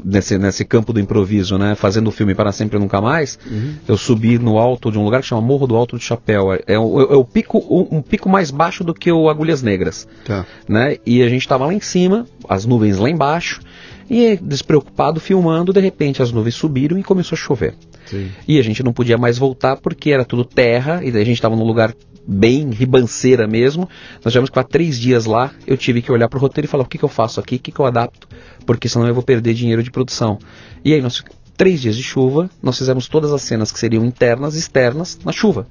nesse, 0.04 0.38
nesse 0.38 0.64
campo 0.64 0.94
do 0.94 1.00
improviso, 1.00 1.58
né? 1.58 1.76
Fazendo 1.76 2.08
o 2.08 2.12
filme 2.12 2.34
para 2.34 2.52
sempre 2.52 2.80
nunca 2.80 3.02
mais, 3.02 3.38
uhum. 3.46 3.76
eu 3.88 3.98
subi 3.98 4.40
no 4.40 4.58
alto 4.58 4.92
de 4.92 4.98
um 4.98 5.04
lugar 5.04 5.22
que 5.22 5.28
chama 5.28 5.42
Morro 5.42 5.68
do 5.68 5.76
Alto 5.76 5.98
do 5.98 6.02
Chapéu. 6.02 6.54
É, 6.54 6.62
é, 6.68 6.80
o, 6.80 7.02
é 7.02 7.16
o 7.16 7.26
pico, 7.26 7.58
um, 7.58 7.98
um, 7.98 8.02
pico 8.02 8.30
mais 8.30 8.52
baixo 8.52 8.84
do 8.84 8.94
que 8.94 9.12
o 9.12 9.30
Agulhas 9.30 9.62
Negras, 9.62 10.08
tá. 10.26 10.46
né? 10.68 10.98
E 11.06 11.22
a 11.22 11.30
gente 11.30 11.42
estava 11.42 11.66
lá 11.66 11.74
em 11.74 11.82
cima, 11.82 12.26
as 12.48 12.66
nuvens 12.66 12.98
lá 12.98 13.10
embaixo. 13.10 13.62
E 14.08 14.38
despreocupado 14.38 15.20
filmando, 15.20 15.74
de 15.74 15.80
repente 15.80 16.22
as 16.22 16.32
nuvens 16.32 16.54
subiram 16.54 16.98
e 16.98 17.04
começou 17.04 17.36
a 17.36 17.40
chover. 17.40 17.74
Sim. 18.06 18.30
E 18.48 18.60
a 18.60 18.62
gente 18.62 18.84
não 18.84 18.94
podia 18.94 19.18
mais 19.18 19.40
voltar 19.40 19.78
porque 19.78 20.12
era 20.12 20.24
tudo 20.24 20.46
terra 20.46 21.02
e 21.04 21.10
a 21.10 21.24
gente 21.24 21.34
estava 21.34 21.56
num 21.56 21.66
lugar 21.66 21.92
bem 22.28 22.70
ribanceira 22.70 23.48
mesmo. 23.48 23.88
Nós 24.24 24.34
tivemos 24.34 24.50
que 24.50 24.60
ficar 24.60 24.68
três 24.68 25.00
dias 25.00 25.26
lá. 25.26 25.52
Eu 25.66 25.78
tive 25.78 26.02
que 26.02 26.12
olhar 26.12 26.28
para 26.28 26.38
o 26.38 26.42
roteiro 26.42 26.66
e 26.66 26.70
falar: 26.70 26.84
o 26.84 26.88
que, 26.88 26.98
que 26.98 27.06
eu 27.06 27.10
faço 27.10 27.40
aqui? 27.40 27.56
O 27.56 27.60
que, 27.60 27.72
que 27.72 27.80
eu 27.80 27.86
adapto? 27.86 28.28
Porque 28.66 28.90
senão 28.90 29.08
eu 29.08 29.14
vou 29.14 29.24
perder 29.24 29.54
dinheiro 29.54 29.84
de 29.84 29.92
produção. 29.92 30.40
E 30.84 30.94
aí, 30.94 31.02
nós, 31.02 31.24
três 31.56 31.82
dias 31.82 31.96
de 31.96 32.04
chuva, 32.04 32.50
nós 32.62 32.78
fizemos 32.78 33.08
todas 33.08 33.32
as 33.32 33.42
cenas 33.42 33.72
que 33.72 33.80
seriam 33.80 34.06
internas 34.06 34.56
e 34.56 34.60
externas 34.60 35.20
na 35.24 35.32
chuva, 35.32 35.68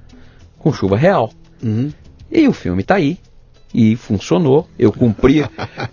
com 0.58 0.72
chuva 0.72 0.96
real. 0.96 1.32
Uhum. 1.62 1.90
E 2.30 2.48
o 2.48 2.52
filme 2.52 2.82
está 2.82 2.96
aí, 2.96 3.18
e 3.74 3.96
funcionou, 3.96 4.68
eu 4.78 4.92
cumpri 4.92 5.44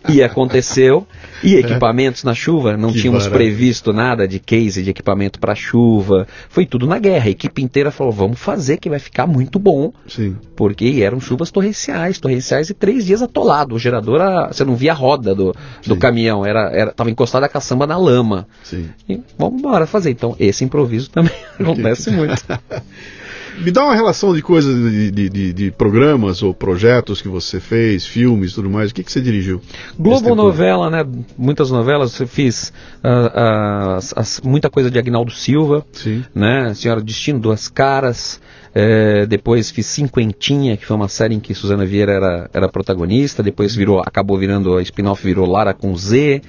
e 0.07 0.21
aconteceu. 0.21 1.07
E 1.43 1.55
equipamentos 1.55 2.23
na 2.23 2.35
chuva, 2.35 2.77
não 2.77 2.93
que 2.93 3.01
tínhamos 3.01 3.23
maravilha. 3.23 3.49
previsto 3.49 3.91
nada 3.91 4.27
de 4.27 4.39
case 4.39 4.83
de 4.83 4.91
equipamento 4.91 5.39
para 5.39 5.55
chuva. 5.55 6.27
Foi 6.47 6.67
tudo 6.67 6.85
na 6.85 6.99
guerra. 6.99 7.25
A 7.25 7.31
equipe 7.31 7.63
inteira 7.63 7.89
falou: 7.89 8.13
vamos 8.13 8.39
fazer 8.39 8.77
que 8.77 8.87
vai 8.87 8.99
ficar 8.99 9.25
muito 9.25 9.57
bom. 9.57 9.91
Sim. 10.07 10.37
Porque 10.55 11.01
eram 11.01 11.19
chuvas 11.19 11.49
torrenciais, 11.49 12.19
torrenciais 12.19 12.69
e 12.69 12.75
três 12.75 13.07
dias 13.07 13.23
atolado. 13.23 13.73
O 13.73 13.79
gerador, 13.79 14.21
você 14.51 14.63
não 14.63 14.75
via 14.75 14.91
a 14.91 14.95
roda 14.95 15.33
do, 15.33 15.55
do 15.87 15.97
caminhão, 15.97 16.45
era, 16.45 16.69
era, 16.71 16.91
tava 16.91 17.09
encostada 17.09 17.47
a 17.47 17.49
caçamba 17.49 17.87
na 17.87 17.97
lama. 17.97 18.47
Sim. 18.63 18.89
E 19.09 19.19
vamos 19.35 19.59
embora 19.59 19.87
fazer. 19.87 20.11
Então, 20.11 20.35
esse 20.39 20.63
improviso 20.63 21.09
também 21.09 21.33
acontece 21.59 22.11
muito. 22.11 22.43
Me 23.59 23.71
dá 23.71 23.83
uma 23.83 23.95
relação 23.95 24.33
de 24.33 24.41
coisas, 24.41 24.75
de, 24.75 25.11
de, 25.11 25.29
de, 25.29 25.53
de, 25.53 25.71
programas 25.71 26.41
ou 26.41 26.53
projetos 26.53 27.21
que 27.21 27.27
você 27.27 27.59
fez, 27.59 28.05
filmes 28.05 28.51
e 28.51 28.55
tudo 28.55 28.69
mais. 28.69 28.91
O 28.91 28.93
que, 28.93 29.03
que 29.03 29.11
você 29.11 29.21
dirigiu? 29.21 29.61
Globo 29.99 30.35
Novela, 30.35 30.89
né? 30.89 31.05
Muitas 31.37 31.69
novelas. 31.69 32.19
Eu 32.19 32.27
fiz 32.27 32.71
uh, 33.03 34.19
uh, 34.19 34.49
muita 34.49 34.69
coisa 34.69 34.89
de 34.89 34.97
Agnaldo 34.97 35.31
Silva, 35.31 35.85
Sim. 35.91 36.23
né? 36.33 36.73
Senhora 36.73 37.01
Destino, 37.01 37.39
Duas 37.39 37.67
Caras. 37.67 38.39
É, 38.73 39.25
depois 39.25 39.69
fiz 39.69 39.85
Cinquentinha, 39.85 40.77
que 40.77 40.85
foi 40.85 40.95
uma 40.95 41.09
série 41.09 41.35
em 41.35 41.39
que 41.41 41.53
Suzana 41.53 41.85
Vieira 41.85 42.13
era, 42.13 42.49
era 42.53 42.69
protagonista. 42.69 43.43
Depois 43.43 43.75
virou, 43.75 43.99
acabou 43.99 44.37
virando, 44.37 44.77
a 44.77 44.81
spin-off 44.81 45.23
virou 45.23 45.45
Lara 45.45 45.73
com 45.73 45.95
Z. 45.95 46.41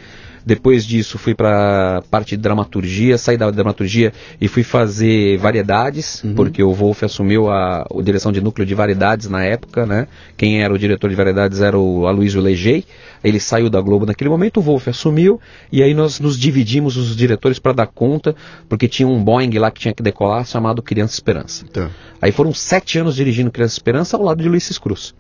Depois 0.45 0.85
disso 0.85 1.19
fui 1.19 1.35
para 1.35 2.03
parte 2.11 2.37
de 2.37 2.43
dramaturgia, 2.43 3.17
saí 3.17 3.37
da 3.37 3.51
dramaturgia 3.51 4.13
e 4.41 4.49
fui 4.49 4.63
fazer 4.63 5.39
variedades, 5.39 6.23
uhum. 6.25 6.35
porque 6.35 6.63
o 6.63 6.73
Wolf 6.73 7.05
assumiu 7.05 7.49
a, 7.49 7.83
a, 7.83 8.03
direção 8.03 8.33
de 8.33 8.41
núcleo 8.41 8.67
de 8.67 8.75
variedades 8.75 9.29
na 9.29 9.45
época, 9.45 9.87
né? 9.87 10.09
Quem 10.37 10.63
era 10.63 10.73
o 10.73 10.79
diretor 10.79 11.09
de 11.09 11.17
variedades 11.17 11.61
era 11.61 11.79
o 11.79 12.07
Aloysio 12.07 12.41
Legei. 12.41 12.85
Ele 13.23 13.39
saiu 13.39 13.71
da 13.71 13.81
Globo 13.81 14.05
naquele 14.05 14.29
momento, 14.29 14.59
o 14.59 14.63
Wolf 14.63 14.89
assumiu 14.89 15.41
e 15.71 15.83
aí 15.83 15.95
nós 15.95 16.19
nos 16.19 16.39
dividimos 16.39 16.97
os 16.97 17.17
diretores 17.17 17.59
para 17.59 17.73
dar 17.73 17.87
conta, 17.87 18.35
porque 18.69 18.89
tinha 18.89 19.07
um 19.07 19.23
Boeing 19.23 19.57
lá 19.59 19.71
que 19.71 19.81
tinha 19.81 19.95
que 19.95 20.03
decolar 20.03 20.45
chamado 20.45 20.83
Criança 20.83 21.15
Esperança. 21.15 21.65
Tá. 21.73 21.89
Aí 22.21 22.33
foram 22.33 22.53
sete 22.53 22.99
anos 22.99 23.15
dirigindo 23.15 23.51
Criança 23.51 23.75
Esperança 23.75 24.17
ao 24.17 24.25
lado 24.25 24.43
de 24.43 24.49
Ulisses 24.49 24.79
Cruz. 24.79 25.15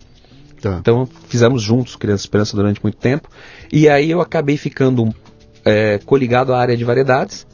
Tá. 0.62 0.78
Então 0.80 1.08
fizemos 1.28 1.60
juntos 1.60 1.96
Criança 1.96 2.22
Esperança 2.22 2.56
durante 2.56 2.80
muito 2.80 2.96
tempo. 2.96 3.28
E 3.70 3.88
aí 3.88 4.12
eu 4.12 4.20
acabei 4.20 4.56
ficando 4.56 5.12
é, 5.64 5.98
coligado 6.06 6.54
à 6.54 6.58
área 6.60 6.76
de 6.76 6.84
variedades, 6.84 7.44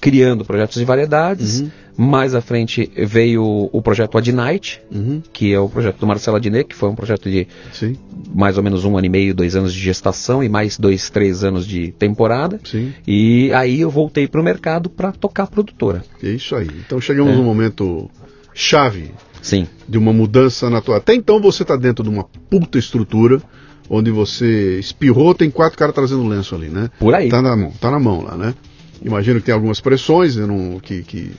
criando 0.00 0.44
projetos 0.44 0.76
de 0.76 0.84
variedades. 0.84 1.60
Uhum. 1.60 1.70
Mais 1.96 2.34
à 2.34 2.42
frente 2.42 2.90
veio 2.94 3.70
o 3.72 3.80
projeto 3.80 4.18
Adnight, 4.18 4.82
uhum. 4.92 5.22
que 5.32 5.54
é 5.54 5.58
o 5.58 5.66
projeto 5.66 5.98
do 5.98 6.06
Marcelo 6.06 6.36
Adnet, 6.36 6.68
que 6.68 6.74
foi 6.74 6.90
um 6.90 6.94
projeto 6.94 7.30
de 7.30 7.48
Sim. 7.72 7.96
mais 8.34 8.58
ou 8.58 8.62
menos 8.62 8.84
um 8.84 8.98
ano 8.98 9.06
e 9.06 9.08
meio, 9.08 9.34
dois 9.34 9.56
anos 9.56 9.72
de 9.72 9.80
gestação 9.80 10.44
e 10.44 10.48
mais 10.48 10.76
dois, 10.76 11.08
três 11.08 11.42
anos 11.42 11.66
de 11.66 11.92
temporada. 11.92 12.60
Sim. 12.64 12.92
E 13.06 13.50
aí 13.54 13.80
eu 13.80 13.88
voltei 13.88 14.28
para 14.28 14.40
o 14.40 14.44
mercado 14.44 14.90
para 14.90 15.10
tocar 15.10 15.46
produtora. 15.46 16.04
É 16.22 16.28
isso 16.28 16.54
aí. 16.54 16.68
Então 16.84 17.00
chegamos 17.00 17.32
é. 17.32 17.36
num 17.36 17.44
momento 17.44 18.10
chave 18.52 19.12
Sim. 19.46 19.66
de 19.88 19.96
uma 19.96 20.12
mudança 20.12 20.68
na 20.68 20.80
tua. 20.80 20.96
Até 20.96 21.14
então 21.14 21.40
você 21.40 21.62
está 21.62 21.76
dentro 21.76 22.02
de 22.02 22.10
uma 22.10 22.24
puta 22.24 22.78
estrutura 22.78 23.40
onde 23.88 24.10
você 24.10 24.80
espirrou, 24.80 25.32
tem 25.32 25.48
quatro 25.50 25.78
caras 25.78 25.94
trazendo 25.94 26.26
lenço 26.26 26.54
ali, 26.56 26.68
né? 26.68 26.90
Por 26.98 27.14
aí. 27.14 27.28
Tá 27.28 27.40
na 27.40 27.54
mão, 27.56 27.70
tá 27.80 27.90
na 27.90 28.00
mão 28.00 28.24
lá, 28.24 28.36
né? 28.36 28.54
Imagino 29.00 29.38
que 29.38 29.46
tem 29.46 29.54
algumas 29.54 29.80
pressões, 29.80 30.36
eu 30.36 30.48
não, 30.48 30.80
que, 30.80 31.02
que 31.02 31.30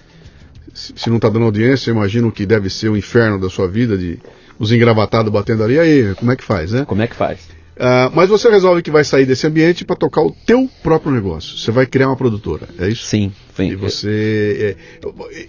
se 0.74 1.10
não 1.10 1.18
está 1.18 1.28
dando 1.28 1.44
audiência, 1.44 1.92
imagino 1.92 2.32
que 2.32 2.46
deve 2.46 2.70
ser 2.70 2.88
o 2.88 2.96
inferno 2.96 3.38
da 3.38 3.50
sua 3.50 3.68
vida 3.68 3.98
de 3.98 4.20
os 4.58 4.72
engravatados 4.72 5.32
batendo 5.32 5.64
ali, 5.64 5.78
aí, 5.78 6.16
como 6.16 6.32
é 6.32 6.36
que 6.36 6.44
faz, 6.44 6.72
né? 6.72 6.86
Como 6.86 7.02
é 7.02 7.08
que 7.08 7.16
faz? 7.16 7.40
Uh, 7.76 8.10
mas 8.16 8.28
você 8.30 8.50
resolve 8.50 8.82
que 8.82 8.90
vai 8.90 9.04
sair 9.04 9.26
desse 9.26 9.46
ambiente 9.46 9.86
para 9.86 9.96
tocar 9.96 10.22
o 10.22 10.32
teu 10.32 10.68
próprio 10.82 11.12
negócio. 11.12 11.58
Você 11.58 11.70
vai 11.70 11.86
criar 11.86 12.08
uma 12.08 12.16
produtora, 12.16 12.68
é 12.80 12.90
isso? 12.90 13.06
Sim, 13.06 13.32
sim. 13.56 13.70
E 13.70 13.76
você 13.76 14.76
é, 15.04 15.08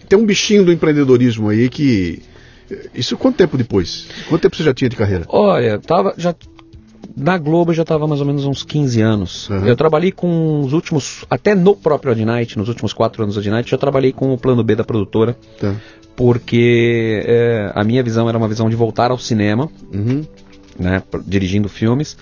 tem 0.09 0.19
um 0.19 0.27
bichinho 0.27 0.63
do 0.65 0.73
empreendedorismo 0.73 1.49
aí 1.49 1.71
que 1.71 2.21
Isso 2.95 3.17
quanto 3.17 3.37
tempo 3.37 3.57
depois? 3.57 4.07
Quanto 4.29 4.43
tempo 4.43 4.57
você 4.57 4.63
já 4.63 4.75
tinha 4.75 4.89
de 4.89 4.97
carreira? 4.97 5.25
Olha, 5.29 5.79
tava 5.79 6.15
já 6.17 6.35
na 7.17 7.37
Globo 7.37 7.73
eu 7.73 7.75
já 7.75 7.83
estava 7.83 8.07
mais 8.07 8.21
ou 8.21 8.27
menos 8.27 8.45
uns 8.45 8.63
15 8.63 9.01
anos. 9.01 9.49
Uhum. 9.49 9.67
Eu 9.67 9.77
trabalhei 9.77 10.13
com 10.13 10.61
os 10.61 10.73
últimos, 10.73 11.25
até 11.29 11.55
no 11.55 11.75
próprio 11.75 12.13
Adnight, 12.13 12.57
nos 12.57 12.69
últimos 12.69 12.93
quatro 12.93 13.23
anos 13.23 13.35
do 13.35 13.41
Adnight, 13.41 13.69
já 13.69 13.77
trabalhei 13.77 14.13
com 14.13 14.33
o 14.33 14.39
plano 14.39 14.63
B 14.63 14.77
da 14.77 14.85
produtora. 14.85 15.37
Tá. 15.61 15.75
Porque 16.15 17.23
é, 17.27 17.73
a 17.75 17.85
minha 17.85 18.03
visão 18.03 18.29
era 18.29 18.39
uma 18.39 18.49
visão 18.49 18.69
de 18.69 18.77
voltar 18.77 19.11
ao 19.11 19.19
cinema, 19.19 19.69
uhum. 19.93 20.25
né, 20.79 21.03
dirigindo 21.27 21.69
filmes. 21.69 22.17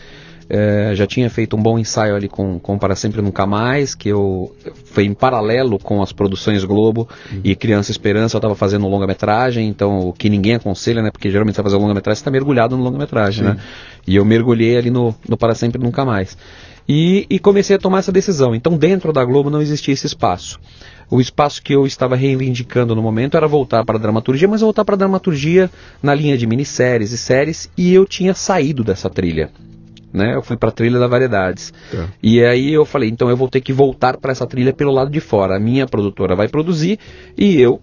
É, 0.48 0.92
já 0.94 1.06
tinha 1.06 1.28
feito 1.28 1.56
um 1.56 1.62
bom 1.62 1.76
ensaio 1.78 2.14
ali 2.14 2.28
com, 2.28 2.58
com 2.60 2.78
Para 2.78 2.94
Sempre 2.94 3.20
Nunca 3.20 3.44
Mais, 3.46 3.94
que 3.96 4.08
eu 4.08 4.54
foi 4.84 5.04
em 5.04 5.12
paralelo 5.12 5.78
com 5.78 6.00
as 6.00 6.12
produções 6.12 6.64
Globo 6.64 7.08
uhum. 7.32 7.40
e 7.42 7.56
Criança 7.56 7.90
Esperança, 7.90 8.36
eu 8.36 8.38
estava 8.38 8.54
fazendo 8.54 8.86
longa-metragem, 8.86 9.66
então 9.68 10.08
o 10.08 10.12
que 10.12 10.30
ninguém 10.30 10.54
aconselha, 10.54 11.02
né? 11.02 11.10
Porque 11.10 11.30
geralmente 11.30 11.56
você 11.56 11.62
vai 11.62 11.70
fazer 11.70 11.82
longa-metragem, 11.82 12.16
você 12.16 12.20
está 12.20 12.30
mergulhado 12.30 12.76
no 12.76 12.82
longa-metragem, 12.84 13.44
né? 13.44 13.56
E 14.06 14.14
eu 14.14 14.24
mergulhei 14.24 14.76
ali 14.76 14.88
no, 14.88 15.14
no 15.28 15.36
Para 15.36 15.54
Sempre 15.54 15.82
Nunca 15.82 16.04
Mais. 16.04 16.38
E, 16.88 17.26
e 17.28 17.40
comecei 17.40 17.74
a 17.74 17.78
tomar 17.78 17.98
essa 17.98 18.12
decisão. 18.12 18.54
Então, 18.54 18.78
dentro 18.78 19.12
da 19.12 19.24
Globo 19.24 19.50
não 19.50 19.60
existia 19.60 19.92
esse 19.92 20.06
espaço. 20.06 20.60
O 21.10 21.20
espaço 21.20 21.60
que 21.60 21.74
eu 21.74 21.84
estava 21.84 22.14
reivindicando 22.14 22.94
no 22.94 23.02
momento 23.02 23.36
era 23.36 23.48
voltar 23.48 23.84
para 23.84 23.96
a 23.96 24.00
dramaturgia, 24.00 24.46
mas 24.46 24.60
voltar 24.60 24.84
para 24.84 24.94
a 24.94 24.98
dramaturgia 24.98 25.68
na 26.00 26.14
linha 26.14 26.38
de 26.38 26.46
minisséries 26.46 27.10
e 27.10 27.18
séries, 27.18 27.68
e 27.76 27.92
eu 27.92 28.06
tinha 28.06 28.34
saído 28.34 28.84
dessa 28.84 29.10
trilha 29.10 29.50
né? 30.12 30.34
Eu 30.34 30.42
fui 30.42 30.56
para 30.56 30.68
a 30.68 30.72
trilha 30.72 30.98
da 30.98 31.06
variedades. 31.06 31.72
Tá. 31.90 32.08
E 32.22 32.44
aí 32.44 32.72
eu 32.72 32.84
falei, 32.84 33.08
então 33.08 33.28
eu 33.28 33.36
vou 33.36 33.48
ter 33.48 33.60
que 33.60 33.72
voltar 33.72 34.16
para 34.16 34.32
essa 34.32 34.46
trilha 34.46 34.72
pelo 34.72 34.92
lado 34.92 35.10
de 35.10 35.20
fora. 35.20 35.56
A 35.56 35.60
minha 35.60 35.86
produtora 35.86 36.34
vai 36.34 36.48
produzir 36.48 36.98
e 37.36 37.60
eu 37.60 37.80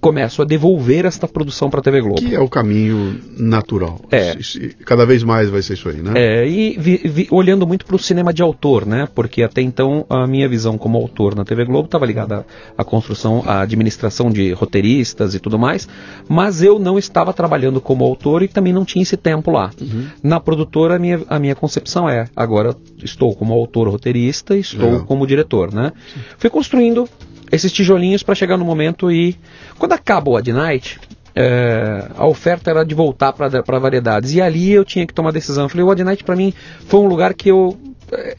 começo 0.00 0.40
a 0.40 0.44
devolver 0.44 1.04
esta 1.04 1.28
produção 1.28 1.68
para 1.68 1.80
a 1.80 1.82
TV 1.82 2.00
Globo. 2.00 2.20
Que 2.20 2.34
é 2.34 2.40
o 2.40 2.48
caminho 2.48 3.20
natural. 3.38 4.00
É. 4.10 4.36
Cada 4.84 5.04
vez 5.04 5.22
mais 5.22 5.50
vai 5.50 5.60
ser 5.60 5.74
isso 5.74 5.88
aí, 5.88 5.96
né? 5.96 6.12
É, 6.16 6.48
e 6.48 6.76
vi, 6.78 6.96
vi, 6.96 7.28
olhando 7.30 7.66
muito 7.66 7.84
para 7.84 7.96
o 7.96 7.98
cinema 7.98 8.32
de 8.32 8.42
autor, 8.42 8.86
né? 8.86 9.06
Porque 9.14 9.42
até 9.42 9.60
então 9.60 10.06
a 10.08 10.26
minha 10.26 10.48
visão 10.48 10.78
como 10.78 10.96
autor 10.96 11.34
na 11.34 11.44
TV 11.44 11.64
Globo 11.64 11.84
estava 11.86 12.06
ligada 12.06 12.46
à, 12.76 12.82
à 12.82 12.84
construção, 12.84 13.42
à 13.46 13.60
administração 13.60 14.30
de 14.30 14.52
roteiristas 14.52 15.34
e 15.34 15.38
tudo 15.38 15.58
mais, 15.58 15.86
mas 16.28 16.62
eu 16.62 16.78
não 16.78 16.98
estava 16.98 17.32
trabalhando 17.32 17.80
como 17.80 18.04
autor 18.04 18.42
e 18.42 18.48
também 18.48 18.72
não 18.72 18.84
tinha 18.84 19.02
esse 19.02 19.16
tempo 19.16 19.50
lá. 19.50 19.70
Uhum. 19.80 20.06
Na 20.22 20.40
produtora, 20.40 20.96
a 20.96 20.98
minha, 20.98 21.20
a 21.28 21.38
minha 21.38 21.54
concepção 21.54 22.08
é, 22.08 22.26
agora 22.34 22.74
estou 23.02 23.34
como 23.36 23.52
autor 23.52 23.88
roteirista, 23.88 24.56
estou 24.56 24.92
Legal. 24.92 25.04
como 25.04 25.26
diretor, 25.26 25.72
né? 25.72 25.92
Fui 26.38 26.48
construindo 26.48 27.08
esses 27.50 27.72
tijolinhos 27.72 28.22
para 28.22 28.34
chegar 28.34 28.56
no 28.56 28.64
momento 28.64 29.10
e 29.10 29.36
quando 29.78 29.92
acaba 29.92 30.30
o 30.30 30.36
Ad 30.36 30.52
Night, 30.52 31.00
é, 31.34 32.08
a 32.16 32.26
oferta 32.26 32.70
era 32.70 32.84
de 32.84 32.94
voltar 32.94 33.32
para 33.32 33.78
variedades 33.78 34.32
e 34.34 34.40
ali 34.40 34.72
eu 34.72 34.84
tinha 34.84 35.06
que 35.06 35.14
tomar 35.14 35.32
decisão. 35.32 35.64
Eu 35.64 35.68
falei, 35.68 35.84
o 35.84 35.90
Ad 35.90 36.02
Night 36.02 36.24
para 36.24 36.36
mim 36.36 36.52
foi 36.86 37.00
um 37.00 37.06
lugar 37.06 37.34
que 37.34 37.50
eu 37.50 37.78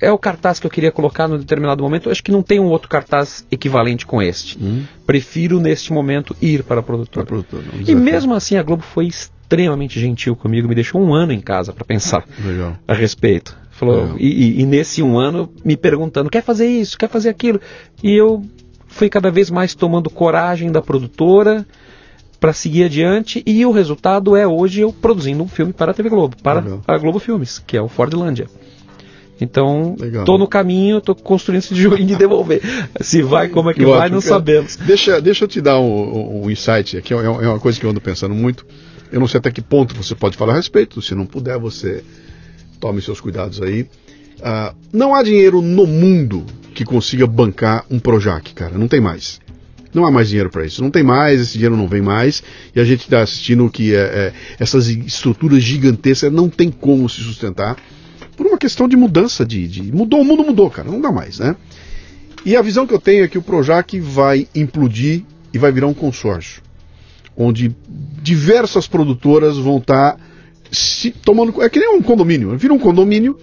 é 0.02 0.12
o 0.12 0.18
cartaz 0.18 0.60
que 0.60 0.68
eu 0.68 0.72
queria 0.72 0.92
colocar 0.92 1.28
no 1.28 1.38
determinado 1.38 1.82
momento. 1.82 2.08
Eu 2.08 2.12
acho 2.12 2.24
que 2.24 2.32
não 2.32 2.44
tem 2.44 2.60
um 2.60 2.66
outro 2.66 2.90
cartaz 2.90 3.46
equivalente 3.50 4.06
com 4.06 4.22
este. 4.22 4.58
Hum. 4.62 4.84
Prefiro 5.06 5.60
neste 5.60 5.94
momento 5.94 6.36
ir 6.42 6.64
para 6.64 6.82
a 6.82 6.84
produtora. 6.84 7.26
produtora 7.26 7.64
e 7.88 7.96
mesmo 7.96 8.34
assim 8.34 8.58
a 8.58 8.64
Globo 8.64 8.84
foi 8.84 9.08
extremamente 9.08 10.00
gentil 10.00 10.36
comigo, 10.36 10.68
me 10.68 10.76
deixou 10.76 11.02
um 11.02 11.14
ano 11.14 11.32
em 11.32 11.40
casa 11.40 11.74
para 11.74 11.86
pensar 11.86 12.26
Legal. 12.44 12.78
a 12.88 12.94
respeito. 12.94 13.58
Falou, 13.72 14.16
e, 14.20 14.28
e, 14.28 14.62
e, 14.62 14.66
nesse 14.66 15.02
um 15.02 15.18
ano 15.18 15.52
me 15.66 15.76
perguntando, 15.76 16.30
quer 16.30 16.44
fazer 16.44 16.68
isso, 16.68 16.98
quer 16.98 17.10
fazer 17.10 17.30
aquilo? 17.30 17.60
E 18.04 18.12
eu 18.12 18.46
fui 18.92 19.10
cada 19.10 19.32
vez 19.32 19.50
mais 19.50 19.74
tomando 19.74 20.10
coragem 20.10 20.72
da 20.72 20.82
produtora 20.82 21.66
para 22.40 22.54
seguir 22.54 22.84
adiante 22.84 23.42
e 23.46 23.66
o 23.66 23.72
resultado 23.72 24.36
é 24.36 24.46
hoje 24.46 24.82
eu 24.82 24.92
produzindo 24.92 25.42
um 25.44 25.48
filme 25.48 25.74
para 25.74 25.92
a 25.92 25.94
TV 25.94 26.10
Globo, 26.10 26.36
para 26.42 26.60
Legal. 26.60 26.82
a 26.88 26.98
Globo 26.98 27.20
Filmes, 27.20 27.60
que 27.60 27.78
é 27.78 27.82
o 27.82 27.88
Fordlândia. 27.88 28.48
Então, 29.40 29.96
estou 30.00 30.38
no 30.38 30.48
caminho, 30.48 31.00
estou 31.00 31.16
construindo 31.16 31.64
esse 31.64 31.74
joguinho 31.76 32.10
de 32.10 32.16
devolver. 32.16 32.62
Se 33.00 33.24
vai, 33.24 33.50
como 33.50 33.72
é 33.72 33.74
que 33.74 33.84
vai, 33.84 34.10
não 34.10 34.22
sabemos. 34.22 34.76
Deixa, 34.76 35.20
deixa 35.20 35.46
eu 35.46 35.48
te 35.48 35.60
dar 35.60 35.80
um, 35.80 36.44
um 36.44 36.50
insight 36.52 36.98
aqui, 36.98 37.14
é, 37.14 37.18
é 37.18 37.30
uma 37.30 37.60
coisa 37.60 37.80
que 37.80 37.86
eu 37.86 37.90
ando 37.90 38.02
pensando 38.02 38.36
muito. 38.36 38.66
Eu 39.12 39.20
não 39.20 39.28
sei 39.28 39.40
até 39.40 39.50
que 39.52 39.62
ponto 39.62 39.96
você 39.96 40.14
pode 40.14 40.38
falar 40.38 40.54
a 40.54 40.56
respeito, 40.58 41.02
se 41.02 41.16
não 41.16 41.26
puder, 41.26 41.58
você 41.58 42.04
tome 42.80 43.02
seus 43.02 43.20
cuidados 43.20 43.62
aí. 43.62 43.88
Uh, 44.42 44.76
não 44.92 45.14
há 45.14 45.22
dinheiro 45.22 45.62
no 45.62 45.86
mundo 45.86 46.46
que 46.74 46.84
consiga 46.84 47.28
bancar 47.28 47.86
um 47.90 48.00
Projac, 48.00 48.54
cara. 48.54 48.78
Não 48.78 48.88
tem 48.88 49.00
mais. 49.00 49.40
Não 49.94 50.06
há 50.06 50.12
mais 50.12 50.30
dinheiro 50.30 50.50
para 50.50 50.66
isso. 50.66 50.82
Não 50.82 50.90
tem 50.90 51.04
mais, 51.04 51.40
esse 51.40 51.54
dinheiro 51.54 51.78
não 51.78 51.88
vem 51.88 52.02
mais. 52.02 52.42
E 52.76 52.80
a 52.80 52.84
gente 52.84 53.02
está 53.02 53.22
assistindo 53.22 53.70
que 53.70 53.94
é, 53.94 54.00
é, 54.00 54.34
essas 54.60 54.88
estruturas 54.88 55.62
gigantescas 55.62 56.32
não 56.32 56.50
tem 56.50 56.72
como 56.72 57.08
se 57.08 57.22
sustentar 57.22 57.78
por 58.36 58.48
uma 58.48 58.58
questão 58.58 58.88
de 58.88 58.96
mudança 58.96 59.46
de, 59.46 59.68
de, 59.68 59.92
Mudou, 59.92 60.22
o 60.22 60.26
mundo 60.26 60.44
mudou, 60.44 60.70
cara. 60.70 60.90
Não 60.90 61.00
dá 61.00 61.12
mais, 61.12 61.38
né? 61.38 61.56
E 62.44 62.56
a 62.56 62.62
visão 62.62 62.88
que 62.88 62.94
eu 62.94 63.00
tenho 63.00 63.24
é 63.24 63.28
que 63.28 63.38
o 63.38 63.42
Projac 63.42 64.00
vai 64.00 64.48
implodir 64.56 65.24
e 65.54 65.60
vai 65.60 65.72
virar 65.72 65.88
um 65.88 65.94
consórcio. 65.94 66.64
Onde 67.38 67.76
diversas 68.22 68.88
produtoras 68.88 69.58
vão 69.58 69.78
estar 69.78 70.14
tá 70.14 70.20
se 70.72 71.12
tomando. 71.12 71.62
É 71.62 71.70
que 71.70 71.80
nem 71.80 71.96
um 71.96 72.02
condomínio. 72.02 72.58
Vira 72.58 72.74
um 72.74 72.80
condomínio 72.80 73.38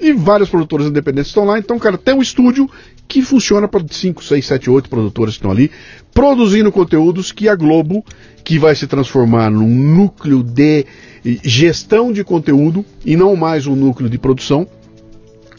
e 0.00 0.12
vários 0.12 0.48
produtores 0.48 0.86
independentes 0.86 1.28
estão 1.28 1.44
lá. 1.44 1.58
Então, 1.58 1.78
cara, 1.78 1.96
tem 1.96 2.14
um 2.14 2.22
estúdio 2.22 2.68
que 3.06 3.22
funciona 3.22 3.68
para 3.68 3.84
5, 3.88 4.24
6, 4.24 4.46
7, 4.46 4.70
8 4.70 4.88
produtores 4.88 5.34
que 5.34 5.38
estão 5.38 5.50
ali, 5.50 5.70
produzindo 6.12 6.72
conteúdos 6.72 7.32
que 7.32 7.48
a 7.48 7.54
Globo, 7.54 8.04
que 8.42 8.58
vai 8.58 8.74
se 8.74 8.86
transformar 8.86 9.50
num 9.50 9.68
núcleo 9.68 10.42
de 10.42 10.86
gestão 11.42 12.12
de 12.12 12.24
conteúdo 12.24 12.84
e 13.04 13.16
não 13.16 13.36
mais 13.36 13.66
um 13.66 13.74
núcleo 13.74 14.08
de 14.08 14.18
produção, 14.18 14.66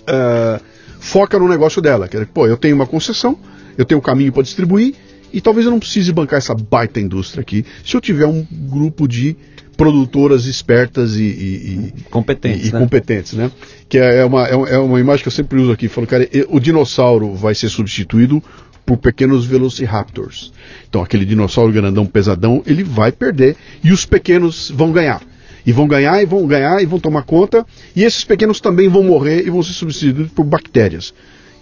uh, 0.02 0.62
foca 1.00 1.40
no 1.40 1.48
negócio 1.48 1.82
dela. 1.82 2.08
Que 2.08 2.18
é, 2.18 2.26
pô, 2.26 2.48
eu 2.48 2.58
tenho 2.58 2.76
uma 2.76 2.88
concessão, 2.88 3.38
eu 3.78 3.86
tenho 3.86 4.00
um 4.00 4.04
caminho 4.04 4.32
para 4.32 4.44
distribuir 4.44 4.96
e 5.32 5.42
talvez 5.42 5.66
eu 5.66 5.72
não 5.72 5.80
precise 5.80 6.12
bancar 6.12 6.38
essa 6.38 6.54
baita 6.54 7.00
indústria 7.00 7.42
aqui 7.42 7.66
se 7.84 7.96
eu 7.96 8.02
tiver 8.02 8.26
um 8.26 8.46
grupo 8.52 9.08
de 9.08 9.36
produtoras 9.76 10.46
espertas 10.46 11.16
e, 11.16 11.24
e, 11.24 11.94
e 11.98 12.02
competentes, 12.10 12.70
e, 12.70 12.74
né? 12.74 12.80
competentes, 12.80 13.34
né? 13.34 13.52
Que 13.88 13.98
é, 13.98 14.18
é 14.18 14.26
uma, 14.26 14.48
é 14.48 14.78
uma 14.78 15.00
imagem 15.00 15.22
que 15.22 15.28
eu 15.28 15.32
sempre 15.32 15.60
uso 15.60 15.72
aqui. 15.72 15.88
Falo, 15.88 16.08
cara, 16.08 16.28
o 16.50 16.60
dinossauro 16.60 17.34
vai 17.34 17.54
ser 17.54 17.70
substituído 17.70 18.42
por 18.86 18.98
pequenos 18.98 19.46
velociraptors. 19.46 20.54
Então 20.88 21.02
aquele 21.02 21.26
dinossauro 21.26 21.72
grandão, 21.72 22.06
pesadão, 22.06 22.64
ele 22.66 22.84
vai 22.84 23.12
perder 23.12 23.56
e 23.84 23.92
os 23.92 24.06
pequenos 24.06 24.72
vão 24.74 24.92
ganhar. 24.92 25.22
E 25.66 25.72
vão 25.72 25.88
ganhar 25.88 26.22
e 26.22 26.26
vão 26.26 26.46
ganhar 26.46 26.82
e 26.82 26.86
vão 26.86 27.00
tomar 27.00 27.24
conta. 27.24 27.66
E 27.96 28.04
esses 28.04 28.24
pequenos 28.24 28.60
também 28.60 28.88
vão 28.88 29.04
morrer 29.04 29.46
e 29.46 29.50
vão 29.50 29.64
ser 29.64 29.74
substituídos 29.74 30.32
por 30.32 30.44
bactérias, 30.44 31.14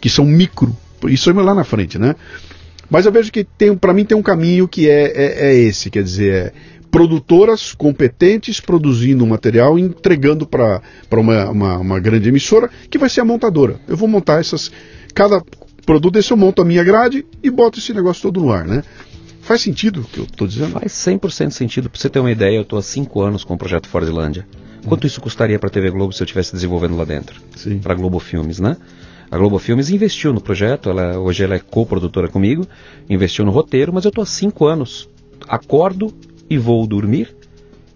que 0.01 0.09
são 0.09 0.25
micro. 0.25 0.75
Isso 1.07 1.29
é 1.29 1.33
lá 1.33 1.55
na 1.55 1.63
frente, 1.63 1.97
né? 1.97 2.15
Mas 2.89 3.05
eu 3.05 3.11
vejo 3.11 3.31
que 3.31 3.43
tem, 3.43 3.75
para 3.75 3.93
mim 3.93 4.03
tem 4.03 4.17
um 4.17 4.21
caminho 4.21 4.67
que 4.67 4.89
é, 4.89 5.05
é, 5.15 5.47
é 5.47 5.55
esse, 5.55 5.89
quer 5.89 6.03
dizer, 6.03 6.33
é, 6.33 6.53
produtoras 6.93 7.73
competentes 7.73 8.59
produzindo 8.59 9.25
material 9.25 9.79
e 9.79 9.81
entregando 9.81 10.45
para 10.45 10.79
uma, 11.11 11.49
uma, 11.49 11.77
uma, 11.79 11.99
grande 11.99 12.29
emissora, 12.29 12.69
que 12.87 12.99
vai 12.99 13.09
ser 13.09 13.21
a 13.21 13.25
montadora. 13.25 13.79
Eu 13.87 13.97
vou 13.97 14.07
montar 14.07 14.39
essas. 14.39 14.71
Cada 15.15 15.41
produto 15.87 16.13
desse 16.13 16.31
eu 16.31 16.37
monto 16.37 16.61
a 16.61 16.65
minha 16.65 16.83
grade 16.83 17.25
e 17.41 17.49
boto 17.49 17.79
esse 17.79 17.95
negócio 17.95 18.21
todo 18.21 18.39
no 18.39 18.51
ar, 18.51 18.65
né? 18.65 18.83
Faz 19.41 19.61
sentido 19.61 20.01
o 20.01 20.03
que 20.03 20.19
eu 20.19 20.25
estou 20.25 20.47
dizendo? 20.47 20.69
Faz 20.69 20.91
100% 20.91 21.49
sentido. 21.49 21.89
Para 21.89 21.99
você 21.99 22.11
ter 22.11 22.19
uma 22.19 22.31
ideia, 22.31 22.57
eu 22.57 22.61
estou 22.61 22.77
há 22.77 22.83
5 22.83 23.21
anos 23.21 23.43
com 23.43 23.55
o 23.55 23.57
projeto 23.57 23.89
Fordlândia. 23.89 24.47
Quanto 24.85 25.07
isso 25.07 25.19
custaria 25.19 25.57
para 25.57 25.69
a 25.69 25.71
TV 25.71 25.89
Globo 25.89 26.13
se 26.13 26.21
eu 26.21 26.25
estivesse 26.25 26.53
desenvolvendo 26.53 26.95
lá 26.95 27.05
dentro? 27.05 27.41
Para 27.81 27.93
a 27.93 27.95
Globo 27.95 28.19
Filmes, 28.19 28.59
né? 28.59 28.77
A 29.31 29.37
Globo 29.37 29.57
Filmes 29.57 29.89
investiu 29.89 30.31
no 30.31 30.39
projeto, 30.39 30.91
ela, 30.91 31.17
hoje 31.17 31.43
ela 31.43 31.55
é 31.55 31.59
co-produtora 31.59 32.27
comigo, 32.27 32.67
investiu 33.09 33.43
no 33.43 33.51
roteiro, 33.51 33.91
mas 33.91 34.05
eu 34.05 34.09
estou 34.09 34.21
há 34.21 34.27
cinco 34.27 34.67
anos. 34.67 35.09
Acordo 35.47 36.13
e 36.49 36.57
vou 36.57 36.85
dormir 36.85 37.35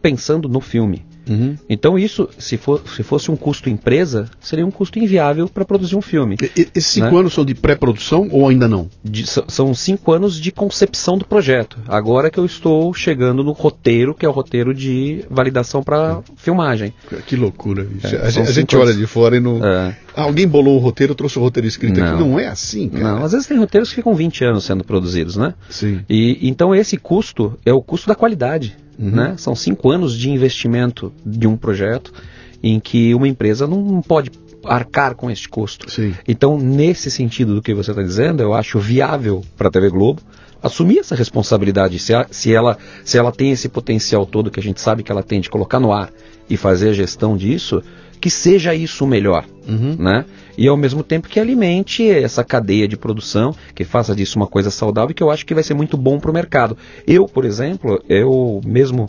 pensando 0.01 0.47
no 0.47 0.61
filme. 0.61 1.05
Uhum. 1.27 1.55
Então 1.69 1.97
isso, 1.97 2.29
se, 2.37 2.57
for, 2.57 2.81
se 2.95 3.03
fosse 3.03 3.31
um 3.31 3.35
custo 3.35 3.69
empresa, 3.69 4.29
seria 4.39 4.65
um 4.65 4.71
custo 4.71 4.99
inviável 4.99 5.47
para 5.47 5.65
produzir 5.65 5.95
um 5.95 6.01
filme. 6.01 6.37
E, 6.41 6.67
esses 6.75 6.87
cinco 6.87 7.13
né? 7.13 7.19
anos 7.19 7.33
são 7.33 7.45
de 7.45 7.55
pré-produção 7.55 8.27
ou 8.31 8.47
ainda 8.47 8.67
não? 8.67 8.89
De, 9.03 9.25
são 9.25 9.73
cinco 9.73 10.11
anos 10.11 10.39
de 10.39 10.51
concepção 10.51 11.17
do 11.17 11.25
projeto. 11.25 11.77
Agora 11.87 12.29
que 12.29 12.39
eu 12.39 12.45
estou 12.45 12.93
chegando 12.93 13.43
no 13.43 13.51
roteiro, 13.51 14.13
que 14.13 14.25
é 14.25 14.29
o 14.29 14.31
roteiro 14.31 14.73
de 14.73 15.25
validação 15.29 15.83
para 15.83 16.21
filmagem. 16.35 16.93
Que 17.25 17.35
loucura. 17.35 17.87
É, 18.03 18.17
a, 18.17 18.25
a 18.25 18.51
gente 18.51 18.75
olha 18.75 18.93
de 18.93 19.05
fora 19.05 19.37
e 19.37 19.39
não... 19.39 19.63
É. 19.63 19.95
alguém 20.15 20.47
bolou 20.47 20.75
o 20.75 20.79
roteiro, 20.79 21.15
trouxe 21.15 21.37
o 21.37 21.41
roteiro 21.41 21.67
escrito 21.67 21.99
não. 21.99 22.07
aqui. 22.07 22.19
Não 22.19 22.39
é 22.39 22.47
assim, 22.47 22.89
cara. 22.89 23.03
Não, 23.03 23.23
às 23.23 23.31
vezes 23.31 23.47
tem 23.47 23.57
roteiros 23.57 23.89
que 23.89 23.95
ficam 23.95 24.13
20 24.13 24.45
anos 24.45 24.63
sendo 24.63 24.83
produzidos, 24.83 25.35
né? 25.35 25.53
Sim. 25.69 26.01
E, 26.09 26.47
então 26.47 26.73
esse 26.73 26.97
custo 26.97 27.57
é 27.65 27.73
o 27.73 27.81
custo 27.81 28.07
da 28.07 28.15
qualidade. 28.15 28.75
Uhum. 28.97 29.11
Né? 29.11 29.35
São 29.37 29.55
cinco 29.55 29.91
anos 29.91 30.17
de 30.17 30.29
investimento 30.29 31.13
de 31.25 31.47
um 31.47 31.55
projeto 31.55 32.13
em 32.61 32.79
que 32.79 33.13
uma 33.13 33.27
empresa 33.27 33.67
não 33.67 34.01
pode 34.01 34.31
arcar 34.65 35.15
com 35.15 35.29
este 35.29 35.47
custo. 35.47 35.89
Sim. 35.89 36.13
Então, 36.27 36.57
nesse 36.57 37.09
sentido 37.09 37.55
do 37.55 37.61
que 37.61 37.73
você 37.73 37.91
está 37.91 38.01
dizendo, 38.01 38.41
eu 38.41 38.53
acho 38.53 38.79
viável 38.79 39.43
para 39.55 39.67
a 39.67 39.71
TV 39.71 39.89
Globo 39.89 40.21
assumir 40.61 40.99
essa 40.99 41.15
responsabilidade. 41.15 41.99
Se, 41.99 42.13
a, 42.13 42.27
se, 42.29 42.53
ela, 42.53 42.77
se 43.03 43.17
ela 43.17 43.31
tem 43.31 43.51
esse 43.51 43.69
potencial 43.69 44.25
todo 44.25 44.51
que 44.51 44.59
a 44.59 44.63
gente 44.63 44.81
sabe 44.81 45.03
que 45.03 45.11
ela 45.11 45.23
tem 45.23 45.39
de 45.39 45.49
colocar 45.49 45.79
no 45.79 45.91
ar 45.91 46.11
e 46.49 46.57
fazer 46.57 46.89
a 46.89 46.93
gestão 46.93 47.37
disso, 47.37 47.83
que 48.19 48.29
seja 48.29 48.73
isso 48.73 49.03
o 49.03 49.07
melhor, 49.07 49.45
Uhum. 49.67 49.95
né? 49.97 50.25
E 50.57 50.67
ao 50.67 50.75
mesmo 50.75 51.03
tempo 51.03 51.27
que 51.27 51.39
alimente 51.39 52.09
essa 52.09 52.43
cadeia 52.43 52.87
de 52.87 52.97
produção, 52.97 53.53
que 53.75 53.83
faça 53.83 54.15
disso 54.15 54.39
uma 54.39 54.47
coisa 54.47 54.71
saudável, 54.71 55.13
que 55.13 55.21
eu 55.21 55.29
acho 55.29 55.45
que 55.45 55.53
vai 55.53 55.63
ser 55.63 55.75
muito 55.75 55.95
bom 55.95 56.19
para 56.19 56.31
o 56.31 56.33
mercado. 56.33 56.75
Eu, 57.05 57.25
por 57.27 57.45
exemplo, 57.45 58.01
eu 58.09 58.59
mesmo 58.65 59.07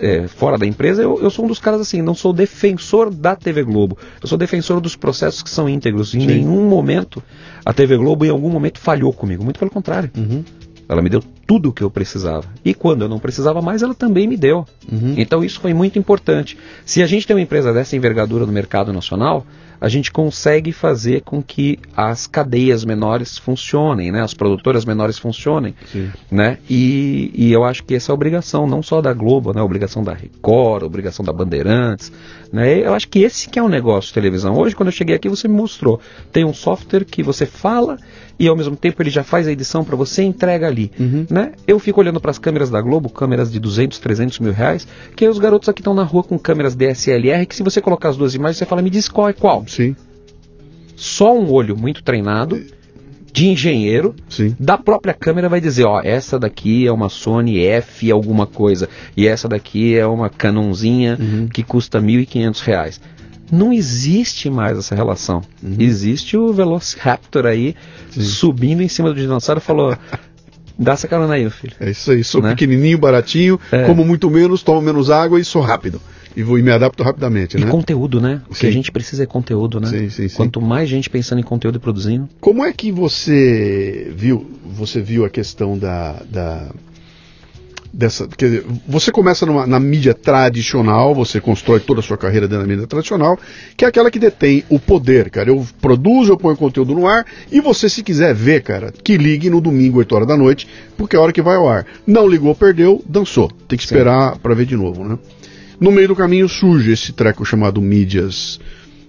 é, 0.00 0.28
fora 0.28 0.56
da 0.56 0.64
empresa, 0.64 1.02
eu, 1.02 1.20
eu 1.20 1.28
sou 1.28 1.44
um 1.44 1.48
dos 1.48 1.58
caras 1.58 1.80
assim, 1.80 2.00
não 2.02 2.14
sou 2.14 2.32
defensor 2.32 3.10
da 3.10 3.34
TV 3.34 3.64
Globo, 3.64 3.98
eu 4.22 4.28
sou 4.28 4.38
defensor 4.38 4.80
dos 4.80 4.94
processos 4.94 5.42
que 5.42 5.50
são 5.50 5.68
íntegros. 5.68 6.14
Em 6.14 6.20
Sim. 6.20 6.26
nenhum 6.26 6.68
momento 6.68 7.20
a 7.64 7.72
TV 7.72 7.96
Globo 7.96 8.24
em 8.24 8.30
algum 8.30 8.48
momento 8.50 8.78
falhou 8.78 9.12
comigo, 9.12 9.42
muito 9.42 9.58
pelo 9.58 9.70
contrário. 9.72 10.08
Uhum. 10.16 10.44
Ela 10.88 11.02
me 11.02 11.08
deu 11.08 11.20
tudo 11.46 11.68
o 11.68 11.72
que 11.72 11.82
eu 11.82 11.90
precisava. 11.90 12.46
E 12.64 12.74
quando 12.74 13.02
eu 13.02 13.08
não 13.08 13.18
precisava 13.18 13.62
mais, 13.62 13.82
ela 13.82 13.94
também 13.94 14.26
me 14.26 14.36
deu. 14.36 14.66
Uhum. 14.90 15.14
Então 15.16 15.44
isso 15.44 15.60
foi 15.60 15.72
muito 15.72 15.98
importante. 15.98 16.58
Se 16.84 17.02
a 17.02 17.06
gente 17.06 17.26
tem 17.26 17.36
uma 17.36 17.42
empresa 17.42 17.72
dessa 17.72 17.96
envergadura 17.96 18.44
no 18.44 18.52
mercado 18.52 18.92
nacional, 18.92 19.46
a 19.80 19.88
gente 19.88 20.10
consegue 20.10 20.72
fazer 20.72 21.22
com 21.22 21.42
que 21.42 21.78
as 21.96 22.26
cadeias 22.26 22.84
menores 22.84 23.38
funcionem, 23.38 24.10
né? 24.10 24.22
as 24.22 24.34
produtoras 24.34 24.84
menores 24.84 25.18
funcionem. 25.18 25.74
Sim. 25.92 26.10
Né? 26.30 26.58
E, 26.68 27.30
e 27.34 27.52
eu 27.52 27.64
acho 27.64 27.84
que 27.84 27.94
essa 27.94 28.10
é 28.10 28.12
a 28.12 28.14
obrigação, 28.14 28.66
não 28.66 28.82
só 28.82 29.00
da 29.00 29.12
Globo, 29.12 29.52
né? 29.52 29.60
a 29.60 29.64
obrigação 29.64 30.02
da 30.02 30.14
Record, 30.14 30.82
a 30.82 30.86
obrigação 30.86 31.24
da 31.24 31.32
Bandeirantes. 31.32 32.10
Né? 32.52 32.80
Eu 32.80 32.94
acho 32.94 33.08
que 33.08 33.20
esse 33.20 33.48
que 33.48 33.58
é 33.58 33.62
o 33.62 33.68
negócio 33.68 34.08
de 34.08 34.14
televisão. 34.14 34.56
Hoje, 34.56 34.74
quando 34.74 34.88
eu 34.88 34.92
cheguei 34.92 35.14
aqui, 35.14 35.28
você 35.28 35.46
me 35.46 35.54
mostrou. 35.54 36.00
Tem 36.32 36.44
um 36.44 36.54
software 36.54 37.04
que 37.04 37.22
você 37.22 37.44
fala 37.44 37.98
e 38.38 38.48
ao 38.48 38.56
mesmo 38.56 38.76
tempo 38.76 39.02
ele 39.02 39.10
já 39.10 39.22
faz 39.24 39.46
a 39.48 39.52
edição 39.52 39.84
para 39.84 39.96
você 39.96 40.22
e 40.22 40.26
entrega 40.26 40.66
ali. 40.66 40.90
Uhum. 40.98 41.26
Né? 41.30 41.52
Eu 41.66 41.78
fico 41.78 42.00
olhando 42.00 42.20
para 42.20 42.30
as 42.30 42.38
câmeras 42.38 42.70
da 42.70 42.80
Globo, 42.80 43.08
câmeras 43.08 43.50
de 43.50 43.58
200, 43.58 43.98
300 43.98 44.38
mil 44.40 44.52
reais, 44.52 44.86
que 45.14 45.26
os 45.28 45.38
garotos 45.38 45.68
aqui 45.68 45.80
estão 45.80 45.94
na 45.94 46.02
rua 46.04 46.22
com 46.22 46.38
câmeras 46.38 46.74
DSLR, 46.74 47.46
que 47.46 47.56
se 47.56 47.62
você 47.62 47.80
colocar 47.80 48.10
as 48.10 48.16
duas 48.16 48.34
imagens, 48.34 48.58
você 48.58 48.66
fala, 48.66 48.82
me 48.82 48.90
diz 48.90 49.08
qual 49.08 49.28
é 49.28 49.32
qual. 49.32 49.64
Sim, 49.66 49.96
Só 50.94 51.36
um 51.36 51.50
olho 51.52 51.76
muito 51.76 52.02
treinado, 52.02 52.60
de 53.32 53.48
engenheiro, 53.48 54.14
sim. 54.30 54.56
da 54.58 54.78
própria 54.78 55.12
câmera 55.12 55.46
vai 55.46 55.60
dizer, 55.60 55.84
ó, 55.84 56.00
essa 56.02 56.38
daqui 56.38 56.86
é 56.86 56.92
uma 56.92 57.10
Sony 57.10 57.60
F 57.66 58.10
alguma 58.10 58.46
coisa, 58.46 58.88
e 59.14 59.26
essa 59.26 59.46
daqui 59.46 59.94
é 59.94 60.06
uma 60.06 60.30
Canonzinha 60.30 61.18
Uhum. 61.20 61.46
que 61.46 61.62
custa 61.62 62.00
1.500 62.00 62.60
reais. 62.62 63.00
Não 63.50 63.72
existe 63.72 64.50
mais 64.50 64.76
essa 64.78 64.94
relação. 64.94 65.42
Uhum. 65.62 65.76
Existe 65.78 66.36
o 66.36 66.52
Velociraptor 66.52 67.46
aí 67.46 67.74
subindo 68.10 68.82
em 68.82 68.88
cima 68.88 69.08
do 69.10 69.14
dinossauro 69.20 69.60
e 69.60 69.62
falou: 69.64 69.96
dá 70.78 70.92
essa 70.92 71.06
carona 71.08 71.34
aí, 71.34 71.42
meu 71.42 71.50
filho. 71.50 71.74
É 71.80 71.90
isso 71.90 72.10
aí. 72.10 72.22
Sou 72.24 72.42
Né? 72.42 72.50
pequenininho, 72.50 72.98
baratinho, 72.98 73.58
É. 73.70 73.84
como 73.84 74.04
muito 74.04 74.28
menos, 74.30 74.62
tomo 74.62 74.80
menos 74.80 75.10
água 75.10 75.38
e 75.40 75.44
sou 75.44 75.62
rápido. 75.62 76.00
E, 76.36 76.42
vou, 76.42 76.58
e 76.58 76.62
me 76.62 76.70
adapto 76.70 77.02
rapidamente, 77.02 77.56
E 77.56 77.60
né? 77.64 77.70
conteúdo, 77.70 78.20
né? 78.20 78.42
O 78.46 78.50
que 78.52 78.58
Sim. 78.58 78.66
a 78.66 78.70
gente 78.70 78.92
precisa 78.92 79.22
é 79.22 79.26
conteúdo, 79.26 79.80
né? 79.80 79.86
Sim, 79.88 80.10
sim, 80.10 80.28
sim. 80.28 80.36
Quanto 80.36 80.60
mais 80.60 80.86
gente 80.86 81.08
pensando 81.08 81.38
em 81.38 81.42
conteúdo 81.42 81.76
e 81.76 81.78
produzindo. 81.78 82.28
Como 82.42 82.62
é 82.62 82.70
que 82.74 82.92
você 82.92 84.12
viu, 84.14 84.46
você 84.66 85.00
viu 85.00 85.24
a 85.24 85.30
questão 85.30 85.78
da, 85.78 86.22
da 86.28 86.68
dessa, 87.96 88.28
dizer, 88.36 88.62
você 88.86 89.10
começa 89.10 89.46
numa- 89.46 89.66
na 89.66 89.80
mídia 89.80 90.12
tradicional, 90.12 91.14
você 91.14 91.40
constrói 91.40 91.80
toda 91.80 92.00
a 92.00 92.02
sua 92.02 92.18
carreira 92.18 92.46
dentro 92.46 92.64
da 92.66 92.68
mídia 92.70 92.86
tradicional, 92.86 93.38
que 93.74 93.86
é 93.86 93.88
aquela 93.88 94.10
que 94.10 94.18
detém 94.18 94.62
o 94.68 94.78
poder, 94.78 95.30
cara. 95.30 95.48
Eu 95.48 95.66
produzo, 95.80 96.32
eu 96.32 96.36
ponho 96.36 96.56
conteúdo 96.58 96.94
no 96.94 97.06
ar 97.06 97.24
e 97.50 97.58
você 97.60 97.88
se 97.88 98.02
quiser 98.02 98.34
ver, 98.34 98.62
cara, 98.62 98.92
que 99.02 99.16
ligue 99.16 99.48
no 99.48 99.62
domingo 99.62 99.98
8 99.98 100.14
horas 100.14 100.28
da 100.28 100.36
noite, 100.36 100.68
porque 100.96 101.16
é 101.16 101.18
a 101.18 101.22
hora 101.22 101.32
que 101.32 101.40
vai 101.40 101.56
ao 101.56 101.66
ar. 101.68 101.86
Não 102.06 102.28
ligou, 102.28 102.54
perdeu, 102.54 103.02
dançou. 103.08 103.50
Tem 103.66 103.78
que 103.78 103.84
esperar 103.84 104.36
para 104.38 104.54
ver 104.54 104.66
de 104.66 104.76
novo, 104.76 105.02
né? 105.02 105.18
No 105.80 105.90
meio 105.90 106.08
do 106.08 106.16
caminho 106.16 106.48
surge 106.50 106.92
esse 106.92 107.12
treco 107.14 107.44
chamado 107.46 107.80
mídias 107.80 108.60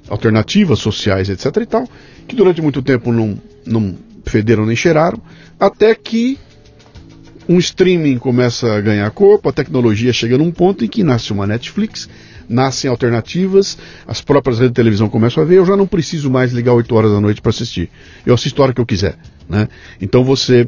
alternativas, 0.09 0.79
sociais, 0.79 1.29
etc 1.29 1.45
e 1.61 1.65
tal, 1.65 1.87
que 2.27 2.35
durante 2.35 2.61
muito 2.61 2.81
tempo 2.81 3.11
não, 3.11 3.37
não 3.65 3.95
federam 4.25 4.65
nem 4.65 4.75
cheiraram, 4.75 5.19
até 5.59 5.93
que 5.93 6.37
um 7.49 7.57
streaming 7.59 8.17
começa 8.17 8.73
a 8.75 8.81
ganhar 8.81 9.09
corpo, 9.11 9.49
a 9.49 9.53
tecnologia 9.53 10.11
chega 10.13 10.37
num 10.37 10.51
ponto 10.51 10.83
em 10.83 10.87
que 10.87 11.03
nasce 11.03 11.31
uma 11.31 11.47
Netflix, 11.47 12.09
nascem 12.49 12.89
alternativas, 12.89 13.77
as 14.07 14.21
próprias 14.21 14.57
redes 14.59 14.71
de 14.71 14.75
televisão 14.75 15.09
começam 15.09 15.41
a 15.43 15.45
ver, 15.45 15.55
eu 15.57 15.65
já 15.65 15.75
não 15.77 15.87
preciso 15.87 16.29
mais 16.29 16.51
ligar 16.53 16.73
8 16.73 16.93
horas 16.95 17.11
da 17.11 17.19
noite 17.21 17.41
para 17.41 17.49
assistir. 17.49 17.89
Eu 18.25 18.33
assisto 18.33 18.61
a 18.61 18.65
hora 18.65 18.73
que 18.73 18.81
eu 18.81 18.85
quiser. 18.85 19.17
Né? 19.49 19.67
Então 20.01 20.23
você 20.23 20.67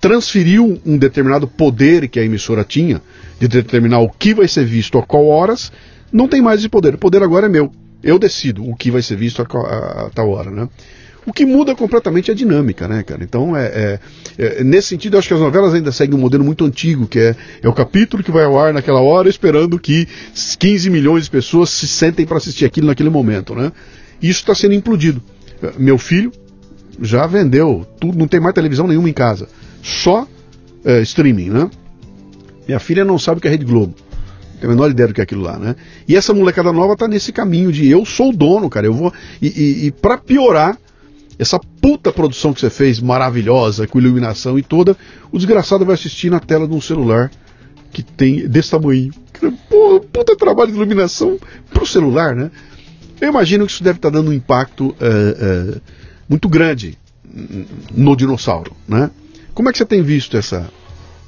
transferiu 0.00 0.80
um 0.86 0.96
determinado 0.96 1.46
poder 1.48 2.08
que 2.08 2.20
a 2.20 2.24
emissora 2.24 2.64
tinha, 2.64 3.02
de 3.40 3.48
determinar 3.48 3.98
o 3.98 4.08
que 4.08 4.32
vai 4.34 4.46
ser 4.48 4.64
visto 4.64 4.96
a 4.98 5.02
qual 5.02 5.26
horas, 5.26 5.72
não 6.12 6.28
tem 6.28 6.40
mais 6.40 6.60
esse 6.60 6.68
poder. 6.68 6.94
O 6.94 6.98
poder 6.98 7.22
agora 7.22 7.46
é 7.46 7.48
meu. 7.48 7.72
Eu 8.02 8.18
decido 8.18 8.64
o 8.64 8.76
que 8.76 8.90
vai 8.90 9.02
ser 9.02 9.16
visto 9.16 9.42
a, 9.42 9.44
a- 9.58 10.06
a 10.06 10.10
tal 10.10 10.30
hora, 10.30 10.50
né? 10.50 10.68
O 11.28 11.32
que 11.32 11.44
muda 11.44 11.74
completamente 11.74 12.30
é 12.30 12.32
a 12.32 12.34
dinâmica, 12.34 12.88
né, 12.88 13.02
cara? 13.02 13.22
Então, 13.22 13.54
é, 13.54 13.66
é- 13.66 14.00
é- 14.38 14.64
nesse 14.64 14.88
sentido, 14.88 15.12
eu 15.14 15.18
acho 15.18 15.28
que 15.28 15.34
as 15.34 15.40
novelas 15.40 15.74
ainda 15.74 15.92
seguem 15.92 16.16
um 16.16 16.20
modelo 16.20 16.42
muito 16.42 16.64
antigo, 16.64 17.06
que 17.06 17.18
é, 17.18 17.36
é 17.62 17.68
o 17.68 17.72
capítulo 17.74 18.22
que 18.22 18.30
vai 18.30 18.44
ao 18.44 18.58
ar 18.58 18.72
naquela 18.72 19.02
hora, 19.02 19.28
esperando 19.28 19.78
que 19.78 20.08
15 20.58 20.88
milhões 20.88 21.24
de 21.24 21.30
pessoas 21.30 21.68
se 21.68 21.86
sentem 21.86 22.24
para 22.24 22.38
assistir 22.38 22.64
aquilo 22.64 22.86
naquele 22.86 23.10
momento, 23.10 23.54
né? 23.54 23.70
Isso 24.22 24.40
está 24.40 24.54
sendo 24.54 24.72
implodido. 24.72 25.22
Meu 25.76 25.98
filho 25.98 26.32
já 26.98 27.26
vendeu 27.26 27.86
tudo, 28.00 28.18
não 28.18 28.26
tem 28.26 28.40
mais 28.40 28.54
televisão 28.54 28.86
nenhuma 28.86 29.10
em 29.10 29.12
casa, 29.12 29.48
só 29.82 30.26
eh, 30.82 31.02
streaming, 31.02 31.50
né? 31.50 31.70
Minha 32.66 32.80
filha 32.80 33.04
não 33.04 33.18
sabe 33.18 33.36
o 33.36 33.40
que 33.42 33.48
é 33.48 33.50
Rede 33.50 33.66
Globo. 33.66 33.94
Tem 34.58 34.66
a 34.66 34.72
menor 34.72 34.90
ideia 34.90 35.08
do 35.08 35.12
que 35.12 35.20
é 35.20 35.24
aquilo 35.24 35.42
lá, 35.42 35.58
né? 35.58 35.76
E 36.08 36.16
essa 36.16 36.32
molecada 36.32 36.72
nova 36.72 36.96
tá 36.96 37.06
nesse 37.06 37.32
caminho 37.32 37.70
de 37.70 37.86
eu 37.86 38.06
sou 38.06 38.30
o 38.30 38.36
dono, 38.36 38.70
cara. 38.70 38.86
Eu 38.86 38.94
vou. 38.94 39.12
E, 39.42 39.46
e, 39.48 39.86
e 39.86 39.90
para 39.92 40.16
piorar, 40.16 40.78
essa 41.38 41.58
puta 41.80 42.12
produção 42.12 42.52
que 42.52 42.60
você 42.60 42.70
fez, 42.70 43.00
maravilhosa, 43.00 43.86
com 43.86 43.98
iluminação 43.98 44.58
e 44.58 44.62
toda, 44.62 44.96
o 45.30 45.38
desgraçado 45.38 45.84
vai 45.84 45.94
assistir 45.94 46.30
na 46.30 46.40
tela 46.40 46.66
de 46.66 46.74
um 46.74 46.80
celular 46.80 47.30
que 47.92 48.02
tem 48.02 48.46
desse 48.48 48.70
tamanho. 48.70 49.12
Pô, 49.68 50.00
puta 50.00 50.36
trabalho 50.36 50.70
de 50.72 50.76
iluminação 50.76 51.38
pro 51.70 51.86
celular, 51.86 52.34
né? 52.34 52.50
Eu 53.20 53.28
imagino 53.28 53.64
que 53.66 53.72
isso 53.72 53.82
deve 53.84 53.98
estar 53.98 54.10
dando 54.10 54.30
um 54.30 54.32
impacto 54.32 54.94
eh, 55.00 55.36
eh, 55.76 55.80
muito 56.28 56.48
grande 56.48 56.98
no 57.94 58.16
dinossauro, 58.16 58.72
né? 58.86 59.10
Como 59.54 59.68
é 59.68 59.72
que 59.72 59.78
você 59.78 59.84
tem 59.84 60.02
visto 60.02 60.36
essa, 60.36 60.68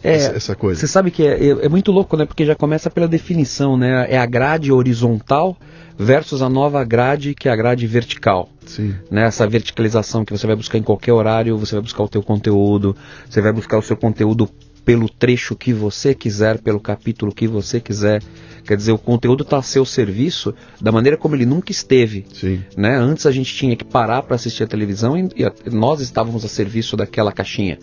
essa, 0.03 0.33
essa 0.37 0.55
coisa? 0.57 0.81
Você 0.81 0.87
sabe 0.87 1.11
que 1.11 1.23
é, 1.25 1.47
é- 1.51 1.67
é 1.67 1.69
muito 1.69 1.91
louco, 1.93 2.17
né? 2.17 2.25
Porque 2.27 2.45
já 2.47 2.55
começa 2.55 2.91
pela 2.91 3.09
definição, 3.09 3.77
né? 3.77 4.07
É 4.09 4.19
a 4.19 4.27
grade 4.27 4.71
horizontal 4.73 5.57
versus 6.03 6.41
a 6.41 6.49
nova 6.49 6.83
grade, 6.83 7.35
que 7.35 7.47
é 7.49 7.53
a 7.53 7.57
grade 7.57 7.87
vertical. 7.87 8.49
Sim. 8.65 8.95
Né? 9.11 9.25
Essa 9.27 9.47
verticalização 9.47 10.25
que 10.25 10.33
você 10.33 10.47
vai 10.47 10.57
buscar 10.57 10.79
em 10.79 10.83
qualquer 10.83 11.13
horário, 11.13 11.59
você 11.59 11.75
vai 11.75 11.83
buscar 11.83 12.03
o 12.03 12.09
teu 12.09 12.23
conteúdo, 12.23 12.97
você 13.29 13.41
vai 13.43 13.53
buscar 13.53 13.77
o 13.79 13.83
seu 13.83 13.97
conteúdo 13.97 14.49
pelo 14.83 15.09
trecho 15.11 15.55
que 15.55 15.75
você 15.75 16.15
quiser, 16.15 16.59
pelo 16.59 16.81
capítulo 16.81 17.35
que 17.35 17.47
você 17.47 17.79
quiser. 17.81 18.23
Quer 18.65 18.77
dizer, 18.77 18.93
o 18.93 18.99
conteúdo 18.99 19.43
está 19.43 19.59
a 19.59 19.63
seu 19.63 19.85
serviço 19.85 20.55
da 20.81 20.91
maneira 20.91 21.17
como 21.19 21.35
ele 21.35 21.45
nunca 21.45 21.71
esteve. 21.71 22.25
Sim. 22.33 22.63
Né? 22.77 22.97
Antes 22.97 23.27
a 23.27 23.31
gente 23.31 23.55
tinha 23.55 23.77
que 23.77 23.85
parar 23.85 24.23
para 24.23 24.37
assistir 24.37 24.63
a 24.63 24.67
televisão 24.67 25.19
e, 25.19 25.29
e 25.37 25.45
a- 25.45 25.53
nós 25.71 26.01
estávamos 26.01 26.45
a 26.45 26.49
serviço 26.49 26.97
daquela 26.97 27.31
caixinha. 27.31 27.79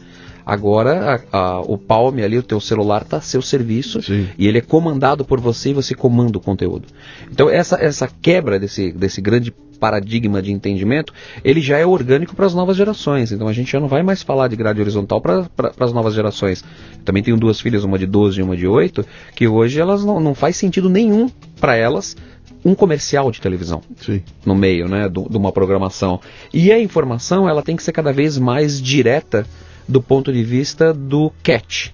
Agora 0.47 1.21
a- 1.31 1.37
a- 1.37 1.59
o 1.61 1.77
Palm 1.77 2.19
ali, 2.23 2.37
o 2.37 2.43
teu 2.43 2.61
celular 2.61 3.01
está 3.01 3.17
a 3.17 3.21
seu 3.21 3.41
serviço 3.41 4.01
Sim. 4.01 4.29
e 4.37 4.47
ele 4.47 4.59
é 4.59 4.61
comandado 4.61 5.25
por 5.25 5.41
você 5.41 5.71
e 5.71 5.73
você 5.73 5.93
comanda 5.93 6.37
o 6.37 6.41
conteúdo. 6.41 6.87
Então 7.29 7.49
essa, 7.49 7.75
essa 7.83 8.07
quebra 8.21 8.57
desse, 8.57 8.93
desse 8.93 9.19
grande 9.19 9.51
paradigma 9.77 10.41
de 10.41 10.53
entendimento, 10.53 11.13
ele 11.43 11.59
já 11.59 11.77
é 11.77 11.85
orgânico 11.85 12.33
para 12.33 12.45
as 12.45 12.53
novas 12.53 12.77
gerações. 12.77 13.31
Então 13.33 13.45
a 13.47 13.51
gente 13.53 13.69
já 13.69 13.79
não 13.79 13.89
vai 13.89 14.01
mais 14.03 14.23
falar 14.23 14.47
de 14.47 14.55
grade 14.55 14.79
horizontal 14.79 15.19
para 15.19 15.49
as 15.79 15.91
novas 15.91 16.13
gerações. 16.13 16.63
Também 17.03 17.21
tenho 17.21 17.35
duas 17.37 17.59
filhas, 17.59 17.83
uma 17.83 17.99
de 17.99 18.05
12 18.07 18.39
e 18.39 18.43
uma 18.43 18.55
de 18.55 18.65
8, 18.67 19.05
que 19.35 19.49
hoje 19.49 19.81
elas 19.81 20.05
não, 20.05 20.17
não 20.19 20.33
faz 20.33 20.55
sentido 20.55 20.89
nenhum 20.89 21.29
para 21.59 21.75
elas 21.75 22.15
um 22.65 22.73
comercial 22.73 23.29
de 23.31 23.39
televisão 23.41 23.81
Sim. 23.97 24.21
no 24.45 24.55
meio, 24.55 24.87
né, 24.87 25.07
de 25.07 25.37
uma 25.37 25.51
programação. 25.51 26.19
E 26.53 26.71
a 26.71 26.79
informação, 26.79 27.47
ela 27.47 27.61
tem 27.61 27.75
que 27.75 27.83
ser 27.83 27.91
cada 27.91 28.11
vez 28.13 28.37
mais 28.37 28.81
direta 28.81 29.45
do 29.87 30.01
ponto 30.01 30.31
de 30.31 30.43
vista 30.43 30.93
do 30.93 31.31
catch. 31.43 31.89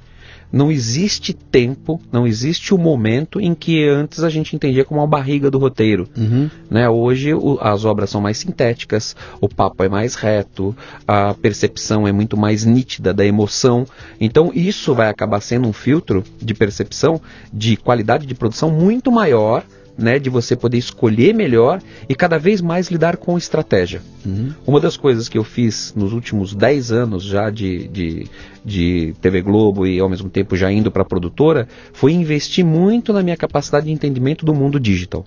Não 0.51 0.71
existe 0.71 1.33
tempo, 1.33 1.99
não 2.11 2.27
existe 2.27 2.75
o 2.75 2.77
momento 2.77 3.41
em 3.41 3.55
que 3.55 3.89
antes 3.89 4.23
a 4.23 4.29
gente 4.29 4.55
entendia 4.55 4.85
como 4.85 4.99
uma 5.01 5.07
barriga 5.07 5.49
do 5.49 5.57
roteiro. 5.57 6.07
Uhum. 6.15 6.47
Né? 6.69 6.87
Hoje 6.87 7.33
o- 7.33 7.57
as 7.59 7.85
obras 7.85 8.11
são 8.11 8.21
mais 8.21 8.37
sintéticas, 8.37 9.15
o 9.41 9.49
papo 9.49 9.83
é 9.83 9.89
mais 9.89 10.13
reto, 10.13 10.75
a 11.07 11.33
percepção 11.33 12.07
é 12.07 12.11
muito 12.11 12.37
mais 12.37 12.65
nítida 12.65 13.11
da 13.11 13.25
emoção. 13.25 13.83
Então 14.21 14.51
isso 14.53 14.93
vai 14.93 15.09
acabar 15.09 15.41
sendo 15.41 15.67
um 15.67 15.73
filtro 15.73 16.23
de 16.39 16.53
percepção 16.53 17.19
de 17.51 17.75
qualidade 17.75 18.27
de 18.27 18.35
produção 18.35 18.69
muito 18.69 19.11
maior 19.11 19.63
né, 19.97 20.17
de 20.19 20.29
você 20.29 20.55
poder 20.55 20.77
escolher 20.77 21.33
melhor 21.33 21.81
e 22.09 22.15
cada 22.15 22.37
vez 22.37 22.61
mais 22.61 22.89
lidar 22.89 23.17
com 23.17 23.37
estratégia. 23.37 24.01
Uhum. 24.25 24.53
Uma 24.65 24.79
das 24.79 24.97
coisas 24.97 25.29
que 25.29 25.37
eu 25.37 25.43
fiz 25.43 25.93
nos 25.95 26.13
últimos 26.13 26.55
10 26.55 26.91
anos 26.91 27.23
já 27.23 27.49
de, 27.49 27.87
de, 27.87 28.27
de 28.65 29.13
TV 29.21 29.41
Globo 29.41 29.85
e 29.85 29.99
ao 29.99 30.09
mesmo 30.09 30.29
tempo 30.29 30.55
já 30.55 30.71
indo 30.71 30.91
para 30.91 31.03
a 31.03 31.05
produtora 31.05 31.67
foi 31.93 32.13
investir 32.13 32.65
muito 32.65 33.13
na 33.13 33.21
minha 33.21 33.37
capacidade 33.37 33.85
de 33.85 33.91
entendimento 33.91 34.45
do 34.45 34.53
mundo 34.53 34.79
digital 34.79 35.25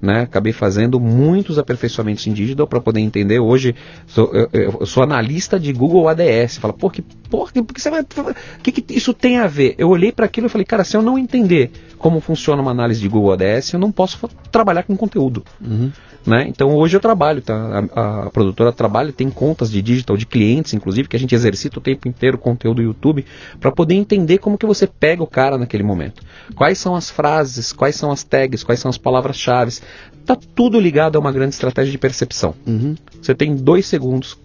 né? 0.00 0.20
Acabei 0.22 0.52
fazendo 0.52 1.00
muitos 1.00 1.58
aperfeiçoamentos 1.58 2.26
em 2.26 2.32
digital 2.32 2.66
para 2.66 2.80
poder 2.80 3.00
entender. 3.00 3.38
Hoje 3.40 3.74
sou, 4.06 4.32
eu, 4.32 4.48
eu, 4.52 4.86
sou 4.86 5.02
analista 5.02 5.58
de 5.58 5.72
Google 5.72 6.08
ADS. 6.08 6.58
Fala, 6.58 6.72
por 6.72 6.92
que, 6.92 7.02
por 7.28 7.52
que, 7.52 7.62
porque 7.62 7.80
você 7.80 7.90
vai, 7.90 8.02
o 8.02 8.34
que, 8.62 8.72
que 8.72 8.94
isso 8.94 9.12
tem 9.12 9.38
a 9.38 9.46
ver? 9.46 9.74
Eu 9.76 9.88
olhei 9.88 10.12
para 10.12 10.26
aquilo 10.26 10.46
e 10.46 10.50
falei, 10.50 10.64
cara, 10.64 10.84
se 10.84 10.96
eu 10.96 11.02
não 11.02 11.18
entender 11.18 11.70
como 11.98 12.20
funciona 12.20 12.62
uma 12.62 12.70
análise 12.70 13.00
de 13.00 13.08
Google 13.08 13.32
ADS, 13.32 13.72
eu 13.72 13.80
não 13.80 13.90
posso 13.90 14.28
trabalhar 14.50 14.84
com 14.84 14.96
conteúdo. 14.96 15.44
Uhum. 15.60 15.90
Né? 16.26 16.46
Então 16.48 16.74
hoje 16.74 16.96
eu 16.96 17.00
trabalho, 17.00 17.40
tá? 17.40 17.84
a, 17.94 18.26
a, 18.26 18.30
produtora 18.30 18.72
trabalha, 18.72 19.12
tem 19.12 19.30
contas 19.30 19.70
de 19.70 19.80
digital, 19.80 20.16
de 20.16 20.26
clientes, 20.26 20.74
inclusive, 20.74 21.08
que 21.08 21.16
a 21.16 21.18
gente 21.18 21.34
exercita 21.34 21.78
o 21.78 21.82
tempo 21.82 22.06
inteiro 22.06 22.36
conteúdo 22.36 22.76
do 22.76 22.82
YouTube 22.82 23.24
para 23.58 23.72
poder 23.72 23.94
entender 23.94 24.38
como 24.38 24.58
que 24.58 24.66
você 24.66 24.86
pega 24.86 25.22
o 25.22 25.26
cara 25.26 25.56
naquele 25.56 25.82
momento. 25.82 26.22
Quais 26.54 26.78
são 26.78 26.94
as 26.94 27.08
frases, 27.08 27.72
quais 27.72 27.96
são 27.96 28.10
as 28.10 28.24
tags, 28.24 28.62
quais 28.62 28.80
são 28.80 28.88
as 28.88 28.98
palavras-chave. 28.98 29.78
Tá 30.26 30.36
tudo 30.54 30.78
ligado 30.78 31.16
a 31.16 31.18
uma 31.18 31.32
grande 31.32 31.54
estratégia 31.54 31.90
de 31.90 31.98
percepção. 31.98 32.54
Uhum. 32.66 32.94
Você 33.22 33.34
tem 33.34 33.56
dois 33.56 33.86
segundos, 33.86 34.36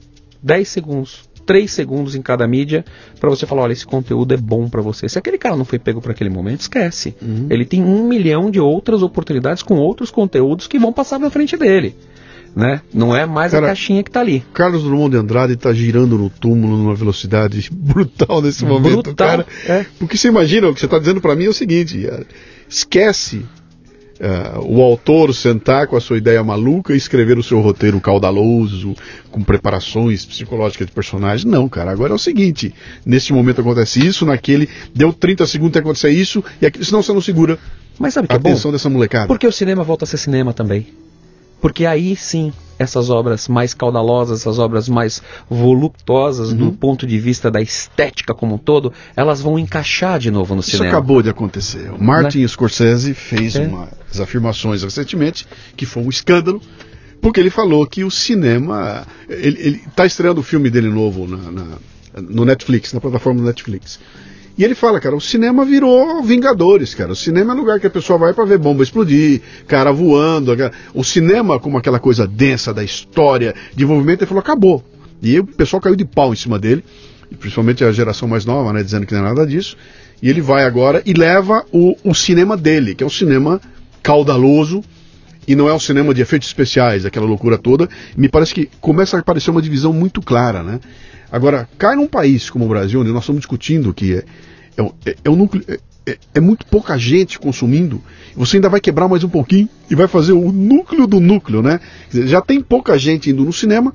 dez 0.41 0.69
segundos, 0.69 1.29
três 1.45 1.71
segundos 1.71 2.15
em 2.15 2.21
cada 2.21 2.47
mídia 2.47 2.83
para 3.19 3.29
você 3.29 3.45
falar, 3.45 3.63
olha, 3.63 3.73
esse 3.73 3.85
conteúdo 3.85 4.33
é 4.33 4.37
bom 4.37 4.69
para 4.69 4.81
você. 4.81 5.07
Se 5.07 5.17
aquele 5.17 5.37
cara 5.37 5.55
não 5.55 5.65
foi 5.65 5.79
pego 5.79 6.01
para 6.01 6.11
aquele 6.11 6.29
momento, 6.29 6.61
esquece. 6.61 7.15
Uhum. 7.21 7.47
Ele 7.49 7.65
tem 7.65 7.83
um 7.83 8.07
milhão 8.07 8.49
de 8.49 8.59
outras 8.59 9.01
oportunidades 9.01 9.63
com 9.63 9.75
outros 9.75 10.11
conteúdos 10.11 10.67
que 10.67 10.79
vão 10.79 10.93
passar 10.93 11.19
na 11.19 11.29
frente 11.29 11.57
dele. 11.57 11.95
Né? 12.55 12.81
Não 12.93 13.15
é 13.15 13.25
mais 13.25 13.51
cara, 13.51 13.65
a 13.65 13.69
caixinha 13.69 14.03
que 14.03 14.09
está 14.09 14.19
ali. 14.19 14.45
Carlos 14.53 14.83
Drummond 14.83 15.11
de 15.11 15.17
Andrade 15.17 15.53
está 15.53 15.73
girando 15.73 16.17
no 16.17 16.29
túmulo 16.29 16.77
numa 16.77 16.93
velocidade 16.93 17.67
brutal 17.73 18.41
nesse 18.43 18.63
momento, 18.63 19.03
brutal, 19.03 19.27
cara. 19.27 19.47
É. 19.67 19.85
Porque 19.97 20.15
você 20.15 20.27
imagina, 20.27 20.67
o 20.67 20.73
que 20.73 20.79
você 20.79 20.85
está 20.85 20.99
dizendo 20.99 21.19
para 21.19 21.35
mim 21.35 21.45
é 21.45 21.49
o 21.49 21.53
seguinte: 21.53 22.07
esquece 22.69 23.43
uh, 24.19 24.59
o 24.65 24.81
autor 24.81 25.33
sentar 25.33 25.87
com 25.87 25.95
a 25.95 26.01
sua 26.01 26.17
ideia 26.17 26.43
maluca 26.43 26.93
e 26.93 26.97
escrever 26.97 27.37
o 27.37 27.43
seu 27.43 27.59
roteiro 27.59 27.99
caudaloso, 27.99 28.95
com 29.31 29.43
preparações 29.43 30.25
psicológicas 30.25 30.87
de 30.87 30.93
personagens. 30.93 31.43
Não, 31.45 31.67
cara, 31.69 31.91
agora 31.91 32.13
é 32.13 32.15
o 32.15 32.19
seguinte: 32.19 32.73
neste 33.05 33.33
momento 33.33 33.61
acontece 33.61 34.05
isso, 34.05 34.25
naquele, 34.25 34.69
deu 34.93 35.13
30 35.13 35.45
segundos 35.47 35.71
até 35.71 35.79
acontecer 35.79 36.09
isso, 36.09 36.43
e 36.61 36.65
aquilo, 36.65 36.85
senão 36.85 37.01
você 37.01 37.13
não 37.13 37.21
segura 37.21 37.57
Mas 37.99 38.13
sabe 38.13 38.27
que 38.27 38.33
a 38.33 38.37
é 38.37 38.39
atenção 38.39 38.71
bom? 38.71 38.73
dessa 38.73 38.89
molecada. 38.89 39.27
Porque 39.27 39.47
o 39.47 39.51
cinema 39.51 39.83
volta 39.83 40.05
a 40.05 40.07
ser 40.07 40.17
cinema 40.17 40.53
também. 40.53 40.87
Porque 41.63 41.85
aí 41.85 42.13
sim 42.13 42.51
essas 42.77 43.09
obras 43.09 43.47
mais 43.47 43.73
caudalosas, 43.73 44.41
essas 44.41 44.59
obras 44.59 44.89
mais 44.89 45.23
voluptuosas 45.49 46.51
uhum. 46.51 46.57
do 46.57 46.71
ponto 46.73 47.07
de 47.07 47.17
vista 47.17 47.49
da 47.49 47.61
estética 47.61 48.33
como 48.33 48.55
um 48.55 48.57
todo, 48.57 48.91
elas 49.15 49.39
vão 49.39 49.57
encaixar 49.57 50.19
de 50.19 50.29
novo 50.29 50.55
no 50.55 50.59
Isso 50.59 50.71
cinema. 50.71 50.87
Isso 50.87 50.97
acabou 50.97 51.21
de 51.21 51.29
acontecer. 51.29 51.89
O 51.93 52.03
Martin 52.03 52.41
né? 52.41 52.47
Scorsese 52.49 53.13
fez 53.13 53.55
é. 53.55 53.65
umas 53.65 54.19
afirmações 54.19 54.83
recentemente 54.83 55.47
que 55.77 55.85
foi 55.85 56.03
um 56.03 56.09
escândalo, 56.09 56.61
porque 57.21 57.39
ele 57.39 57.49
falou 57.49 57.87
que 57.87 58.03
o 58.03 58.11
cinema. 58.11 59.07
Ele 59.29 59.81
está 59.87 60.05
estreando 60.05 60.41
o 60.41 60.43
filme 60.43 60.69
dele 60.69 60.89
novo 60.89 61.25
na, 61.25 61.49
na, 61.49 61.65
no 62.21 62.43
Netflix, 62.43 62.91
na 62.91 62.99
plataforma 62.99 63.39
do 63.39 63.45
Netflix. 63.45 64.01
E 64.57 64.63
ele 64.63 64.75
fala, 64.75 64.99
cara, 64.99 65.15
o 65.15 65.21
cinema 65.21 65.65
virou 65.65 66.21
Vingadores, 66.21 66.93
cara. 66.93 67.11
O 67.11 67.15
cinema 67.15 67.53
é 67.53 67.55
lugar 67.55 67.79
que 67.79 67.87
a 67.87 67.89
pessoa 67.89 68.19
vai 68.19 68.33
para 68.33 68.45
ver 68.45 68.59
bomba 68.59 68.83
explodir, 68.83 69.41
cara 69.67 69.91
voando. 69.91 70.51
O 70.93 71.03
cinema, 71.03 71.59
como 71.59 71.77
aquela 71.77 71.99
coisa 71.99 72.27
densa 72.27 72.73
da 72.73 72.83
história, 72.83 73.55
de 73.75 73.83
envolvimento, 73.83 74.23
ele 74.23 74.27
falou, 74.27 74.41
acabou. 74.41 74.83
E 75.21 75.39
o 75.39 75.45
pessoal 75.45 75.81
caiu 75.81 75.95
de 75.95 76.05
pau 76.05 76.33
em 76.33 76.35
cima 76.35 76.59
dele, 76.59 76.83
principalmente 77.39 77.83
a 77.83 77.91
geração 77.91 78.27
mais 78.27 78.45
nova, 78.45 78.71
né, 78.73 78.83
dizendo 78.83 79.05
que 79.05 79.13
não 79.13 79.21
é 79.21 79.23
nada 79.23 79.47
disso. 79.47 79.75
E 80.21 80.29
ele 80.29 80.41
vai 80.41 80.65
agora 80.65 81.01
e 81.05 81.13
leva 81.13 81.65
o, 81.71 81.95
o 82.03 82.13
cinema 82.13 82.55
dele, 82.55 82.93
que 82.93 83.03
é 83.03 83.07
um 83.07 83.09
cinema 83.09 83.59
caudaloso, 84.03 84.83
e 85.47 85.55
não 85.55 85.67
é 85.67 85.73
um 85.73 85.79
cinema 85.79 86.13
de 86.13 86.21
efeitos 86.21 86.47
especiais, 86.47 87.05
aquela 87.05 87.25
loucura 87.25 87.57
toda. 87.57 87.89
Me 88.15 88.29
parece 88.29 88.53
que 88.53 88.69
começa 88.79 89.17
a 89.17 89.19
aparecer 89.19 89.51
uma 89.51 89.61
divisão 89.61 89.93
muito 89.93 90.21
clara, 90.21 90.63
né? 90.63 90.79
Agora, 91.31 91.67
cai 91.77 91.95
num 91.95 92.07
país 92.07 92.49
como 92.49 92.65
o 92.65 92.67
Brasil, 92.67 93.01
onde 93.01 93.11
nós 93.11 93.23
estamos 93.23 93.41
discutindo 93.41 93.93
que 93.93 94.13
é, 94.13 94.23
é, 94.77 94.91
é, 95.05 95.15
é 95.25 95.29
um 95.29 95.35
núcleo. 95.35 95.63
É, 95.67 95.79
é, 96.05 96.17
é, 96.35 96.39
muito 96.41 96.65
pouca 96.65 96.97
gente 96.97 97.39
consumindo, 97.39 98.01
você 98.35 98.57
ainda 98.57 98.67
vai 98.67 98.81
quebrar 98.81 99.07
mais 99.07 99.23
um 99.23 99.29
pouquinho 99.29 99.69
e 99.89 99.95
vai 99.95 100.05
fazer 100.05 100.33
o 100.33 100.51
núcleo 100.51 101.07
do 101.07 101.21
núcleo, 101.21 101.61
né? 101.61 101.79
Dizer, 102.09 102.27
já 102.27 102.41
tem 102.41 102.61
pouca 102.61 102.99
gente 102.99 103.29
indo 103.29 103.45
no 103.45 103.53
cinema 103.53 103.93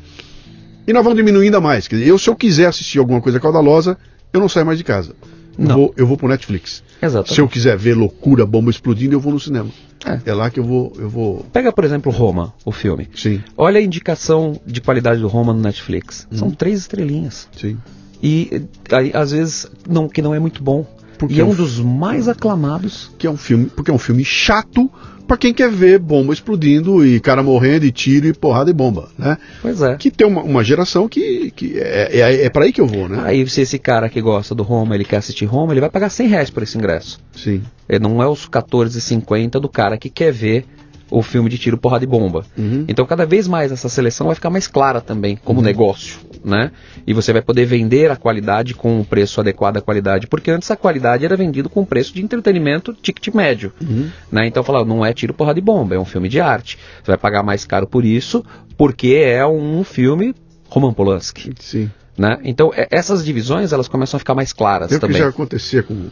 e 0.86 0.92
nós 0.92 1.04
vamos 1.04 1.18
diminuir 1.18 1.44
ainda 1.46 1.60
mais. 1.60 1.86
Quer 1.86 1.96
dizer, 1.96 2.08
eu, 2.08 2.18
se 2.18 2.30
eu 2.30 2.34
quiser 2.34 2.66
assistir 2.66 2.98
alguma 2.98 3.20
coisa 3.20 3.38
caudalosa, 3.38 3.98
eu 4.32 4.40
não 4.40 4.48
saio 4.48 4.64
mais 4.64 4.78
de 4.78 4.84
casa. 4.84 5.14
Eu 5.58 5.66
vou, 5.66 5.94
eu 5.96 6.06
vou 6.06 6.16
pro 6.16 6.28
Netflix. 6.28 6.82
Exatamente. 7.02 7.34
Se 7.34 7.40
eu 7.40 7.48
quiser 7.48 7.76
ver 7.76 7.94
loucura, 7.94 8.46
bomba 8.46 8.70
explodindo, 8.70 9.14
eu 9.14 9.20
vou 9.20 9.32
no 9.32 9.40
cinema. 9.40 9.68
É. 10.06 10.30
é. 10.30 10.34
lá 10.34 10.48
que 10.50 10.60
eu 10.60 10.64
vou, 10.64 10.92
eu 10.96 11.08
vou. 11.08 11.44
Pega, 11.52 11.72
por 11.72 11.84
exemplo, 11.84 12.12
Roma, 12.12 12.54
o 12.64 12.70
filme. 12.70 13.08
Sim. 13.14 13.42
Olha 13.56 13.80
a 13.80 13.82
indicação 13.82 14.60
de 14.64 14.80
qualidade 14.80 15.20
do 15.20 15.28
Roma 15.28 15.52
no 15.52 15.60
Netflix. 15.60 16.26
Hum. 16.30 16.36
São 16.36 16.50
três 16.50 16.78
estrelinhas. 16.80 17.48
Sim. 17.56 17.76
E 18.22 18.62
aí, 18.92 19.10
às 19.14 19.32
vezes, 19.32 19.66
não, 19.88 20.08
que 20.08 20.22
não 20.22 20.34
é 20.34 20.38
muito 20.38 20.62
bom. 20.62 20.86
Porque 21.18 21.34
e 21.34 21.40
é 21.40 21.44
um, 21.44 21.48
é 21.48 21.50
um 21.50 21.54
dos 21.54 21.80
mais 21.80 22.28
aclamados. 22.28 23.10
Que 23.18 23.26
é 23.26 23.30
um 23.30 23.36
filme, 23.36 23.66
porque 23.66 23.90
é 23.90 23.94
um 23.94 23.98
filme 23.98 24.24
chato 24.24 24.90
para 25.28 25.36
quem 25.36 25.52
quer 25.52 25.70
ver 25.70 25.98
bomba 25.98 26.32
explodindo 26.32 27.06
e 27.06 27.20
cara 27.20 27.42
morrendo 27.42 27.84
e 27.84 27.92
tiro 27.92 28.26
e 28.26 28.32
porrada 28.32 28.70
e 28.70 28.72
bomba, 28.72 29.10
né? 29.16 29.36
Pois 29.60 29.82
é. 29.82 29.94
Que 29.96 30.10
tem 30.10 30.26
uma, 30.26 30.42
uma 30.42 30.64
geração 30.64 31.06
que, 31.06 31.50
que 31.50 31.78
é, 31.78 32.18
é, 32.18 32.44
é 32.46 32.50
para 32.50 32.64
aí 32.64 32.72
que 32.72 32.80
eu 32.80 32.86
vou, 32.86 33.08
né? 33.08 33.22
Aí 33.24 33.46
se 33.46 33.60
esse 33.60 33.78
cara 33.78 34.08
que 34.08 34.20
gosta 34.22 34.54
do 34.54 34.62
Roma, 34.62 34.94
ele 34.94 35.04
quer 35.04 35.18
assistir 35.18 35.44
Roma, 35.44 35.74
ele 35.74 35.80
vai 35.80 35.90
pagar 35.90 36.08
100 36.08 36.28
reais 36.28 36.50
por 36.50 36.62
esse 36.62 36.78
ingresso. 36.78 37.20
Sim. 37.36 37.62
Ele 37.86 37.98
não 37.98 38.22
é 38.22 38.26
os 38.26 38.48
14,50 38.48 39.60
do 39.60 39.68
cara 39.68 39.98
que 39.98 40.08
quer 40.08 40.32
ver 40.32 40.64
o 41.10 41.22
filme 41.22 41.48
de 41.48 41.58
tiro, 41.58 41.78
porrada 41.78 42.04
e 42.04 42.06
bomba. 42.06 42.44
Uhum. 42.56 42.84
Então, 42.88 43.06
cada 43.06 43.24
vez 43.24 43.46
mais 43.48 43.72
essa 43.72 43.88
seleção 43.88 44.26
vai 44.26 44.34
ficar 44.34 44.50
mais 44.50 44.66
clara 44.66 45.00
também 45.00 45.38
como 45.42 45.60
uhum. 45.60 45.64
negócio, 45.64 46.18
né? 46.44 46.70
E 47.06 47.12
você 47.12 47.32
vai 47.32 47.42
poder 47.42 47.64
vender 47.64 48.10
a 48.10 48.16
qualidade 48.16 48.74
com 48.74 49.00
um 49.00 49.04
preço 49.04 49.40
adequado 49.40 49.78
à 49.78 49.80
qualidade, 49.80 50.26
porque 50.26 50.50
antes 50.50 50.70
a 50.70 50.76
qualidade 50.76 51.24
era 51.24 51.36
vendido 51.36 51.68
com 51.68 51.84
preço 51.84 52.14
de 52.14 52.22
entretenimento 52.22 52.92
ticket 52.94 53.34
médio, 53.34 53.72
uhum. 53.80 54.10
né? 54.30 54.46
Então, 54.46 54.62
falar, 54.62 54.84
não 54.84 55.04
é 55.04 55.12
tiro, 55.12 55.34
porrada 55.34 55.58
e 55.58 55.62
bomba, 55.62 55.94
é 55.94 55.98
um 55.98 56.04
filme 56.04 56.28
de 56.28 56.40
arte. 56.40 56.78
Você 57.02 57.10
vai 57.10 57.18
pagar 57.18 57.42
mais 57.42 57.64
caro 57.64 57.86
por 57.86 58.04
isso, 58.04 58.44
porque 58.76 59.14
é 59.14 59.46
um 59.46 59.82
filme 59.84 60.34
Roman 60.68 60.92
Polanski. 60.92 61.52
Sim. 61.58 61.90
Né? 62.16 62.38
Então, 62.42 62.72
essas 62.74 63.24
divisões, 63.24 63.72
elas 63.72 63.88
começam 63.88 64.16
a 64.16 64.18
ficar 64.18 64.34
mais 64.34 64.52
claras 64.52 64.90
é 64.90 64.98
também. 64.98 65.16
que 65.16 65.22
já 65.22 65.28
acontecia 65.28 65.82
com... 65.82 66.08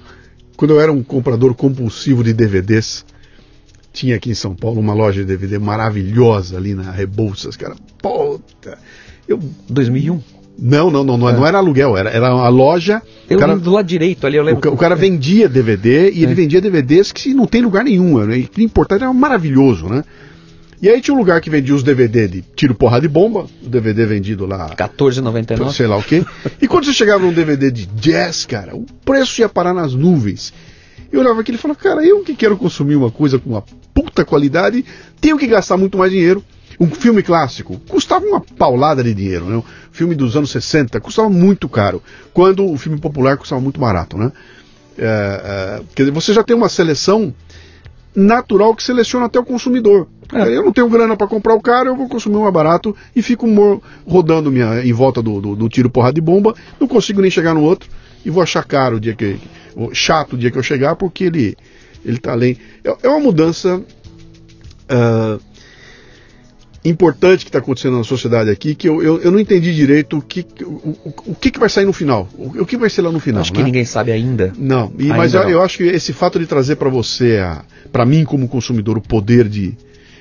Quando 0.57 0.75
eu 0.75 0.81
era 0.81 0.93
um 0.93 1.03
comprador 1.03 1.55
compulsivo 1.55 2.25
de 2.25 2.33
DVDs, 2.33 3.05
tinha 3.93 4.17
aqui 4.17 4.31
em 4.31 4.35
São 4.35 4.55
Paulo 4.55 4.79
uma 4.79 4.93
loja 4.93 5.21
de 5.21 5.27
DVD 5.27 5.59
maravilhosa 5.59 6.57
ali 6.57 6.75
na 6.75 6.91
Rebouças, 6.91 7.57
cara. 7.57 7.75
Puta! 8.01 8.79
Eu... 9.29 9.41
2001? 9.69 10.21
Não, 10.59 10.91
não, 10.91 11.05
não, 11.05 11.19
não, 11.19 11.29
é. 11.29 11.33
não 11.35 11.47
era 11.47 11.59
aluguel, 11.59 11.97
era, 11.97 12.09
era 12.09 12.35
uma 12.35 12.49
loja. 12.49 13.03
Eu 13.29 13.39
cara, 13.39 13.57
do 13.57 13.71
lado 13.71 13.87
direito 13.87 14.27
ali, 14.27 14.37
eu 14.37 14.43
lembro. 14.43 14.71
O, 14.71 14.75
o 14.75 14.77
cara 14.77 14.95
vendia 14.95 15.49
DVD 15.49 16.11
e 16.11 16.21
é. 16.21 16.23
ele 16.23 16.35
vendia 16.35 16.61
DVDs 16.61 17.13
que 17.13 17.35
não 17.35 17.47
tem 17.47 17.61
lugar 17.61 17.85
nenhum. 17.85 18.25
Né? 18.25 18.39
E 18.39 18.65
importante 18.65 19.03
era 19.03 19.13
maravilhoso, 19.13 19.87
né? 19.87 20.03
E 20.81 20.89
aí 20.89 21.01
tinha 21.01 21.15
um 21.15 21.19
lugar 21.19 21.41
que 21.41 21.49
vendia 21.49 21.75
os 21.75 21.83
DVD 21.83 22.29
de 22.29 22.43
tiro, 22.55 22.75
porrada 22.75 23.05
e 23.07 23.09
bomba, 23.09 23.47
o 23.63 23.69
DVD 23.69 24.05
vendido 24.05 24.45
lá. 24.45 24.75
14,99. 24.77 25.73
Sei 25.73 25.87
lá 25.87 25.97
o 25.97 26.03
quê. 26.03 26.25
e 26.61 26.69
quando 26.69 26.85
você 26.85 26.93
chegava 26.93 27.25
num 27.25 27.33
DVD 27.33 27.71
de 27.71 27.87
jazz, 27.87 28.45
cara, 28.45 28.77
o 28.77 28.85
preço 29.05 29.41
ia 29.41 29.49
parar 29.49 29.73
nas 29.73 29.95
nuvens. 29.95 30.53
Eu 31.11 31.21
olhava 31.21 31.41
aquilo 31.41 31.57
e 31.57 31.61
falava, 31.61 31.81
cara, 31.81 32.05
eu 32.05 32.23
que 32.23 32.35
quero 32.35 32.57
consumir 32.57 32.97
uma 32.97 33.11
coisa 33.11 33.39
com 33.39 33.51
uma 33.51 33.65
puta 33.95 34.25
qualidade, 34.25 34.85
tenho 35.21 35.39
que 35.39 35.47
gastar 35.47 35.77
muito 35.77 35.97
mais 35.97 36.13
dinheiro. 36.13 36.45
Um 36.79 36.89
filme 36.89 37.23
clássico 37.23 37.81
custava 37.89 38.25
uma 38.25 38.41
paulada 38.41 39.03
de 39.03 39.15
dinheiro, 39.15 39.47
né? 39.47 39.57
Um 39.57 39.63
filme 39.91 40.15
dos 40.15 40.37
anos 40.37 40.51
60 40.51 41.01
custava 41.01 41.29
muito 41.29 41.69
caro, 41.69 42.03
quando 42.33 42.71
o 42.71 42.77
filme 42.77 42.99
popular 42.99 43.37
custava 43.37 43.61
muito 43.61 43.81
barato, 43.81 44.19
né? 44.19 44.33
É, 44.99 45.05
é, 45.05 45.83
quer 45.95 46.03
dizer, 46.05 46.13
você 46.13 46.33
já 46.33 46.43
tem 46.43 46.57
uma 46.57 46.69
seleção 46.69 47.35
natural 48.15 48.75
que 48.75 48.83
seleciona 48.83 49.27
até 49.27 49.39
o 49.39 49.45
consumidor. 49.45 50.09
É. 50.33 50.49
Eu 50.49 50.65
não 50.65 50.73
tenho 50.73 50.89
grana 50.89 51.17
para 51.17 51.27
comprar 51.27 51.55
o 51.55 51.61
caro, 51.61 51.91
eu 51.91 51.97
vou 51.97 52.09
consumir 52.09 52.39
mais 52.39 52.53
barato 52.53 52.97
e 53.15 53.23
fico 53.23 53.47
rodando 54.07 54.51
minha, 54.51 54.85
em 54.85 54.93
volta 54.93 55.23
do, 55.23 55.41
do, 55.41 55.55
do 55.55 55.69
tiro 55.69 55.91
porrada 55.91 56.15
de 56.15 56.21
bomba, 56.21 56.55
não 56.81 56.89
consigo 56.89 57.21
nem 57.21 57.31
chegar 57.31 57.55
no 57.55 57.63
outro 57.63 57.89
e 58.25 58.31
vou 58.31 58.43
achar 58.43 58.65
caro 58.65 58.97
o 58.97 59.01
dia 59.01 59.15
que 59.15 59.39
chato 59.93 60.33
o 60.33 60.39
dia 60.39 60.51
que 60.51 60.59
eu 60.59 60.63
chegar 60.63 60.97
porque 60.97 61.25
ele 61.25 61.57
ele 62.05 62.17
está 62.17 62.33
além 62.33 62.57
é, 62.83 62.97
é 63.05 63.09
uma 63.09 63.21
mudança 63.21 63.77
uh, 63.77 65.41
importante 66.89 67.45
que 67.45 67.49
está 67.49 67.59
acontecendo 67.59 67.97
na 67.97 68.05
sociedade 68.05 68.51
aqui 68.51 68.75
que 68.75 68.89
eu, 68.89 69.03
eu, 69.03 69.21
eu 69.21 69.31
não 69.31 69.39
entendi 69.39 69.75
direito 69.75 70.19
o 70.19 70.23
que, 70.23 70.47
o, 70.63 70.97
o, 71.27 71.35
que, 71.35 71.51
que 71.51 71.59
vai 71.59 71.69
sair 71.69 71.85
no 71.85 71.93
final. 71.93 72.29
O, 72.37 72.63
o 72.63 72.67
que 72.67 72.77
vai 72.77 72.91
ser 72.91 73.03
lá 73.03 73.11
no 73.11 73.21
final. 73.21 73.41
Acho 73.41 73.53
né? 73.53 73.59
que 73.59 73.65
ninguém 73.65 73.85
sabe 73.85 74.13
ainda. 74.13 74.53
Não, 74.57 74.93
e, 74.99 75.05
ainda 75.05 75.17
mas 75.17 75.35
eu, 75.35 75.43
não. 75.43 75.51
eu, 75.51 75.63
acho 75.63 75.79
que 75.79 75.85
esse 75.85 76.13
fato 76.13 76.39
de 76.39 76.47
trazer 76.47 76.77
para 76.77 76.89
você, 76.89 77.41
para 77.91 78.05
mim 78.05 78.25
como 78.25 78.49
consumidor, 78.49 78.99
o 78.99 79.01
poder 79.01 79.49
de 79.49 79.77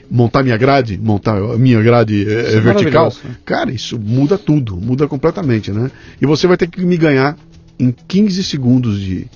montar 0.09 0.43
minha 0.43 0.57
grade, 0.57 0.97
montar 1.01 1.37
a 1.37 1.57
minha 1.57 1.81
grade 1.81 2.25
é, 2.27 2.55
é 2.55 2.59
vertical, 2.59 3.11
né? 3.23 3.35
cara, 3.43 3.71
isso 3.71 3.99
muda 3.99 4.37
tudo, 4.37 4.77
muda 4.77 5.07
completamente, 5.07 5.71
né? 5.71 5.89
E 6.21 6.25
você 6.25 6.47
vai 6.47 6.57
ter 6.57 6.67
que 6.67 6.81
me 6.81 6.97
ganhar 6.97 7.37
em 7.79 7.93
15 8.07 8.43
segundos 8.43 8.99
de, 8.99 9.27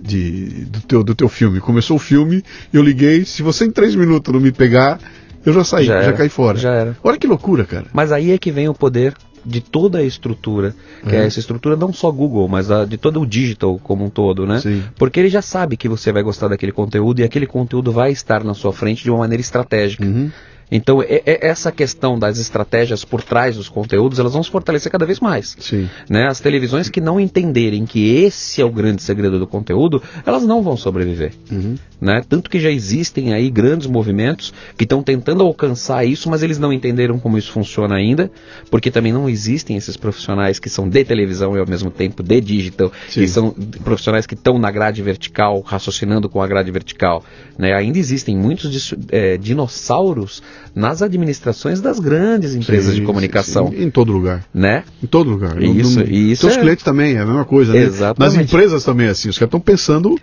de, 0.00 0.64
do, 0.66 0.80
teu, 0.80 1.02
do 1.02 1.14
teu 1.14 1.28
filme. 1.28 1.60
Começou 1.60 1.96
o 1.96 2.00
filme, 2.00 2.42
eu 2.72 2.82
liguei, 2.82 3.24
se 3.24 3.42
você 3.42 3.64
em 3.64 3.70
3 3.70 3.94
minutos 3.94 4.32
não 4.32 4.40
me 4.40 4.52
pegar, 4.52 4.98
eu 5.44 5.52
já 5.52 5.64
saí, 5.64 5.86
já, 5.86 6.02
já 6.02 6.12
caí 6.12 6.28
fora. 6.28 6.58
Já 6.58 6.72
era. 6.72 6.96
Olha 7.02 7.18
que 7.18 7.26
loucura, 7.26 7.64
cara. 7.64 7.86
Mas 7.92 8.12
aí 8.12 8.30
é 8.32 8.38
que 8.38 8.50
vem 8.50 8.68
o 8.68 8.74
poder 8.74 9.14
de 9.44 9.60
toda 9.60 9.98
a 9.98 10.02
estrutura, 10.02 10.74
que 11.08 11.14
é, 11.14 11.20
é 11.20 11.26
essa 11.26 11.40
estrutura 11.40 11.76
não 11.76 11.92
só 11.92 12.10
Google, 12.10 12.46
mas 12.48 12.70
a, 12.70 12.84
de 12.84 12.96
todo 12.96 13.20
o 13.20 13.26
digital 13.26 13.78
como 13.82 14.04
um 14.04 14.10
todo, 14.10 14.46
né? 14.46 14.60
Sim. 14.60 14.84
Porque 14.96 15.18
ele 15.18 15.28
já 15.28 15.42
sabe 15.42 15.76
que 15.76 15.88
você 15.88 16.12
vai 16.12 16.22
gostar 16.22 16.48
daquele 16.48 16.72
conteúdo 16.72 17.20
e 17.20 17.24
aquele 17.24 17.46
conteúdo 17.46 17.90
vai 17.90 18.12
estar 18.12 18.44
na 18.44 18.54
sua 18.54 18.72
frente 18.72 19.02
de 19.02 19.10
uma 19.10 19.18
maneira 19.18 19.40
estratégica. 19.40 20.04
Uhum. 20.04 20.30
Então, 20.72 21.02
é, 21.02 21.22
é 21.26 21.46
essa 21.46 21.70
questão 21.70 22.18
das 22.18 22.38
estratégias 22.38 23.04
por 23.04 23.22
trás 23.22 23.56
dos 23.56 23.68
conteúdos, 23.68 24.18
elas 24.18 24.32
vão 24.32 24.42
se 24.42 24.50
fortalecer 24.50 24.90
cada 24.90 25.04
vez 25.04 25.20
mais. 25.20 25.54
Sim. 25.60 25.88
Né? 26.08 26.26
As 26.26 26.40
televisões 26.40 26.88
que 26.88 27.00
não 27.00 27.20
entenderem 27.20 27.84
que 27.84 28.16
esse 28.16 28.62
é 28.62 28.64
o 28.64 28.70
grande 28.70 29.02
segredo 29.02 29.38
do 29.38 29.46
conteúdo, 29.46 30.02
elas 30.24 30.44
não 30.44 30.62
vão 30.62 30.74
sobreviver. 30.74 31.34
Uhum. 31.50 31.74
Né? 32.00 32.22
Tanto 32.26 32.48
que 32.48 32.58
já 32.58 32.70
existem 32.70 33.34
aí 33.34 33.50
grandes 33.50 33.86
movimentos 33.86 34.52
que 34.76 34.84
estão 34.84 35.02
tentando 35.02 35.42
alcançar 35.42 36.04
isso, 36.06 36.30
mas 36.30 36.42
eles 36.42 36.58
não 36.58 36.72
entenderam 36.72 37.18
como 37.18 37.36
isso 37.36 37.52
funciona 37.52 37.94
ainda, 37.94 38.30
porque 38.70 38.90
também 38.90 39.12
não 39.12 39.28
existem 39.28 39.76
esses 39.76 39.96
profissionais 39.96 40.58
que 40.58 40.70
são 40.70 40.88
de 40.88 41.04
televisão 41.04 41.54
e 41.54 41.60
ao 41.60 41.66
mesmo 41.66 41.90
tempo 41.90 42.22
de 42.22 42.40
digital, 42.40 42.90
Sim. 43.08 43.20
que 43.20 43.28
são 43.28 43.50
profissionais 43.84 44.26
que 44.26 44.34
estão 44.34 44.58
na 44.58 44.70
grade 44.70 45.02
vertical, 45.02 45.60
raciocinando 45.60 46.28
com 46.28 46.40
a 46.40 46.46
grade 46.46 46.70
vertical. 46.70 47.22
Né? 47.58 47.74
Ainda 47.74 47.98
existem 47.98 48.36
muitos 48.36 48.94
é, 49.10 49.36
dinossauros 49.36 50.42
nas 50.74 51.02
administrações 51.02 51.80
das 51.80 51.98
grandes 51.98 52.54
empresas 52.54 52.94
sim, 52.94 53.00
de 53.00 53.06
comunicação. 53.06 53.68
Sim, 53.70 53.82
em 53.82 53.90
todo 53.90 54.12
lugar. 54.12 54.44
Né? 54.52 54.84
Em 55.02 55.06
todo 55.06 55.30
lugar. 55.30 55.60
Isso, 55.62 55.98
no, 55.98 56.06
no, 56.06 56.12
isso 56.12 56.42
seus 56.42 56.56
é... 56.56 56.60
clientes 56.60 56.84
também, 56.84 57.16
é 57.16 57.20
a 57.20 57.26
mesma 57.26 57.44
coisa, 57.44 57.72
né? 57.72 57.80
Exatamente. 57.80 58.36
Nas 58.36 58.44
empresas 58.44 58.84
também, 58.84 59.08
assim, 59.08 59.28
os 59.28 59.38
caras 59.38 59.48
estão 59.48 59.60
pensando 59.60 60.18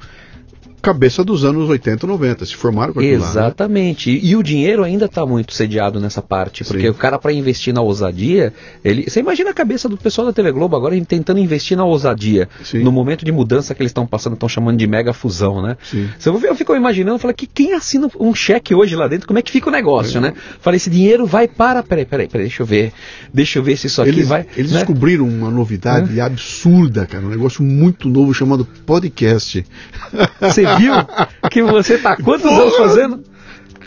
cabeça 0.81 1.23
dos 1.23 1.43
anos 1.43 1.69
80, 1.69 2.07
90, 2.07 2.45
se 2.45 2.55
formaram 2.55 2.93
com 2.93 2.99
aquilo 2.99 3.15
Exatamente. 3.15 4.09
Lá, 4.09 4.15
né? 4.15 4.21
e, 4.23 4.29
e, 4.31 4.35
o 4.35 4.43
dinheiro 4.43 4.83
ainda 4.83 5.05
está 5.05 5.25
muito 5.25 5.53
sediado 5.53 5.99
nessa 5.99 6.21
parte, 6.21 6.63
porque 6.63 6.83
Sim. 6.83 6.89
o 6.89 6.93
cara 6.93 7.19
para 7.19 7.31
investir 7.33 7.73
na 7.73 7.81
ousadia, 7.81 8.53
ele, 8.83 9.09
você 9.09 9.19
imagina 9.19 9.49
a 9.49 9.53
cabeça 9.53 9.89
do 9.89 9.97
pessoal 9.97 10.27
da 10.27 10.33
TV 10.33 10.51
Globo 10.51 10.75
agora 10.75 10.99
tentando 11.05 11.39
investir 11.39 11.77
na 11.77 11.85
ousadia, 11.85 12.47
Sim. 12.63 12.79
no 12.79 12.91
momento 12.91 13.25
de 13.25 13.31
mudança 13.31 13.75
que 13.75 13.81
eles 13.81 13.89
estão 13.89 14.05
passando, 14.05 14.33
estão 14.33 14.49
chamando 14.49 14.77
de 14.77 14.87
mega 14.87 15.13
fusão, 15.13 15.61
né? 15.61 15.77
Sim. 15.83 16.09
Você, 16.17 16.29
eu 16.29 16.55
fico 16.55 16.75
imaginando, 16.75 17.19
fala 17.19 17.33
que 17.33 17.47
quem 17.47 17.73
assina 17.73 18.09
um 18.19 18.33
cheque 18.33 18.73
hoje 18.73 18.95
lá 18.95 19.07
dentro, 19.07 19.27
como 19.27 19.39
é 19.39 19.41
que 19.41 19.51
fica 19.51 19.69
o 19.69 19.71
negócio, 19.71 20.17
é. 20.17 20.21
né? 20.21 20.33
Falei, 20.61 20.77
esse 20.77 20.89
dinheiro 20.89 21.25
vai 21.25 21.47
para, 21.47 21.83
peraí, 21.83 22.05
peraí, 22.05 22.27
peraí, 22.27 22.47
deixa 22.47 22.63
eu 22.63 22.65
ver, 22.65 22.93
deixa 23.33 23.59
eu 23.59 23.63
ver 23.63 23.77
se 23.77 23.87
isso 23.87 24.01
aqui 24.01 24.11
eles, 24.11 24.27
vai. 24.27 24.45
Eles 24.55 24.71
né? 24.71 24.79
descobriram 24.79 25.27
uma 25.27 25.51
novidade 25.51 26.19
absurda, 26.19 27.05
cara, 27.05 27.25
um 27.25 27.29
negócio 27.29 27.63
muito 27.63 28.07
novo 28.07 28.33
chamado 28.33 28.65
podcast. 28.85 29.65
Você 30.39 30.68
viu? 30.77 30.93
que 31.49 31.61
você 31.63 31.97
tá 31.97 32.15
quantos 32.17 32.49
Porra, 32.49 32.61
anos 32.61 32.75
fazendo? 32.75 33.23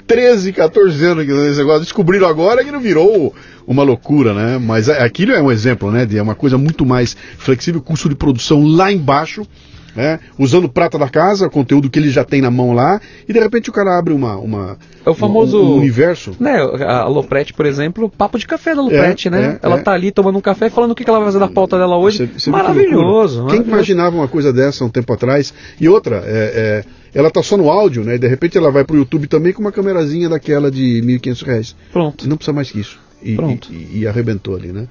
13, 0.07 0.53
14 0.53 1.05
anos 1.05 1.27
nesse 1.27 1.59
negócio. 1.59 1.83
Descobriram 1.83 2.27
agora 2.27 2.65
que 2.65 2.71
não 2.71 2.81
virou 2.81 3.35
uma 3.67 3.83
loucura, 3.83 4.35
né? 4.35 4.59
Mas 4.59 4.89
aquilo 4.89 5.33
é 5.33 5.43
um 5.43 5.51
exemplo, 5.51 5.91
né? 5.91 6.05
De 6.05 6.21
uma 6.21 6.35
coisa 6.35 6.59
muito 6.59 6.85
mais 6.85 7.17
flexível, 7.39 7.81
custo 7.81 8.09
de 8.09 8.15
produção 8.15 8.65
lá 8.65 8.93
embaixo. 8.93 9.47
Né? 9.94 10.20
Usando 10.39 10.69
prata 10.69 10.98
da 10.98 11.09
casa, 11.09 11.51
conteúdo 11.51 11.90
que 11.90 11.98
ele 11.98 12.10
já 12.10 12.24
tem 12.24 12.40
na 12.40 12.51
mão 12.51 12.73
lá, 12.73 13.01
e 13.28 13.32
de 13.32 13.39
repente 13.39 13.69
o 13.69 13.73
cara 13.73 13.98
abre 13.98 14.14
uma. 14.14 14.36
uma 14.36 14.78
é 15.05 15.10
o 15.10 15.14
famoso. 15.14 15.60
Um, 15.60 15.73
um 15.73 15.77
universo. 15.78 16.35
Né, 16.40 16.59
a 16.86 17.05
Loprete, 17.05 17.52
por 17.52 17.66
exemplo, 17.66 18.09
papo 18.09 18.39
de 18.39 18.47
café 18.47 18.74
da 18.74 18.82
Loprete, 18.82 19.28
é, 19.28 19.31
né? 19.31 19.59
É, 19.62 19.66
ela 19.66 19.78
é. 19.78 19.82
tá 19.82 19.93
ali 19.93 20.10
tomando 20.10 20.39
um 20.39 20.40
café 20.40 20.70
falando 20.70 20.93
o 20.93 20.94
que 20.94 21.09
ela 21.09 21.19
vai 21.19 21.27
fazer 21.27 21.39
da 21.39 21.48
pauta 21.48 21.77
dela 21.78 21.97
hoje. 21.97 22.19
Você, 22.19 22.27
você 22.39 22.51
maravilhoso. 22.51 23.47
Quem 23.47 23.60
imaginava 23.60 24.16
uma 24.16 24.28
coisa 24.28 24.52
dessa 24.52 24.85
um 24.85 24.89
tempo 24.89 25.12
atrás? 25.12 25.52
E 25.81 25.89
outra, 25.89 26.23
é, 26.24 26.85
ela 27.14 27.31
tá 27.31 27.43
só 27.43 27.56
no 27.56 27.70
áudio, 27.70 28.05
né? 28.05 28.14
E 28.14 28.19
de 28.19 28.27
repente 28.27 28.56
ela 28.56 28.70
vai 28.70 28.85
pro 28.85 28.97
YouTube 28.97 29.27
também 29.27 29.52
com 29.52 29.60
uma 29.60 29.73
câmerazinha 29.73 30.28
daquela 30.28 30.70
de 30.70 31.01
R$ 31.01 31.19
1.500. 31.19 31.74
Pronto. 31.93 32.28
Não 32.28 32.36
precisa 32.36 32.55
mais 32.55 32.70
que 32.70 32.81
isso. 32.81 32.98
E, 33.23 33.36
Pronto. 33.36 33.69
E, 33.73 34.01
e 34.01 34.06
arrebentou 34.06 34.56
ali, 34.56 34.73
né? 34.73 34.89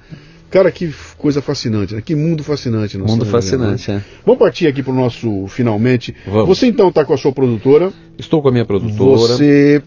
Cara, 0.52 0.70
que 0.70 0.94
coisa 1.16 1.40
fascinante, 1.40 1.94
né? 1.94 2.02
Que 2.02 2.14
mundo 2.14 2.44
fascinante. 2.44 2.98
nós 2.98 3.10
Mundo 3.10 3.24
estamos 3.24 3.44
fascinante, 3.44 3.90
é. 3.90 3.94
né? 3.94 4.04
Vamos 4.24 4.38
partir 4.38 4.66
aqui 4.66 4.82
para 4.82 4.92
o 4.92 4.94
nosso 4.94 5.46
finalmente. 5.48 6.14
Vamos. 6.26 6.46
Você 6.46 6.66
então 6.66 6.90
está 6.90 7.06
com 7.06 7.14
a 7.14 7.16
sua 7.16 7.32
produtora. 7.32 7.90
Estou 8.18 8.42
com 8.42 8.48
a 8.48 8.52
minha 8.52 8.66
produtora. 8.66 9.34
Você. 9.34 9.82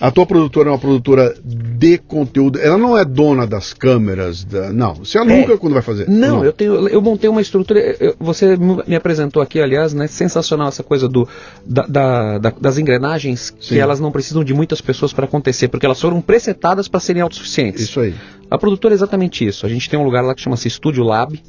A 0.00 0.10
tua 0.12 0.24
produtora 0.24 0.68
é 0.68 0.72
uma 0.72 0.78
produtora 0.78 1.34
de 1.44 1.98
conteúdo. 1.98 2.58
Ela 2.60 2.78
não 2.78 2.96
é 2.96 3.04
dona 3.04 3.46
das 3.46 3.72
câmeras. 3.74 4.44
Da... 4.44 4.72
Não. 4.72 4.94
Você 4.94 5.18
aluga 5.18 5.54
É. 5.54 5.56
quando 5.56 5.72
vai 5.72 5.82
fazer? 5.82 6.08
Não, 6.08 6.44
eu 6.44 6.52
tenho, 6.52 6.86
eu 6.88 7.02
montei 7.02 7.28
uma 7.28 7.40
estrutura. 7.40 7.80
eu- 7.98 8.14
você 8.20 8.56
me 8.56 8.94
apresentou 8.94 9.42
aqui, 9.42 9.60
aliás, 9.60 9.92
né? 9.92 10.06
Sensacional 10.06 10.68
essa 10.68 10.84
coisa 10.84 11.08
do 11.08 11.26
da, 11.66 11.82
da- 11.86 12.38
da- 12.38 12.54
das 12.60 12.78
engrenagens 12.78 13.52
Sim. 13.60 13.74
que 13.74 13.78
elas 13.80 13.98
não 13.98 14.12
precisam 14.12 14.44
de 14.44 14.54
muitas 14.54 14.80
pessoas 14.80 15.12
para 15.12 15.24
acontecer, 15.24 15.66
porque 15.68 15.84
elas 15.84 16.00
foram 16.00 16.20
presetadas 16.20 16.86
para 16.86 17.00
serem 17.00 17.22
autossuficientes. 17.22 17.82
Isso 17.82 17.98
aí. 17.98 18.14
A 18.50 18.56
produtora 18.56 18.94
é 18.94 18.96
exatamente 18.96 19.44
isso. 19.44 19.66
A 19.66 19.68
gente 19.68 19.90
tem 19.90 19.98
um 19.98 20.04
lugar 20.04 20.22
lá 20.22 20.32
que 20.34 20.40
chama-se 20.40 20.70
Studio 20.70 21.02
Lab, 21.02 21.42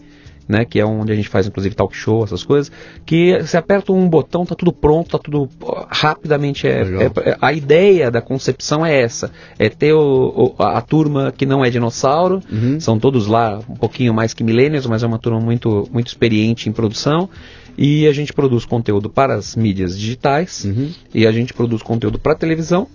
né, 0.49 0.65
que 0.65 0.79
é 0.79 0.85
onde 0.85 1.11
a 1.11 1.15
gente 1.15 1.29
faz 1.29 1.45
inclusive 1.45 1.75
talk 1.75 1.95
show, 1.95 2.23
essas 2.23 2.43
coisas, 2.43 2.71
que 3.05 3.39
você 3.39 3.55
aperta 3.55 3.93
um 3.93 4.09
botão, 4.09 4.43
tá 4.47 4.55
tudo 4.55 4.73
pronto, 4.73 5.11
tá 5.11 5.19
tudo 5.19 5.47
rapidamente. 5.87 6.67
É, 6.67 6.81
é- 6.81 7.29
é- 7.29 7.37
a 7.39 7.53
ideia 7.53 8.09
da 8.09 8.21
concepção 8.21 8.85
é 8.85 8.99
essa: 9.01 9.31
é 9.57 9.69
ter 9.69 9.93
o- 9.93 10.55
o- 10.57 10.63
a, 10.63 10.81
turma 10.81 11.31
que 11.35 11.45
não 11.45 11.63
é 11.63 11.69
dinossauro, 11.69 12.41
Uhum. 12.51 12.79
são 12.79 12.99
todos 12.99 13.27
lá 13.27 13.59
um 13.69 13.75
pouquinho 13.75 14.13
mais 14.13 14.33
que 14.33 14.43
milênios, 14.43 14.85
mas 14.87 15.03
é 15.03 15.07
uma 15.07 15.19
turma 15.19 15.39
muito, 15.39 15.87
muito 15.91 16.07
experiente 16.07 16.67
em 16.67 16.71
produção. 16.71 17.29
E 17.77 18.07
a 18.07 18.11
gente 18.11 18.33
produz 18.33 18.65
conteúdo 18.65 19.09
para 19.09 19.35
as 19.35 19.55
mídias 19.55 19.97
digitais, 19.97 20.65
Uhum. 20.65 20.89
e 21.13 21.25
a 21.27 21.31
gente 21.31 21.53
produz 21.53 21.81
conteúdo 21.81 22.17
para 22.19 22.35
televisão. 22.35 22.87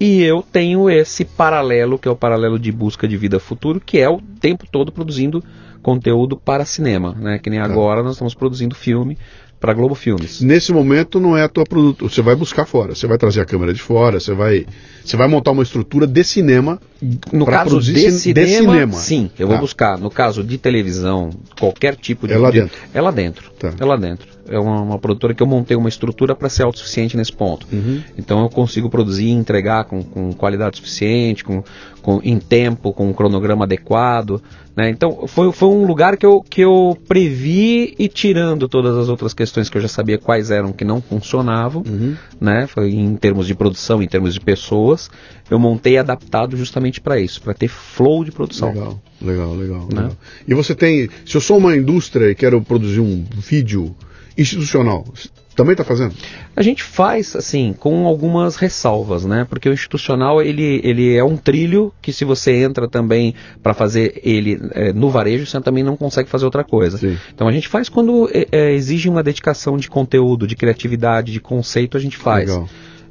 E 0.00 0.22
eu 0.22 0.44
tenho 0.52 0.88
esse 0.88 1.24
paralelo, 1.24 1.98
que 1.98 2.06
é 2.06 2.10
o 2.10 2.14
paralelo 2.14 2.56
de 2.56 2.70
busca 2.70 3.08
de 3.08 3.16
vida 3.16 3.40
futuro, 3.40 3.80
que 3.84 3.98
é 3.98 4.08
o 4.08 4.20
tempo 4.40 4.64
todo 4.70 4.92
produzindo 4.92 5.42
conteúdo 5.82 6.36
para 6.36 6.64
cinema, 6.64 7.14
né? 7.18 7.38
Que 7.38 7.50
nem 7.50 7.58
agora 7.60 8.02
nós 8.02 8.12
estamos 8.14 8.34
produzindo 8.34 8.74
filme 8.74 9.16
para 9.60 9.74
Globo 9.74 9.94
Filmes. 9.96 10.40
Nesse 10.40 10.72
momento 10.72 11.18
não 11.18 11.36
é 11.36 11.42
a 11.42 11.48
tua 11.48 11.64
produtora. 11.64 12.08
Você 12.08 12.22
vai 12.22 12.36
buscar 12.36 12.64
fora. 12.64 12.94
Você 12.94 13.08
vai 13.08 13.18
trazer 13.18 13.40
a 13.40 13.44
câmera 13.44 13.72
de 13.74 13.82
fora. 13.82 14.20
Você 14.20 14.32
vai, 14.32 14.64
você 15.04 15.16
vai 15.16 15.26
montar 15.26 15.50
uma 15.50 15.64
estrutura 15.64 16.06
de 16.06 16.22
cinema. 16.22 16.80
No 17.32 17.44
caso 17.44 17.70
produzir 17.70 17.92
de 17.94 18.00
cin- 18.12 18.18
cinema, 18.18 18.46
de 18.46 18.54
cinema. 18.56 18.92
sim, 18.92 19.30
eu 19.36 19.48
vou 19.48 19.56
Tá. 19.56 19.60
buscar. 19.60 19.98
No 19.98 20.10
caso 20.10 20.44
de 20.44 20.58
televisão, 20.58 21.30
qualquer 21.58 21.96
tipo 21.96 22.28
de. 22.28 22.34
É 22.34 22.38
lá 22.38 22.50
de- 22.52 22.60
dentro. 22.60 22.78
É 22.94 23.00
lá 23.00 23.10
dentro. 23.10 23.50
Tá. 23.58 23.74
É 23.78 23.84
lá 23.84 23.96
dentro. 23.96 24.28
É 24.48 24.58
uma, 24.58 24.80
uma 24.80 24.98
produtora 24.98 25.34
que 25.34 25.42
eu 25.42 25.46
montei 25.46 25.76
uma 25.76 25.88
estrutura 25.88 26.34
para 26.34 26.48
ser 26.48 26.62
autossuficiente 26.62 27.16
nesse 27.16 27.32
ponto. 27.32 27.66
Uhum. 27.72 28.00
Então 28.16 28.40
eu 28.42 28.48
consigo 28.48 28.88
produzir 28.88 29.26
e 29.26 29.30
entregar 29.30 29.84
com, 29.84 30.02
com 30.02 30.32
qualidade 30.32 30.76
suficiente, 30.76 31.42
com, 31.44 31.62
com, 32.00 32.20
em 32.22 32.38
tempo, 32.38 32.92
com 32.92 33.08
um 33.08 33.12
cronograma 33.12 33.64
adequado. 33.64 34.40
Né? 34.76 34.90
Então 34.90 35.26
foi, 35.26 35.50
foi 35.50 35.68
um 35.68 35.84
lugar 35.84 36.16
que 36.16 36.24
eu, 36.24 36.40
que 36.40 36.60
eu 36.60 36.96
previ 37.08 37.94
e 37.98 38.06
tirando 38.08 38.68
todas 38.68 38.96
as 38.96 39.08
outras 39.08 39.34
questões 39.34 39.68
que 39.68 39.76
eu 39.76 39.82
já 39.82 39.88
sabia 39.88 40.18
quais 40.18 40.50
eram 40.52 40.72
que 40.72 40.84
não 40.84 41.00
funcionavam, 41.00 41.82
Uhum. 41.84 42.16
né? 42.40 42.66
Foi 42.66 42.90
em 42.90 43.16
termos 43.16 43.46
de 43.46 43.54
produção, 43.54 44.02
em 44.02 44.06
termos 44.08 44.34
de 44.34 44.40
pessoas, 44.40 45.10
eu 45.50 45.58
montei 45.58 45.98
adaptado 45.98 46.56
justamente 46.56 47.00
para 47.00 47.18
isso, 47.18 47.42
para 47.42 47.54
ter 47.54 47.68
flow 47.68 48.24
de 48.24 48.30
produção. 48.30 48.68
Legal, 48.68 49.00
legal, 49.20 49.54
legal, 49.54 49.88
Né? 49.92 50.02
legal. 50.02 50.16
E 50.46 50.54
você 50.54 50.74
tem. 50.74 51.08
Se 51.24 51.36
eu 51.36 51.40
sou 51.40 51.58
uma 51.58 51.76
indústria 51.76 52.30
e 52.30 52.34
quero 52.34 52.60
produzir 52.62 53.00
um 53.00 53.24
vídeo 53.36 53.94
institucional, 54.36 55.04
também 55.58 55.72
está 55.72 55.82
fazendo? 55.82 56.14
A 56.54 56.62
gente 56.62 56.84
faz 56.84 57.34
assim 57.34 57.74
com 57.76 58.06
algumas 58.06 58.54
ressalvas, 58.54 59.24
né? 59.24 59.44
Porque 59.50 59.68
o 59.68 59.72
institucional 59.72 60.40
ele, 60.40 60.80
ele 60.84 61.16
é 61.16 61.24
um 61.24 61.36
trilho 61.36 61.92
que 62.00 62.12
se 62.12 62.24
você 62.24 62.52
entra 62.52 62.86
também 62.88 63.34
para 63.60 63.74
fazer 63.74 64.20
ele 64.22 64.60
é, 64.70 64.92
no 64.92 65.10
varejo, 65.10 65.44
você 65.44 65.60
também 65.60 65.82
não 65.82 65.96
consegue 65.96 66.28
fazer 66.28 66.44
outra 66.44 66.62
coisa. 66.62 66.96
Sim. 66.96 67.18
Então 67.34 67.48
a 67.48 67.52
gente 67.52 67.66
faz 67.66 67.88
quando 67.88 68.30
é, 68.32 68.46
é, 68.52 68.72
exige 68.72 69.08
uma 69.08 69.20
dedicação 69.20 69.76
de 69.76 69.90
conteúdo, 69.90 70.46
de 70.46 70.54
criatividade, 70.54 71.32
de 71.32 71.40
conceito, 71.40 71.96
a 71.96 72.00
gente 72.00 72.16
faz. 72.16 72.48
Legal. 72.48 72.68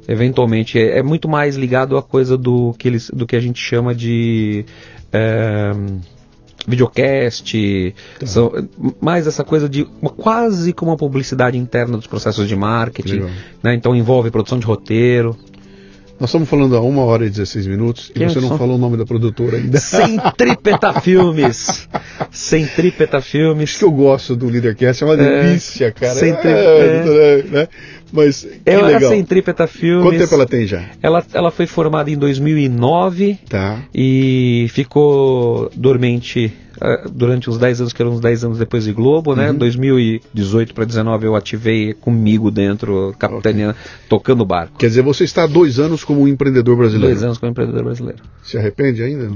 Eventualmente 0.08 0.78
é, 0.78 1.00
é 1.00 1.02
muito 1.02 1.28
mais 1.28 1.54
ligado 1.54 1.98
à 1.98 2.02
coisa 2.02 2.38
do 2.38 2.74
que 2.78 2.88
eles, 2.88 3.10
do 3.10 3.26
que 3.26 3.36
a 3.36 3.40
gente 3.40 3.60
chama 3.60 3.94
de 3.94 4.64
é, 5.12 5.72
videocast, 6.66 7.94
são, 8.24 8.52
mais 9.00 9.26
essa 9.26 9.42
coisa 9.44 9.68
de 9.68 9.86
uma- 10.00 10.10
quase 10.10 10.72
como 10.72 10.90
uma 10.90 10.96
publicidade 10.96 11.56
interna 11.56 11.96
dos 11.96 12.06
processos 12.06 12.46
de 12.48 12.54
marketing. 12.56 13.26
Né? 13.62 13.74
Então 13.74 13.94
envolve 13.94 14.30
produção 14.30 14.58
de 14.58 14.66
roteiro. 14.66 15.36
Nós 16.20 16.30
estamos 16.30 16.48
falando 16.48 16.76
há 16.76 16.80
uma 16.80 17.02
hora 17.02 17.24
e 17.24 17.30
16 17.30 17.68
minutos 17.68 18.10
e 18.12 18.24
você 18.24 18.40
não 18.40 18.58
falou 18.58 18.74
o 18.74 18.78
nome 18.78 18.96
da 18.96 19.06
produtora 19.06 19.56
ainda. 19.56 19.78
Centrípeta 19.78 21.00
Filmes. 21.00 21.88
Centrípeta 22.32 23.20
Filmes. 23.20 23.76
Que 23.76 23.84
eu 23.84 23.92
gosto 23.92 24.34
do 24.34 24.48
Leadercast, 24.48 25.04
é 25.04 25.06
uma 25.06 25.14
é, 25.14 25.42
delícia, 25.44 25.92
cara. 25.92 26.14
Centrípeta. 26.14 26.50
É, 26.50 27.38
é. 27.38 27.42
Né? 27.44 27.68
Mas 28.12 28.42
que 28.42 28.60
é 28.66 28.76
legal. 28.80 29.10
a 29.10 29.14
Centrípeta 29.14 29.66
Filmes. 29.66 30.04
Quanto 30.04 30.18
tempo 30.18 30.34
ela 30.34 30.46
tem 30.46 30.66
já? 30.66 30.84
Ela, 31.02 31.24
ela 31.32 31.50
foi 31.50 31.66
formada 31.66 32.10
em 32.10 32.16
2009 32.16 33.38
tá. 33.48 33.82
e 33.94 34.66
ficou 34.70 35.70
dormente 35.74 36.52
durante 37.12 37.50
os 37.50 37.58
10 37.58 37.80
anos, 37.80 37.92
que 37.92 38.02
eram 38.02 38.12
uns 38.12 38.20
10 38.20 38.44
anos 38.44 38.58
depois 38.58 38.84
de 38.84 38.92
Globo, 38.92 39.34
né? 39.34 39.50
Uhum. 39.50 39.56
2018 39.56 40.74
para 40.74 40.84
2019 40.84 41.26
eu 41.26 41.36
ativei 41.36 41.94
comigo 41.94 42.50
dentro, 42.50 43.14
capitania, 43.18 43.70
okay. 43.70 43.82
tocando 44.08 44.42
o 44.42 44.46
barco. 44.46 44.78
Quer 44.78 44.88
dizer, 44.88 45.02
você 45.02 45.24
está 45.24 45.44
há 45.44 45.46
dois 45.46 45.78
anos 45.78 46.04
como 46.04 46.22
um 46.22 46.28
empreendedor 46.28 46.76
brasileiro? 46.76 47.14
Dois 47.14 47.22
anos 47.22 47.38
como 47.38 47.50
empreendedor 47.50 47.84
brasileiro. 47.84 48.22
Se 48.42 48.56
arrepende 48.56 49.02
ainda? 49.02 49.30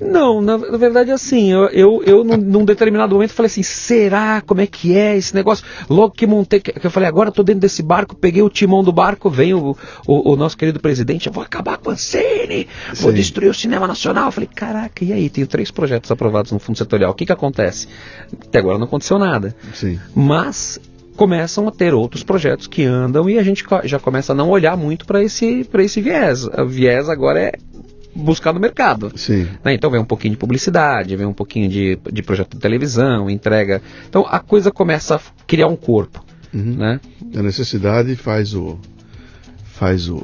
Não, 0.00 0.40
na, 0.40 0.58
na 0.58 0.76
verdade, 0.76 1.10
assim, 1.10 1.52
eu, 1.52 1.66
eu, 1.66 2.02
eu 2.04 2.24
num, 2.24 2.36
num, 2.36 2.64
determinado 2.64 3.14
momento 3.14 3.32
falei 3.32 3.48
assim, 3.48 3.62
será? 3.62 4.40
Como 4.40 4.60
é 4.60 4.66
que 4.66 4.96
é 4.96 5.16
esse 5.16 5.34
negócio? 5.34 5.64
Logo 5.88 6.12
que 6.12 6.26
montei, 6.26 6.60
que, 6.60 6.72
que 6.72 6.86
eu 6.86 6.90
falei, 6.90 7.08
agora 7.08 7.28
estou 7.28 7.44
dentro 7.44 7.60
desse 7.60 7.82
barco, 7.82 8.16
peguei 8.16 8.42
o 8.42 8.50
timão 8.50 8.82
do 8.82 8.92
barco, 8.92 9.30
vem 9.30 9.54
o, 9.54 9.76
o, 10.06 10.32
o 10.32 10.36
nosso 10.36 10.56
querido 10.56 10.80
presidente, 10.80 11.26
eu 11.26 11.32
vou 11.32 11.42
acabar 11.42 11.78
com 11.78 11.90
a 11.90 11.92
Ancine, 11.92 12.66
vou 12.94 13.12
destruir 13.12 13.50
o 13.50 13.54
cinema 13.54 13.86
nacional. 13.86 14.26
Eu 14.26 14.32
falei, 14.32 14.48
caraca, 14.52 15.04
e 15.04 15.12
aí? 15.12 15.28
Tenho 15.28 15.46
três 15.46 15.70
projetos 15.70 16.10
aprovados 16.10 16.52
no 16.52 16.58
Fundo 16.58 16.77
Setorial. 16.78 17.10
O 17.10 17.14
que, 17.14 17.26
que 17.26 17.32
acontece? 17.32 17.88
Até 18.32 18.58
agora 18.58 18.78
não 18.78 18.86
aconteceu 18.86 19.18
nada. 19.18 19.54
Sim. 19.74 19.98
Mas 20.14 20.80
começam 21.16 21.66
a 21.66 21.72
ter 21.72 21.92
outros 21.94 22.22
projetos 22.22 22.68
que 22.68 22.84
andam 22.84 23.28
e 23.28 23.38
a 23.38 23.42
gente 23.42 23.64
já 23.84 23.98
começa 23.98 24.32
a 24.32 24.36
não 24.36 24.48
olhar 24.50 24.76
muito 24.76 25.04
para 25.04 25.22
esse, 25.22 25.68
esse 25.78 26.00
viés. 26.00 26.44
O 26.44 26.66
viés 26.66 27.08
agora 27.08 27.40
é 27.40 27.52
buscar 28.14 28.52
no 28.52 28.60
mercado. 28.60 29.12
Sim. 29.16 29.48
Né? 29.64 29.74
Então 29.74 29.90
vem 29.90 30.00
um 30.00 30.04
pouquinho 30.04 30.32
de 30.32 30.38
publicidade, 30.38 31.16
vem 31.16 31.26
um 31.26 31.32
pouquino 31.32 31.68
de, 31.68 31.98
de 32.12 32.22
projeto 32.22 32.54
de 32.54 32.60
televisão, 32.60 33.28
entrega. 33.28 33.82
Então 34.08 34.26
a 34.28 34.38
coisa 34.38 34.70
começa 34.70 35.16
a 35.16 35.20
criar 35.46 35.66
um 35.66 35.76
corpo. 35.76 36.24
Uhum. 36.52 36.76
Né? 36.76 37.00
A 37.36 37.42
necessidade 37.42 38.14
faz 38.16 38.54
o. 38.54 38.78
faz 39.64 40.08
o, 40.08 40.16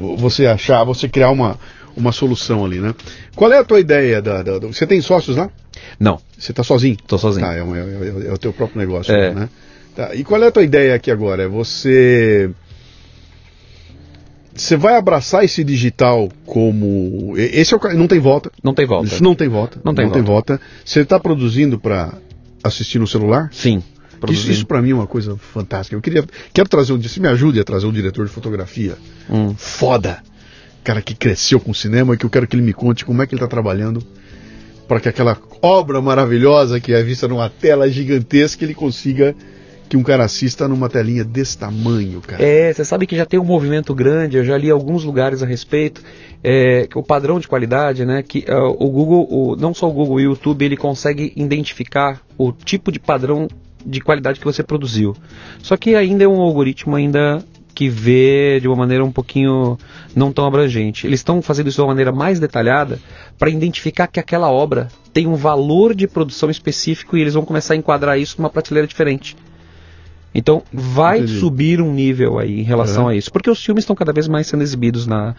o, 0.00 0.16
você 0.16 0.46
achar, 0.46 0.84
você 0.84 1.08
criar 1.08 1.30
uma, 1.30 1.58
uma 1.98 2.12
solução 2.12 2.64
ali, 2.64 2.78
né? 2.78 2.94
Qual 3.34 3.52
é 3.52 3.58
a 3.58 3.64
tua 3.64 3.80
ideia? 3.80 4.22
Da, 4.22 4.42
da, 4.42 4.58
você 4.58 4.86
tem 4.86 5.00
sócios 5.00 5.36
lá? 5.36 5.50
Não. 5.98 6.20
Você 6.38 6.52
está 6.52 6.62
sozinho? 6.62 6.94
Estou 6.94 7.18
sozinho. 7.18 7.46
Tá, 7.46 7.54
é, 7.54 7.58
é, 7.58 7.62
é, 7.62 8.28
é, 8.28 8.32
o 8.32 8.38
teu 8.38 8.52
próprio 8.52 8.78
negócio, 8.78 9.12
é. 9.12 9.34
né? 9.34 9.48
Tá, 9.94 10.14
e 10.14 10.24
qual 10.24 10.42
é 10.42 10.46
a 10.46 10.52
tua 10.52 10.62
ideia 10.62 10.94
aqui 10.94 11.10
agora? 11.10 11.42
É 11.42 11.48
você. 11.48 12.50
Você 14.54 14.76
vai 14.76 14.96
abraçar 14.96 15.44
esse 15.44 15.62
digital 15.62 16.28
como. 16.46 17.34
Esse 17.36 17.74
é 17.74 17.76
o... 17.76 17.80
Não 17.96 18.08
tem 18.08 18.18
volta. 18.18 18.50
Não 18.62 18.74
tem 18.74 18.86
volta. 18.86 19.06
Isso 19.06 19.22
não 19.22 19.34
tem 19.34 19.48
volta. 19.48 19.80
Não 19.84 19.94
tem, 19.94 20.06
não 20.06 20.12
volta. 20.12 20.24
tem 20.24 20.56
volta. 20.56 20.60
Você 20.84 21.00
está 21.00 21.18
produzindo 21.18 21.78
para 21.78 22.14
assistir 22.62 22.98
no 22.98 23.06
celular? 23.06 23.50
Sim. 23.52 23.82
Isso, 24.28 24.50
isso 24.50 24.66
para 24.66 24.82
mim 24.82 24.90
é 24.90 24.94
uma 24.94 25.06
coisa 25.06 25.36
fantástica. 25.36 25.94
Eu 25.94 26.00
queria, 26.00 26.24
quero 26.52 26.68
trazer 26.68 26.92
um, 26.92 27.00
se 27.00 27.20
me 27.20 27.28
ajude 27.28 27.60
a 27.60 27.64
trazer 27.64 27.86
um 27.86 27.92
diretor 27.92 28.26
de 28.26 28.32
fotografia 28.32 28.96
hum. 29.30 29.54
foda, 29.56 30.18
cara 30.88 31.02
que 31.02 31.14
cresceu 31.14 31.60
com 31.60 31.72
o 31.72 31.74
cinema, 31.74 32.16
que 32.16 32.24
eu 32.24 32.30
quero 32.30 32.46
que 32.46 32.56
ele 32.56 32.62
me 32.62 32.72
conte 32.72 33.04
como 33.04 33.20
é 33.20 33.26
que 33.26 33.34
ele 33.34 33.42
está 33.42 33.46
trabalhando 33.46 34.02
para 34.88 34.98
que 34.98 35.06
aquela 35.06 35.36
obra 35.60 36.00
maravilhosa 36.00 36.80
que 36.80 36.94
é 36.94 37.02
vista 37.02 37.28
numa 37.28 37.50
tela 37.50 37.90
gigantesca 37.90 38.64
ele 38.64 38.72
consiga 38.72 39.36
que 39.86 39.98
um 39.98 40.02
cara 40.02 40.24
assista 40.24 40.66
numa 40.66 40.88
telinha 40.88 41.24
desse 41.24 41.58
tamanho, 41.58 42.22
cara. 42.22 42.42
É, 42.42 42.72
você 42.72 42.86
sabe 42.86 43.06
que 43.06 43.14
já 43.14 43.26
tem 43.26 43.38
um 43.38 43.44
movimento 43.44 43.94
grande, 43.94 44.38
eu 44.38 44.44
já 44.44 44.56
li 44.56 44.70
alguns 44.70 45.04
lugares 45.04 45.42
a 45.42 45.46
respeito, 45.46 46.02
é, 46.42 46.88
o 46.94 47.02
padrão 47.02 47.38
de 47.38 47.46
qualidade, 47.46 48.06
né, 48.06 48.22
que 48.22 48.46
uh, 48.48 48.74
o 48.82 48.90
Google, 48.90 49.28
o, 49.30 49.56
não 49.56 49.74
só 49.74 49.90
o 49.90 49.92
Google, 49.92 50.16
o 50.16 50.20
YouTube, 50.20 50.64
ele 50.64 50.76
consegue 50.76 51.34
identificar 51.36 52.22
o 52.38 52.50
tipo 52.50 52.90
de 52.90 52.98
padrão 52.98 53.46
de 53.84 54.00
qualidade 54.00 54.38
que 54.38 54.44
você 54.46 54.62
produziu. 54.62 55.14
Só 55.62 55.76
que 55.76 55.94
ainda 55.94 56.24
é 56.24 56.28
um 56.28 56.40
algoritmo 56.40 56.96
ainda 56.96 57.44
que 57.78 57.88
vê 57.88 58.58
de 58.60 58.66
uma 58.66 58.74
maneira 58.74 59.04
um 59.04 59.12
pouquinho 59.12 59.78
não 60.14 60.32
tão 60.32 60.46
abrangente. 60.46 61.06
Eles 61.06 61.20
estão 61.20 61.40
fazendo 61.42 61.68
isso 61.68 61.76
de 61.76 61.82
uma 61.82 61.88
maneira 61.88 62.12
mais 62.12 62.40
detalhada 62.40 62.98
para 63.38 63.50
identificar 63.50 64.06
que 64.06 64.20
aquela 64.20 64.50
obra 64.50 64.88
tem 65.12 65.26
um 65.26 65.34
valor 65.34 65.94
de 65.94 66.06
produção 66.06 66.50
específico 66.50 67.16
e 67.16 67.20
eles 67.20 67.34
vão 67.34 67.44
começar 67.44 67.74
a 67.74 67.76
enquadrar 67.76 68.18
isso 68.18 68.36
numa 68.38 68.50
prateleira 68.50 68.86
diferente. 68.86 69.36
Então 70.38 70.62
vai 70.72 71.18
Entendi. 71.18 71.40
subir 71.40 71.80
um 71.80 71.92
nível 71.92 72.38
aí 72.38 72.60
em 72.60 72.62
relação 72.62 73.04
uhum. 73.04 73.08
a 73.08 73.16
isso, 73.16 73.32
porque 73.32 73.50
os 73.50 73.62
filmes 73.62 73.82
estão 73.82 73.96
cada 73.96 74.12
vez 74.12 74.28
mais 74.28 74.46
sendo 74.46 74.62
exibidos 74.62 75.04
na, 75.04 75.34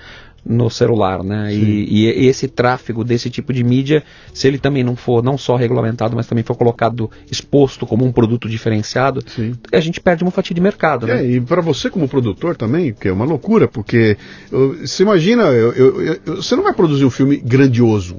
no 0.45 0.69
celular, 0.69 1.23
né? 1.23 1.53
E, 1.53 2.05
e, 2.05 2.27
esse 2.27 2.49
tráfego 2.49 3.01
desse 3.01 3.29
tipo 3.29 3.53
de 3.53 3.63
mídia, 3.63 4.03
se 4.33 4.45
ele 4.45 4.57
também 4.57 4.83
não 4.83 4.97
for 4.97 5.23
não 5.23 5.37
só 5.37 5.55
regulamentado, 5.55 6.17
mas 6.17 6.27
também 6.27 6.43
for 6.43 6.57
colocado 6.57 7.09
exposto 7.31 7.87
como 7.87 8.03
um 8.03 8.11
produto 8.11 8.49
diferenciado, 8.49 9.23
Sim. 9.25 9.53
a 9.71 9.79
gente 9.79 10.01
perde 10.01 10.21
uma 10.21 10.31
fatia 10.31 10.53
de 10.53 10.59
mercado, 10.59 11.07
né? 11.07 11.23
É, 11.23 11.31
e 11.31 11.39
para 11.39 11.61
você 11.61 11.89
como 11.89 12.05
produtor 12.09 12.57
também, 12.57 12.93
que 12.93 13.07
é 13.07 13.13
uma 13.13 13.25
loucura, 13.25 13.69
porque 13.69 14.17
você 14.81 15.03
imagina, 15.03 15.43
eu, 15.43 15.71
eu, 15.71 16.01
eu, 16.03 16.35
você 16.35 16.57
não 16.57 16.63
vai 16.63 16.73
produzir 16.73 17.05
um 17.05 17.09
filme 17.09 17.37
grandioso. 17.37 18.17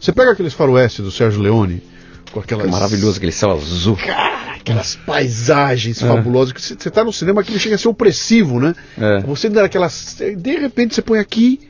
Você 0.00 0.12
pega 0.12 0.30
aqueles 0.30 0.54
faroeste 0.54 1.02
do 1.02 1.10
Sérgio 1.10 1.42
Leone 1.42 1.82
com 2.30 2.38
aquelas... 2.38 2.66
Que 2.66 2.70
maravilhoso 2.70 3.16
aquele 3.16 3.32
céu 3.32 3.50
azul. 3.50 3.96
Cara, 3.96 4.45
aquelas 4.66 4.96
paisagens 4.96 6.02
é. 6.02 6.06
fabulosas. 6.06 6.52
Que 6.52 6.60
você 6.60 6.74
está 6.74 7.04
no 7.04 7.12
cinema 7.12 7.42
que 7.44 7.56
chega 7.58 7.76
a 7.76 7.78
ser 7.78 7.88
opressivo, 7.88 8.58
né? 8.58 8.74
É. 8.98 9.20
Você 9.20 9.48
dá 9.48 9.64
aquelas. 9.64 10.16
De 10.36 10.58
repente 10.58 10.94
você 10.94 11.02
põe 11.02 11.20
aqui, 11.20 11.60